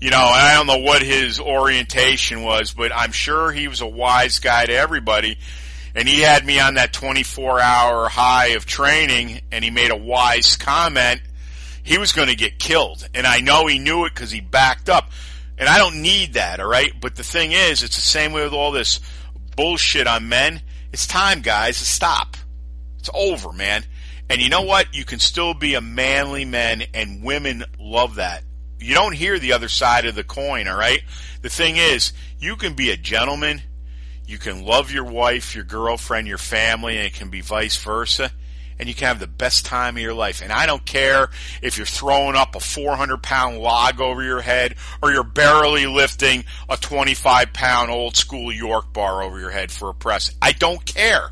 You 0.00 0.10
know, 0.10 0.18
I 0.18 0.54
don't 0.54 0.68
know 0.68 0.78
what 0.78 1.02
his 1.02 1.40
orientation 1.40 2.42
was, 2.42 2.72
but 2.72 2.92
I'm 2.94 3.10
sure 3.10 3.50
he 3.50 3.66
was 3.66 3.80
a 3.80 3.86
wise 3.86 4.38
guy 4.38 4.64
to 4.66 4.72
everybody. 4.72 5.38
And 5.94 6.08
he 6.08 6.20
had 6.20 6.46
me 6.46 6.60
on 6.60 6.74
that 6.74 6.92
24 6.92 7.60
hour 7.60 8.08
high 8.08 8.48
of 8.48 8.64
training 8.64 9.40
and 9.50 9.64
he 9.64 9.70
made 9.70 9.90
a 9.90 9.96
wise 9.96 10.56
comment. 10.56 11.20
He 11.82 11.98
was 11.98 12.12
going 12.12 12.28
to 12.28 12.36
get 12.36 12.60
killed. 12.60 13.08
And 13.12 13.26
I 13.26 13.40
know 13.40 13.66
he 13.66 13.80
knew 13.80 14.04
it 14.04 14.14
because 14.14 14.30
he 14.30 14.40
backed 14.40 14.88
up. 14.88 15.10
And 15.58 15.68
I 15.68 15.78
don't 15.78 16.00
need 16.00 16.34
that, 16.34 16.60
alright? 16.60 16.92
But 17.00 17.16
the 17.16 17.24
thing 17.24 17.50
is, 17.50 17.82
it's 17.82 17.96
the 17.96 18.02
same 18.02 18.32
way 18.32 18.44
with 18.44 18.52
all 18.52 18.70
this 18.70 19.00
bullshit 19.56 20.06
on 20.06 20.28
men. 20.28 20.62
It's 20.92 21.08
time, 21.08 21.40
guys, 21.40 21.78
to 21.78 21.84
stop. 21.84 22.36
It's 23.00 23.10
over, 23.12 23.52
man. 23.52 23.84
And 24.30 24.40
you 24.40 24.48
know 24.50 24.62
what? 24.62 24.94
You 24.94 25.04
can 25.04 25.18
still 25.18 25.54
be 25.54 25.74
a 25.74 25.80
manly 25.80 26.44
man, 26.44 26.84
and 26.94 27.24
women 27.24 27.64
love 27.80 28.16
that. 28.16 28.44
You 28.80 28.94
don't 28.94 29.14
hear 29.14 29.38
the 29.38 29.52
other 29.52 29.68
side 29.68 30.06
of 30.06 30.14
the 30.14 30.24
coin, 30.24 30.68
all 30.68 30.78
right? 30.78 31.02
The 31.42 31.48
thing 31.48 31.76
is, 31.76 32.12
you 32.38 32.56
can 32.56 32.74
be 32.74 32.90
a 32.90 32.96
gentleman, 32.96 33.62
you 34.26 34.38
can 34.38 34.64
love 34.64 34.90
your 34.90 35.04
wife, 35.04 35.54
your 35.54 35.64
girlfriend, 35.64 36.28
your 36.28 36.38
family, 36.38 36.96
and 36.96 37.06
it 37.06 37.14
can 37.14 37.30
be 37.30 37.40
vice 37.40 37.76
versa. 37.76 38.30
and 38.78 38.88
you 38.88 38.94
can 38.94 39.08
have 39.08 39.18
the 39.18 39.26
best 39.26 39.64
time 39.66 39.96
of 39.96 40.02
your 40.02 40.14
life. 40.14 40.40
And 40.40 40.52
I 40.52 40.66
don't 40.66 40.84
care 40.84 41.30
if 41.62 41.76
you're 41.76 41.86
throwing 41.86 42.36
up 42.36 42.54
a 42.54 42.60
400 42.60 43.20
pound 43.22 43.58
log 43.58 44.00
over 44.00 44.22
your 44.22 44.40
head 44.40 44.76
or 45.02 45.10
you're 45.10 45.24
barely 45.24 45.86
lifting 45.86 46.44
a 46.68 46.76
25 46.76 47.52
pound 47.52 47.90
old 47.90 48.16
school 48.16 48.52
York 48.52 48.92
bar 48.92 49.22
over 49.22 49.40
your 49.40 49.50
head 49.50 49.72
for 49.72 49.88
a 49.88 49.94
press. 49.94 50.32
I 50.40 50.52
don't 50.52 50.84
care. 50.84 51.30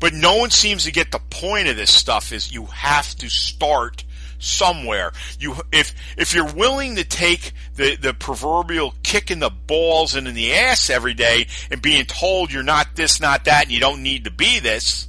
But 0.00 0.12
no 0.12 0.38
one 0.38 0.50
seems 0.50 0.84
to 0.84 0.90
get 0.90 1.12
the 1.12 1.20
point 1.30 1.68
of 1.68 1.76
this 1.76 1.92
stuff 1.92 2.32
is 2.32 2.52
you 2.52 2.64
have 2.66 3.14
to 3.16 3.28
start 3.30 4.02
somewhere. 4.42 5.12
You, 5.38 5.56
if, 5.72 5.94
if 6.16 6.34
you're 6.34 6.52
willing 6.52 6.96
to 6.96 7.04
take 7.04 7.52
the, 7.76 7.96
the 7.96 8.12
proverbial 8.14 8.94
kick 9.02 9.30
in 9.30 9.38
the 9.38 9.50
balls 9.50 10.14
and 10.14 10.26
in 10.28 10.34
the 10.34 10.54
ass 10.54 10.90
every 10.90 11.14
day 11.14 11.46
and 11.70 11.80
being 11.80 12.04
told 12.04 12.52
you're 12.52 12.62
not 12.62 12.94
this, 12.94 13.20
not 13.20 13.44
that, 13.44 13.64
and 13.64 13.72
you 13.72 13.80
don't 13.80 14.02
need 14.02 14.24
to 14.24 14.30
be 14.30 14.58
this, 14.60 15.08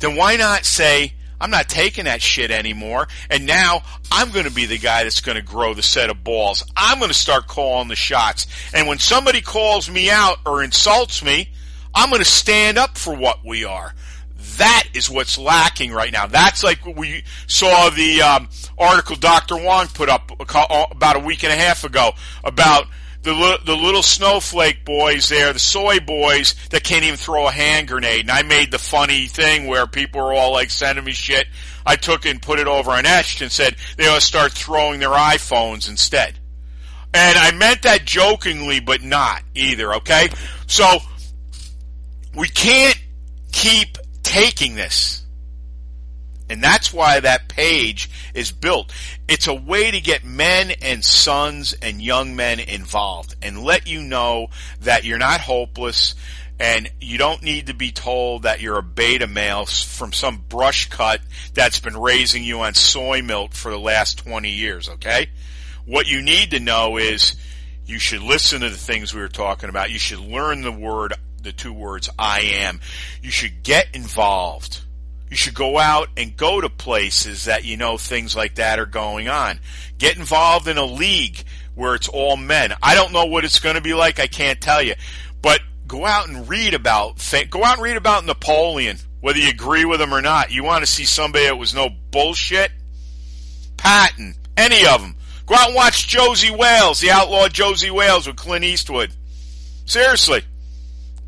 then 0.00 0.16
why 0.16 0.36
not 0.36 0.64
say, 0.64 1.14
I'm 1.40 1.50
not 1.50 1.68
taking 1.68 2.04
that 2.04 2.20
shit 2.20 2.50
anymore. 2.50 3.08
And 3.30 3.46
now 3.46 3.82
I'm 4.12 4.30
going 4.30 4.44
to 4.44 4.52
be 4.52 4.66
the 4.66 4.78
guy 4.78 5.04
that's 5.04 5.22
going 5.22 5.36
to 5.36 5.42
grow 5.42 5.72
the 5.72 5.82
set 5.82 6.10
of 6.10 6.22
balls. 6.22 6.64
I'm 6.76 6.98
going 6.98 7.10
to 7.10 7.14
start 7.14 7.46
calling 7.46 7.88
the 7.88 7.96
shots. 7.96 8.46
And 8.74 8.86
when 8.86 8.98
somebody 8.98 9.40
calls 9.40 9.88
me 9.88 10.10
out 10.10 10.38
or 10.44 10.62
insults 10.62 11.24
me, 11.24 11.50
I'm 11.94 12.10
going 12.10 12.20
to 12.20 12.28
stand 12.28 12.78
up 12.78 12.98
for 12.98 13.14
what 13.14 13.44
we 13.44 13.64
are. 13.64 13.94
That 14.58 14.84
is 14.94 15.10
what's 15.10 15.38
lacking 15.38 15.92
right 15.92 16.12
now. 16.12 16.26
That's 16.26 16.62
like 16.62 16.84
we 16.84 17.24
saw 17.46 17.90
the 17.90 18.22
um, 18.22 18.48
article 18.78 19.16
Dr. 19.16 19.56
Wong 19.56 19.86
put 19.88 20.08
up 20.08 20.32
about 20.40 21.16
a 21.16 21.20
week 21.20 21.44
and 21.44 21.52
a 21.52 21.56
half 21.56 21.84
ago 21.84 22.12
about 22.44 22.86
the 23.22 23.60
the 23.64 23.76
little 23.76 24.02
snowflake 24.02 24.84
boys 24.84 25.28
there, 25.28 25.52
the 25.52 25.58
soy 25.58 26.00
boys 26.00 26.54
that 26.70 26.84
can't 26.84 27.04
even 27.04 27.18
throw 27.18 27.46
a 27.46 27.50
hand 27.50 27.88
grenade. 27.88 28.22
And 28.22 28.30
I 28.30 28.42
made 28.42 28.70
the 28.70 28.78
funny 28.78 29.26
thing 29.26 29.66
where 29.66 29.86
people 29.86 30.22
were 30.22 30.32
all 30.32 30.52
like 30.52 30.70
sending 30.70 31.04
me 31.04 31.12
shit. 31.12 31.46
I 31.84 31.96
took 31.96 32.24
and 32.24 32.40
put 32.40 32.58
it 32.58 32.66
over 32.66 32.90
on 32.92 33.06
Etched 33.06 33.42
and 33.42 33.52
said 33.52 33.76
they 33.96 34.08
ought 34.08 34.16
to 34.16 34.20
start 34.20 34.52
throwing 34.52 35.00
their 35.00 35.10
iPhones 35.10 35.88
instead. 35.88 36.38
And 37.12 37.36
I 37.36 37.50
meant 37.50 37.82
that 37.82 38.04
jokingly, 38.04 38.80
but 38.80 39.02
not 39.02 39.42
either. 39.54 39.94
Okay, 39.96 40.28
so 40.66 40.86
we 42.34 42.48
can't 42.48 42.98
keep 43.52 43.98
taking 44.30 44.76
this. 44.76 45.24
And 46.48 46.62
that's 46.62 46.92
why 46.92 47.20
that 47.20 47.48
page 47.48 48.10
is 48.32 48.52
built. 48.52 48.92
It's 49.28 49.46
a 49.48 49.54
way 49.54 49.90
to 49.90 50.00
get 50.00 50.24
men 50.24 50.72
and 50.82 51.04
sons 51.04 51.74
and 51.80 52.00
young 52.00 52.34
men 52.36 52.58
involved 52.60 53.34
and 53.42 53.62
let 53.62 53.86
you 53.86 54.02
know 54.02 54.48
that 54.80 55.04
you're 55.04 55.18
not 55.18 55.40
hopeless 55.40 56.14
and 56.60 56.90
you 57.00 57.18
don't 57.18 57.42
need 57.42 57.68
to 57.68 57.74
be 57.74 57.90
told 57.90 58.42
that 58.42 58.60
you're 58.60 58.78
a 58.78 58.82
beta 58.82 59.26
male 59.26 59.64
from 59.66 60.12
some 60.12 60.44
brush 60.48 60.90
cut 60.90 61.20
that's 61.54 61.80
been 61.80 61.96
raising 61.96 62.44
you 62.44 62.60
on 62.60 62.74
soy 62.74 63.22
milk 63.22 63.52
for 63.52 63.70
the 63.70 63.78
last 63.78 64.18
20 64.18 64.50
years, 64.50 64.88
okay? 64.88 65.28
What 65.86 66.06
you 66.06 66.20
need 66.20 66.50
to 66.50 66.60
know 66.60 66.98
is 66.98 67.34
you 67.86 67.98
should 67.98 68.22
listen 68.22 68.60
to 68.60 68.70
the 68.70 68.76
things 68.76 69.14
we 69.14 69.20
were 69.20 69.28
talking 69.28 69.70
about. 69.70 69.90
You 69.90 69.98
should 69.98 70.20
learn 70.20 70.62
the 70.62 70.72
word, 70.72 71.14
the 71.42 71.52
two 71.52 71.72
words, 71.72 72.08
I 72.18 72.40
am. 72.40 72.80
You 73.22 73.30
should 73.30 73.62
get 73.62 73.88
involved 73.94 74.82
you 75.30 75.36
should 75.36 75.54
go 75.54 75.78
out 75.78 76.08
and 76.16 76.36
go 76.36 76.60
to 76.60 76.68
places 76.68 77.44
that 77.44 77.64
you 77.64 77.76
know 77.76 77.96
things 77.96 78.34
like 78.34 78.56
that 78.56 78.80
are 78.80 78.86
going 78.86 79.28
on. 79.28 79.60
Get 79.96 80.16
involved 80.16 80.66
in 80.66 80.76
a 80.76 80.84
league 80.84 81.44
where 81.76 81.94
it's 81.94 82.08
all 82.08 82.36
men. 82.36 82.74
I 82.82 82.96
don't 82.96 83.12
know 83.12 83.26
what 83.26 83.44
it's 83.44 83.60
going 83.60 83.76
to 83.76 83.80
be 83.80 83.94
like. 83.94 84.18
I 84.18 84.26
can't 84.26 84.60
tell 84.60 84.82
you. 84.82 84.94
But 85.40 85.60
go 85.86 86.04
out 86.04 86.28
and 86.28 86.48
read 86.48 86.74
about, 86.74 87.24
go 87.48 87.62
out 87.62 87.74
and 87.74 87.82
read 87.82 87.96
about 87.96 88.24
Napoleon, 88.24 88.98
whether 89.20 89.38
you 89.38 89.48
agree 89.48 89.84
with 89.84 90.00
him 90.00 90.12
or 90.12 90.20
not. 90.20 90.50
You 90.50 90.64
want 90.64 90.84
to 90.84 90.90
see 90.90 91.04
somebody 91.04 91.44
that 91.44 91.56
was 91.56 91.74
no 91.74 91.90
bullshit? 92.10 92.72
Patton, 93.76 94.34
any 94.56 94.84
of 94.84 95.00
them. 95.00 95.14
Go 95.46 95.54
out 95.54 95.68
and 95.68 95.76
watch 95.76 96.08
Josey 96.08 96.50
Wales, 96.50 97.00
the 97.00 97.12
outlaw 97.12 97.46
Josey 97.46 97.90
Wales 97.92 98.26
with 98.26 98.36
Clint 98.36 98.64
Eastwood. 98.64 99.12
Seriously. 99.86 100.42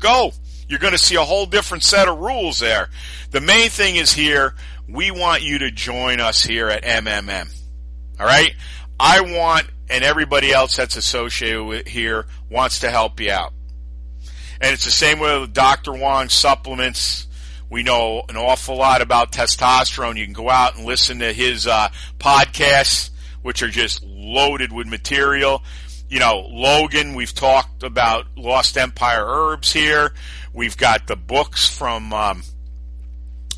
Go. 0.03 0.33
You're 0.67 0.79
going 0.79 0.91
to 0.91 0.99
see 0.99 1.15
a 1.15 1.23
whole 1.23 1.45
different 1.45 1.81
set 1.81 2.09
of 2.09 2.19
rules 2.19 2.59
there. 2.59 2.89
The 3.31 3.39
main 3.39 3.69
thing 3.69 3.95
is 3.95 4.11
here, 4.11 4.53
we 4.89 5.11
want 5.11 5.43
you 5.43 5.59
to 5.59 5.71
join 5.71 6.19
us 6.19 6.43
here 6.43 6.67
at 6.67 6.83
MMM. 6.83 7.49
All 8.19 8.25
right? 8.25 8.53
I 8.99 9.21
want, 9.21 9.67
and 9.89 10.03
everybody 10.03 10.51
else 10.51 10.75
that's 10.75 10.97
associated 10.97 11.63
with 11.63 11.87
here 11.87 12.25
wants 12.49 12.81
to 12.81 12.91
help 12.91 13.21
you 13.21 13.31
out. 13.31 13.53
And 14.59 14.73
it's 14.73 14.83
the 14.83 14.91
same 14.91 15.19
with 15.19 15.53
Dr. 15.53 15.93
Wong 15.93 16.27
supplements. 16.27 17.27
We 17.69 17.83
know 17.83 18.23
an 18.27 18.35
awful 18.35 18.75
lot 18.75 19.01
about 19.01 19.31
testosterone. 19.31 20.17
You 20.17 20.25
can 20.25 20.33
go 20.33 20.49
out 20.49 20.75
and 20.75 20.85
listen 20.85 21.19
to 21.19 21.31
his 21.31 21.65
uh, 21.65 21.87
podcasts, 22.19 23.09
which 23.41 23.63
are 23.63 23.69
just 23.69 24.03
loaded 24.03 24.73
with 24.73 24.85
material. 24.87 25.63
You 26.13 26.19
know, 26.19 26.45
Logan, 26.51 27.15
we've 27.15 27.33
talked 27.33 27.81
about 27.81 28.27
Lost 28.37 28.77
Empire 28.77 29.25
Herbs 29.25 29.73
here. 29.73 30.13
We've 30.53 30.77
got 30.77 31.07
the 31.07 31.15
books 31.15 31.67
from 31.67 32.13
um, 32.13 32.43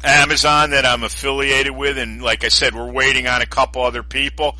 Amazon 0.05 0.69
that 0.69 0.85
I'm 0.85 1.03
affiliated 1.03 1.75
with, 1.75 1.97
and 1.97 2.21
like 2.21 2.45
I 2.45 2.47
said, 2.47 2.73
we're 2.73 2.89
waiting 2.89 3.27
on 3.27 3.41
a 3.41 3.45
couple 3.45 3.81
other 3.81 4.03
people. 4.03 4.55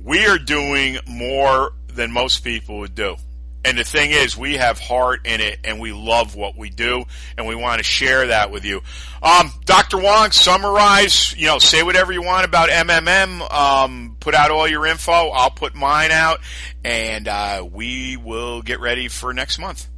We 0.00 0.26
are 0.26 0.38
doing 0.38 0.98
more 1.08 1.72
than 1.88 2.12
most 2.12 2.44
people 2.44 2.78
would 2.78 2.94
do. 2.94 3.16
And 3.64 3.78
the 3.78 3.84
thing 3.84 4.10
is, 4.10 4.36
we 4.36 4.54
have 4.54 4.78
heart 4.78 5.26
in 5.26 5.40
it 5.40 5.60
and 5.64 5.80
we 5.80 5.92
love 5.92 6.36
what 6.36 6.56
we 6.56 6.68
do 6.68 7.04
and 7.38 7.46
we 7.46 7.54
want 7.54 7.78
to 7.78 7.84
share 7.84 8.26
that 8.26 8.50
with 8.50 8.64
you. 8.64 8.82
Um, 9.22 9.50
Dr. 9.64 9.98
Wong, 9.98 10.30
summarize, 10.32 11.34
you 11.36 11.46
know, 11.46 11.58
say 11.58 11.82
whatever 11.82 12.12
you 12.12 12.22
want 12.22 12.44
about 12.44 12.68
MMM, 12.68 13.50
um, 13.50 14.16
put 14.20 14.34
out 14.34 14.50
all 14.50 14.68
your 14.68 14.86
info. 14.86 15.12
I'll 15.12 15.50
put 15.50 15.74
mine 15.74 16.10
out 16.10 16.40
and, 16.84 17.26
uh, 17.26 17.66
we 17.70 18.18
will 18.18 18.60
get 18.60 18.80
ready 18.80 19.08
for 19.08 19.32
next 19.32 19.58
month. 19.58 19.88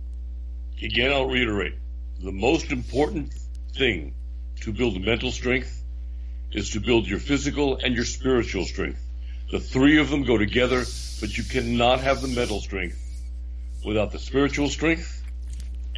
Again, 0.81 1.13
I'll 1.13 1.29
reiterate 1.29 1.75
the 2.23 2.33
most 2.33 2.71
important 2.71 3.33
thing 3.75 4.15
to 4.61 4.73
build 4.73 5.01
mental 5.01 5.33
strength 5.33 5.83
is 6.53 6.71
to 6.71 6.81
build 6.81 7.07
your 7.07 7.19
physical 7.19 7.79
and 7.79 7.95
your 7.95 8.05
spiritual 8.05 8.65
strength. 8.65 9.01
The 9.51 9.61
three 9.61 9.99
of 9.99 10.09
them 10.09 10.25
go 10.25 10.39
together, 10.39 10.85
but 11.21 11.37
you 11.37 11.45
cannot 11.45 12.01
have 12.01 12.23
the 12.23 12.29
mental 12.29 12.61
strength 12.61 13.03
without 13.87 14.11
the 14.11 14.19
spiritual 14.19 14.69
strength 14.69 15.23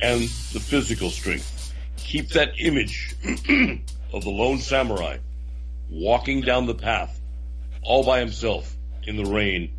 and 0.01 0.21
the 0.21 0.61
physical 0.61 1.11
strength. 1.11 1.75
Keep 1.97 2.29
that 2.31 2.53
image 2.59 3.17
of 4.13 4.23
the 4.23 4.31
lone 4.31 4.59
samurai 4.59 5.17
walking 5.91 6.43
down 6.43 6.67
the 6.67 6.75
path 6.75 7.19
all 7.83 8.05
by 8.05 8.21
himself 8.21 8.77
in 9.05 9.17
the 9.17 9.25
rain 9.25 9.73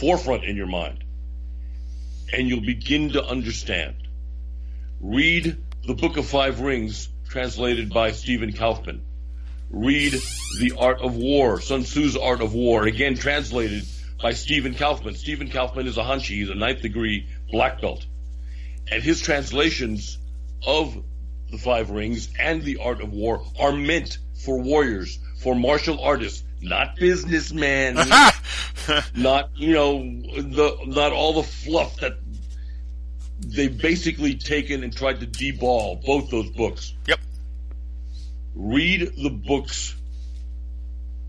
forefront 0.00 0.44
in 0.44 0.56
your 0.56 0.66
mind. 0.66 1.04
And 2.32 2.48
you'll 2.48 2.66
begin 2.66 3.10
to 3.10 3.24
understand. 3.24 3.96
Read 5.00 5.56
the 5.86 5.94
Book 5.94 6.16
of 6.16 6.26
Five 6.26 6.60
Rings 6.60 7.08
translated 7.28 7.90
by 7.90 8.10
Stephen 8.12 8.52
Kaufman. 8.52 9.04
Read 9.70 10.14
The 10.60 10.72
Art 10.78 11.00
of 11.00 11.16
War, 11.16 11.60
Sun 11.60 11.84
Tzu's 11.84 12.16
Art 12.16 12.42
of 12.42 12.54
War, 12.54 12.84
again 12.84 13.14
translated 13.14 13.84
by 14.22 14.32
Stephen 14.32 14.74
Kaufman. 14.74 15.16
Stephen 15.16 15.50
Kaufman 15.50 15.86
is 15.86 15.98
a 15.98 16.02
Hanshi, 16.02 16.36
he's 16.36 16.50
a 16.50 16.54
ninth 16.54 16.80
degree 16.80 17.26
black 17.52 17.80
belt. 17.80 18.04
And 18.90 19.02
his 19.02 19.20
translations 19.20 20.18
of 20.66 20.96
the 21.50 21.58
Five 21.58 21.90
Rings 21.90 22.28
and 22.38 22.62
the 22.62 22.78
Art 22.78 23.00
of 23.00 23.12
War 23.12 23.44
are 23.60 23.72
meant 23.72 24.18
for 24.44 24.58
warriors, 24.60 25.18
for 25.40 25.54
martial 25.54 26.00
artists, 26.00 26.42
not 26.60 26.96
businessmen, 26.96 27.94
not, 29.14 29.50
you 29.54 29.72
know, 29.72 29.98
the, 30.00 30.76
not 30.86 31.12
all 31.12 31.34
the 31.34 31.42
fluff 31.42 31.96
that 31.98 32.14
they've 33.38 33.76
basically 33.76 34.36
taken 34.36 34.82
and 34.82 34.96
tried 34.96 35.20
to 35.20 35.26
deball 35.26 36.04
both 36.04 36.30
those 36.30 36.50
books. 36.50 36.94
Yep. 37.06 37.20
Read 38.54 39.12
the 39.22 39.30
books, 39.30 39.94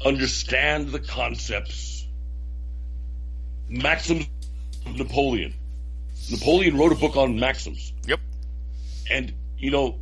understand 0.06 0.90
the 0.90 1.00
concepts. 1.00 2.08
Maxims 3.68 4.28
of 4.86 4.96
Napoleon. 4.98 5.54
Napoleon 6.32 6.78
wrote 6.78 6.92
a 6.92 6.96
book 6.96 7.18
on 7.18 7.40
maxims. 7.40 7.94
Yep. 8.08 8.20
And, 9.10 9.34
you 9.58 9.72
know, 9.72 10.00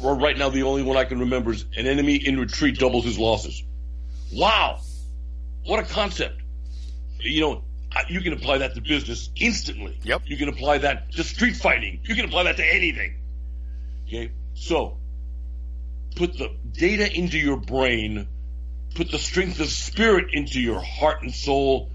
right 0.00 0.36
now 0.36 0.48
the 0.48 0.62
only 0.62 0.82
one 0.82 0.96
I 0.96 1.04
can 1.04 1.20
remember 1.20 1.52
is 1.52 1.64
an 1.76 1.86
enemy 1.86 2.16
in 2.16 2.38
retreat 2.38 2.78
doubles 2.78 3.04
his 3.04 3.18
losses. 3.18 3.62
Wow. 4.32 4.80
What 5.64 5.80
a 5.80 5.84
concept. 5.84 6.40
You 7.20 7.40
know, 7.40 7.64
you 8.08 8.20
can 8.20 8.32
apply 8.32 8.58
that 8.58 8.74
to 8.74 8.80
business 8.80 9.30
instantly. 9.36 9.98
Yep. 10.02 10.22
You 10.26 10.36
can 10.36 10.48
apply 10.48 10.78
that 10.78 11.12
to 11.12 11.24
street 11.24 11.56
fighting. 11.56 12.00
You 12.04 12.14
can 12.14 12.26
apply 12.26 12.44
that 12.44 12.56
to 12.58 12.64
anything. 12.64 13.16
Okay. 14.06 14.30
So 14.54 14.98
put 16.16 16.36
the 16.36 16.50
data 16.72 17.12
into 17.12 17.38
your 17.38 17.56
brain, 17.56 18.26
put 18.94 19.10
the 19.10 19.18
strength 19.18 19.60
of 19.60 19.68
spirit 19.68 20.26
into 20.32 20.60
your 20.60 20.80
heart 20.80 21.22
and 21.22 21.32
soul, 21.32 21.90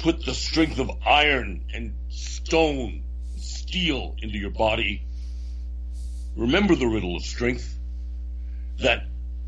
put 0.00 0.24
the 0.24 0.34
strength 0.34 0.78
of 0.78 0.90
iron 1.06 1.64
and 1.72 1.94
stone, 2.08 3.04
steel 3.36 4.16
into 4.20 4.38
your 4.38 4.50
body. 4.50 5.04
Remember 6.36 6.74
the 6.74 6.86
riddle 6.86 7.16
of 7.16 7.22
strength 7.22 7.78
that 8.78 9.04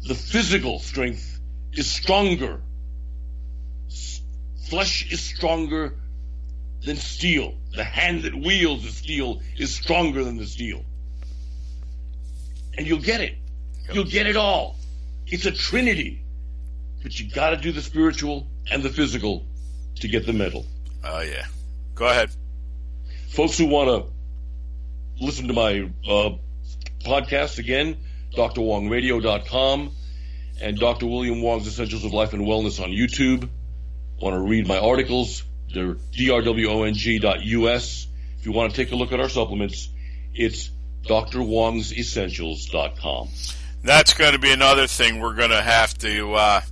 the 0.07 0.15
physical 0.15 0.79
strength 0.79 1.41
is 1.73 1.91
stronger. 1.91 2.61
Flesh 4.69 5.11
is 5.11 5.21
stronger 5.21 5.95
than 6.85 6.97
steel. 6.97 7.55
The 7.73 7.85
hand 7.85 8.23
that 8.23 8.35
wields 8.35 8.85
the 8.85 8.91
steel 8.91 9.41
is 9.57 9.75
stronger 9.75 10.25
than 10.25 10.37
the 10.37 10.47
steel. 10.47 10.85
And 12.77 12.87
you'll 12.87 13.01
get 13.01 13.21
it. 13.21 13.37
You'll 13.93 14.05
get 14.05 14.27
it 14.27 14.37
all. 14.37 14.77
It's 15.27 15.47
a 15.47 15.53
trinity. 15.53 16.23
But 17.03 17.19
you 17.19 17.31
gotta 17.31 17.57
do 17.57 17.73
the 17.73 17.83
spiritual 17.83 18.47
and 18.71 18.83
the 18.83 18.91
physical 18.91 19.47
to 20.01 20.09
get 20.09 20.27
the 20.27 20.33
mental. 20.33 20.67
Oh, 21.03 21.21
yeah. 21.21 21.47
Go 21.95 22.07
ahead. 22.07 22.31
Folks 23.29 23.59
who 23.59 23.67
want 23.67 23.89
to 23.89 25.25
listen 25.25 25.49
to 25.49 25.55
my 25.55 25.91
uh, 26.09 26.31
podcast 27.05 27.59
again, 27.59 27.97
drwongradio.com 28.35 29.93
and 30.61 30.79
Dr. 30.79 31.07
William 31.07 31.41
Wong's 31.43 31.67
Essentials 31.67 32.05
of 32.05 32.13
Life 32.13 32.33
and 32.33 32.47
Wellness 32.47 32.81
on 32.83 32.91
YouTube. 32.91 33.49
Want 34.21 34.37
to 34.37 34.41
read 34.41 34.69
my 34.69 34.79
articles? 34.79 35.43
They're 35.73 35.95
drwong.us. 35.95 38.07
If 38.39 38.47
you 38.47 38.53
want 38.53 38.73
to 38.73 38.77
take 38.77 38.93
a 38.93 38.97
look 38.97 39.13
at 39.13 39.21
our 39.21 39.29
supplements, 39.29 39.89
it's 40.35 40.71
drwongsessentials.com. 41.07 43.29
That's 43.83 44.15
going 44.15 44.33
to 44.33 44.39
be 44.39 44.53
another 44.53 44.87
thing 44.87 45.21
we're 45.21 45.35
going 45.35 45.51
to 45.51 45.61
have 45.61 45.99
to 45.99 46.33
uh, 46.35 46.63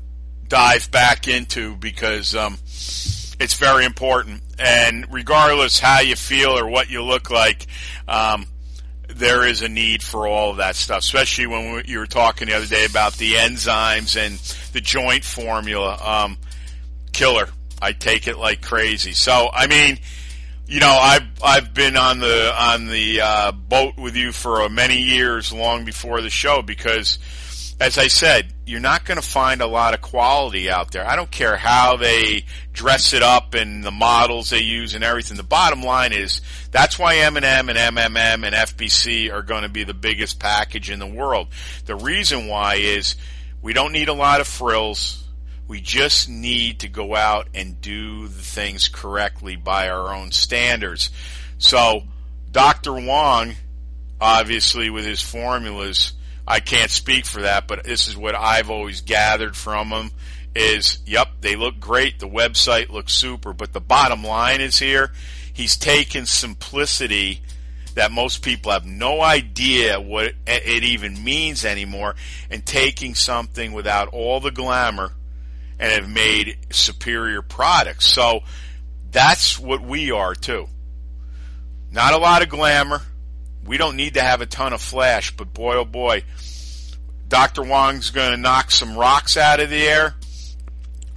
dive 0.53 0.91
back 0.91 1.29
into 1.29 1.75
because 1.77 2.35
um, 2.35 2.59
it's 3.41 3.55
very 3.55 3.87
important. 3.87 4.43
And 4.59 5.07
regardless 5.11 5.81
how 5.81 6.01
you 6.01 6.15
feel 6.15 6.59
or 6.59 6.69
what 6.69 6.91
you 6.91 7.03
look 7.03 7.31
like, 7.31 7.67
um, 8.07 8.45
there 9.09 9.47
is 9.47 9.63
a 9.63 9.69
need 9.71 10.03
for 10.03 10.27
all 10.27 10.51
of 10.51 10.59
that 10.59 10.77
stuff, 10.77 10.99
especially 10.99 11.47
when 11.47 11.73
we, 11.73 11.83
you 11.87 11.99
were 11.99 12.07
talking 12.07 12.49
the 12.49 12.55
other 12.55 12.67
day 12.67 12.85
about 12.85 13.15
the 13.15 13.33
enzymes 13.33 14.15
and 14.15 14.35
the 14.75 14.83
joint 14.83 15.25
formula. 15.25 15.97
Um, 15.97 16.37
killer. 17.13 17.49
I 17.81 17.93
take 17.93 18.27
it 18.27 18.37
like 18.37 18.61
crazy. 18.61 19.13
So, 19.13 19.49
I 19.51 19.67
mean, 19.67 19.99
you 20.67 20.81
know, 20.81 20.99
I've 21.01 21.27
I've 21.43 21.73
been 21.73 21.97
on 21.97 22.21
the 22.21 22.55
on 22.55 22.89
the 22.89 23.23
uh, 23.23 23.53
boat 23.53 23.97
with 23.97 24.17
you 24.17 24.33
for 24.33 24.69
many 24.69 24.99
years, 24.99 25.51
long 25.51 25.87
before 25.87 26.21
the 26.21 26.31
show, 26.31 26.61
because, 26.63 27.19
as 27.81 27.99
I 27.99 28.09
said, 28.09 28.53
you're 28.65 28.81
not 28.81 29.05
going 29.05 29.21
to 29.21 29.27
find 29.27 29.61
a 29.61 29.67
lot 29.67 29.95
of 29.95 30.01
quality 30.01 30.71
out 30.71 30.93
there. 30.93 31.07
I 31.07 31.17
don't 31.17 31.31
care 31.31 31.57
how 31.57 31.97
they 31.97 32.45
dress 32.73 33.13
it 33.13 33.23
up 33.23 33.55
and 33.55 33.83
the 33.83 33.91
models 33.91 34.51
they 34.51 34.61
use 34.61 34.95
and 34.95 35.03
everything. 35.03 35.37
The 35.37 35.43
bottom 35.43 35.83
line 35.83 36.13
is 36.13 36.41
that's 36.71 36.99
why 36.99 37.17
M&M 37.17 37.69
and 37.69 37.79
MMM 37.79 38.47
and 38.47 38.55
FBC 38.55 39.33
are 39.33 39.43
going 39.43 39.63
to 39.63 39.69
be 39.69 39.85
the 39.85 39.95
biggest 39.95 40.39
package 40.39 40.91
in 40.91 40.99
the 40.99 41.07
world. 41.07 41.49
The 41.87 41.97
reason 41.97 42.47
why 42.47 42.77
is 42.77 43.17
we 43.63 43.73
don't 43.73 43.93
need 43.93 44.09
a 44.09 44.15
lot 44.15 44.41
of 44.41 44.47
frills. 44.47 45.25
We 45.67 45.81
just 45.81 46.29
need 46.29 46.81
to 46.81 46.89
go 46.89 47.15
out 47.15 47.49
and 47.55 47.81
do 47.81 48.29
the 48.29 48.43
things 48.43 48.89
correctly 48.89 49.57
by 49.57 49.89
our 49.89 50.15
own 50.15 50.31
standards. 50.33 51.11
So, 51.59 52.03
Dr. 52.51 52.93
Wong, 52.93 53.55
obviously, 54.21 54.91
with 54.91 55.07
his 55.07 55.23
formulas, 55.23 56.13
I 56.47 56.61
can't 56.61 56.91
speak 56.91 57.25
for 57.25 57.43
that, 57.43 57.69
but 57.69 57.85
this 57.85 58.09
is 58.09 58.17
what 58.17 58.35
I've 58.35 58.71
always 58.71 59.01
gathered 59.01 59.57
from 59.57 59.91
them 59.91 60.11
is, 60.55 60.99
yep, 61.07 61.29
they 61.41 61.57
look 61.57 61.81
great. 61.81 62.19
The 62.19 62.29
website 62.29 62.91
looks 62.91 63.15
super, 63.15 63.53
but 63.53 63.73
the 63.73 63.81
bottom 63.81 64.25
line 64.25 64.61
is 64.61 64.79
here, 64.79 65.13
he's 65.53 65.77
taken 65.77 66.27
simplicity 66.27 67.43
that 67.95 68.11
most 68.11 68.43
people 68.43 68.73
have 68.73 68.87
no 68.87 69.21
idea 69.21 70.01
what 70.01 70.33
it 70.47 70.85
even 70.85 71.23
means 71.23 71.65
anymore 71.65 72.15
and 72.51 72.65
taking 72.65 73.15
something 73.15 73.73
without 73.73 74.09
all 74.09 74.41
the 74.41 74.51
glamour 74.51 75.13
and 75.79 75.93
have 75.93 76.09
made 76.09 76.57
superior 76.71 77.43
products. 77.43 78.07
So 78.07 78.41
that's 79.11 79.59
what 79.59 79.83
we 79.83 80.11
are 80.11 80.35
too. 80.35 80.69
Not 81.91 82.15
a 82.15 82.19
lot 82.19 82.43
of 82.43 82.49
glamour. 82.49 83.03
We 83.65 83.77
don't 83.77 83.97
need 83.97 84.15
to 84.15 84.23
have 84.23 84.41
a 84.41 84.47
ton 84.47 84.73
of 84.73 84.81
flash, 84.81 85.37
but 85.37 85.55
boy 85.55 85.77
oh 85.77 85.85
boy, 85.85 86.25
Dr. 87.29 87.63
Wong's 87.63 88.11
going 88.11 88.33
to 88.33 88.37
knock 88.37 88.71
some 88.71 88.97
rocks 88.97 89.37
out 89.37 89.61
of 89.61 89.71
the 89.71 89.83
air, 89.87 90.15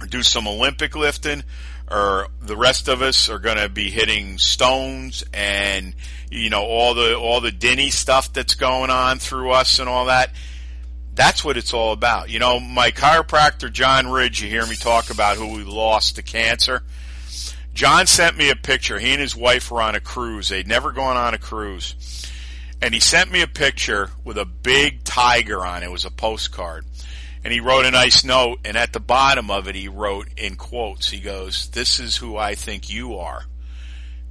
or 0.00 0.06
do 0.06 0.22
some 0.22 0.46
Olympic 0.46 0.96
lifting, 0.96 1.42
or 1.90 2.28
the 2.40 2.56
rest 2.56 2.88
of 2.88 3.02
us 3.02 3.28
are 3.28 3.38
going 3.38 3.58
to 3.58 3.68
be 3.68 3.90
hitting 3.90 4.38
stones 4.38 5.24
and 5.32 5.94
you 6.30 6.50
know 6.50 6.62
all 6.62 6.94
the 6.94 7.16
all 7.16 7.40
the 7.40 7.52
Dinnie 7.52 7.90
stuff 7.90 8.32
that's 8.32 8.54
going 8.54 8.90
on 8.90 9.18
through 9.18 9.50
us 9.50 9.78
and 9.78 9.88
all 9.88 10.06
that. 10.06 10.30
That's 11.14 11.44
what 11.44 11.56
it's 11.56 11.72
all 11.72 11.92
about. 11.92 12.28
You 12.28 12.38
know, 12.38 12.60
my 12.60 12.90
chiropractor 12.90 13.72
John 13.72 14.08
Ridge, 14.08 14.42
you 14.42 14.50
hear 14.50 14.66
me 14.66 14.76
talk 14.76 15.10
about 15.10 15.38
who 15.38 15.54
we 15.54 15.64
lost 15.64 16.16
to 16.16 16.22
cancer. 16.22 16.82
John 17.72 18.06
sent 18.06 18.38
me 18.38 18.48
a 18.48 18.56
picture. 18.56 18.98
He 18.98 19.12
and 19.12 19.20
his 19.20 19.36
wife 19.36 19.70
were 19.70 19.82
on 19.82 19.94
a 19.94 20.00
cruise. 20.00 20.48
They'd 20.48 20.66
never 20.66 20.92
gone 20.92 21.18
on 21.18 21.34
a 21.34 21.38
cruise. 21.38 21.94
And 22.82 22.92
he 22.92 23.00
sent 23.00 23.30
me 23.30 23.42
a 23.42 23.46
picture 23.46 24.10
with 24.24 24.36
a 24.36 24.44
big 24.44 25.04
tiger 25.04 25.64
on 25.64 25.82
it. 25.82 25.86
It 25.86 25.90
was 25.90 26.04
a 26.04 26.10
postcard. 26.10 26.84
And 27.42 27.52
he 27.52 27.60
wrote 27.60 27.86
a 27.86 27.90
nice 27.90 28.24
note, 28.24 28.58
and 28.64 28.76
at 28.76 28.92
the 28.92 29.00
bottom 29.00 29.50
of 29.50 29.68
it, 29.68 29.76
he 29.76 29.88
wrote 29.88 30.28
in 30.36 30.56
quotes, 30.56 31.08
he 31.08 31.20
goes, 31.20 31.68
This 31.68 32.00
is 32.00 32.16
who 32.16 32.36
I 32.36 32.54
think 32.54 32.90
you 32.90 33.18
are. 33.18 33.44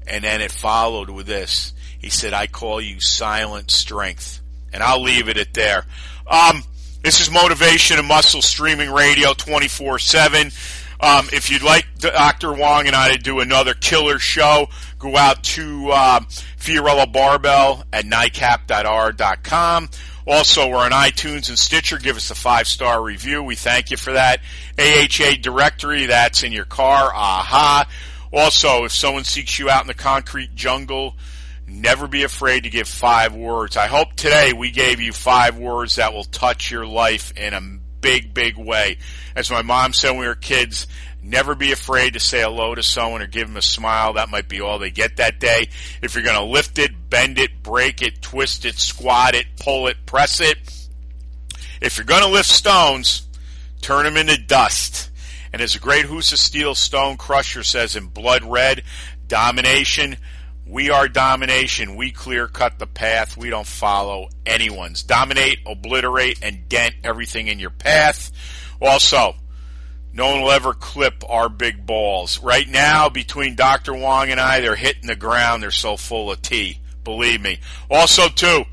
And 0.08 0.24
then 0.24 0.42
it 0.42 0.52
followed 0.52 1.10
with 1.10 1.26
this. 1.26 1.74
He 1.98 2.10
said, 2.10 2.34
I 2.34 2.48
call 2.48 2.82
you 2.82 3.00
silent 3.00 3.72
strength. 3.72 4.42
And 4.74 4.84
I'll 4.84 5.02
leave 5.02 5.30
it 5.30 5.38
at 5.38 5.54
there. 5.54 5.86
Um, 6.28 6.64
this 7.02 7.22
is 7.22 7.32
Motivation 7.32 8.00
and 8.00 8.08
Muscle 8.08 8.42
Streaming 8.42 8.92
Radio 8.92 9.34
24 9.34 10.00
7. 10.00 10.52
Um, 11.00 11.28
if 11.32 11.50
you'd 11.50 11.64
like 11.64 11.86
Dr. 12.00 12.54
Wong 12.54 12.88
and 12.88 12.96
I 12.96 13.12
to 13.12 13.18
do 13.18 13.40
another 13.40 13.74
killer 13.74 14.18
show, 14.20 14.68
go 15.12 15.18
out 15.18 15.44
to 15.44 15.92
uh, 15.92 16.20
Fiorillo 16.58 17.12
Barbell 17.12 17.84
at 17.94 18.06
nightcap.r.com. 18.06 19.90
Also, 20.28 20.68
we're 20.68 20.78
on 20.78 20.92
iTunes 20.92 21.50
and 21.50 21.60
Stitcher. 21.60 22.00
Give 22.00 22.18
us 22.18 22.32
a 22.32 22.36
five 22.36 22.68
star 22.68 23.02
review. 23.04 23.44
We 23.44 23.56
thank 23.56 23.92
you 23.92 23.98
for 23.98 24.14
that. 24.14 24.42
AHA 24.80 25.42
directory, 25.42 26.08
that's 26.08 26.42
in 26.42 26.52
your 26.52 26.66
car. 26.66 27.12
Aha. 27.14 27.88
Also, 28.34 28.86
if 28.86 28.92
someone 28.92 29.24
seeks 29.24 29.60
you 29.60 29.70
out 29.70 29.82
in 29.82 29.88
the 29.88 29.94
concrete 29.94 30.56
jungle, 30.56 31.16
never 31.68 32.08
be 32.08 32.24
afraid 32.24 32.64
to 32.64 32.70
give 32.72 32.88
five 32.88 33.36
words. 33.36 33.78
I 33.78 33.86
hope 33.86 34.16
today 34.16 34.52
we 34.54 34.72
gave 34.72 35.00
you 35.00 35.14
five 35.14 35.58
words 35.58 35.98
that 35.98 36.14
will 36.14 36.24
touch 36.24 36.72
your 36.72 36.88
life 36.88 37.32
in 37.38 37.54
a 37.54 37.62
big, 38.02 38.34
big 38.34 38.58
way. 38.58 38.98
As 39.36 39.52
my 39.52 39.62
mom 39.62 39.94
said 39.94 40.12
when 40.12 40.22
we 40.22 40.28
were 40.28 40.36
kids, 40.36 40.88
never 41.26 41.56
be 41.56 41.72
afraid 41.72 42.14
to 42.14 42.20
say 42.20 42.42
hello 42.42 42.76
to 42.76 42.84
someone 42.84 43.22
or 43.22 43.28
give 43.28 43.48
them 43.48 43.58
a 43.58 43.62
smile. 43.62 44.14
That 44.14 44.30
might 44.30 44.48
be 44.48 44.62
all 44.62 44.80
they 44.80 44.92
get 44.92 45.18
that 45.18 45.40
day. 45.40 45.70
If 46.02 46.16
you're 46.16 46.24
going 46.24 46.38
to 46.38 46.44
lift 46.44 46.78
it, 46.78 47.10
bend 47.10 47.40
it, 47.40 47.64
break 47.64 48.02
it, 48.02 48.22
twist 48.22 48.66
it, 48.66 48.76
squat 48.76 49.36
it, 49.36 49.48
pull 49.60 49.88
it, 49.88 50.06
press 50.06 50.40
it. 50.40 50.58
If 51.82 51.98
you're 51.98 52.06
going 52.06 52.24
to 52.24 52.30
lift 52.30 52.50
stones, 52.50 53.28
turn 53.82 54.06
them 54.06 54.18
into 54.18 54.38
dust. 54.38 55.10
And 55.52 55.62
as 55.62 55.76
a 55.76 55.80
great 55.80 56.06
Husafell 56.06 56.76
Stone 56.76 57.18
Crusher 57.18 57.64
says 57.64 57.96
in 57.96 58.08
Blood 58.08 58.44
Red, 58.44 58.84
domination, 59.28 60.18
we 60.68 60.90
are 60.90 61.08
domination. 61.08 61.96
We 61.96 62.12
clear 62.12 62.48
cut 62.48 62.80
the 62.80 62.88
path. 62.88 63.38
We 63.38 63.50
don't 63.50 63.68
follow 63.68 64.30
anyone's. 64.46 65.04
Dominate, 65.04 65.60
obliterate, 65.66 66.40
and 66.42 66.68
dent 66.68 66.96
everything 67.04 67.48
in 67.48 67.60
your 67.60 67.70
path. 67.70 68.32
Also, 68.82 69.36
no 70.16 70.32
one 70.32 70.42
will 70.42 70.52
ever 70.52 70.74
clip 70.74 71.24
our 71.28 71.50
big 71.50 71.86
balls. 71.86 72.40
Right 72.40 72.68
now, 72.68 73.10
between 73.10 73.56
Dr. 73.56 73.94
Wong 73.94 74.30
and 74.30 74.40
I, 74.40 74.62
they're 74.62 74.76
hitting 74.76 75.08
the 75.08 75.16
ground. 75.18 75.62
They're 75.62 75.72
so 75.72 75.98
full 75.98 76.32
of 76.32 76.42
tea. 76.42 76.80
Believe 77.04 77.42
me. 77.42 77.60
Also, 77.92 78.30
too, 78.30 78.64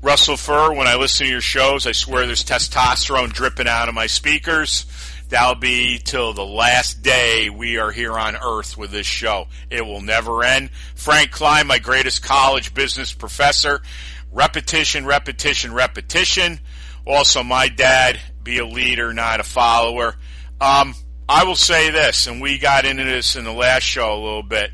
Russell 0.00 0.36
Furr, 0.36 0.72
when 0.74 0.86
I 0.86 0.94
listen 0.94 1.26
to 1.26 1.32
your 1.32 1.40
shows, 1.40 1.88
I 1.88 1.92
swear 1.92 2.24
there's 2.24 2.44
testosterone 2.44 3.32
dripping 3.32 3.66
out 3.66 3.88
of 3.88 3.96
my 3.96 4.06
speakers. 4.06 4.86
That'll 5.28 5.56
be 5.56 5.98
till 5.98 6.32
the 6.32 6.46
last 6.46 7.02
day 7.02 7.50
we 7.50 7.78
are 7.78 7.90
here 7.90 8.16
on 8.16 8.36
earth 8.36 8.78
with 8.78 8.92
this 8.92 9.08
show. 9.08 9.48
It 9.70 9.84
will 9.84 10.00
never 10.00 10.44
end. 10.44 10.70
Frank 10.94 11.32
Klein, 11.32 11.66
my 11.66 11.80
greatest 11.80 12.22
college 12.22 12.74
business 12.74 13.12
professor. 13.12 13.82
Repetition, 14.30 15.04
repetition, 15.04 15.74
repetition. 15.74 16.60
Also, 17.04 17.42
my 17.42 17.68
dad, 17.68 18.20
be 18.48 18.58
a 18.58 18.66
leader, 18.66 19.12
not 19.12 19.40
a 19.40 19.44
follower. 19.44 20.14
Um, 20.58 20.94
I 21.28 21.44
will 21.44 21.54
say 21.54 21.90
this, 21.90 22.26
and 22.26 22.40
we 22.40 22.56
got 22.56 22.86
into 22.86 23.04
this 23.04 23.36
in 23.36 23.44
the 23.44 23.52
last 23.52 23.82
show 23.82 24.14
a 24.14 24.16
little 24.16 24.42
bit. 24.42 24.70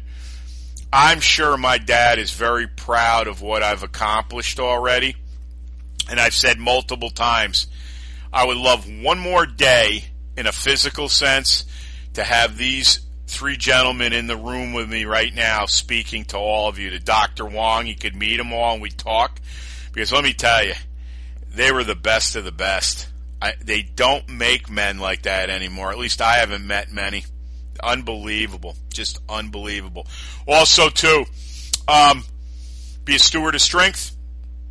I'm 0.93 1.19
sure 1.19 1.57
my 1.57 1.79
dad 1.79 2.21
is 2.21 2.31
very 2.31 2.69
proud 2.69 3.27
of 3.27 3.43
what 3.43 3.65
I've 3.65 3.83
accomplished 3.83 4.61
already. 4.61 5.17
And 6.09 6.21
I've 6.21 6.35
said 6.35 6.61
multiple 6.61 7.11
times, 7.11 7.67
I 8.33 8.47
would 8.47 8.59
love 8.59 8.89
one 8.89 9.19
more 9.19 9.45
day 9.45 10.05
in 10.37 10.47
a 10.47 10.53
physical 10.53 11.09
sense 11.09 11.65
to 12.13 12.23
have 12.23 12.57
these 12.57 13.01
three 13.27 13.57
gentlemen 13.57 14.13
in 14.13 14.29
the 14.29 14.37
room 14.37 14.73
with 14.73 14.89
me 14.89 15.05
right 15.05 15.35
now 15.35 15.67
speaking 15.67 16.25
to 16.27 16.39
all 16.39 16.69
of 16.69 16.79
you. 16.79 16.91
To 16.91 17.01
Dr. 17.01 17.45
Wong, 17.45 17.89
you 17.89 17.97
could 17.97 18.15
meet 18.15 18.37
them 18.37 18.53
all 18.53 18.75
and 18.75 18.83
we 18.83 18.91
talk. 18.91 19.41
Because 19.93 20.13
let 20.13 20.23
me 20.23 20.33
tell 20.33 20.65
you, 20.65 20.75
they 21.53 21.73
were 21.73 21.83
the 21.83 21.97
best 21.97 22.37
of 22.37 22.45
the 22.45 22.53
best. 22.53 23.09
I, 23.45 23.53
they 23.63 23.83
don't 23.83 24.27
make 24.31 24.71
men 24.71 24.99
like 24.99 25.23
that 25.23 25.51
anymore. 25.51 25.91
At 25.91 25.99
least 25.99 26.23
I 26.23 26.37
haven't 26.37 26.67
met 26.67 26.91
many. 26.91 27.27
Unbelievable. 27.83 28.75
Just 28.89 29.19
unbelievable. 29.29 30.07
Also, 30.49 30.89
too, 30.89 31.27
um, 31.87 32.25
be 33.05 33.17
a 33.17 33.19
steward 33.19 33.55
of 33.55 33.61
strength 33.61 34.17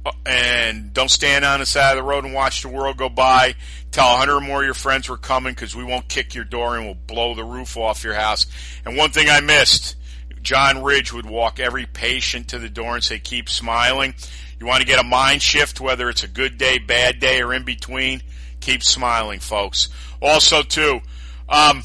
uh, 0.08 0.12
and 0.26 0.92
don't 0.92 1.12
stand 1.12 1.46
on 1.46 1.60
the 1.60 1.68
side 1.68 1.92
of 1.92 1.98
the 1.98 2.10
road 2.10 2.26
and 2.26 2.34
watch 2.34 2.64
the 2.64 2.68
world 2.68 2.98
go 2.98 3.10
by. 3.10 3.54
Tell 3.92 4.08
a 4.08 4.18
hundred 4.18 4.38
or 4.38 4.42
more 4.42 4.62
of 4.62 4.66
your 4.66 4.74
friends 4.74 5.08
we're 5.08 5.18
coming 5.18 5.54
because 5.54 5.76
we 5.76 5.84
won't 5.84 6.10
kick 6.10 6.34
your 6.34 6.44
door 6.44 6.76
and 6.76 6.84
we'll 6.86 6.96
blow 6.96 7.36
the 7.36 7.44
roof 7.44 7.78
off 7.78 8.04
your 8.04 8.16
house. 8.16 8.48
And 8.88 8.98
one 8.98 9.12
thing 9.12 9.30
I 9.30 9.42
missed, 9.42 9.98
John 10.42 10.82
Ridge 10.82 11.14
would 11.14 11.28
walk 11.28 11.60
every 11.60 11.86
patient 11.86 12.48
to 12.48 12.58
the 12.58 12.70
door 12.70 12.96
and 12.96 13.04
say, 13.04 13.20
keep 13.20 13.50
smiling. 13.50 14.16
You 14.60 14.66
want 14.66 14.82
to 14.82 14.88
get 14.88 15.00
a 15.00 15.04
mind 15.04 15.44
shift, 15.44 15.80
whether 15.80 16.10
it's 16.10 16.24
a 16.24 16.28
good 16.28 16.58
day, 16.58 16.80
bad 16.80 17.20
day, 17.20 17.44
or 17.44 17.54
in 17.54 17.66
between, 17.66 18.24
keep 18.64 18.84
smiling, 18.84 19.40
folks. 19.40 19.90
Also, 20.22 20.64
too, 20.64 21.02
um, 21.50 21.84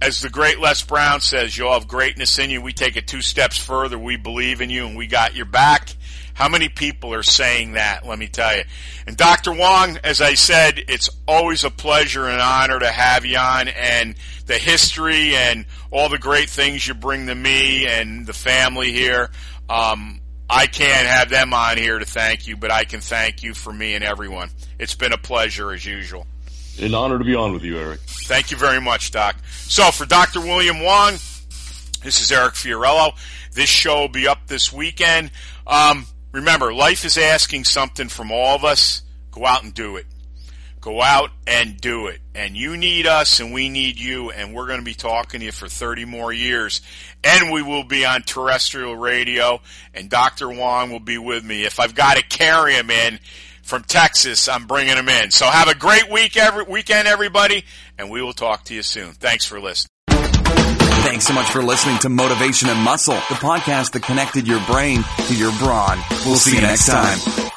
as 0.00 0.20
the 0.20 0.30
great 0.30 0.58
Les 0.58 0.82
Brown 0.82 1.20
says, 1.20 1.56
you'll 1.56 1.72
have 1.72 1.86
greatness 1.88 2.38
in 2.38 2.48
you. 2.48 2.62
We 2.62 2.72
take 2.72 2.96
it 2.96 3.06
two 3.06 3.20
steps 3.20 3.58
further. 3.58 3.98
We 3.98 4.16
believe 4.16 4.60
in 4.60 4.70
you 4.70 4.86
and 4.86 4.96
we 4.96 5.06
got 5.06 5.34
your 5.34 5.46
back. 5.46 5.94
How 6.32 6.48
many 6.48 6.70
people 6.70 7.12
are 7.12 7.22
saying 7.22 7.72
that? 7.72 8.06
Let 8.06 8.18
me 8.18 8.26
tell 8.28 8.56
you. 8.56 8.62
And 9.06 9.14
Dr. 9.16 9.52
Wong, 9.52 9.98
as 10.02 10.22
I 10.22 10.34
said, 10.34 10.82
it's 10.88 11.10
always 11.28 11.64
a 11.64 11.70
pleasure 11.70 12.26
and 12.26 12.40
honor 12.40 12.78
to 12.78 12.88
have 12.88 13.26
you 13.26 13.36
on 13.36 13.68
and 13.68 14.14
the 14.46 14.56
history 14.56 15.34
and 15.34 15.66
all 15.90 16.08
the 16.08 16.18
great 16.18 16.48
things 16.48 16.86
you 16.86 16.94
bring 16.94 17.26
to 17.26 17.34
me 17.34 17.86
and 17.86 18.26
the 18.26 18.32
family 18.32 18.92
here. 18.92 19.30
Um, 19.68 20.19
I 20.52 20.66
can't 20.66 21.06
have 21.06 21.30
them 21.30 21.54
on 21.54 21.78
here 21.78 21.98
to 21.98 22.04
thank 22.04 22.48
you, 22.48 22.56
but 22.56 22.72
I 22.72 22.82
can 22.82 23.00
thank 23.00 23.44
you 23.44 23.54
for 23.54 23.72
me 23.72 23.94
and 23.94 24.02
everyone. 24.02 24.50
It's 24.80 24.96
been 24.96 25.12
a 25.12 25.18
pleasure 25.18 25.70
as 25.70 25.86
usual. 25.86 26.26
An 26.80 26.92
honor 26.92 27.18
to 27.18 27.24
be 27.24 27.36
on 27.36 27.52
with 27.52 27.62
you, 27.62 27.78
Eric. 27.78 28.00
Thank 28.00 28.50
you 28.50 28.56
very 28.56 28.80
much, 28.80 29.12
Doc. 29.12 29.36
So 29.44 29.92
for 29.92 30.06
Dr. 30.06 30.40
William 30.40 30.80
Wong, 30.80 31.12
this 32.02 32.20
is 32.20 32.32
Eric 32.32 32.54
Fiorillo. 32.54 33.12
This 33.52 33.70
show 33.70 34.00
will 34.00 34.08
be 34.08 34.26
up 34.26 34.48
this 34.48 34.72
weekend. 34.72 35.30
Um, 35.68 36.06
remember, 36.32 36.74
life 36.74 37.04
is 37.04 37.16
asking 37.16 37.64
something 37.64 38.08
from 38.08 38.32
all 38.32 38.56
of 38.56 38.64
us. 38.64 39.02
Go 39.30 39.46
out 39.46 39.62
and 39.62 39.72
do 39.72 39.96
it. 39.96 40.06
Go 40.80 41.02
out 41.02 41.30
and 41.46 41.78
do 41.78 42.06
it. 42.06 42.20
And 42.34 42.56
you 42.56 42.76
need 42.76 43.06
us 43.06 43.40
and 43.40 43.52
we 43.52 43.68
need 43.68 43.98
you 43.98 44.30
and 44.30 44.54
we're 44.54 44.66
going 44.66 44.78
to 44.78 44.84
be 44.84 44.94
talking 44.94 45.40
to 45.40 45.46
you 45.46 45.52
for 45.52 45.68
30 45.68 46.06
more 46.06 46.32
years. 46.32 46.80
And 47.22 47.52
we 47.52 47.62
will 47.62 47.84
be 47.84 48.06
on 48.06 48.22
terrestrial 48.22 48.96
radio 48.96 49.60
and 49.92 50.08
Dr. 50.08 50.48
Wong 50.48 50.90
will 50.90 51.00
be 51.00 51.18
with 51.18 51.44
me. 51.44 51.64
If 51.64 51.80
I've 51.80 51.94
got 51.94 52.16
to 52.16 52.22
carry 52.22 52.74
him 52.74 52.90
in 52.90 53.18
from 53.62 53.82
Texas, 53.82 54.48
I'm 54.48 54.66
bringing 54.66 54.96
him 54.96 55.08
in. 55.08 55.30
So 55.30 55.46
have 55.46 55.68
a 55.68 55.74
great 55.74 56.10
week 56.10 56.36
every 56.36 56.64
weekend, 56.64 57.06
everybody, 57.06 57.64
and 57.98 58.10
we 58.10 58.22
will 58.22 58.32
talk 58.32 58.64
to 58.64 58.74
you 58.74 58.82
soon. 58.82 59.12
Thanks 59.12 59.44
for 59.44 59.60
listening. 59.60 59.90
Thanks 61.02 61.26
so 61.26 61.34
much 61.34 61.50
for 61.50 61.62
listening 61.62 61.98
to 61.98 62.08
Motivation 62.08 62.68
and 62.68 62.78
Muscle, 62.80 63.14
the 63.14 63.36
podcast 63.36 63.92
that 63.92 64.02
connected 64.02 64.46
your 64.46 64.60
brain 64.66 65.02
to 65.28 65.34
your 65.34 65.52
brawn. 65.58 65.98
We'll 66.24 66.36
see 66.36 66.56
you 66.56 66.62
next 66.62 66.86
time. 66.86 67.50